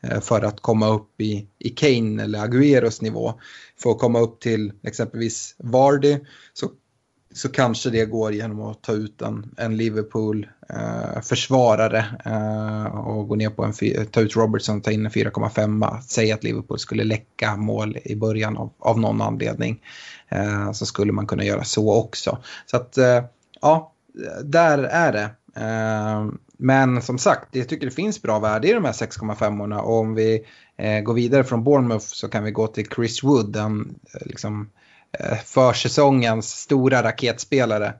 Eh, 0.00 0.20
för 0.20 0.42
att 0.42 0.60
komma 0.60 0.88
upp 0.88 1.20
i, 1.20 1.46
i 1.58 1.68
Kane 1.68 2.22
eller 2.22 2.42
Agueros 2.42 3.02
nivå. 3.02 3.34
För 3.82 3.90
att 3.90 3.98
komma 3.98 4.20
upp 4.20 4.40
till 4.40 4.72
exempelvis 4.82 5.54
Vardy 5.58 6.18
så, 6.52 6.70
så 7.34 7.48
kanske 7.48 7.90
det 7.90 8.04
går 8.04 8.32
genom 8.32 8.62
att 8.62 8.82
ta 8.82 8.92
ut 8.92 9.22
en, 9.22 9.54
en 9.56 9.76
Liverpool-försvarare 9.76 12.04
eh, 12.24 12.84
eh, 12.84 12.98
och 12.98 13.28
gå 13.28 13.34
ner 13.34 13.50
på 13.50 13.64
en, 13.64 13.72
ta 14.06 14.20
ut 14.20 14.36
Robertson 14.36 14.76
och 14.76 14.84
ta 14.84 14.90
in 14.90 15.06
en 15.06 15.12
4,5. 15.12 16.00
Säg 16.00 16.32
att 16.32 16.44
Liverpool 16.44 16.78
skulle 16.78 17.04
läcka 17.04 17.56
mål 17.56 17.98
i 18.04 18.16
början 18.16 18.56
av, 18.56 18.72
av 18.78 19.00
någon 19.00 19.22
anledning. 19.22 19.82
Eh, 20.28 20.72
så 20.72 20.86
skulle 20.86 21.12
man 21.12 21.26
kunna 21.26 21.44
göra 21.44 21.64
så 21.64 21.94
också. 21.94 22.38
Så 22.66 22.76
att 22.76 22.98
eh, 22.98 23.24
ja, 23.60 23.92
där 24.44 24.78
är 24.78 25.12
det. 25.12 25.30
Eh, 25.56 26.28
men 26.60 27.02
som 27.02 27.18
sagt, 27.18 27.56
jag 27.56 27.68
tycker 27.68 27.86
det 27.86 27.92
finns 27.92 28.22
bra 28.22 28.38
värde 28.38 28.68
i 28.68 28.72
de 28.72 28.84
här 28.84 28.92
6,5orna 28.92 29.78
och 29.78 29.98
om 29.98 30.14
vi 30.14 30.46
eh, 30.76 31.00
går 31.00 31.14
vidare 31.14 31.44
från 31.44 31.64
Bournemouth 31.64 32.06
så 32.06 32.28
kan 32.28 32.44
vi 32.44 32.50
gå 32.50 32.66
till 32.66 32.86
Chris 32.86 33.24
Wood, 33.24 33.52
den 33.52 33.80
eh, 34.14 34.26
liksom, 34.26 34.70
eh, 35.18 35.36
försäsongens 35.36 36.50
stora 36.50 37.02
raketspelare. 37.02 37.94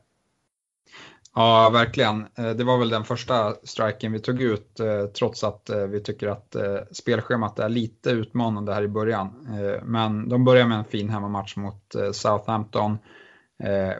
Ja, 1.34 1.70
verkligen. 1.70 2.26
Eh, 2.38 2.50
det 2.50 2.64
var 2.64 2.78
väl 2.78 2.88
den 2.88 3.04
första 3.04 3.54
striken 3.64 4.12
vi 4.12 4.20
tog 4.20 4.42
ut 4.42 4.80
eh, 4.80 5.04
trots 5.04 5.44
att 5.44 5.70
vi 5.88 6.02
tycker 6.02 6.28
att 6.28 6.56
spelschemat 6.92 7.58
är 7.58 7.68
lite 7.68 8.10
utmanande 8.10 8.74
här 8.74 8.82
i 8.82 8.88
början. 8.88 9.48
Men 9.82 10.28
de 10.28 10.44
börjar 10.44 10.66
med 10.66 10.78
en 10.78 10.84
fin 10.84 11.10
hemmamatch 11.10 11.56
mot 11.56 11.94
Southampton. 12.12 12.98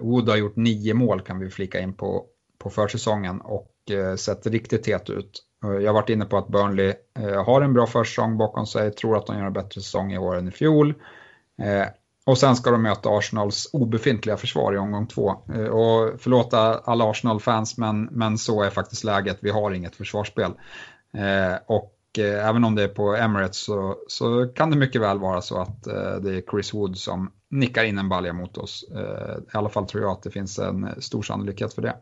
Wood 0.01 0.29
har 0.29 0.37
gjort 0.37 0.57
nio 0.57 0.95
mål 0.95 1.21
kan 1.21 1.39
vi 1.39 1.51
flika 1.51 1.81
in 1.81 1.95
på, 1.95 2.27
på 2.59 2.71
försäsongen 2.71 3.41
och 3.41 3.68
Eh, 3.91 4.15
sett 4.15 4.47
riktigt 4.47 4.87
het 4.87 5.11
ut. 5.11 5.45
Eh, 5.65 5.71
jag 5.71 5.89
har 5.89 5.95
varit 5.95 6.09
inne 6.09 6.25
på 6.25 6.39
att 6.39 6.49
Burnley 6.49 6.95
eh, 7.19 7.45
har 7.45 7.63
en 7.63 7.73
bra 7.73 7.87
försäsong 7.87 8.39
bakom 8.39 8.67
sig, 8.67 8.91
tror 8.91 9.17
att 9.17 9.27
de 9.27 9.39
gör 9.39 9.47
en 9.47 9.53
bättre 9.53 9.81
säsong 9.81 10.13
i 10.13 10.19
år 10.19 10.37
än 10.37 10.49
i 10.49 10.51
fjol. 10.51 10.95
Och 12.27 12.39
sen 12.39 12.57
ska 12.57 12.71
de 12.71 12.83
möta 12.83 13.09
Arsenals 13.09 13.71
obefintliga 13.73 14.37
försvar 14.37 14.75
i 14.75 14.79
omgång 14.79 15.07
två. 15.07 15.27
Och 15.71 16.21
förlåta 16.21 16.79
alla 16.79 17.11
Arsenal-fans, 17.11 17.79
men, 17.79 18.05
men 18.05 18.39
så 18.39 18.63
är 18.63 18.71
faktiskt 18.71 19.05
läget. 19.05 19.39
Vi 19.41 19.51
har 19.51 19.71
inget 19.71 19.97
försvarsspel. 19.97 20.53
Och 21.67 22.19
även 22.19 22.65
om 22.65 22.75
det 22.75 22.83
är 22.83 22.89
på 22.89 23.17
Emirates 23.17 23.59
så, 23.59 23.97
så 24.09 24.47
kan 24.47 24.71
det 24.71 24.77
mycket 24.77 25.01
väl 25.01 25.19
vara 25.19 25.41
så 25.41 25.61
att 25.61 25.85
det 26.23 26.37
är 26.37 26.51
Chris 26.51 26.75
Wood 26.75 26.99
som 26.99 27.33
nickar 27.51 27.85
in 27.85 27.99
en 27.99 28.09
balja 28.09 28.33
mot 28.33 28.59
oss. 28.59 28.85
I 29.55 29.57
alla 29.57 29.69
fall 29.69 29.87
tror 29.87 30.03
jag 30.03 30.13
att 30.13 30.23
det 30.23 30.31
finns 30.31 30.59
en 30.59 30.89
stor 30.99 31.23
sannolikhet 31.23 31.75
för 31.75 31.83
det. 31.83 31.97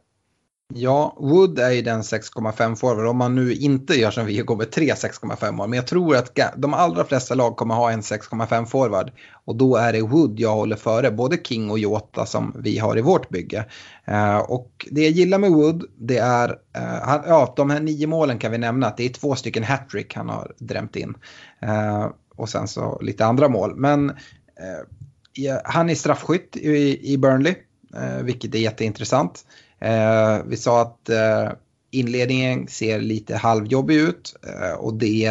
Ja, 0.74 1.16
Wood 1.20 1.58
är 1.58 1.70
ju 1.70 1.82
den 1.82 2.02
6,5 2.02 2.74
forward 2.74 3.06
om 3.06 3.16
man 3.16 3.34
nu 3.34 3.54
inte 3.54 3.94
gör 3.94 4.10
som 4.10 4.26
vi 4.26 4.42
och 4.42 4.46
går 4.46 4.56
med 4.56 4.72
tre 4.72 4.92
6,5 4.92 5.62
år. 5.62 5.66
Men 5.66 5.76
jag 5.76 5.86
tror 5.86 6.16
att 6.16 6.38
de 6.56 6.74
allra 6.74 7.04
flesta 7.04 7.34
lag 7.34 7.56
kommer 7.56 7.74
ha 7.74 7.90
en 7.90 8.00
6,5 8.00 8.64
forward. 8.64 9.10
Och 9.44 9.56
då 9.56 9.76
är 9.76 9.92
det 9.92 10.02
Wood 10.02 10.40
jag 10.40 10.54
håller 10.54 10.76
före, 10.76 11.10
både 11.10 11.36
King 11.44 11.70
och 11.70 11.78
Jota 11.78 12.26
som 12.26 12.54
vi 12.58 12.78
har 12.78 12.98
i 12.98 13.00
vårt 13.00 13.28
bygge. 13.28 13.66
Eh, 14.04 14.38
och 14.38 14.86
det 14.90 15.02
jag 15.02 15.10
gillar 15.10 15.38
med 15.38 15.50
Wood, 15.50 15.84
det 15.98 16.18
är, 16.18 16.48
eh, 16.48 17.22
ja 17.26 17.52
de 17.56 17.70
här 17.70 17.80
nio 17.80 18.06
målen 18.06 18.38
kan 18.38 18.52
vi 18.52 18.58
nämna 18.58 18.86
att 18.86 18.96
det 18.96 19.04
är 19.04 19.08
två 19.08 19.34
stycken 19.34 19.64
hattrick 19.64 20.14
han 20.14 20.28
har 20.28 20.52
drämt 20.58 20.96
in. 20.96 21.14
Eh, 21.62 22.06
och 22.36 22.48
sen 22.48 22.68
så 22.68 23.00
lite 23.02 23.26
andra 23.26 23.48
mål. 23.48 23.76
Men 23.76 24.12
han 25.64 25.90
är 25.90 25.94
straffskytt 25.94 26.56
i, 26.56 27.12
i 27.12 27.18
Burnley, 27.18 27.54
vilket 28.22 28.54
är 28.54 28.58
jätteintressant. 28.58 29.44
Eh, 29.80 30.38
vi 30.46 30.56
sa 30.56 30.82
att 30.82 31.08
eh, 31.08 31.52
inledningen 31.90 32.68
ser 32.68 33.00
lite 33.00 33.36
halvjobbig 33.36 33.96
ut 33.96 34.36
eh, 34.46 34.78
och 34.78 34.94
det 34.94 35.26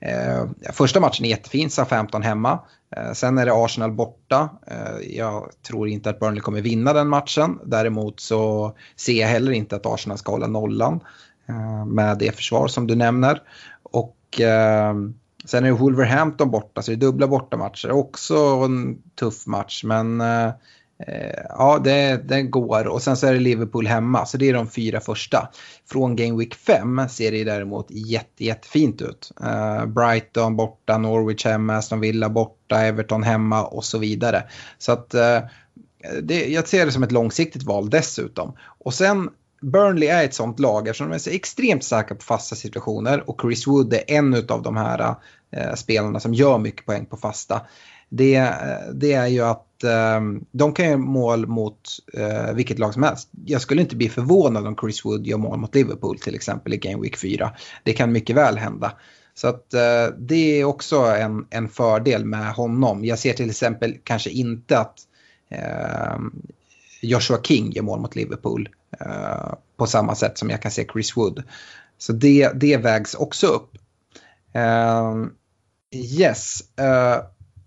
eh, 0.00 0.44
första 0.72 1.00
matchen 1.00 1.24
är 1.24 1.30
jättefin, 1.30 1.70
sa 1.70 1.84
15 1.84 2.22
hemma. 2.22 2.58
Eh, 2.96 3.12
sen 3.12 3.38
är 3.38 3.46
det 3.46 3.52
Arsenal 3.54 3.92
borta. 3.92 4.48
Eh, 4.66 5.16
jag 5.16 5.50
tror 5.68 5.88
inte 5.88 6.10
att 6.10 6.20
Burnley 6.20 6.40
kommer 6.40 6.60
vinna 6.60 6.92
den 6.92 7.08
matchen. 7.08 7.58
Däremot 7.64 8.20
så 8.20 8.72
ser 8.96 9.20
jag 9.20 9.28
heller 9.28 9.52
inte 9.52 9.76
att 9.76 9.86
Arsenal 9.86 10.18
ska 10.18 10.32
hålla 10.32 10.46
nollan 10.46 11.00
eh, 11.48 11.86
med 11.86 12.18
det 12.18 12.36
försvar 12.36 12.68
som 12.68 12.86
du 12.86 12.94
nämner. 12.94 13.42
Och 13.82 14.40
eh, 14.40 14.94
sen 15.44 15.64
är 15.64 15.68
det 15.68 15.72
Wolverhampton 15.72 16.50
borta, 16.50 16.82
så 16.82 16.90
det 16.90 16.94
är 16.94 17.00
dubbla 17.00 17.26
bortamatcher. 17.26 17.90
Också 17.90 18.36
en 18.64 19.02
tuff 19.14 19.46
match, 19.46 19.84
men 19.84 20.20
Eh, 20.20 20.50
Eh, 20.98 21.44
ja, 21.48 21.80
det, 21.84 22.28
det 22.28 22.42
går 22.42 22.86
och 22.86 23.02
sen 23.02 23.16
så 23.16 23.26
är 23.26 23.32
det 23.32 23.38
Liverpool 23.38 23.86
hemma, 23.86 24.26
så 24.26 24.36
det 24.36 24.48
är 24.48 24.54
de 24.54 24.70
fyra 24.70 25.00
första. 25.00 25.48
Från 25.90 26.16
Game 26.16 26.38
Week 26.38 26.54
5 26.54 27.08
ser 27.08 27.32
det 27.32 27.44
däremot 27.44 27.86
jätte, 27.90 28.44
jättefint 28.44 29.02
ut. 29.02 29.32
Uh, 29.42 29.86
Brighton 29.86 30.56
borta, 30.56 30.98
Norwich 30.98 31.44
hemma, 31.44 31.76
Aston 31.76 32.00
Villa 32.00 32.28
borta, 32.28 32.80
Everton 32.80 33.22
hemma 33.22 33.64
och 33.64 33.84
så 33.84 33.98
vidare. 33.98 34.42
Så 34.78 34.92
att 34.92 35.14
uh, 35.14 35.48
det, 36.22 36.46
jag 36.46 36.68
ser 36.68 36.86
det 36.86 36.92
som 36.92 37.02
ett 37.02 37.12
långsiktigt 37.12 37.62
val 37.62 37.90
dessutom. 37.90 38.52
Och 38.60 38.94
sen 38.94 39.30
Burnley 39.62 40.08
är 40.08 40.24
ett 40.24 40.34
sånt 40.34 40.60
lag 40.60 40.88
eftersom 40.88 41.08
de 41.08 41.14
är 41.14 41.18
så 41.18 41.30
extremt 41.30 41.84
säkra 41.84 42.16
på 42.16 42.22
fasta 42.22 42.56
situationer 42.56 43.30
och 43.30 43.40
Chris 43.42 43.66
Wood 43.66 43.94
är 43.94 44.02
en 44.06 44.34
av 44.48 44.62
de 44.62 44.76
här 44.76 45.14
uh, 45.56 45.74
spelarna 45.74 46.20
som 46.20 46.34
gör 46.34 46.58
mycket 46.58 46.86
poäng 46.86 47.06
på 47.06 47.16
fasta. 47.16 47.60
Det, 48.08 48.50
det 48.92 49.12
är 49.12 49.26
ju 49.26 49.40
att 49.40 49.66
Ehm, 49.84 50.44
de 50.52 50.72
kan 50.72 50.86
göra 50.86 50.96
mål 50.96 51.46
mot 51.46 51.80
eh, 52.14 52.52
vilket 52.52 52.78
lag 52.78 52.92
som 52.92 53.02
helst. 53.02 53.28
Jag 53.44 53.60
skulle 53.60 53.82
inte 53.82 53.96
bli 53.96 54.08
förvånad 54.08 54.66
om 54.66 54.76
Chris 54.76 55.04
Wood 55.04 55.26
gör 55.26 55.38
mål 55.38 55.58
mot 55.58 55.74
Liverpool 55.74 56.18
till 56.18 56.34
exempel 56.34 56.74
i 56.74 56.76
Game 56.76 57.02
Week 57.02 57.16
4. 57.16 57.52
Det 57.82 57.92
kan 57.92 58.12
mycket 58.12 58.36
väl 58.36 58.58
hända. 58.58 58.92
Så 59.34 59.48
att 59.48 59.74
eh, 59.74 60.06
det 60.18 60.60
är 60.60 60.64
också 60.64 60.96
en, 60.96 61.46
en 61.50 61.68
fördel 61.68 62.24
med 62.24 62.54
honom. 62.54 63.04
Jag 63.04 63.18
ser 63.18 63.32
till 63.32 63.50
exempel 63.50 63.96
kanske 64.04 64.30
inte 64.30 64.78
att 64.78 64.98
ehm, 65.48 66.32
Joshua 67.02 67.42
King 67.42 67.72
gör 67.72 67.82
mål 67.82 68.00
mot 68.00 68.16
Liverpool 68.16 68.68
eh, 69.00 69.54
på 69.76 69.86
samma 69.86 70.14
sätt 70.14 70.38
som 70.38 70.50
jag 70.50 70.62
kan 70.62 70.70
se 70.70 70.86
Chris 70.92 71.16
Wood. 71.16 71.42
Så 71.98 72.12
det, 72.12 72.50
det 72.54 72.76
vägs 72.76 73.14
också 73.14 73.46
upp. 73.46 73.70
Ehm, 74.52 75.30
yes. 75.94 76.60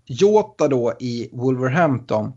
Jota 0.08 0.68
då 0.68 0.92
i 1.00 1.28
Wolverhampton. 1.32 2.32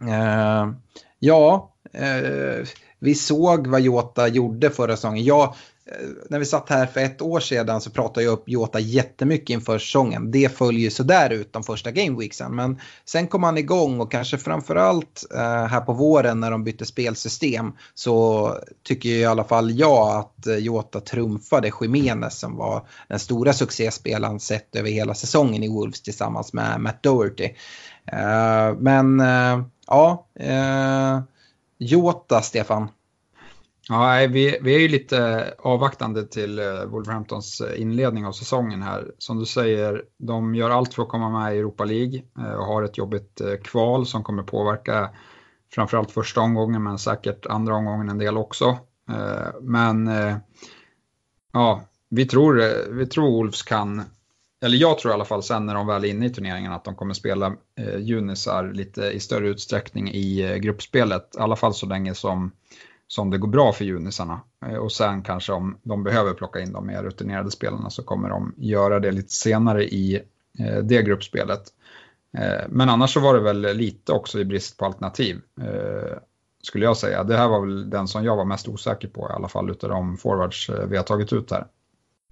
Eh, 0.00 0.72
ja, 1.18 1.72
eh, 1.92 2.66
vi 2.98 3.14
såg 3.14 3.66
vad 3.66 3.80
Jota 3.80 4.28
gjorde 4.28 4.70
förra 4.70 4.96
säsongen. 4.96 5.24
Jag 5.24 5.54
Eh, 5.92 6.08
när 6.30 6.38
vi 6.38 6.44
satt 6.44 6.68
här 6.68 6.86
för 6.86 7.00
ett 7.00 7.22
år 7.22 7.40
sedan 7.40 7.80
så 7.80 7.90
pratade 7.90 8.24
jag 8.24 8.32
upp 8.32 8.48
Jota 8.48 8.80
jättemycket 8.80 9.50
inför 9.50 9.78
säsongen. 9.78 10.30
Det 10.30 10.56
följer 10.56 10.90
sådär 10.90 11.30
ut 11.30 11.52
de 11.52 11.62
första 11.62 11.90
gameweeksen. 11.90 12.56
Men 12.56 12.80
sen 13.04 13.26
kom 13.26 13.42
han 13.42 13.58
igång 13.58 14.00
och 14.00 14.12
kanske 14.12 14.38
framförallt 14.38 15.24
eh, 15.34 15.66
här 15.66 15.80
på 15.80 15.92
våren 15.92 16.40
när 16.40 16.50
de 16.50 16.64
bytte 16.64 16.84
spelsystem 16.84 17.72
så 17.94 18.52
tycker 18.82 19.08
i 19.08 19.24
alla 19.24 19.44
fall 19.44 19.78
jag 19.78 20.16
att 20.16 20.46
eh, 20.46 20.56
Jota 20.56 21.00
trumfade 21.00 21.72
Jiménez 21.80 22.38
som 22.38 22.56
var 22.56 22.86
den 23.08 23.18
stora 23.18 23.52
succéspelaren 23.52 24.40
sett 24.40 24.76
över 24.76 24.90
hela 24.90 25.14
säsongen 25.14 25.62
i 25.62 25.68
Wolves 25.68 26.02
tillsammans 26.02 26.52
med 26.52 26.80
Matt 26.80 27.02
Doherty. 27.02 27.50
Eh, 28.12 28.74
men 28.78 29.20
eh, 29.20 29.62
ja, 29.86 30.26
eh, 30.34 31.20
Jota, 31.78 32.42
Stefan. 32.42 32.88
Ja, 33.90 34.26
vi, 34.30 34.58
vi 34.62 34.74
är 34.74 34.78
ju 34.78 34.88
lite 34.88 35.54
avvaktande 35.58 36.26
till 36.26 36.58
eh, 36.58 36.84
Wolverhamptons 36.84 37.60
eh, 37.60 37.80
inledning 37.80 38.26
av 38.26 38.32
säsongen 38.32 38.82
här. 38.82 39.12
Som 39.18 39.38
du 39.38 39.46
säger, 39.46 40.04
de 40.18 40.54
gör 40.54 40.70
allt 40.70 40.94
för 40.94 41.02
att 41.02 41.08
komma 41.08 41.30
med 41.30 41.54
i 41.54 41.58
Europa 41.58 41.84
League 41.84 42.22
eh, 42.38 42.52
och 42.52 42.64
har 42.64 42.82
ett 42.82 42.98
jobbigt 42.98 43.40
kval 43.64 44.06
som 44.06 44.24
kommer 44.24 44.42
påverka 44.42 45.10
framförallt 45.74 46.10
första 46.10 46.40
omgången 46.40 46.82
men 46.82 46.98
säkert 46.98 47.46
andra 47.46 47.74
omgången 47.74 48.08
en 48.08 48.18
del 48.18 48.36
också. 48.36 48.78
Men 49.60 50.10
ja, 51.52 51.82
vi 52.10 52.26
tror, 52.26 52.62
vi 52.92 53.06
tror 53.06 53.30
Wolves 53.30 53.62
kan, 53.62 54.02
eller 54.64 54.76
jag 54.76 54.98
tror 54.98 55.12
i 55.12 55.14
alla 55.14 55.24
fall 55.24 55.42
sen 55.42 55.66
när 55.66 55.74
de 55.74 55.86
väl 55.86 56.04
är 56.04 56.08
inne 56.08 56.26
i 56.26 56.30
turneringen 56.30 56.72
att 56.72 56.84
de 56.84 56.94
kommer 56.94 57.14
spela 57.14 57.56
Junisar 57.98 58.72
lite 58.72 59.02
i 59.02 59.20
större 59.20 59.48
utsträckning 59.48 60.08
i 60.08 60.58
gruppspelet. 60.62 61.34
I 61.38 61.40
alla 61.40 61.56
fall 61.56 61.74
så 61.74 61.86
länge 61.86 62.14
som 62.14 62.50
som 63.08 63.30
det 63.30 63.38
går 63.38 63.48
bra 63.48 63.72
för 63.72 63.84
junisarna. 63.84 64.40
Eh, 64.66 64.76
och 64.76 64.92
sen 64.92 65.22
kanske 65.22 65.52
om 65.52 65.78
de 65.82 66.04
behöver 66.04 66.34
plocka 66.34 66.60
in 66.60 66.72
de 66.72 66.86
mer 66.86 67.02
rutinerade 67.02 67.50
spelarna 67.50 67.90
så 67.90 68.02
kommer 68.02 68.28
de 68.28 68.54
göra 68.56 69.00
det 69.00 69.10
lite 69.10 69.32
senare 69.32 69.84
i 69.84 70.22
eh, 70.58 70.78
det 70.78 71.02
gruppspelet. 71.02 71.62
Eh, 72.38 72.64
men 72.68 72.88
annars 72.88 73.14
så 73.14 73.20
var 73.20 73.34
det 73.34 73.40
väl 73.40 73.76
lite 73.76 74.12
också 74.12 74.40
i 74.40 74.44
brist 74.44 74.76
på 74.76 74.84
alternativ. 74.84 75.40
Skulle 76.62 76.84
jag 76.84 76.96
säga. 76.96 77.24
Det 77.24 77.36
här 77.36 77.48
var 77.48 77.60
väl 77.60 77.90
den 77.90 78.08
som 78.08 78.24
jag 78.24 78.36
var 78.36 78.44
mest 78.44 78.68
osäker 78.68 79.08
på 79.08 79.28
i 79.30 79.32
alla 79.32 79.48
fall 79.48 79.70
utav 79.70 79.90
de 79.90 80.16
forwards 80.16 80.70
vi 80.88 80.96
har 80.96 81.04
tagit 81.04 81.32
ut 81.32 81.50
här. 81.50 81.66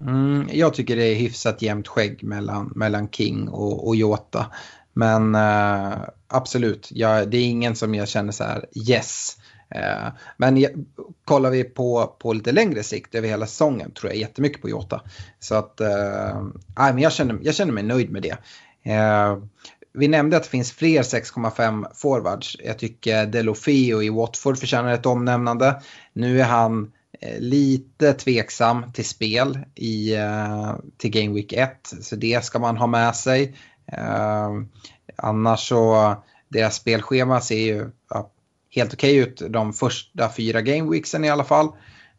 Mm, 0.01 0.49
jag 0.53 0.75
tycker 0.75 0.97
det 0.97 1.05
är 1.05 1.15
hyfsat 1.15 1.63
jämnt 1.63 1.89
skägg 1.89 2.25
mellan, 2.25 2.73
mellan 2.75 3.09
King 3.09 3.49
och, 3.49 3.87
och 3.87 3.97
Jota. 3.97 4.47
Men 4.93 5.35
äh, 5.35 5.99
absolut, 6.29 6.89
jag, 6.91 7.31
det 7.31 7.39
är 7.39 7.45
ingen 7.45 7.77
som 7.77 7.95
jag 7.95 8.09
känner 8.09 8.33
så 8.33 8.45
här 8.45 8.67
yes. 8.89 9.37
Eh, 9.71 10.09
men 10.37 10.67
kollar 11.25 11.51
vi 11.51 11.65
på, 11.65 12.17
på 12.19 12.33
lite 12.33 12.53
längre 12.53 12.83
sikt 12.83 13.15
över 13.15 13.29
hela 13.29 13.47
säsongen 13.47 13.91
tror 13.91 14.13
jag 14.13 14.21
jättemycket 14.21 14.63
på 14.63 14.69
Jota. 14.69 15.03
Så 15.39 15.55
att, 15.55 15.81
äh, 15.81 16.43
men 16.77 16.99
jag, 16.99 17.13
känner, 17.13 17.39
jag 17.43 17.55
känner 17.55 17.73
mig 17.73 17.83
nöjd 17.83 18.11
med 18.11 18.23
det. 18.23 18.37
Äh, 18.93 19.39
vi 19.93 20.09
nämnde 20.09 20.37
att 20.37 20.43
det 20.43 20.49
finns 20.49 20.73
fler 20.73 21.03
6,5 21.03 21.87
forwards. 21.95 22.57
Jag 22.65 22.79
tycker 22.79 23.27
Delofeo 23.27 24.03
i 24.03 24.09
Watford 24.09 24.59
förtjänar 24.59 24.93
ett 24.93 25.07
omnämnande. 25.07 25.83
Nu 26.13 26.41
är 26.41 26.45
han 26.45 26.93
lite 27.39 28.13
tveksam 28.13 28.93
till 28.93 29.05
spel 29.05 29.59
i, 29.75 30.17
till 30.97 31.11
Game 31.11 31.35
Week 31.35 31.53
1. 31.53 31.93
Så 32.01 32.17
det 32.17 32.45
ska 32.45 32.59
man 32.59 32.77
ha 32.77 32.87
med 32.87 33.17
sig. 33.17 33.57
Annars 35.17 35.69
så, 35.69 36.15
deras 36.49 36.75
spelschema 36.75 37.41
ser 37.41 37.59
ju 37.59 37.91
helt 38.77 38.95
okej 38.95 39.23
okay 39.23 39.33
ut 39.33 39.43
de 39.53 39.73
första 39.73 40.33
fyra 40.37 40.63
gameweeksen 40.63 41.25
i 41.25 41.31
alla 41.31 41.45
fall. 41.45 41.69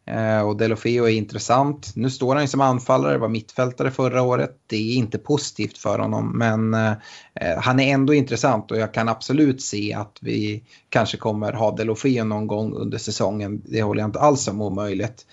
Eh, 0.06 0.40
och 0.40 0.56
Delofeo 0.56 1.04
är 1.04 1.12
intressant. 1.12 1.92
Nu 1.94 2.10
står 2.10 2.34
han 2.34 2.44
ju 2.44 2.48
som 2.48 2.60
anfallare, 2.60 3.18
var 3.18 3.28
mittfältare 3.28 3.90
förra 3.90 4.22
året. 4.22 4.50
Det 4.66 4.76
är 4.76 4.94
inte 4.94 5.18
positivt 5.18 5.78
för 5.78 5.98
honom 5.98 6.38
men 6.38 6.74
eh, 6.74 6.92
eh, 7.34 7.58
han 7.58 7.80
är 7.80 7.94
ändå 7.94 8.14
intressant 8.14 8.70
och 8.70 8.78
jag 8.78 8.94
kan 8.94 9.08
absolut 9.08 9.62
se 9.62 9.94
att 9.94 10.18
vi 10.20 10.64
kanske 10.88 11.16
kommer 11.16 11.52
ha 11.52 11.76
Delofeo 11.76 12.24
någon 12.24 12.46
gång 12.46 12.74
under 12.74 12.98
säsongen. 12.98 13.62
Det 13.64 13.82
håller 13.82 14.00
jag 14.00 14.08
inte 14.08 14.20
alls 14.20 14.42
som 14.42 14.62
omöjligt. 14.62 15.26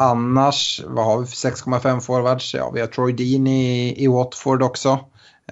Annars, 0.00 0.82
vad 0.86 1.04
har 1.04 1.20
vi 1.20 1.26
för 1.26 1.50
6,5 1.50 2.00
forwards? 2.00 2.54
Ja, 2.54 2.70
vi 2.70 2.80
har 2.80 2.86
Troy 2.86 3.12
Dean 3.12 3.46
i, 3.46 3.94
i 4.04 4.06
Watford 4.06 4.62
också. 4.62 4.98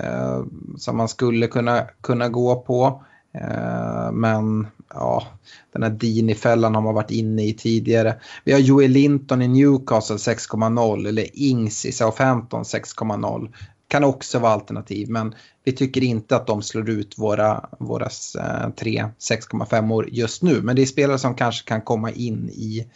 Eh, 0.01 0.43
som 0.79 0.97
man 0.97 1.09
skulle 1.09 1.47
kunna, 1.47 1.83
kunna 2.01 2.29
gå 2.29 2.57
på. 2.57 3.05
Eh, 3.41 4.13
men 4.13 4.67
ja, 4.95 5.27
den 5.73 5.83
här 5.83 5.91
Dini-fällan 5.91 6.75
har 6.75 6.83
man 6.83 6.95
varit 6.95 7.11
inne 7.11 7.45
i 7.45 7.53
tidigare. 7.53 8.15
Vi 8.45 8.53
har 8.53 8.61
Joel 8.61 8.91
Linton 8.91 9.43
i 9.43 9.49
Newcastle 9.49 10.17
6,0 10.17 11.09
eller 11.09 11.27
Ings 11.33 11.87
i 11.87 11.93
Southampton 11.93 12.63
6,0. 12.63 13.53
Kan 13.89 14.05
också 14.05 14.39
vara 14.39 14.53
alternativ 14.53 15.11
men 15.11 15.35
vi 15.65 15.73
tycker 15.73 16.03
inte 16.03 16.37
att 16.37 16.47
de 16.47 16.63
slår 16.63 16.91
ut 16.91 17.19
våra, 17.19 17.69
våra 17.79 18.09
eh, 18.39 18.71
tre 18.71 19.05
6,5 19.19 19.93
år 19.93 20.09
just 20.09 20.43
nu. 20.43 20.63
Men 20.63 20.77
det 20.77 20.83
är 20.83 20.87
spelare 20.87 21.19
som 21.19 21.35
kanske 21.35 21.69
kan 21.69 21.83
komma 21.83 22.11
in 22.11 22.51
i, 22.51 22.87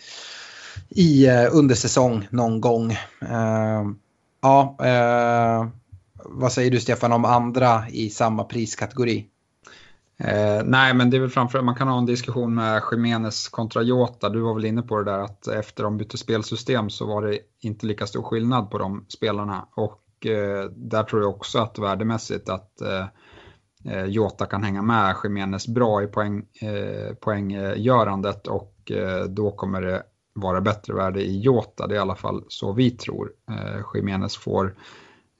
i 0.89 1.29
undersäsong 1.29 1.59
under 1.59 1.75
säsong 1.75 2.29
någon 2.31 2.61
gång. 2.61 2.91
Uh, 3.23 3.91
ja, 4.41 4.77
uh, 4.81 5.69
vad 6.25 6.53
säger 6.53 6.71
du 6.71 6.81
Stefan 6.81 7.13
om 7.13 7.25
andra 7.25 7.85
i 7.89 8.11
samma 8.11 8.45
priskategori? 8.45 9.27
Eh, 10.25 10.63
nej, 10.65 10.95
men 10.95 11.11
det 11.11 11.17
är 11.17 11.21
väl 11.21 11.31
framför 11.31 11.63
man 11.63 11.75
kan 11.75 11.89
ha 11.89 11.99
en 11.99 12.07
diskussion 12.07 12.55
med 12.55 12.83
Jiménez 12.93 13.49
kontra 13.49 13.83
Jota. 13.83 14.29
Du 14.29 14.41
var 14.41 14.55
väl 14.55 14.65
inne 14.65 14.83
på 14.83 14.99
det 14.99 15.05
där 15.05 15.19
att 15.19 15.47
efter 15.47 15.85
de 15.85 15.97
bytte 15.97 16.19
spelsystem 16.19 16.91
så 16.91 17.07
var 17.07 17.23
det 17.23 17.39
inte 17.61 17.87
lika 17.87 18.07
stor 18.07 18.23
skillnad 18.23 18.71
på 18.71 18.79
de 18.79 19.05
spelarna. 19.09 19.69
Och 19.75 20.27
eh, 20.27 20.65
där 20.65 21.03
tror 21.03 21.23
jag 21.23 21.31
också 21.31 21.59
att 21.59 21.79
värdemässigt 21.79 22.49
att 22.49 22.81
eh, 22.81 23.07
eh 23.93 24.05
Jota 24.05 24.47
kan 24.47 24.63
hänga 24.63 24.83
med 24.83 25.17
Jiménez 25.25 25.69
bra 25.69 26.03
i 26.03 26.07
poäng, 26.07 26.47
eh, 26.63 27.15
poänggörandet 27.15 28.47
och 28.47 28.91
eh, 28.91 29.25
då 29.25 29.51
kommer 29.51 29.83
det 29.83 30.03
vara 30.35 30.61
bättre 30.61 30.95
värde 30.95 31.23
i 31.23 31.41
Jota. 31.41 31.87
Det 31.87 31.95
är 31.95 31.97
i 31.97 32.01
alla 32.01 32.17
fall 32.17 32.45
så 32.49 32.73
vi 32.73 32.91
tror. 32.91 33.33
Eh, 33.51 33.81
Jiménez 33.95 34.37
får 34.37 34.75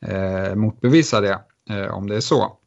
eh, 0.07 0.55
motbevisa 0.55 1.21
det 1.21 1.41
eh, 1.71 1.95
om 1.95 2.09
det 2.09 2.17
är 2.17 2.21
så. 2.21 2.60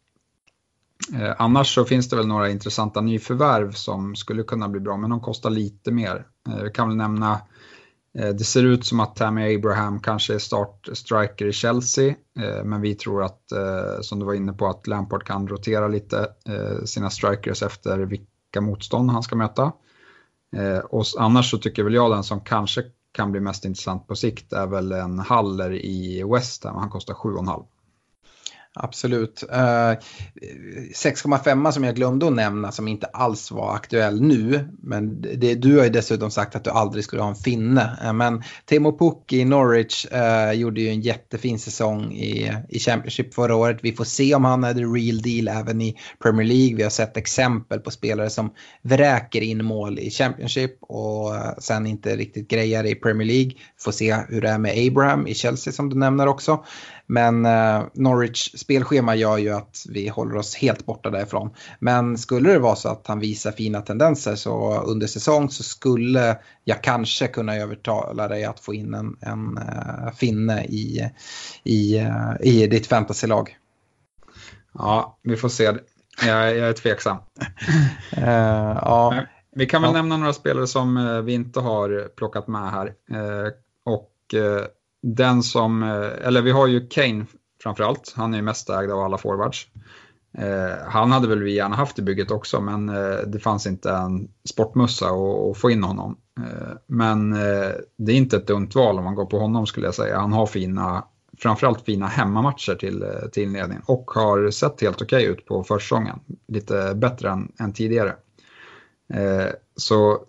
Eh, 1.11 1.35
annars 1.37 1.75
så 1.75 1.85
finns 1.85 2.09
det 2.09 2.15
väl 2.15 2.27
några 2.27 2.49
intressanta 2.49 3.01
nyförvärv 3.01 3.71
som 3.71 4.15
skulle 4.15 4.43
kunna 4.43 4.69
bli 4.69 4.79
bra, 4.79 4.97
men 4.97 5.09
de 5.09 5.19
kostar 5.19 5.49
lite 5.49 5.91
mer. 5.91 6.25
Eh, 6.49 6.57
jag 6.57 6.75
kan 6.75 6.87
väl 6.87 6.97
nämna, 6.97 7.41
eh, 8.19 8.29
det 8.29 8.43
ser 8.43 8.63
ut 8.63 8.85
som 8.85 8.99
att 8.99 9.15
Tammy 9.15 9.55
Abraham 9.55 9.99
kanske 9.99 10.33
är 10.33 10.39
startstriker 10.39 11.45
i 11.45 11.53
Chelsea, 11.53 12.15
eh, 12.39 12.63
men 12.63 12.81
vi 12.81 12.95
tror 12.95 13.23
att, 13.23 13.51
eh, 13.51 14.01
som 14.01 14.19
du 14.19 14.25
var 14.25 14.33
inne 14.33 14.53
på, 14.53 14.67
att 14.67 14.87
Lampard 14.87 15.23
kan 15.23 15.47
rotera 15.47 15.87
lite 15.87 16.27
eh, 16.49 16.83
sina 16.85 17.09
strikers 17.09 17.63
efter 17.63 17.97
vilka 17.99 18.61
motstånd 18.61 19.11
han 19.11 19.23
ska 19.23 19.35
möta. 19.35 19.71
Och 20.89 21.05
annars 21.17 21.51
så 21.51 21.57
tycker 21.57 21.83
väl 21.83 21.93
jag 21.93 22.11
den 22.11 22.23
som 22.23 22.41
kanske 22.41 22.83
kan 23.11 23.31
bli 23.31 23.41
mest 23.41 23.65
intressant 23.65 24.07
på 24.07 24.15
sikt 24.15 24.53
är 24.53 24.67
väl 24.67 24.91
en 24.91 25.19
Haller 25.19 25.73
i 25.73 26.23
West 26.33 26.63
Ham, 26.63 26.75
han 26.75 26.89
kostar 26.89 27.13
7,5. 27.13 27.65
Absolut. 28.75 29.43
Uh, 29.51 29.59
eh, 29.59 29.97
6,5 30.95 31.71
som 31.71 31.83
jag 31.83 31.95
glömde 31.95 32.27
att 32.27 32.33
nämna 32.33 32.71
som 32.71 32.87
inte 32.87 33.07
alls 33.07 33.51
var 33.51 33.75
aktuell 33.75 34.21
nu. 34.21 34.69
Men 34.81 35.21
det, 35.21 35.55
du 35.55 35.77
har 35.77 35.83
ju 35.83 35.89
dessutom 35.89 36.31
sagt 36.31 36.55
att 36.55 36.63
du 36.63 36.69
aldrig 36.69 37.03
skulle 37.03 37.21
ha 37.21 37.29
en 37.29 37.35
finne. 37.35 37.97
Uh, 38.03 38.13
men 38.13 38.43
Timo 38.65 38.97
Pukki 38.97 39.39
i 39.39 39.45
Norwich 39.45 40.05
uh, 40.13 40.53
gjorde 40.53 40.81
ju 40.81 40.89
en 40.89 41.01
jättefin 41.01 41.59
säsong 41.59 42.11
i, 42.11 42.51
i 42.69 42.79
Championship 42.79 43.33
förra 43.33 43.55
året. 43.55 43.79
Vi 43.81 43.93
får 43.93 44.05
se 44.05 44.35
om 44.35 44.45
han 44.45 44.63
är 44.63 44.73
the 44.73 44.83
real 44.83 45.21
deal 45.21 45.47
även 45.61 45.81
i 45.81 45.97
Premier 46.23 46.47
League. 46.47 46.75
Vi 46.75 46.83
har 46.83 46.89
sett 46.89 47.17
exempel 47.17 47.79
på 47.79 47.91
spelare 47.91 48.29
som 48.29 48.53
vräker 48.81 49.41
in 49.41 49.65
mål 49.65 49.99
i 49.99 50.09
Championship 50.09 50.77
och 50.81 51.35
eh, 51.35 51.53
sen 51.57 51.87
inte 51.87 52.15
riktigt 52.15 52.47
grejer 52.47 52.85
i 52.85 52.95
Premier 52.95 53.27
League. 53.27 53.51
Får 53.79 53.91
se 53.91 54.15
hur 54.29 54.41
det 54.41 54.49
är 54.49 54.57
med 54.57 54.87
Abraham 54.87 55.27
i 55.27 55.33
Chelsea 55.33 55.73
som 55.73 55.89
du 55.89 55.95
nämner 55.95 56.27
också. 56.27 56.65
Men 57.07 57.45
eh, 57.45 57.83
Norwich 57.93 58.57
spelschema 58.57 59.15
gör 59.15 59.37
ju 59.37 59.49
att 59.49 59.85
vi 59.89 60.07
håller 60.07 60.35
oss 60.35 60.55
helt 60.55 60.85
borta 60.85 61.09
därifrån. 61.09 61.49
Men 61.79 62.17
skulle 62.17 62.53
det 62.53 62.59
vara 62.59 62.75
så 62.75 62.89
att 62.89 63.07
han 63.07 63.19
visar 63.19 63.51
fina 63.51 63.81
tendenser 63.81 64.35
så 64.35 64.81
under 64.81 65.07
säsong 65.07 65.49
så 65.49 65.63
skulle 65.63 66.37
jag 66.63 66.83
kanske 66.83 67.27
kunna 67.27 67.55
övertala 67.55 68.27
dig 68.27 68.45
att 68.45 68.59
få 68.59 68.73
in 68.73 68.93
en, 68.93 69.17
en 69.21 69.57
uh, 69.57 70.13
finne 70.15 70.65
i, 70.65 71.09
i, 71.63 71.99
uh, 71.99 72.33
i 72.41 72.67
ditt 72.67 72.87
fantasylag. 72.87 73.57
Ja, 74.73 75.17
vi 75.23 75.35
får 75.35 75.49
se. 75.49 75.63
Jag, 75.63 75.77
jag 76.27 76.57
är 76.57 76.73
tveksam. 76.73 77.17
uh, 78.17 78.23
ja. 78.81 79.25
Vi 79.55 79.65
kan 79.65 79.81
väl 79.81 79.89
ja. 79.89 79.93
nämna 79.93 80.17
några 80.17 80.33
spelare 80.33 80.67
som 80.67 81.21
vi 81.25 81.33
inte 81.33 81.59
har 81.59 82.07
plockat 82.15 82.47
med 82.47 82.71
här. 82.71 82.93
Och 83.85 84.35
den 85.03 85.43
som, 85.43 85.83
eh, 85.83 86.27
eller 86.27 86.41
vi 86.41 86.51
har 86.51 86.67
ju 86.67 86.87
Kane 86.87 87.25
framförallt. 87.63 88.13
Han 88.15 88.33
är 88.33 88.37
ju 88.37 88.43
mest 88.43 88.69
ägd 88.69 88.91
av 88.91 88.99
alla 88.99 89.17
forwards. 89.17 89.67
Eh, 90.37 90.87
han 90.87 91.11
hade 91.11 91.27
väl 91.27 91.43
vi 91.43 91.55
gärna 91.55 91.75
haft 91.75 91.99
i 91.99 92.01
bygget 92.01 92.31
också, 92.31 92.61
men 92.61 92.89
eh, 92.89 93.17
det 93.27 93.39
fanns 93.39 93.67
inte 93.67 93.91
en 93.91 94.29
sportmussa 94.49 95.05
att 95.05 95.57
få 95.57 95.71
in 95.71 95.83
honom. 95.83 96.17
men 96.87 97.31
det 97.97 98.11
är 98.11 98.15
inte 98.15 98.37
ett 98.37 98.47
dumt 98.47 98.69
val 98.75 98.97
om 98.97 99.03
man 99.03 99.15
går 99.15 99.25
på 99.25 99.39
honom 99.39 99.65
skulle 99.65 99.87
jag 99.87 99.95
säga. 99.95 100.19
Han 100.19 100.33
har 100.33 100.45
fina 100.45 101.05
framförallt 101.37 101.81
fina 101.81 102.07
hemmamatcher 102.07 102.75
till, 102.75 103.05
till 103.31 103.43
inledningen 103.43 103.83
och 103.85 104.11
har 104.11 104.51
sett 104.51 104.81
helt 104.81 105.01
okej 105.01 105.23
okay 105.23 105.31
ut 105.31 105.45
på 105.45 105.63
försäsongen. 105.63 106.19
Lite 106.47 106.93
bättre 106.95 107.29
än, 107.29 107.51
än 107.59 107.73
tidigare. 107.73 108.15
Så 109.75 110.25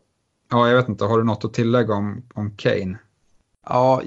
ja, 0.51 0.69
jag 0.69 0.77
vet 0.77 0.89
inte, 0.89 1.05
har 1.05 1.19
du 1.19 1.25
något 1.25 1.45
att 1.45 1.55
tillägga 1.55 1.95
om, 1.95 2.23
om 2.35 2.57
Kane? 2.57 2.99
Ja, 3.67 4.03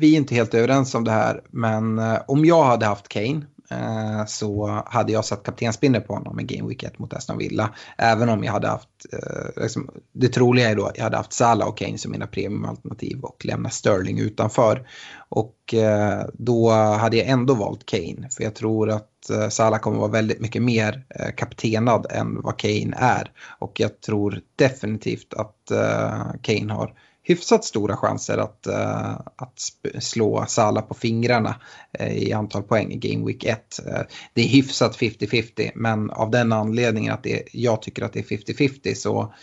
vi 0.00 0.14
är 0.14 0.16
inte 0.16 0.34
helt 0.34 0.54
överens 0.54 0.94
om 0.94 1.04
det 1.04 1.10
här, 1.10 1.42
men 1.50 1.98
eh, 1.98 2.18
om 2.28 2.44
jag 2.44 2.64
hade 2.64 2.86
haft 2.86 3.08
Kane 3.08 3.46
Eh, 3.70 4.26
så 4.26 4.82
hade 4.86 5.12
jag 5.12 5.24
satt 5.24 5.42
kaptensbindel 5.42 6.02
på 6.02 6.14
honom 6.14 6.40
i 6.40 6.42
Game 6.42 6.68
Week 6.68 6.82
1 6.82 6.98
mot 6.98 7.14
Aston 7.14 7.38
Villa. 7.38 7.74
Även 7.98 8.28
om 8.28 8.44
jag 8.44 8.52
hade 8.52 8.68
haft, 8.68 8.88
eh, 9.12 9.62
liksom, 9.62 9.90
det 10.12 10.28
troliga 10.28 10.70
är 10.70 10.76
då 10.76 10.86
att 10.86 10.96
jag 10.96 11.04
hade 11.04 11.16
haft 11.16 11.32
Salah 11.32 11.68
och 11.68 11.78
Kane 11.78 11.98
som 11.98 12.12
mina 12.12 12.26
premiumalternativ 12.26 13.20
och 13.20 13.44
lämnat 13.44 13.72
Sterling 13.72 14.18
utanför. 14.18 14.88
Och 15.28 15.74
eh, 15.74 16.24
då 16.32 16.70
hade 16.70 17.16
jag 17.16 17.26
ändå 17.26 17.54
valt 17.54 17.86
Kane, 17.86 18.28
för 18.30 18.44
jag 18.44 18.54
tror 18.54 18.90
att 18.90 19.30
eh, 19.30 19.48
Salah 19.48 19.80
kommer 19.80 19.98
vara 19.98 20.10
väldigt 20.10 20.40
mycket 20.40 20.62
mer 20.62 21.04
eh, 21.08 21.34
kaptenad 21.36 22.06
än 22.10 22.42
vad 22.42 22.56
Kane 22.56 22.96
är. 22.96 23.32
Och 23.58 23.80
jag 23.80 24.00
tror 24.00 24.40
definitivt 24.56 25.34
att 25.34 25.70
eh, 25.70 26.22
Kane 26.42 26.72
har 26.72 26.94
hyfsat 27.22 27.64
stora 27.64 27.96
chanser 27.96 28.38
att, 28.38 28.66
uh, 28.68 29.20
att 29.36 29.60
slå 29.98 30.44
Sala 30.48 30.82
på 30.82 30.94
fingrarna 30.94 31.60
uh, 32.00 32.12
i 32.12 32.32
antal 32.32 32.62
poäng 32.62 32.92
i 32.92 32.96
Game 32.96 33.26
Week 33.26 33.44
1. 33.44 33.80
Uh, 33.86 33.94
eh, 33.94 34.02
det 34.34 34.42
är 34.42 34.48
hyfsat 34.48 34.96
50-50 34.96 35.70
men 35.74 36.10
av 36.10 36.30
den 36.30 36.52
anledningen 36.52 37.14
att 37.14 37.22
det, 37.22 37.42
jag 37.52 37.82
tycker 37.82 38.02
att 38.02 38.12
det 38.12 38.20
är 38.32 38.36
50-50 38.36 38.94
så, 38.94 39.34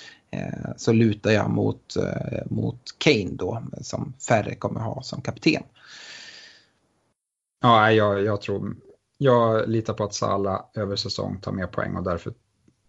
så 0.78 0.92
lutar 0.92 1.32
jag 1.32 1.50
mot, 1.50 1.96
mot 2.46 2.82
Kane 2.98 3.30
då 3.32 3.64
som 3.82 4.14
färre 4.28 4.56
kommer 4.56 4.80
ha 4.80 5.02
som 5.02 5.22
kapten. 5.22 5.64
Ja, 7.62 7.92
jag, 7.92 8.24
jag 8.24 8.42
tror 8.42 8.76
jag 9.18 9.70
litar 9.70 9.94
på 9.94 10.04
att 10.04 10.14
Sala 10.14 10.66
över 10.74 10.96
säsong 10.96 11.40
tar 11.42 11.52
mer 11.52 11.68
poäng 11.68 11.96
och 11.96 12.04
därför 12.04 12.34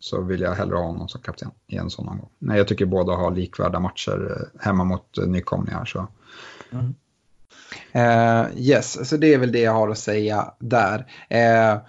så 0.01 0.20
vill 0.23 0.41
jag 0.41 0.55
hellre 0.55 0.77
ha 0.77 0.85
honom 0.85 1.09
som 1.09 1.20
kapten 1.20 1.51
i 1.66 1.77
en 1.77 1.91
sån 1.91 2.09
omgång. 2.09 2.31
Nej, 2.39 2.59
jag 2.59 2.69
tycker 2.69 2.87
båda 2.87 3.12
har 3.12 3.31
likvärda 3.31 3.81
matcher 3.81 4.31
eh, 4.31 4.65
hemma 4.65 4.85
mot 4.85 5.19
eh, 5.19 5.27
nykomlingar. 5.27 5.85
Så. 5.85 6.07
Mm. 6.73 6.95
Uh, 7.95 8.47
yes, 8.57 9.09
så 9.09 9.16
det 9.16 9.35
är 9.35 9.39
väl 9.39 9.53
det 9.53 9.61
jag 9.61 9.73
har 9.73 9.89
att 9.89 9.99
säga 9.99 10.53
där. 10.59 10.99
Uh, 11.35 11.81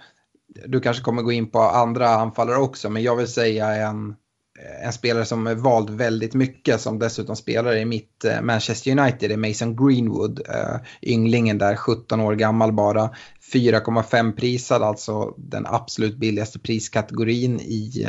du 0.66 0.80
kanske 0.80 1.02
kommer 1.02 1.22
gå 1.22 1.32
in 1.32 1.50
på 1.50 1.60
andra 1.60 2.08
anfallare 2.08 2.58
också, 2.58 2.90
men 2.90 3.02
jag 3.02 3.16
vill 3.16 3.28
säga 3.28 3.74
en 3.74 4.16
Eh, 4.62 4.86
en 4.86 4.92
spelare 4.92 5.24
som 5.24 5.46
är 5.46 5.54
vald 5.54 5.90
väldigt 5.90 6.34
mycket 6.34 6.80
som 6.80 6.98
dessutom 6.98 7.36
spelar 7.36 7.76
i 7.76 7.84
mitt 7.84 8.24
eh, 8.24 8.40
Manchester 8.42 8.98
United 8.98 9.32
är 9.32 9.36
Mason 9.36 9.76
Greenwood. 9.76 10.40
Eh, 10.48 10.76
ynglingen 11.02 11.58
där, 11.58 11.76
17 11.76 12.20
år 12.20 12.34
gammal 12.34 12.72
bara. 12.72 13.10
4,5 13.52 14.32
prisad, 14.32 14.82
alltså 14.82 15.34
den 15.36 15.66
absolut 15.66 16.16
billigaste 16.16 16.58
priskategorin 16.58 17.60
i, 17.60 18.06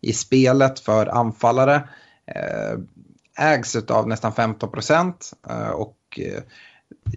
i 0.00 0.12
spelet 0.12 0.80
för 0.80 1.06
anfallare. 1.06 1.88
Ägs 3.38 3.76
av 3.76 4.08
nästan 4.08 4.32
15 4.32 4.70
procent 4.70 5.32
och 5.74 6.20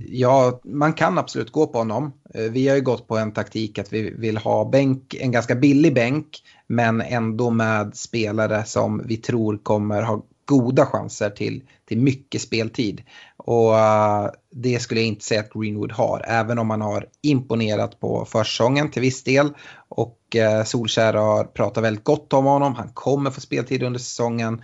Ja, 0.09 0.59
man 0.63 0.93
kan 0.93 1.17
absolut 1.17 1.51
gå 1.51 1.67
på 1.67 1.77
honom. 1.77 2.13
Eh, 2.33 2.41
vi 2.41 2.67
har 2.67 2.75
ju 2.75 2.81
gått 2.81 3.07
på 3.07 3.17
en 3.17 3.31
taktik 3.31 3.79
att 3.79 3.93
vi 3.93 4.09
vill 4.09 4.37
ha 4.37 4.69
bänk, 4.69 5.13
en 5.13 5.31
ganska 5.31 5.55
billig 5.55 5.93
bänk 5.93 6.43
men 6.67 7.01
ändå 7.01 7.49
med 7.49 7.95
spelare 7.95 8.65
som 8.65 9.01
vi 9.07 9.17
tror 9.17 9.57
kommer 9.57 10.01
ha 10.01 10.23
goda 10.45 10.85
chanser 10.85 11.29
till, 11.29 11.63
till 11.85 11.97
mycket 11.97 12.41
speltid. 12.41 13.03
Och 13.37 13.71
uh, 13.71 14.29
det 14.51 14.79
skulle 14.79 14.99
jag 14.99 15.07
inte 15.07 15.25
säga 15.25 15.39
att 15.39 15.53
Greenwood 15.53 15.91
har, 15.91 16.25
även 16.27 16.59
om 16.59 16.69
han 16.69 16.81
har 16.81 17.05
imponerat 17.21 17.99
på 17.99 18.25
försäsongen 18.25 18.91
till 18.91 19.01
viss 19.01 19.23
del. 19.23 19.49
Och 19.87 20.19
uh, 20.35 20.63
Solskär 20.63 21.13
har 21.13 21.43
pratat 21.43 21.83
väldigt 21.83 22.03
gott 22.03 22.33
om 22.33 22.45
honom, 22.45 22.75
han 22.75 22.89
kommer 22.93 23.31
få 23.31 23.41
speltid 23.41 23.83
under 23.83 23.99
säsongen. 23.99 24.61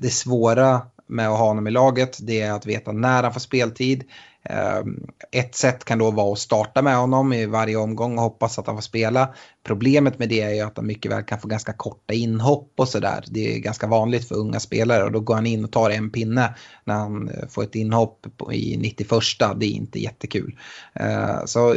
Det 0.00 0.10
svåra 0.10 0.80
med 1.08 1.28
att 1.28 1.38
ha 1.38 1.46
honom 1.46 1.66
i 1.66 1.70
laget 1.70 2.18
det 2.20 2.40
är 2.40 2.52
att 2.52 2.66
veta 2.66 2.92
när 2.92 3.22
han 3.22 3.32
får 3.32 3.40
speltid. 3.40 4.04
Ehm, 4.42 5.06
ett 5.32 5.54
sätt 5.54 5.84
kan 5.84 5.98
då 5.98 6.10
vara 6.10 6.32
att 6.32 6.38
starta 6.38 6.82
med 6.82 6.96
honom 6.96 7.32
i 7.32 7.46
varje 7.46 7.76
omgång 7.76 8.18
och 8.18 8.24
hoppas 8.24 8.58
att 8.58 8.66
han 8.66 8.76
får 8.76 8.82
spela. 8.82 9.34
Problemet 9.62 10.18
med 10.18 10.28
det 10.28 10.40
är 10.40 10.54
ju 10.54 10.60
att 10.60 10.76
han 10.76 10.86
mycket 10.86 11.12
väl 11.12 11.22
kan 11.22 11.38
få 11.38 11.48
ganska 11.48 11.72
korta 11.72 12.14
inhopp 12.14 12.72
och 12.76 12.88
sådär. 12.88 13.24
Det 13.26 13.54
är 13.54 13.58
ganska 13.58 13.86
vanligt 13.86 14.28
för 14.28 14.34
unga 14.34 14.60
spelare 14.60 15.04
och 15.04 15.12
då 15.12 15.20
går 15.20 15.34
han 15.34 15.46
in 15.46 15.64
och 15.64 15.72
tar 15.72 15.90
en 15.90 16.10
pinne 16.10 16.54
när 16.84 16.94
han 16.94 17.28
eh, 17.28 17.48
får 17.48 17.62
ett 17.62 17.74
inhopp 17.74 18.26
i 18.52 18.76
91. 18.76 19.10
Det 19.56 19.66
är 19.66 19.70
inte 19.70 19.98
jättekul. 20.00 20.58
Ehm, 20.94 21.46
så 21.46 21.76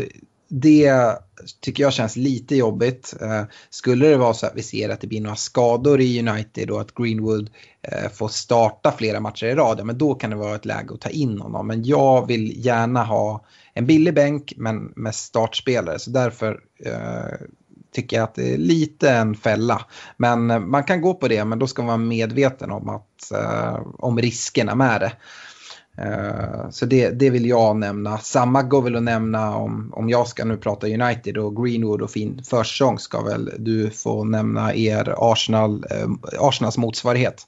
det 0.53 1.18
tycker 1.61 1.84
jag 1.84 1.94
känns 1.94 2.15
lite 2.15 2.56
jobbigt. 2.56 3.14
Eh, 3.22 3.44
skulle 3.69 4.07
det 4.07 4.18
vara 4.18 4.34
så 4.34 4.45
att 4.45 4.56
vi 4.56 4.64
ser 4.64 4.90
att 4.90 5.02
det 5.02 5.07
blir 5.07 5.22
några 5.22 5.36
skador 5.36 6.02
i 6.02 6.30
United 6.30 6.72
och 6.72 6.82
att 6.82 6.95
Greenwood 6.95 7.49
eh, 7.82 8.11
får 8.11 8.28
starta 8.28 8.91
flera 8.91 9.19
matcher 9.19 9.45
i 9.45 9.56
rad, 9.56 9.86
men 9.86 9.98
då 9.98 10.15
kan 10.15 10.30
det 10.30 10.36
vara 10.36 10.56
ett 10.56 10.65
läge 10.65 10.94
att 10.94 11.02
ta 11.02 11.10
in 11.10 11.38
honom. 11.38 11.68
Men 11.68 11.84
jag 11.84 12.28
vill 12.28 12.65
gärna 12.65 13.03
ha 13.03 13.45
en 13.73 13.86
billig 13.86 14.14
bänk 14.14 14.53
men 14.57 14.94
med 14.95 15.15
startspelare 15.15 15.99
så 15.99 16.11
därför 16.11 16.60
eh, 16.86 17.48
tycker 17.94 18.18
jag 18.18 18.23
att 18.23 18.36
det 18.36 18.53
är 18.53 18.57
lite 18.57 19.11
en 19.11 19.36
fälla. 19.36 19.86
Men 20.18 20.52
eh, 20.52 20.60
man 20.60 20.84
kan 20.84 21.02
gå 21.02 21.14
på 21.14 21.28
det 21.28 21.45
men 21.45 21.60
då 21.60 21.68
ska 21.68 21.82
man 21.82 21.88
vara 21.88 21.98
medveten 21.98 22.72
om, 22.72 22.90
att, 22.90 23.32
om 23.98 24.19
riskerna 24.19 24.76
med 24.76 25.02
det. 25.02 25.11
Eh, 26.03 26.69
så 26.69 26.86
det, 26.86 27.10
det 27.10 27.30
vill 27.30 27.45
jag 27.45 27.78
nämna. 27.78 28.18
Samma 28.18 28.64
går 28.64 28.82
väl 28.82 28.95
att 28.95 29.03
nämna 29.03 29.56
om, 29.56 29.94
om 29.95 30.10
jag 30.10 30.28
ska 30.28 30.45
nu 30.45 30.57
prata 30.57 30.88
United 30.88 31.38
och 31.38 31.64
Greenwood 31.64 32.02
och 32.02 32.11
fin 32.11 32.44
försäsong 32.49 32.99
ska 32.99 33.22
väl 33.22 33.52
du 33.57 33.90
få 33.90 34.23
nämna 34.23 34.76
er 34.76 35.15
Arsenal, 35.18 35.86
eh, 35.90 36.10
Arsenals 36.40 36.78
motsvarighet. 36.78 37.44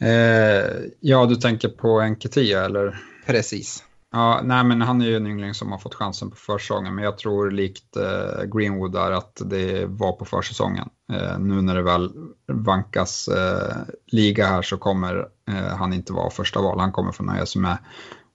Eh, 0.00 0.70
ja, 1.00 1.26
du 1.26 1.36
tänker 1.36 1.68
på 1.68 2.00
Enketia 2.00 2.64
eller? 2.64 3.00
Precis. 3.26 3.84
Ja, 4.12 4.40
nej 4.44 4.64
men 4.64 4.82
han 4.82 5.00
är 5.00 5.06
ju 5.06 5.16
en 5.16 5.26
yngling 5.26 5.54
som 5.54 5.72
har 5.72 5.78
fått 5.78 5.94
chansen 5.94 6.30
på 6.30 6.36
försäsongen 6.36 6.94
men 6.94 7.04
jag 7.04 7.18
tror 7.18 7.50
likt 7.50 7.96
eh, 7.96 8.44
Greenwood 8.44 8.92
där 8.92 9.10
att 9.10 9.42
det 9.44 9.86
var 9.86 10.12
på 10.12 10.24
försäsongen. 10.24 10.88
Eh, 11.12 11.38
nu 11.38 11.62
när 11.62 11.74
det 11.74 11.82
väl 11.82 12.10
vankas 12.52 13.28
eh, 13.28 13.76
liga 14.06 14.46
här 14.46 14.62
så 14.62 14.78
kommer 14.78 15.28
eh, 15.48 15.76
han 15.76 15.92
inte 15.92 16.12
vara 16.12 16.30
första 16.30 16.60
val. 16.60 16.80
Han 16.80 16.92
kommer 16.92 17.12
få 17.12 17.22
nöja 17.22 17.46
sig 17.46 17.62
med 17.62 17.78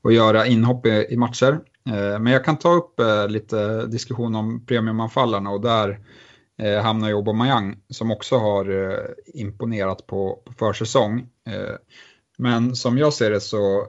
att 0.03 0.13
göra 0.13 0.45
inhopp 0.45 0.85
i, 0.85 1.07
i 1.09 1.17
matcher. 1.17 1.59
Eh, 1.89 2.19
men 2.19 2.27
jag 2.27 2.45
kan 2.45 2.57
ta 2.57 2.73
upp 2.73 2.99
eh, 2.99 3.27
lite 3.27 3.85
diskussion 3.85 4.35
om 4.35 4.65
premiumanfallarna 4.65 5.49
och 5.49 5.61
där 5.61 5.99
eh, 6.61 6.83
hamnar 6.83 7.07
ju 7.07 7.15
Aubameyang 7.15 7.77
som 7.89 8.11
också 8.11 8.37
har 8.37 8.89
eh, 8.89 8.99
imponerat 9.33 10.07
på, 10.07 10.41
på 10.45 10.53
försäsong. 10.53 11.19
Eh, 11.49 11.75
men 12.37 12.75
som 12.75 12.97
jag 12.97 13.13
ser 13.13 13.31
det 13.31 13.41
så 13.41 13.87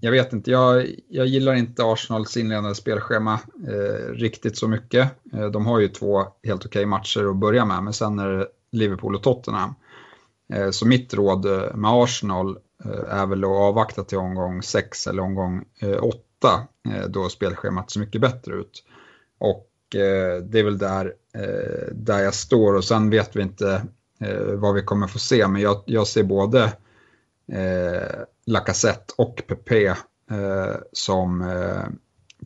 jag 0.00 0.10
vet 0.10 0.32
inte, 0.32 0.50
jag, 0.50 0.86
jag 1.08 1.26
gillar 1.26 1.54
inte 1.54 1.84
Arsenals 1.84 2.36
inledande 2.36 2.74
spelschema 2.74 3.40
eh, 3.68 4.12
riktigt 4.12 4.56
så 4.58 4.68
mycket. 4.68 5.10
Eh, 5.32 5.46
de 5.46 5.66
har 5.66 5.80
ju 5.80 5.88
två 5.88 6.24
helt 6.44 6.66
okej 6.66 6.86
matcher 6.86 7.30
att 7.30 7.36
börja 7.36 7.64
med, 7.64 7.82
men 7.82 7.92
sen 7.92 8.18
är 8.18 8.28
det 8.28 8.46
Liverpool 8.72 9.14
och 9.14 9.22
Tottenham. 9.22 9.74
Eh, 10.52 10.70
så 10.70 10.86
mitt 10.86 11.14
råd 11.14 11.46
eh, 11.46 11.74
med 11.74 11.90
Arsenal 11.90 12.58
eh, 12.84 13.14
är 13.14 13.26
väl 13.26 13.44
att 13.44 13.50
avvakta 13.50 14.04
till 14.04 14.18
omgång 14.18 14.62
6 14.62 15.06
eller 15.06 15.22
omgång 15.22 15.64
eh, 15.80 16.04
8, 16.04 16.18
eh, 16.88 17.08
då 17.08 17.28
spelschemat 17.28 17.90
ser 17.90 18.00
mycket 18.00 18.20
bättre 18.20 18.54
ut. 18.54 18.84
Och 19.38 19.96
eh, 19.96 20.42
det 20.42 20.58
är 20.58 20.64
väl 20.64 20.78
där, 20.78 21.14
där 21.92 22.18
jag 22.18 22.34
står 22.34 22.74
och 22.74 22.84
sen 22.84 23.10
vet 23.10 23.36
vi 23.36 23.42
inte 23.42 23.82
vad 24.54 24.74
vi 24.74 24.82
kommer 24.82 25.06
få 25.06 25.18
se, 25.18 25.48
men 25.48 25.62
jag, 25.62 25.82
jag 25.86 26.06
ser 26.06 26.22
både 26.22 26.62
eh, 27.52 28.22
Lacazette 28.50 29.14
och 29.18 29.42
Pepe 29.46 29.86
eh, 30.30 30.76
som, 30.92 31.40
eh, 31.40 31.84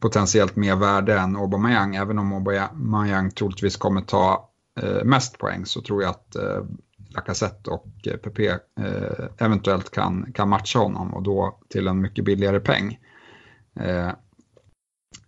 potentiellt 0.00 0.56
mer 0.56 0.76
värde 0.76 1.18
än 1.18 1.36
Aubameyang. 1.36 1.96
Även 1.96 2.18
om 2.18 2.32
Aubameyang 2.32 3.30
troligtvis 3.30 3.76
kommer 3.76 4.00
ta 4.00 4.50
eh, 4.80 5.04
mest 5.04 5.38
poäng 5.38 5.66
så 5.66 5.82
tror 5.82 6.02
jag 6.02 6.10
att 6.10 6.36
eh, 6.36 6.64
Lacazette 7.08 7.70
och 7.70 7.86
eh, 8.06 8.16
PP 8.16 8.40
eh, 8.80 9.28
eventuellt 9.38 9.90
kan, 9.90 10.32
kan 10.32 10.48
matcha 10.48 10.78
honom 10.78 11.14
och 11.14 11.22
då 11.22 11.58
till 11.68 11.88
en 11.88 12.00
mycket 12.00 12.24
billigare 12.24 12.60
peng. 12.60 12.98
Eh, 13.80 14.10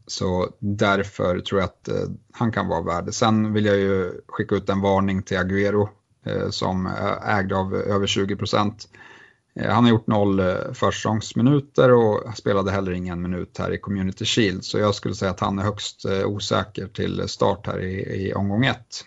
så 0.07 0.49
därför 0.59 1.41
tror 1.41 1.61
jag 1.61 1.69
att 1.69 1.89
eh, 1.89 2.09
han 2.33 2.53
kan 2.53 2.69
vara 2.69 2.83
värd. 2.83 3.15
Sen 3.15 3.53
vill 3.53 3.65
jag 3.65 3.77
ju 3.77 4.13
skicka 4.29 4.55
ut 4.55 4.69
en 4.69 4.81
varning 4.81 5.23
till 5.23 5.37
Agüero 5.37 5.89
eh, 6.27 6.51
som 6.51 6.87
eh, 6.87 7.37
ägde 7.39 7.57
av 7.57 7.75
över 7.75 8.07
20 8.07 8.37
procent. 8.37 8.89
Eh, 9.61 9.71
han 9.71 9.85
har 9.85 9.91
gjort 9.91 10.07
noll 10.07 10.41
eh, 10.41 10.73
försäsongsminuter 10.73 11.93
och 11.93 12.37
spelade 12.37 12.71
heller 12.71 12.93
ingen 12.93 13.23
minut 13.23 13.59
här 13.59 13.73
i 13.75 13.79
Community 13.79 14.25
Shield. 14.25 14.65
Så 14.65 14.79
jag 14.79 14.95
skulle 14.95 15.15
säga 15.15 15.31
att 15.31 15.41
han 15.41 15.59
är 15.59 15.63
högst 15.63 16.05
eh, 16.05 16.27
osäker 16.27 16.87
till 16.87 17.29
start 17.29 17.67
här 17.67 17.83
i, 17.83 18.27
i 18.27 18.35
omgång 18.35 18.67
ett. 18.67 19.05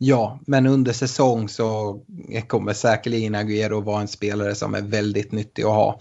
Ja, 0.00 0.40
men 0.46 0.66
under 0.66 0.92
säsong 0.92 1.48
så 1.48 2.00
kommer 2.46 2.72
säkerligen 2.72 3.34
Agüero 3.34 3.82
vara 3.82 4.00
en 4.00 4.08
spelare 4.08 4.54
som 4.54 4.74
är 4.74 4.82
väldigt 4.82 5.32
nyttig 5.32 5.62
att 5.62 5.68
ha. 5.68 6.00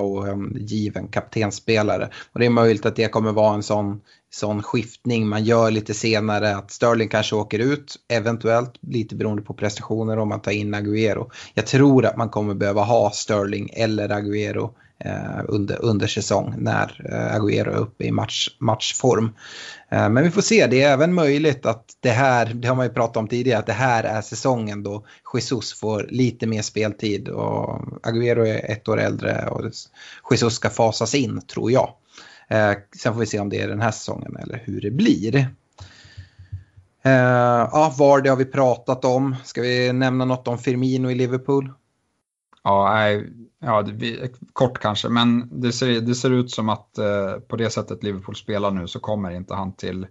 Och 0.00 0.26
given 0.54 1.08
kaptenspelare. 1.08 2.10
Och 2.32 2.40
det 2.40 2.46
är 2.46 2.50
möjligt 2.50 2.86
att 2.86 2.96
det 2.96 3.08
kommer 3.08 3.32
vara 3.32 3.54
en 3.54 3.62
sån 3.62 4.00
sån 4.36 4.62
skiftning 4.62 5.28
man 5.28 5.44
gör 5.44 5.70
lite 5.70 5.94
senare. 5.94 6.56
Att 6.56 6.70
Sterling 6.70 7.08
kanske 7.08 7.36
åker 7.36 7.58
ut, 7.58 7.96
eventuellt 8.08 8.72
lite 8.80 9.14
beroende 9.14 9.42
på 9.42 9.54
prestationer 9.54 10.18
om 10.18 10.28
man 10.28 10.40
tar 10.40 10.52
in 10.52 10.74
Agüero. 10.74 11.30
Jag 11.54 11.66
tror 11.66 12.06
att 12.06 12.16
man 12.16 12.28
kommer 12.28 12.54
behöva 12.54 12.82
ha 12.82 13.10
Sterling 13.10 13.70
eller 13.72 14.08
Agüero 14.08 14.70
eh, 15.04 15.44
under, 15.48 15.84
under 15.84 16.06
säsong 16.06 16.54
när 16.58 17.06
eh, 17.12 17.36
Agüero 17.36 17.70
är 17.70 17.76
uppe 17.76 18.04
i 18.04 18.10
match, 18.10 18.48
matchform. 18.58 19.34
Eh, 19.90 20.08
men 20.08 20.24
vi 20.24 20.30
får 20.30 20.42
se, 20.42 20.66
det 20.66 20.82
är 20.82 20.92
även 20.92 21.14
möjligt 21.14 21.66
att 21.66 21.84
det 22.00 22.10
här, 22.10 22.46
det 22.54 22.68
har 22.68 22.74
man 22.76 22.86
ju 22.86 22.92
pratat 22.92 23.16
om 23.16 23.28
tidigare, 23.28 23.58
att 23.58 23.66
det 23.66 23.72
här 23.72 24.04
är 24.04 24.20
säsongen 24.22 24.82
då 24.82 25.04
Jesus 25.34 25.80
får 25.80 26.06
lite 26.10 26.46
mer 26.46 26.62
speltid 26.62 27.28
och 27.28 27.80
Agüero 28.02 28.46
är 28.46 28.70
ett 28.70 28.88
år 28.88 29.00
äldre 29.00 29.48
och 29.48 29.62
Jesus 30.30 30.54
ska 30.54 30.70
fasas 30.70 31.14
in 31.14 31.40
tror 31.40 31.72
jag. 31.72 31.92
Eh, 32.48 32.72
sen 32.96 33.12
får 33.12 33.20
vi 33.20 33.26
se 33.26 33.40
om 33.40 33.48
det 33.48 33.60
är 33.60 33.68
den 33.68 33.80
här 33.80 33.90
säsongen 33.90 34.36
eller 34.36 34.62
hur 34.64 34.80
det 34.80 34.90
blir. 34.90 35.36
Eh, 37.02 37.12
ja, 37.72 37.94
VAR 37.98 38.20
det 38.22 38.30
har 38.30 38.36
vi 38.36 38.44
pratat 38.44 39.04
om. 39.04 39.36
Ska 39.44 39.62
vi 39.62 39.92
nämna 39.92 40.24
något 40.24 40.48
om 40.48 40.58
Firmino 40.58 41.10
i 41.10 41.14
Liverpool? 41.14 41.72
Ja, 42.64 42.94
nej, 42.94 43.32
ja 43.58 43.82
det, 43.82 44.32
kort 44.52 44.78
kanske, 44.78 45.08
men 45.08 45.60
det 45.60 45.72
ser, 45.72 46.00
det 46.00 46.14
ser 46.14 46.30
ut 46.30 46.50
som 46.50 46.68
att 46.68 46.98
eh, 46.98 47.32
på 47.48 47.56
det 47.56 47.70
sättet 47.70 48.02
Liverpool 48.02 48.36
spelar 48.36 48.70
nu 48.70 48.86
så 48.86 49.00
kommer 49.00 49.30
inte 49.30 49.54
han 49.54 49.72
till 49.72 50.06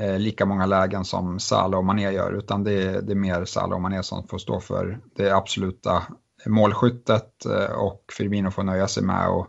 eh, 0.00 0.18
lika 0.18 0.46
många 0.46 0.66
lägen 0.66 1.04
som 1.04 1.40
Salah 1.40 1.78
och 1.78 1.84
Mané 1.84 2.10
gör, 2.10 2.32
utan 2.32 2.64
det, 2.64 3.00
det 3.00 3.12
är 3.12 3.16
mer 3.16 3.44
Salah 3.44 3.74
och 3.74 3.80
Mané 3.80 4.02
som 4.02 4.28
får 4.28 4.38
stå 4.38 4.60
för 4.60 4.98
det 5.16 5.30
absoluta 5.30 6.02
målskyttet 6.46 7.46
eh, 7.46 7.76
och 7.76 8.04
Firmino 8.12 8.50
får 8.50 8.62
nöja 8.62 8.88
sig 8.88 9.02
med 9.02 9.28
att 9.28 9.48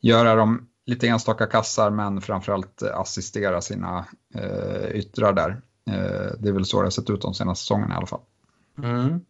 göra 0.00 0.34
de 0.34 0.68
lite 0.86 1.08
enstaka 1.08 1.46
kassar 1.46 1.90
men 1.90 2.20
framförallt 2.20 2.82
eh, 2.82 3.00
assistera 3.00 3.60
sina 3.60 4.04
eh, 4.34 4.90
yttrar 4.96 5.32
där. 5.32 5.60
Eh, 5.90 6.32
det 6.38 6.48
är 6.48 6.52
väl 6.52 6.64
så 6.64 6.80
det 6.80 6.86
har 6.86 6.90
sett 6.90 7.10
ut 7.10 7.22
de 7.22 7.34
senaste 7.34 7.62
säsongerna 7.62 7.94
i 7.94 7.96
alla 7.96 8.06
fall. 8.06 8.20
Mm. 8.78 9.20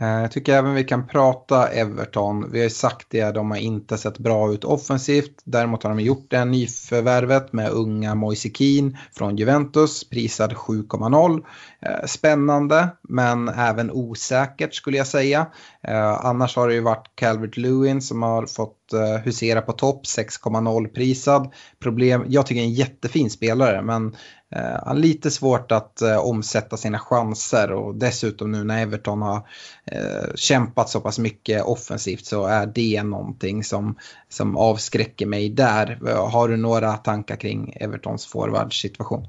Eh, 0.00 0.20
jag 0.20 0.30
tycker 0.30 0.54
även 0.54 0.74
vi 0.74 0.84
kan 0.84 1.06
prata 1.06 1.68
Everton. 1.68 2.50
Vi 2.52 2.58
har 2.58 2.64
ju 2.64 2.70
sagt 2.70 3.06
det, 3.10 3.30
de 3.30 3.50
har 3.50 3.58
inte 3.58 3.98
sett 3.98 4.18
bra 4.18 4.52
ut 4.52 4.64
offensivt. 4.64 5.40
Däremot 5.44 5.82
har 5.82 5.90
de 5.90 6.00
gjort 6.00 6.26
det 6.30 6.44
nyförvärvet 6.44 7.52
med 7.52 7.70
unga 7.70 8.14
Moise 8.14 8.48
Keane 8.48 8.98
från 9.16 9.36
Juventus, 9.36 10.08
prisad 10.10 10.52
7,0. 10.52 11.44
Eh, 11.82 12.06
spännande, 12.06 12.88
men 13.08 13.48
även 13.48 13.90
osäkert 13.90 14.74
skulle 14.74 14.96
jag 14.96 15.06
säga. 15.06 15.46
Eh, 15.82 16.24
annars 16.26 16.56
har 16.56 16.68
det 16.68 16.74
ju 16.74 16.80
varit 16.80 17.10
Calvert 17.14 17.56
Lewin 17.56 18.02
som 18.02 18.22
har 18.22 18.46
fått 18.46 18.78
husera 19.24 19.62
på 19.62 19.72
topp, 19.72 20.06
6,0 20.06 20.88
prisad. 20.88 21.52
Problem, 21.82 22.24
jag 22.28 22.46
tycker 22.46 22.60
är 22.60 22.64
en 22.64 22.72
jättefin 22.72 23.30
spelare, 23.30 23.82
men 23.82 24.16
Eh, 24.56 24.62
han 24.62 24.86
har 24.86 24.94
lite 24.94 25.30
svårt 25.30 25.72
att 25.72 26.02
eh, 26.02 26.16
omsätta 26.16 26.76
sina 26.76 26.98
chanser 26.98 27.72
och 27.72 27.94
dessutom 27.94 28.52
nu 28.52 28.64
när 28.64 28.82
Everton 28.82 29.22
har 29.22 29.48
eh, 29.84 30.34
kämpat 30.34 30.88
så 30.88 31.00
pass 31.00 31.18
mycket 31.18 31.64
offensivt 31.64 32.26
så 32.26 32.46
är 32.46 32.66
det 32.66 33.02
någonting 33.02 33.64
som, 33.64 33.96
som 34.28 34.56
avskräcker 34.56 35.26
mig 35.26 35.50
där. 35.50 35.98
Har 36.30 36.48
du 36.48 36.56
några 36.56 36.92
tankar 36.92 37.36
kring 37.36 37.76
Evertons 37.80 38.26
forwardsituation? 38.26 39.28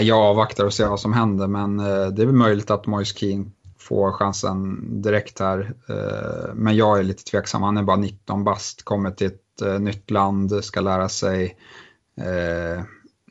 Jag 0.00 0.18
avvaktar 0.18 0.64
och 0.64 0.74
ser 0.74 0.88
vad 0.88 1.00
som 1.00 1.12
händer 1.12 1.46
men 1.46 1.76
det 1.76 2.22
är 2.22 2.26
väl 2.26 2.32
möjligt 2.32 2.70
att 2.70 2.86
Moise 2.86 3.18
Keane 3.18 3.44
får 3.78 4.12
chansen 4.12 5.02
direkt 5.02 5.40
här. 5.40 5.72
Men 6.54 6.76
jag 6.76 6.98
är 6.98 7.02
lite 7.02 7.24
tveksam, 7.24 7.62
han 7.62 7.76
är 7.76 7.82
bara 7.82 7.96
19 7.96 8.44
bast, 8.44 8.84
kommer 8.84 9.10
till 9.10 9.26
ett 9.26 9.80
nytt 9.80 10.10
land, 10.10 10.64
ska 10.64 10.80
lära 10.80 11.08
sig 11.08 11.56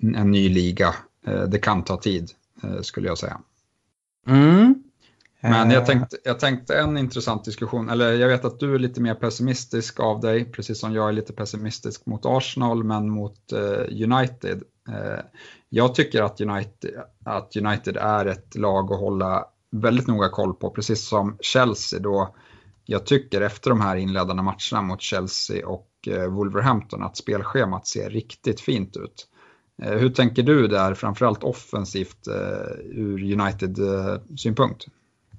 en 0.02 0.32
ny 0.32 0.50
liga. 0.50 0.96
Eh, 1.28 1.44
det 1.44 1.60
kan 1.60 1.84
ta 1.84 1.98
tid, 1.98 2.32
eh, 2.64 2.82
skulle 2.82 3.08
jag 3.08 3.18
säga. 3.18 3.42
Mm. 4.28 4.84
Men 5.42 5.72
jag 5.72 5.86
tänkte, 5.86 6.18
jag 6.24 6.40
tänkte 6.40 6.80
en 6.80 6.98
intressant 6.98 7.46
diskussion, 7.46 7.90
eller 7.90 8.14
jag 8.14 8.28
vet 8.28 8.46
att 8.46 8.60
du 8.60 8.76
är 8.76 8.80
lite 8.80 9.02
mer 9.02 9.16
pessimistisk 9.16 10.00
av 10.00 10.20
dig, 10.20 10.52
precis 10.52 10.80
som 10.80 10.94
jag 10.94 11.10
är 11.10 11.14
lite 11.14 11.34
pessimistisk 11.34 12.06
mot 12.06 12.26
Arsenal, 12.26 12.84
men 12.84 13.10
mot 13.10 13.52
eh, 13.52 14.04
United. 14.04 14.64
jag 15.70 15.96
tycker 15.96 16.22
att 16.24 16.42
United, 16.42 16.92
att 17.26 17.56
United 17.56 17.98
är 17.98 18.26
ett 18.26 18.56
lag 18.56 18.94
att 18.94 19.00
hålla 19.00 19.46
väldigt 19.72 20.08
noga 20.08 20.30
koll 20.30 20.54
på, 20.54 20.70
precis 20.70 21.08
som 21.08 21.38
Chelsea 21.42 22.00
då. 22.00 22.36
Jag 22.86 23.06
tycker 23.06 23.42
efter 23.42 23.70
de 23.70 23.82
här 23.82 23.96
inledande 23.96 24.44
matcherna 24.44 24.82
mot 24.82 25.02
Chelsea 25.02 25.68
och 25.68 25.90
Wolverhampton 26.30 27.04
att 27.04 27.18
spelschemat 27.18 27.88
ser 27.88 28.10
riktigt 28.10 28.62
fint 28.62 28.98
ut. 28.98 29.28
Eh, 29.84 29.92
hur 29.92 30.10
tänker 30.10 30.44
du 30.44 30.68
där, 30.68 30.94
framförallt 30.94 31.44
offensivt 31.44 32.28
eh, 32.28 32.98
ur 33.00 33.34
United-synpunkt? 33.34 34.86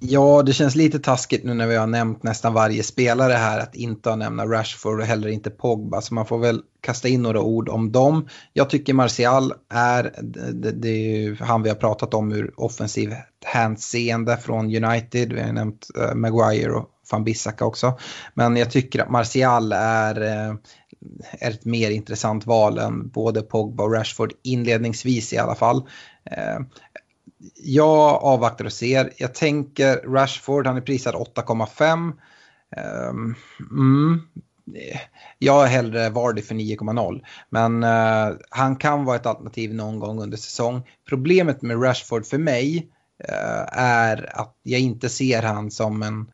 Ja, 0.01 0.43
det 0.43 0.53
känns 0.53 0.75
lite 0.75 0.99
taskigt 0.99 1.43
nu 1.43 1.53
när 1.53 1.67
vi 1.67 1.75
har 1.75 1.87
nämnt 1.87 2.23
nästan 2.23 2.53
varje 2.53 2.83
spelare 2.83 3.33
här 3.33 3.59
att 3.59 3.75
inte 3.75 4.09
ha 4.09 4.15
nämna 4.15 4.45
Rashford 4.45 4.99
och 4.99 5.05
heller 5.05 5.27
inte 5.27 5.49
Pogba. 5.49 6.01
Så 6.01 6.13
man 6.13 6.25
får 6.25 6.37
väl 6.37 6.61
kasta 6.81 7.07
in 7.07 7.21
några 7.21 7.41
ord 7.41 7.69
om 7.69 7.91
dem. 7.91 8.27
Jag 8.53 8.69
tycker 8.69 8.93
Martial 8.93 9.53
är, 9.69 10.13
det, 10.53 10.71
det 10.71 10.89
är 10.89 11.35
han 11.35 11.63
vi 11.63 11.69
har 11.69 11.75
pratat 11.75 12.13
om 12.13 12.31
ur 12.31 12.53
offensiv 12.57 13.13
hänseende 13.45 14.37
från 14.37 14.65
United. 14.65 15.33
Vi 15.33 15.41
har 15.41 15.53
nämnt 15.53 15.87
eh, 15.97 16.15
Maguire 16.15 16.71
och 16.71 16.89
van 17.11 17.23
Bissaka 17.23 17.65
också. 17.65 17.99
Men 18.33 18.57
jag 18.57 18.71
tycker 18.71 19.01
att 19.01 19.09
Martial 19.09 19.71
är 19.71 20.51
är 21.31 21.51
ett 21.51 21.65
mer 21.65 21.91
intressant 21.91 22.45
val 22.45 22.77
än 22.77 23.09
både 23.09 23.41
Pogba 23.41 23.83
och 23.83 23.93
Rashford 23.93 24.33
inledningsvis 24.43 25.33
i 25.33 25.37
alla 25.37 25.55
fall. 25.55 25.89
Eh, 26.25 26.59
jag 27.55 28.23
avvaktar 28.23 28.65
och 28.65 28.73
ser. 28.73 29.13
Jag 29.17 29.35
tänker 29.35 29.95
Rashford, 29.95 30.67
han 30.67 30.77
är 30.77 30.81
prisad 30.81 31.15
8,5. 31.15 32.13
Ehm, 32.75 33.35
mm, 33.71 34.21
jag 35.39 35.63
är 35.63 35.67
hellre 35.67 36.09
Vardy 36.09 36.41
för 36.41 36.55
9,0. 36.55 37.21
Men 37.49 37.83
uh, 37.83 38.37
han 38.49 38.75
kan 38.75 39.05
vara 39.05 39.15
ett 39.15 39.25
alternativ 39.25 39.73
någon 39.73 39.99
gång 39.99 40.21
under 40.21 40.37
säsong. 40.37 40.87
Problemet 41.09 41.61
med 41.61 41.83
Rashford 41.83 42.25
för 42.25 42.37
mig 42.37 42.89
uh, 43.29 43.79
är 43.79 44.39
att 44.39 44.55
jag 44.63 44.79
inte 44.79 45.09
ser 45.09 45.41
han 45.41 45.71
som 45.71 46.03
en 46.03 46.31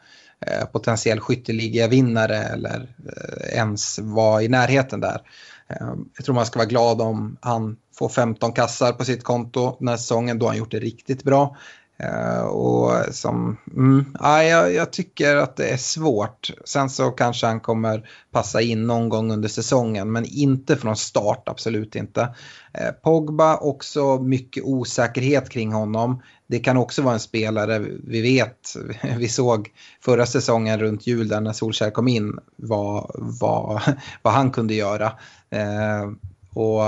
Eh, 0.48 0.66
potentiell 0.66 1.20
skytteligavinnare 1.20 2.38
eller 2.38 2.88
eh, 3.06 3.58
ens 3.58 4.00
vara 4.00 4.42
i 4.42 4.48
närheten 4.48 5.00
där. 5.00 5.22
Eh, 5.70 5.94
jag 6.16 6.26
tror 6.26 6.36
man 6.36 6.46
ska 6.46 6.60
vara 6.60 6.70
glad 6.70 7.02
om 7.02 7.38
han 7.42 7.78
får 7.96 8.10
15 8.10 8.52
kassar 8.52 8.92
på 8.92 9.06
sitt 9.06 9.24
konto 9.24 9.76
den 9.80 9.88
här 9.88 9.98
säsongen 9.98 10.40
då 10.40 10.48
han 10.48 10.58
gjort 10.58 10.72
det 10.72 10.80
riktigt 10.80 11.24
bra. 11.24 11.56
Eh, 11.98 12.42
och 12.42 13.16
som, 13.16 13.58
mm, 13.74 14.06
ja, 14.20 14.44
jag, 14.44 14.74
jag, 14.74 14.92
tycker 14.92 15.36
att 15.36 15.56
det 15.56 15.70
är 15.70 15.78
svårt. 15.78 16.52
Sen 16.66 16.90
så 16.90 17.12
kanske 17.12 17.48
han 17.48 17.60
kommer 17.60 18.10
passa 18.32 18.62
in 18.62 18.88
någon 18.88 19.10
gång 19.10 19.32
under 19.32 19.50
säsongen 19.50 20.12
men 20.12 20.26
inte 20.26 20.76
från 20.76 20.96
start, 20.96 21.50
absolut 21.50 21.96
inte. 21.96 22.36
Eh, 22.74 22.92
Pogba 22.92 23.58
också 23.58 24.20
mycket 24.20 24.64
osäkerhet 24.64 25.50
kring 25.50 25.74
honom 25.74 26.22
det 26.48 26.60
kan 26.60 26.78
också 26.78 27.02
vara 27.02 27.14
en 27.14 27.20
spelare 27.20 27.80
vi 28.04 28.22
vet, 28.22 28.76
vi 29.18 29.28
såg 29.28 29.72
förra 30.02 30.26
säsongen 30.26 30.80
runt 30.80 31.08
jul 31.08 31.28
där 31.28 31.42
när 31.42 31.54
Solskjaer 31.54 31.92
kom 31.92 32.08
in 32.08 32.40
vad, 32.56 33.12
vad, 33.14 33.82
vad 34.22 34.34
han 34.34 34.52
kunde 34.52 34.74
göra. 34.74 35.14
Eh, 35.50 36.12
och 36.54 36.82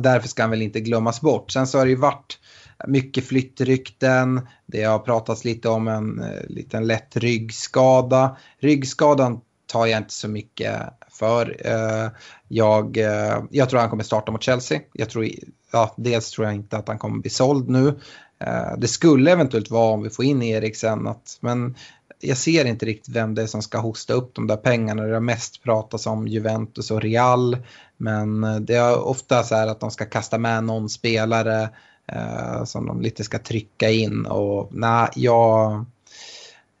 därför 0.00 0.28
ska 0.28 0.42
han 0.42 0.50
väl 0.50 0.62
inte 0.62 0.80
glömmas 0.80 1.20
bort. 1.20 1.50
Sen 1.50 1.66
så 1.66 1.78
har 1.78 1.84
det 1.84 1.90
ju 1.90 1.96
varit 1.96 2.38
mycket 2.86 3.24
flyttrykten, 3.24 4.48
det 4.66 4.82
har 4.82 4.98
pratats 4.98 5.44
lite 5.44 5.68
om 5.68 5.88
en 5.88 6.22
eh, 6.22 6.46
liten 6.48 6.86
lätt 6.86 7.16
ryggskada. 7.16 8.36
Ryggskadan 8.58 9.40
tar 9.66 9.86
jag 9.86 9.98
inte 9.98 10.14
så 10.14 10.28
mycket 10.28 10.72
för. 11.10 11.56
Eh, 11.64 12.10
jag, 12.48 12.96
eh, 12.96 13.42
jag 13.50 13.70
tror 13.70 13.80
han 13.80 13.90
kommer 13.90 14.04
starta 14.04 14.32
mot 14.32 14.42
Chelsea. 14.42 14.80
Jag 14.92 15.10
tror, 15.10 15.28
ja, 15.72 15.94
dels 15.96 16.30
tror 16.30 16.46
jag 16.46 16.54
inte 16.54 16.76
att 16.76 16.88
han 16.88 16.98
kommer 16.98 17.18
bli 17.18 17.30
såld 17.30 17.68
nu. 17.68 17.88
Eh, 18.38 18.78
det 18.78 18.88
skulle 18.88 19.32
eventuellt 19.32 19.70
vara 19.70 19.92
om 19.92 20.02
vi 20.02 20.10
får 20.10 20.24
in 20.24 20.42
Eriksen, 20.42 21.06
att, 21.06 21.38
men 21.40 21.74
jag 22.20 22.36
ser 22.36 22.64
inte 22.64 22.86
riktigt 22.86 23.16
vem 23.16 23.34
det 23.34 23.42
är 23.42 23.46
som 23.46 23.62
ska 23.62 23.78
hosta 23.78 24.14
upp 24.14 24.34
de 24.34 24.46
där 24.46 24.56
pengarna. 24.56 25.02
Det 25.02 25.14
har 25.14 25.20
mest 25.20 25.62
pratats 25.62 26.06
om 26.06 26.28
Juventus 26.28 26.90
och 26.90 27.02
Real. 27.02 27.56
Men 27.96 28.40
det 28.66 28.74
är 28.74 28.98
ofta 28.98 29.42
så 29.42 29.54
här 29.54 29.66
att 29.66 29.80
de 29.80 29.90
ska 29.90 30.04
kasta 30.04 30.38
med 30.38 30.64
någon 30.64 30.88
spelare 30.88 31.62
eh, 31.62 31.68
Eh, 32.12 32.64
som 32.64 32.86
de 32.86 33.00
lite 33.00 33.24
ska 33.24 33.38
trycka 33.38 33.90
in. 33.90 34.26
Och 34.26 34.68
nej, 34.72 35.08
jag, 35.14 35.84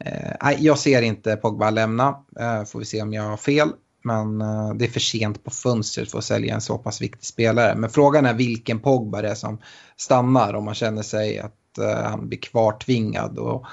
eh, 0.04 0.52
jag 0.58 0.78
ser 0.78 1.02
inte 1.02 1.36
Pogba 1.36 1.70
lämna. 1.70 2.24
Eh, 2.40 2.64
får 2.64 2.78
vi 2.78 2.84
se 2.84 3.02
om 3.02 3.12
jag 3.12 3.22
har 3.22 3.36
fel. 3.36 3.68
Men 4.06 4.40
eh, 4.40 4.74
det 4.74 4.84
är 4.84 4.88
för 4.88 5.00
sent 5.00 5.44
på 5.44 5.50
fönstret 5.50 6.10
för 6.10 6.18
att 6.18 6.24
sälja 6.24 6.54
en 6.54 6.60
så 6.60 6.78
pass 6.78 7.00
viktig 7.00 7.24
spelare. 7.24 7.74
Men 7.74 7.90
frågan 7.90 8.26
är 8.26 8.34
vilken 8.34 8.80
Pogba 8.80 9.22
det 9.22 9.28
är 9.28 9.34
som 9.34 9.58
stannar 9.96 10.54
om 10.54 10.64
man 10.64 10.74
känner 10.74 11.02
sig 11.02 11.38
att 11.38 11.78
eh, 11.78 12.02
han 12.02 12.28
blir 12.28 12.38
kvartvingad. 12.38 13.38
Och 13.38 13.66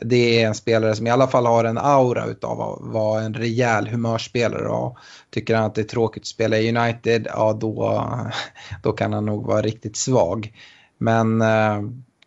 det 0.00 0.42
är 0.42 0.46
en 0.46 0.54
spelare 0.54 0.96
som 0.96 1.06
i 1.06 1.10
alla 1.10 1.26
fall 1.28 1.46
har 1.46 1.64
en 1.64 1.78
aura 1.78 2.26
utav 2.26 2.60
att 2.60 2.78
vara 2.80 3.22
en 3.22 3.34
rejäl 3.34 3.88
humörspelare 3.88 4.68
och 4.68 4.98
tycker 5.30 5.54
han 5.54 5.64
att 5.64 5.74
det 5.74 5.80
är 5.80 5.84
tråkigt 5.84 6.22
att 6.22 6.26
spela 6.26 6.58
i 6.58 6.76
United, 6.76 7.26
ja 7.34 7.52
då, 7.52 8.04
då 8.82 8.92
kan 8.92 9.12
han 9.12 9.26
nog 9.26 9.46
vara 9.46 9.62
riktigt 9.62 9.96
svag. 9.96 10.52
Men 11.00 11.40
eh, 11.40 11.80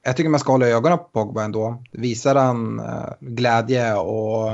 jag 0.04 0.18
tycker 0.18 0.30
man 0.30 0.40
ska 0.40 0.52
hålla 0.52 0.68
ögonen 0.68 0.98
på 0.98 1.04
Pogba 1.04 1.44
ändå. 1.44 1.84
Visar 1.92 2.36
han 2.36 2.80
eh, 2.80 3.14
glädje 3.20 3.96
och 3.96 4.52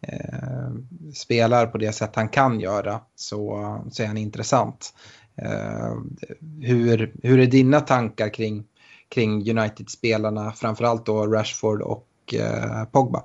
eh, 0.00 0.70
spelar 1.14 1.66
på 1.66 1.78
det 1.78 1.92
sätt 1.92 2.16
han 2.16 2.28
kan 2.28 2.60
göra 2.60 3.00
så, 3.14 3.78
så 3.90 4.02
är 4.02 4.06
han 4.06 4.16
intressant. 4.16 4.94
Eh, 5.36 5.94
hur, 6.60 7.12
hur 7.22 7.38
är 7.38 7.46
dina 7.46 7.80
tankar 7.80 8.28
kring, 8.34 8.64
kring 9.08 9.58
United-spelarna, 9.58 10.52
framförallt 10.52 11.06
då 11.06 11.26
Rashford 11.26 11.82
och 11.82 12.34
eh, 12.34 12.84
Pogba. 12.84 13.22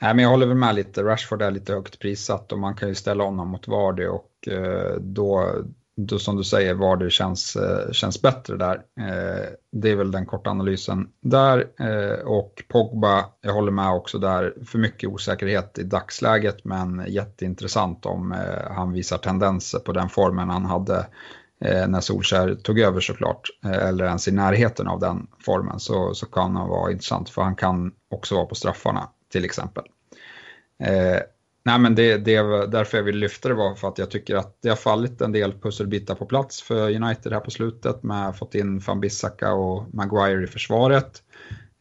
Nej, 0.00 0.14
men 0.14 0.22
jag 0.22 0.30
håller 0.30 0.46
väl 0.46 0.56
med 0.56 0.74
lite. 0.74 1.02
Rashford 1.02 1.42
är 1.42 1.50
lite 1.50 1.72
högt 1.72 1.98
prissatt 1.98 2.52
och 2.52 2.58
man 2.58 2.74
kan 2.74 2.88
ju 2.88 2.94
ställa 2.94 3.24
honom 3.24 3.48
mot 3.48 3.68
Vardy 3.68 4.06
och 4.06 4.48
eh, 4.48 4.96
då, 5.00 5.54
du, 5.98 6.18
som 6.18 6.36
du 6.36 6.44
säger, 6.44 6.74
Vardy 6.74 7.10
känns, 7.10 7.56
eh, 7.56 7.92
känns 7.92 8.22
bättre 8.22 8.56
där. 8.56 8.74
Eh, 8.74 9.48
det 9.72 9.90
är 9.90 9.96
väl 9.96 10.10
den 10.10 10.26
korta 10.26 10.50
analysen 10.50 11.08
där. 11.20 11.66
Eh, 11.80 12.26
och 12.26 12.62
Pogba, 12.68 13.24
jag 13.40 13.52
håller 13.52 13.72
med 13.72 13.90
också 13.90 14.18
där, 14.18 14.54
för 14.66 14.78
mycket 14.78 15.10
osäkerhet 15.10 15.78
i 15.78 15.82
dagsläget 15.82 16.64
men 16.64 17.04
jätteintressant 17.08 18.06
om 18.06 18.34
han 18.70 18.92
visar 18.92 19.18
tendenser 19.18 19.78
på 19.78 19.92
den 19.92 20.08
formen 20.08 20.50
han 20.50 20.64
hade 20.64 21.06
när 21.60 22.00
Solskär 22.00 22.54
tog 22.54 22.78
över 22.78 23.00
såklart, 23.00 23.42
eller 23.64 24.04
ens 24.04 24.28
i 24.28 24.32
närheten 24.32 24.88
av 24.88 25.00
den 25.00 25.26
formen, 25.44 25.80
så, 25.80 26.14
så 26.14 26.26
kan 26.26 26.56
han 26.56 26.68
vara 26.68 26.92
intressant 26.92 27.30
för 27.30 27.42
han 27.42 27.56
kan 27.56 27.92
också 28.10 28.34
vara 28.34 28.46
på 28.46 28.54
straffarna 28.54 29.08
till 29.32 29.44
exempel. 29.44 29.84
Nej 31.68 31.78
men 31.78 31.94
det, 31.94 32.16
det 32.16 32.36
därför 32.66 32.96
jag 32.96 33.04
vill 33.04 33.16
lyfta 33.18 33.48
det 33.48 33.54
var 33.54 33.74
för 33.74 33.88
att 33.88 33.98
jag 33.98 34.10
tycker 34.10 34.36
att 34.36 34.58
det 34.62 34.68
har 34.68 34.76
fallit 34.76 35.20
en 35.20 35.32
del 35.32 35.52
pusselbitar 35.52 36.14
på 36.14 36.26
plats 36.26 36.62
för 36.62 36.94
United 37.02 37.32
här 37.32 37.40
på 37.40 37.50
slutet 37.50 38.02
med 38.02 38.36
fått 38.36 38.54
in 38.54 38.78
van 38.78 39.00
Bissaka 39.00 39.52
och 39.52 39.94
Maguire 39.94 40.44
i 40.44 40.46
försvaret. 40.46 41.22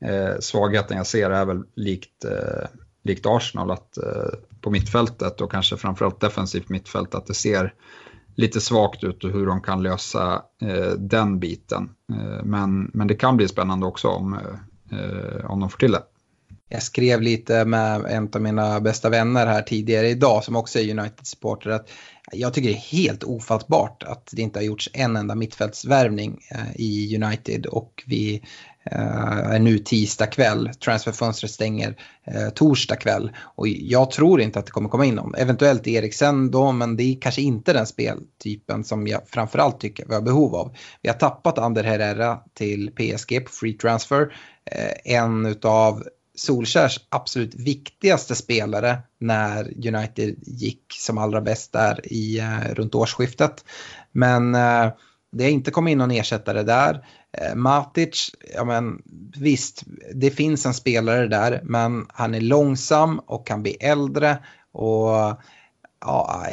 Eh, 0.06 0.40
svagheten 0.40 0.98
jag 0.98 1.08
ser 1.08 1.30
är 1.30 1.46
väl 1.46 1.64
likt, 1.76 2.26
eh, 2.26 2.68
likt 3.04 3.26
Arsenal 3.26 3.72
att 3.72 3.98
eh, 3.98 4.40
på 4.62 4.70
mittfältet 4.70 5.42
och 5.42 5.52
kanske 5.52 5.78
framförallt 5.78 6.20
defensivt 6.20 6.70
mittfält 6.70 7.16
att 7.16 7.26
det 7.26 7.34
ser 7.34 7.74
lite 8.36 8.62
svagt 8.62 9.04
ut 9.04 9.24
och 9.24 9.32
hur 9.32 9.46
de 9.46 9.62
kan 9.62 9.84
lösa 9.84 10.42
eh, 10.62 10.92
den 10.98 11.40
biten. 11.40 11.90
Eh, 12.12 12.44
men, 12.44 12.92
men 12.94 13.08
det 13.08 13.16
kan 13.16 13.38
bli 13.38 13.48
spännande 13.48 13.86
också 13.86 14.08
om, 14.08 14.34
eh, 14.34 15.00
eh 15.00 15.52
om 15.52 15.60
de 15.60 15.70
får 15.70 15.78
till 15.78 15.92
det. 15.92 16.04
Jag 16.70 16.84
skrev 16.84 17.22
lite 17.22 17.66
med 17.66 18.06
en 18.06 18.30
av 18.34 18.42
mina 18.42 18.80
bästa 18.80 19.10
vänner 19.10 19.46
här 19.46 19.62
tidigare 19.62 20.10
idag 20.10 20.44
som 20.44 20.56
också 20.56 20.80
är 20.80 21.00
United-supporter 21.00 21.70
att 21.70 21.90
jag 22.32 22.54
tycker 22.54 22.70
det 22.70 22.76
är 22.76 22.98
helt 22.98 23.24
ofattbart 23.24 24.04
att 24.04 24.30
det 24.32 24.42
inte 24.42 24.60
har 24.60 24.64
gjorts 24.64 24.90
en 24.94 25.16
enda 25.16 25.36
mittfältsvärvning 25.36 26.40
eh, 26.52 26.76
i 26.76 27.16
United 27.16 27.66
och 27.66 28.04
vi 28.06 28.42
Eh, 28.92 29.54
är 29.54 29.60
nu 29.60 29.78
tisdag 29.78 30.28
kväll. 30.28 30.70
Transferfönstret 30.84 31.52
stänger 31.52 31.96
eh, 32.24 32.50
torsdag 32.50 32.96
kväll. 32.96 33.32
Och 33.56 33.68
jag 33.68 34.12
tror 34.12 34.42
inte 34.42 34.60
att 34.60 34.66
det 34.66 34.72
kommer 34.72 34.90
komma 34.90 35.06
in 35.06 35.16
någon. 35.16 35.36
Eventuellt 35.36 35.88
Eriksen 35.88 36.52
då, 36.52 36.72
men 36.72 36.96
det 36.96 37.04
är 37.04 37.22
kanske 37.22 37.42
inte 37.42 37.74
den 37.74 37.86
speltypen 37.86 38.84
som 38.84 39.08
jag 39.08 39.22
framförallt 39.28 39.80
tycker 39.80 40.06
vi 40.08 40.14
har 40.14 40.22
behov 40.22 40.56
av. 40.56 40.76
Vi 41.02 41.10
har 41.10 41.16
tappat 41.16 41.58
Ander 41.58 41.84
Herrera 41.84 42.40
till 42.54 42.92
PSG 42.92 43.46
på 43.46 43.52
free 43.52 43.74
transfer. 43.74 44.34
Eh, 44.72 45.16
en 45.16 45.46
utav 45.46 46.04
Solskärs 46.40 47.00
absolut 47.10 47.56
viktigaste 47.56 48.36
spelare 48.36 48.98
när 49.20 49.88
United 49.88 50.36
gick 50.42 50.84
som 50.94 51.18
allra 51.18 51.42
bäst 51.42 51.74
där 51.74 52.00
i, 52.04 52.40
eh, 52.40 52.74
runt 52.74 52.96
årsskiftet. 52.96 53.66
Men 54.12 54.56
eh, 54.56 54.92
det 55.32 55.44
har 55.44 55.52
inte 55.52 55.72
kommit 55.72 55.92
in 55.92 55.98
någon 55.98 56.12
ersättare 56.12 56.64
där. 56.64 57.06
Eh, 57.38 57.56
Matic, 57.56 58.32
ja 58.56 58.64
men 58.64 59.02
visst, 59.38 59.84
det 60.14 60.32
finns 60.32 60.66
en 60.66 60.74
spelare 60.74 61.28
där, 61.28 61.62
men 61.64 62.06
han 62.10 62.36
är 62.36 62.42
långsam 62.42 63.20
och 63.20 63.48
kan 63.48 63.62
bli 63.62 63.72
äldre. 63.72 64.38
Och 64.72 65.42
ja, 66.00 66.48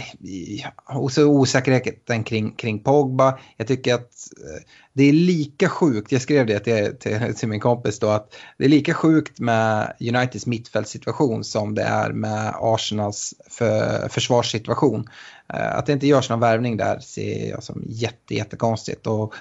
och 0.84 1.12
så 1.12 1.26
osäkerheten 1.26 2.24
kring, 2.24 2.52
kring 2.52 2.78
Pogba. 2.78 3.38
Jag 3.56 3.66
tycker 3.66 3.94
att 3.94 4.00
eh, 4.00 4.62
det 4.92 5.04
är 5.04 5.12
lika 5.12 5.68
sjukt, 5.68 6.12
jag 6.12 6.22
skrev 6.22 6.46
det 6.46 6.58
till, 6.58 6.96
till, 6.96 7.34
till, 7.34 7.48
min 7.48 7.60
kompis 7.60 7.98
då, 7.98 8.08
att 8.08 8.34
det 8.58 8.64
är 8.64 8.68
lika 8.68 8.94
sjukt 8.94 9.40
med 9.40 9.96
Uniteds 10.00 10.46
mittfältssituation 10.46 11.44
som 11.44 11.74
det 11.74 11.82
är 11.82 12.12
med 12.12 12.54
Arsenals 12.60 13.34
för, 13.50 14.08
försvarssituation. 14.08 15.08
Eh, 15.54 15.76
att 15.76 15.86
det 15.86 15.92
inte 15.92 16.06
görs 16.06 16.30
någon 16.30 16.40
värvning 16.40 16.76
där 16.76 16.98
ser 16.98 17.50
jag 17.50 17.62
som 17.62 17.82
jätte, 17.86 18.34
jättekonstigt. 18.34 19.06
Och, 19.06 19.34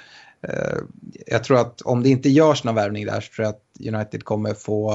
eh, 0.48 0.78
jag 1.26 1.44
tror 1.44 1.60
att 1.60 1.82
om 1.82 2.04
det 2.04 2.10
inte 2.10 2.30
görs 2.30 2.64
någon 2.64 2.76
värvning 2.76 3.06
där 3.06 3.22
så 3.22 3.34
tror 3.34 3.46
jag 3.46 3.50
att 3.50 3.94
United 3.94 4.24
kommer 4.24 4.54
få, 4.54 4.94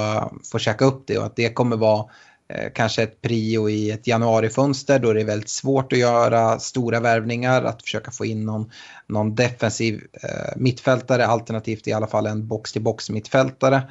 få 0.53 0.59
käka 0.59 0.85
upp 0.85 1.03
det 1.07 1.19
och 1.19 1.27
att 1.27 1.37
det 1.37 1.55
kommer 1.55 1.77
vara 1.77 2.05
Eh, 2.55 2.73
kanske 2.75 3.03
ett 3.03 3.23
prio 3.23 3.69
i 3.69 3.91
ett 3.91 4.07
januarifönster. 4.07 4.99
Då 4.99 5.13
det 5.13 5.21
är 5.21 5.25
väldigt 5.25 5.49
svårt 5.49 5.93
att 5.93 5.99
göra 5.99 6.59
stora 6.59 7.01
värvningar, 7.01 7.63
att 7.63 7.83
försöka 7.83 8.11
få 8.11 8.25
in 8.25 8.45
någon, 8.45 8.71
någon 9.07 9.35
defensiv 9.35 10.03
eh, 10.23 10.57
mittfältare, 10.57 11.27
alternativt 11.27 11.89
i 11.89 11.93
alla 11.93 12.07
fall 12.07 12.27
en 12.27 12.49
box-till-box 12.49 13.11
mittfältare. 13.11 13.77
eh, 13.77 13.83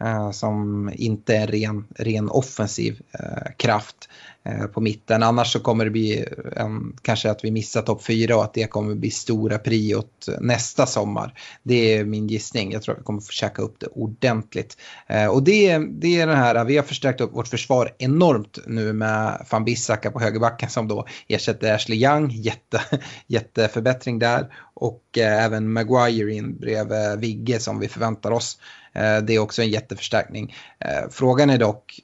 Eh, 0.00 0.30
som 0.30 0.90
inte 0.94 1.36
är 1.36 1.40
en 1.40 1.46
ren, 1.46 1.84
ren 1.96 2.30
offensiv 2.30 3.00
eh, 3.12 3.52
kraft. 3.56 4.08
Eh, 4.48 4.66
på 4.66 4.80
mitten. 4.80 5.22
Annars 5.22 5.52
så 5.52 5.60
kommer 5.60 5.84
det 5.84 5.90
bli 5.90 6.24
en, 6.56 6.96
kanske 7.02 7.30
att 7.30 7.44
vi 7.44 7.50
missar 7.50 7.82
topp 7.82 8.02
4 8.04 8.36
och 8.36 8.44
att 8.44 8.54
det 8.54 8.70
kommer 8.70 8.94
bli 8.94 9.10
stora 9.10 9.58
priot 9.58 10.26
nästa 10.40 10.86
sommar. 10.86 11.38
Det 11.62 11.94
är 11.94 12.04
min 12.04 12.26
gissning. 12.26 12.72
Jag 12.72 12.82
tror 12.82 12.94
att 12.94 13.00
vi 13.00 13.04
kommer 13.04 13.20
få 13.20 13.32
käka 13.32 13.62
upp 13.62 13.74
det 13.78 13.86
ordentligt. 13.86 14.76
Eh, 15.06 15.26
och 15.26 15.42
det, 15.42 15.78
det 15.78 16.20
är 16.20 16.26
den 16.26 16.36
här, 16.36 16.64
vi 16.64 16.76
har 16.76 16.84
förstärkt 16.84 17.20
upp 17.20 17.34
vårt 17.34 17.48
försvar 17.48 17.94
enormt 17.98 18.58
nu 18.66 18.92
med 18.92 19.46
van 19.50 19.64
Bissaka 19.64 20.10
på 20.10 20.20
högerbacken 20.20 20.70
som 20.70 20.88
då 20.88 21.06
ersätter 21.28 21.74
Ashley 21.74 22.04
Young. 22.04 22.30
Jätte, 22.30 22.80
jätteförbättring 23.26 24.18
där. 24.18 24.52
Och 24.74 25.02
eh, 25.18 25.44
även 25.44 25.72
Maguire 25.72 26.32
in 26.32 26.58
bredvid 26.58 27.18
Vigge 27.18 27.60
som 27.60 27.78
vi 27.78 27.88
förväntar 27.88 28.30
oss. 28.30 28.58
Eh, 28.96 29.18
det 29.22 29.34
är 29.34 29.38
också 29.38 29.62
en 29.62 29.70
jätteförstärkning. 29.70 30.54
Eh, 30.78 31.10
frågan 31.10 31.50
är 31.50 31.58
dock 31.58 32.00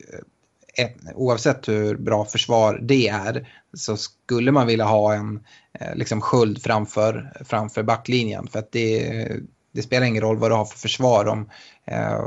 eh, 0.79 0.89
oavsett 1.15 1.69
hur 1.69 1.97
bra 1.97 2.25
försvar 2.25 2.79
det 2.83 3.09
är 3.09 3.49
så 3.75 3.97
skulle 3.97 4.53
man 4.53 4.67
vilja 4.67 4.85
ha 4.85 5.15
en 5.15 5.41
liksom 5.95 6.21
sköld 6.21 6.63
framför, 6.63 7.33
framför 7.45 7.83
backlinjen. 7.83 8.47
För 8.47 8.59
att 8.59 8.73
det, 8.73 9.29
det 9.73 9.83
spelar 9.83 10.07
ingen 10.07 10.23
roll 10.23 10.39
vad 10.39 10.51
du 10.51 10.55
har 10.55 10.65
för 10.65 10.79
försvar 10.79 11.27
om 11.27 11.51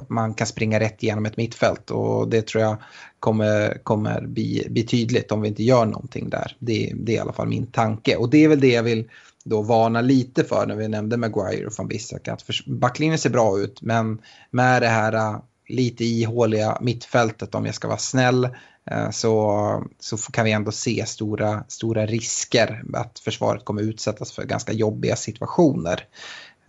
man 0.10 0.34
kan 0.34 0.48
springa 0.48 0.80
rätt 0.80 1.04
igenom 1.04 1.26
ett 1.26 1.38
mittfält. 1.38 1.92
Och 1.92 2.30
det 2.30 2.48
tror 2.48 2.64
jag 2.64 2.78
kommer, 3.20 3.84
kommer 3.84 4.22
bli, 4.22 4.68
bli 4.70 4.84
tydligt 4.84 5.32
om 5.32 5.42
vi 5.42 5.48
inte 5.48 5.64
gör 5.64 5.86
någonting 5.86 6.30
där. 6.30 6.56
Det, 6.60 6.94
det 6.96 7.12
är 7.12 7.16
i 7.16 7.20
alla 7.20 7.34
fall 7.34 7.48
min 7.48 7.68
tanke. 7.68 8.16
Och 8.16 8.30
det 8.30 8.44
är 8.44 8.48
väl 8.48 8.60
det 8.60 8.72
jag 8.72 8.84
vill 8.84 9.10
då 9.46 9.62
varna 9.62 10.02
lite 10.02 10.44
för 10.44 10.66
när 10.66 10.76
vi 10.76 10.88
nämnde 10.88 11.18
Maguire 11.18 11.68
och 11.68 11.74
van 11.78 11.88
Bissak 11.88 12.28
Att 12.28 12.44
backlinjen 12.66 13.20
ser 13.20 13.30
bra 13.30 13.60
ut 13.60 13.82
men 13.82 14.22
med 14.52 14.82
det 14.82 14.88
här 14.88 15.14
äh, 15.14 15.40
lite 15.68 16.06
ihåliga 16.06 16.78
mittfältet 16.82 17.56
om 17.56 17.66
jag 17.66 17.76
ska 17.76 17.88
vara 17.88 17.98
snäll 17.98 18.50
äh, 18.92 19.10
så, 19.10 19.84
så 20.00 20.18
kan 20.18 20.46
vi 20.46 20.52
ändå 20.52 20.72
se 20.72 21.06
stora, 21.06 21.64
stora 21.68 22.06
risker 22.06 22.84
att 22.94 23.20
försvaret 23.20 23.66
kommer 23.66 23.82
utsättas 23.82 24.32
för 24.32 24.44
ganska 24.44 24.74
jobbiga 24.74 25.16
situationer. 25.16 26.08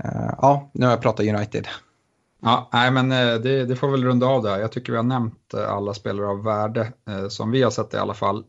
Äh, 0.05 0.35
ja, 0.39 0.71
nu 0.73 0.87
har 0.87 0.93
jag 0.93 1.03
pratat 1.03 1.27
United. 1.27 1.69
Ja, 2.43 2.69
nej, 2.73 2.91
men 2.91 3.09
det, 3.09 3.65
det, 3.65 3.77
får 3.77 3.91
väl 3.91 4.05
runda 4.05 4.27
av 4.27 4.43
där. 4.43 4.59
Jag 4.59 4.73
tycker 4.73 4.93
vi 4.93 4.97
har 4.97 5.05
nämnt 5.05 5.55
alla 5.55 5.95
spelare 5.95 6.27
av 6.27 6.45
värde 6.45 6.93
som 7.29 7.51
vi 7.51 7.63
har 7.63 7.71
sett 7.71 7.95
i 7.95 7.97
alla 7.97 8.15
fall. 8.15 8.45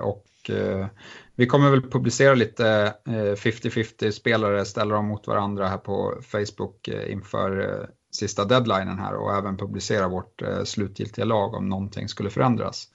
Och 0.00 0.50
vi 1.36 1.46
kommer 1.46 1.70
väl 1.70 1.90
publicera 1.90 2.34
lite 2.34 2.94
eh, 3.06 3.12
50-50 3.12 4.10
spelare, 4.10 4.64
ställa 4.64 4.94
dem 4.94 5.06
mot 5.06 5.26
varandra 5.26 5.68
här 5.68 5.78
på 5.78 6.20
Facebook 6.22 6.88
eh, 6.88 7.12
inför 7.12 7.60
eh, 7.60 7.86
sista 8.12 8.44
deadlinen 8.44 8.98
här 8.98 9.14
och 9.14 9.36
även 9.36 9.56
publicera 9.56 10.08
vårt 10.08 10.42
slutgiltiga 10.64 11.24
lag 11.24 11.54
om 11.54 11.68
någonting 11.68 12.08
skulle 12.08 12.30
förändras. 12.30 12.88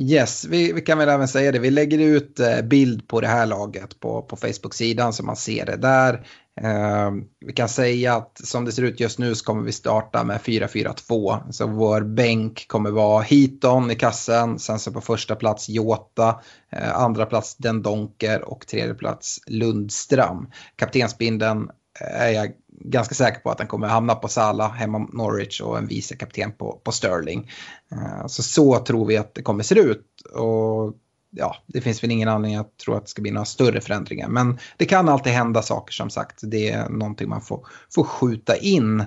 Yes, 0.00 0.44
vi, 0.44 0.72
vi, 0.72 0.80
kan 0.80 0.98
väl 0.98 1.08
även 1.08 1.28
säga 1.28 1.52
det. 1.52 1.58
Vi 1.58 1.70
lägger 1.70 1.98
ut 1.98 2.40
bild 2.64 3.08
på 3.08 3.20
det 3.20 3.26
här 3.26 3.46
laget 3.46 4.00
på, 4.00 4.22
på 4.22 4.36
Facebook-sidan 4.36 5.12
så 5.12 5.24
man 5.24 5.36
ser 5.36 5.66
det 5.66 5.76
där. 5.76 6.26
Eh, 6.60 7.10
vi 7.40 7.52
kan 7.52 7.68
säga 7.68 8.14
att 8.14 8.40
som 8.44 8.64
det 8.64 8.72
ser 8.72 8.82
ut 8.82 9.00
just 9.00 9.18
nu 9.18 9.34
så 9.34 9.44
kommer 9.44 9.62
vi 9.62 9.72
starta 9.72 10.24
med 10.24 10.40
4-4-2. 10.40 11.52
Så 11.52 11.66
vår 11.66 12.00
bänk 12.00 12.68
kommer 12.68 12.90
vara 12.90 13.22
Heaton 13.22 13.90
i 13.90 13.94
kassen, 13.94 14.58
sen 14.58 14.78
så 14.78 14.92
på 14.92 15.00
första 15.00 15.36
plats 15.36 15.68
Jota, 15.68 16.40
eh, 16.72 16.96
andra 16.96 17.26
plats 17.26 17.56
Den 17.56 17.82
Donker 17.82 18.48
och 18.48 18.66
tredje 18.66 18.94
plats 18.94 19.40
Lundström. 19.46 20.50
Kaptensbindeln 20.76 21.70
eh, 22.00 22.22
är 22.22 22.30
jag 22.30 22.52
ganska 22.80 23.14
säker 23.14 23.40
på 23.40 23.50
att 23.50 23.58
den 23.58 23.66
kommer 23.66 23.88
hamna 23.88 24.14
på 24.14 24.28
Sala 24.28 24.68
hemma 24.68 24.98
Norwich 25.12 25.60
och 25.60 25.78
en 25.78 25.86
vice 25.86 26.16
kapten 26.16 26.52
på, 26.52 26.80
på 26.84 26.92
Sterling. 26.92 27.50
Eh, 27.92 28.26
så 28.26 28.42
så 28.42 28.78
tror 28.78 29.06
vi 29.06 29.16
att 29.16 29.34
det 29.34 29.42
kommer 29.42 29.62
se 29.62 29.78
ut. 29.78 30.06
Och 30.34 30.94
ja, 31.36 31.56
det 31.66 31.80
finns 31.80 32.02
väl 32.02 32.10
ingen 32.10 32.28
anledning 32.28 32.58
att 32.58 32.76
tro 32.76 32.94
att 32.94 33.04
det 33.04 33.10
ska 33.10 33.22
bli 33.22 33.30
några 33.30 33.44
större 33.44 33.80
förändringar. 33.80 34.28
Men 34.28 34.58
det 34.76 34.84
kan 34.84 35.08
alltid 35.08 35.32
hända 35.32 35.62
saker 35.62 35.92
som 35.92 36.10
sagt. 36.10 36.40
Det 36.42 36.70
är 36.70 36.88
någonting 36.88 37.28
man 37.28 37.40
får, 37.40 37.66
får 37.94 38.04
skjuta 38.04 38.56
in. 38.56 39.00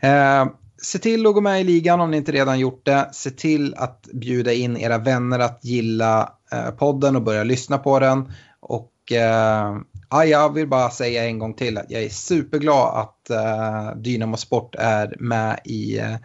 Eh, 0.00 0.46
se 0.82 0.98
till 0.98 1.26
att 1.26 1.34
gå 1.34 1.40
med 1.40 1.60
i 1.60 1.64
ligan 1.64 2.00
om 2.00 2.10
ni 2.10 2.16
inte 2.16 2.32
redan 2.32 2.58
gjort 2.58 2.86
det. 2.86 3.08
Se 3.12 3.30
till 3.30 3.74
att 3.74 4.08
bjuda 4.12 4.52
in 4.52 4.76
era 4.76 4.98
vänner 4.98 5.38
att 5.38 5.64
gilla 5.64 6.32
eh, 6.52 6.70
podden 6.70 7.16
och 7.16 7.22
börja 7.22 7.44
lyssna 7.44 7.78
på 7.78 7.98
den. 7.98 8.32
Och 8.60 9.12
eh, 9.12 9.76
Ja, 10.10 10.24
jag 10.24 10.54
vill 10.54 10.68
bara 10.68 10.90
säga 10.90 11.24
en 11.24 11.38
gång 11.38 11.54
till 11.54 11.78
att 11.78 11.90
jag 11.90 12.02
är 12.02 12.08
superglad 12.08 13.00
att 13.00 13.30
eh, 13.30 13.96
Dynamo 13.96 14.36
Sport 14.36 14.74
är 14.74 15.16
med 15.18 15.60
i, 15.64 15.98
eh, 15.98 16.16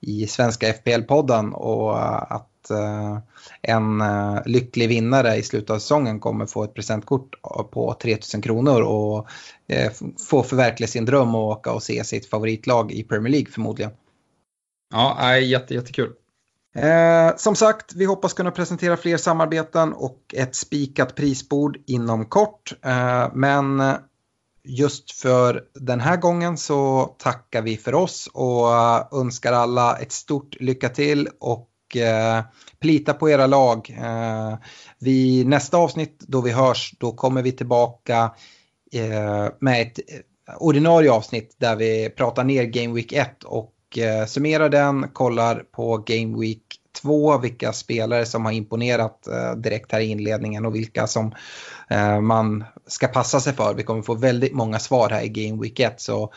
i 0.00 0.26
svenska 0.26 0.72
FPL-podden 0.72 1.52
och 1.52 1.98
eh, 1.98 2.32
att 2.32 2.70
eh, 2.70 3.18
en 3.64 4.00
uh, 4.00 4.42
lycklig 4.46 4.88
vinnare 4.88 5.36
i 5.36 5.42
slutet 5.42 5.70
av 5.70 5.78
säsongen 5.78 6.20
kommer 6.20 6.46
få 6.46 6.64
ett 6.64 6.74
presentkort 6.74 7.34
på 7.70 7.96
3000 8.02 8.42
kronor 8.42 8.82
och 8.82 9.28
uh, 9.72 10.08
få 10.28 10.42
förverkliga 10.42 10.88
sin 10.88 11.04
dröm 11.04 11.34
och 11.34 11.44
åka 11.44 11.72
och 11.72 11.82
se 11.82 12.04
sitt 12.04 12.26
favoritlag 12.26 12.92
i 12.92 13.02
Premier 13.02 13.32
League 13.32 13.52
förmodligen. 13.52 13.92
Ja, 14.92 15.38
jätte, 15.38 15.74
jättekul. 15.74 16.12
Eh, 16.74 17.36
som 17.36 17.56
sagt, 17.56 17.94
vi 17.94 18.04
hoppas 18.04 18.32
kunna 18.32 18.50
presentera 18.50 18.96
fler 18.96 19.16
samarbeten 19.16 19.92
och 19.92 20.18
ett 20.32 20.54
spikat 20.54 21.14
prisbord 21.14 21.78
inom 21.86 22.24
kort. 22.24 22.72
Eh, 22.82 23.28
men 23.34 23.82
just 24.64 25.10
för 25.10 25.64
den 25.74 26.00
här 26.00 26.16
gången 26.16 26.56
så 26.56 27.04
tackar 27.18 27.62
vi 27.62 27.76
för 27.76 27.94
oss 27.94 28.28
och 28.32 28.68
önskar 29.20 29.52
alla 29.52 29.96
ett 29.96 30.12
stort 30.12 30.56
lycka 30.60 30.88
till 30.88 31.28
och 31.40 31.68
eh, 31.96 32.40
plita 32.80 33.14
på 33.14 33.30
era 33.30 33.46
lag. 33.46 33.96
Eh, 33.98 34.54
vid 34.98 35.46
nästa 35.46 35.76
avsnitt 35.76 36.20
då 36.20 36.40
vi 36.40 36.50
hörs, 36.50 36.94
då 36.98 37.12
kommer 37.12 37.42
vi 37.42 37.52
tillbaka 37.52 38.34
eh, 38.92 39.48
med 39.60 39.82
ett 39.82 39.98
eh, 39.98 40.54
ordinarie 40.58 41.10
avsnitt 41.10 41.56
där 41.58 41.76
vi 41.76 42.10
pratar 42.10 42.44
ner 42.44 42.64
Game 42.64 42.94
Week 42.94 43.12
1 43.12 43.44
och 43.44 43.98
eh, 43.98 44.26
summerar 44.26 44.68
den, 44.68 45.08
kollar 45.12 45.64
på 45.72 45.96
Game 46.06 46.40
Week 46.40 46.62
2, 47.02 47.38
vilka 47.38 47.72
spelare 47.72 48.26
som 48.26 48.44
har 48.44 48.52
imponerat 48.52 49.26
eh, 49.26 49.54
direkt 49.54 49.92
här 49.92 50.00
i 50.00 50.06
inledningen 50.06 50.66
och 50.66 50.74
vilka 50.74 51.06
som 51.06 51.34
eh, 51.90 52.20
man 52.20 52.64
ska 52.86 53.08
passa 53.08 53.40
sig 53.40 53.52
för. 53.52 53.74
Vi 53.74 53.82
kommer 53.82 54.02
få 54.02 54.14
väldigt 54.14 54.54
många 54.54 54.78
svar 54.78 55.10
här 55.10 55.22
i 55.22 55.28
Game 55.28 55.62
Week 55.62 55.80
1 55.80 56.00
så 56.00 56.32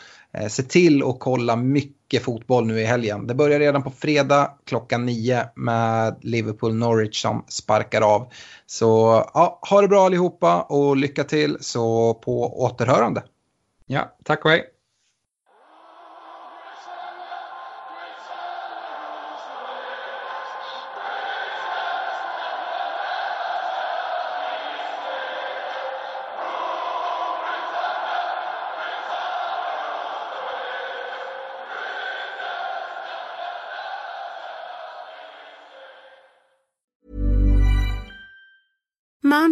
se 0.48 0.62
till 0.62 1.02
att 1.02 1.16
kolla 1.18 1.56
mycket 1.56 1.97
fotboll 2.20 2.66
nu 2.66 2.80
i 2.80 2.84
helgen. 2.84 3.26
Det 3.26 3.34
börjar 3.34 3.58
redan 3.58 3.82
på 3.82 3.90
fredag 3.90 4.50
klockan 4.66 5.06
nio 5.06 5.48
med 5.54 6.16
Liverpool 6.22 6.74
Norwich 6.74 7.22
som 7.22 7.44
sparkar 7.48 8.02
av. 8.02 8.32
Så 8.66 8.86
ja, 9.34 9.60
ha 9.70 9.80
det 9.80 9.88
bra 9.88 10.06
allihopa 10.06 10.62
och 10.62 10.96
lycka 10.96 11.24
till 11.24 11.56
så 11.60 12.14
på 12.14 12.62
återhörande. 12.62 13.22
Ja, 13.86 14.16
tack 14.24 14.44
och 14.44 14.50
hej. 14.50 14.64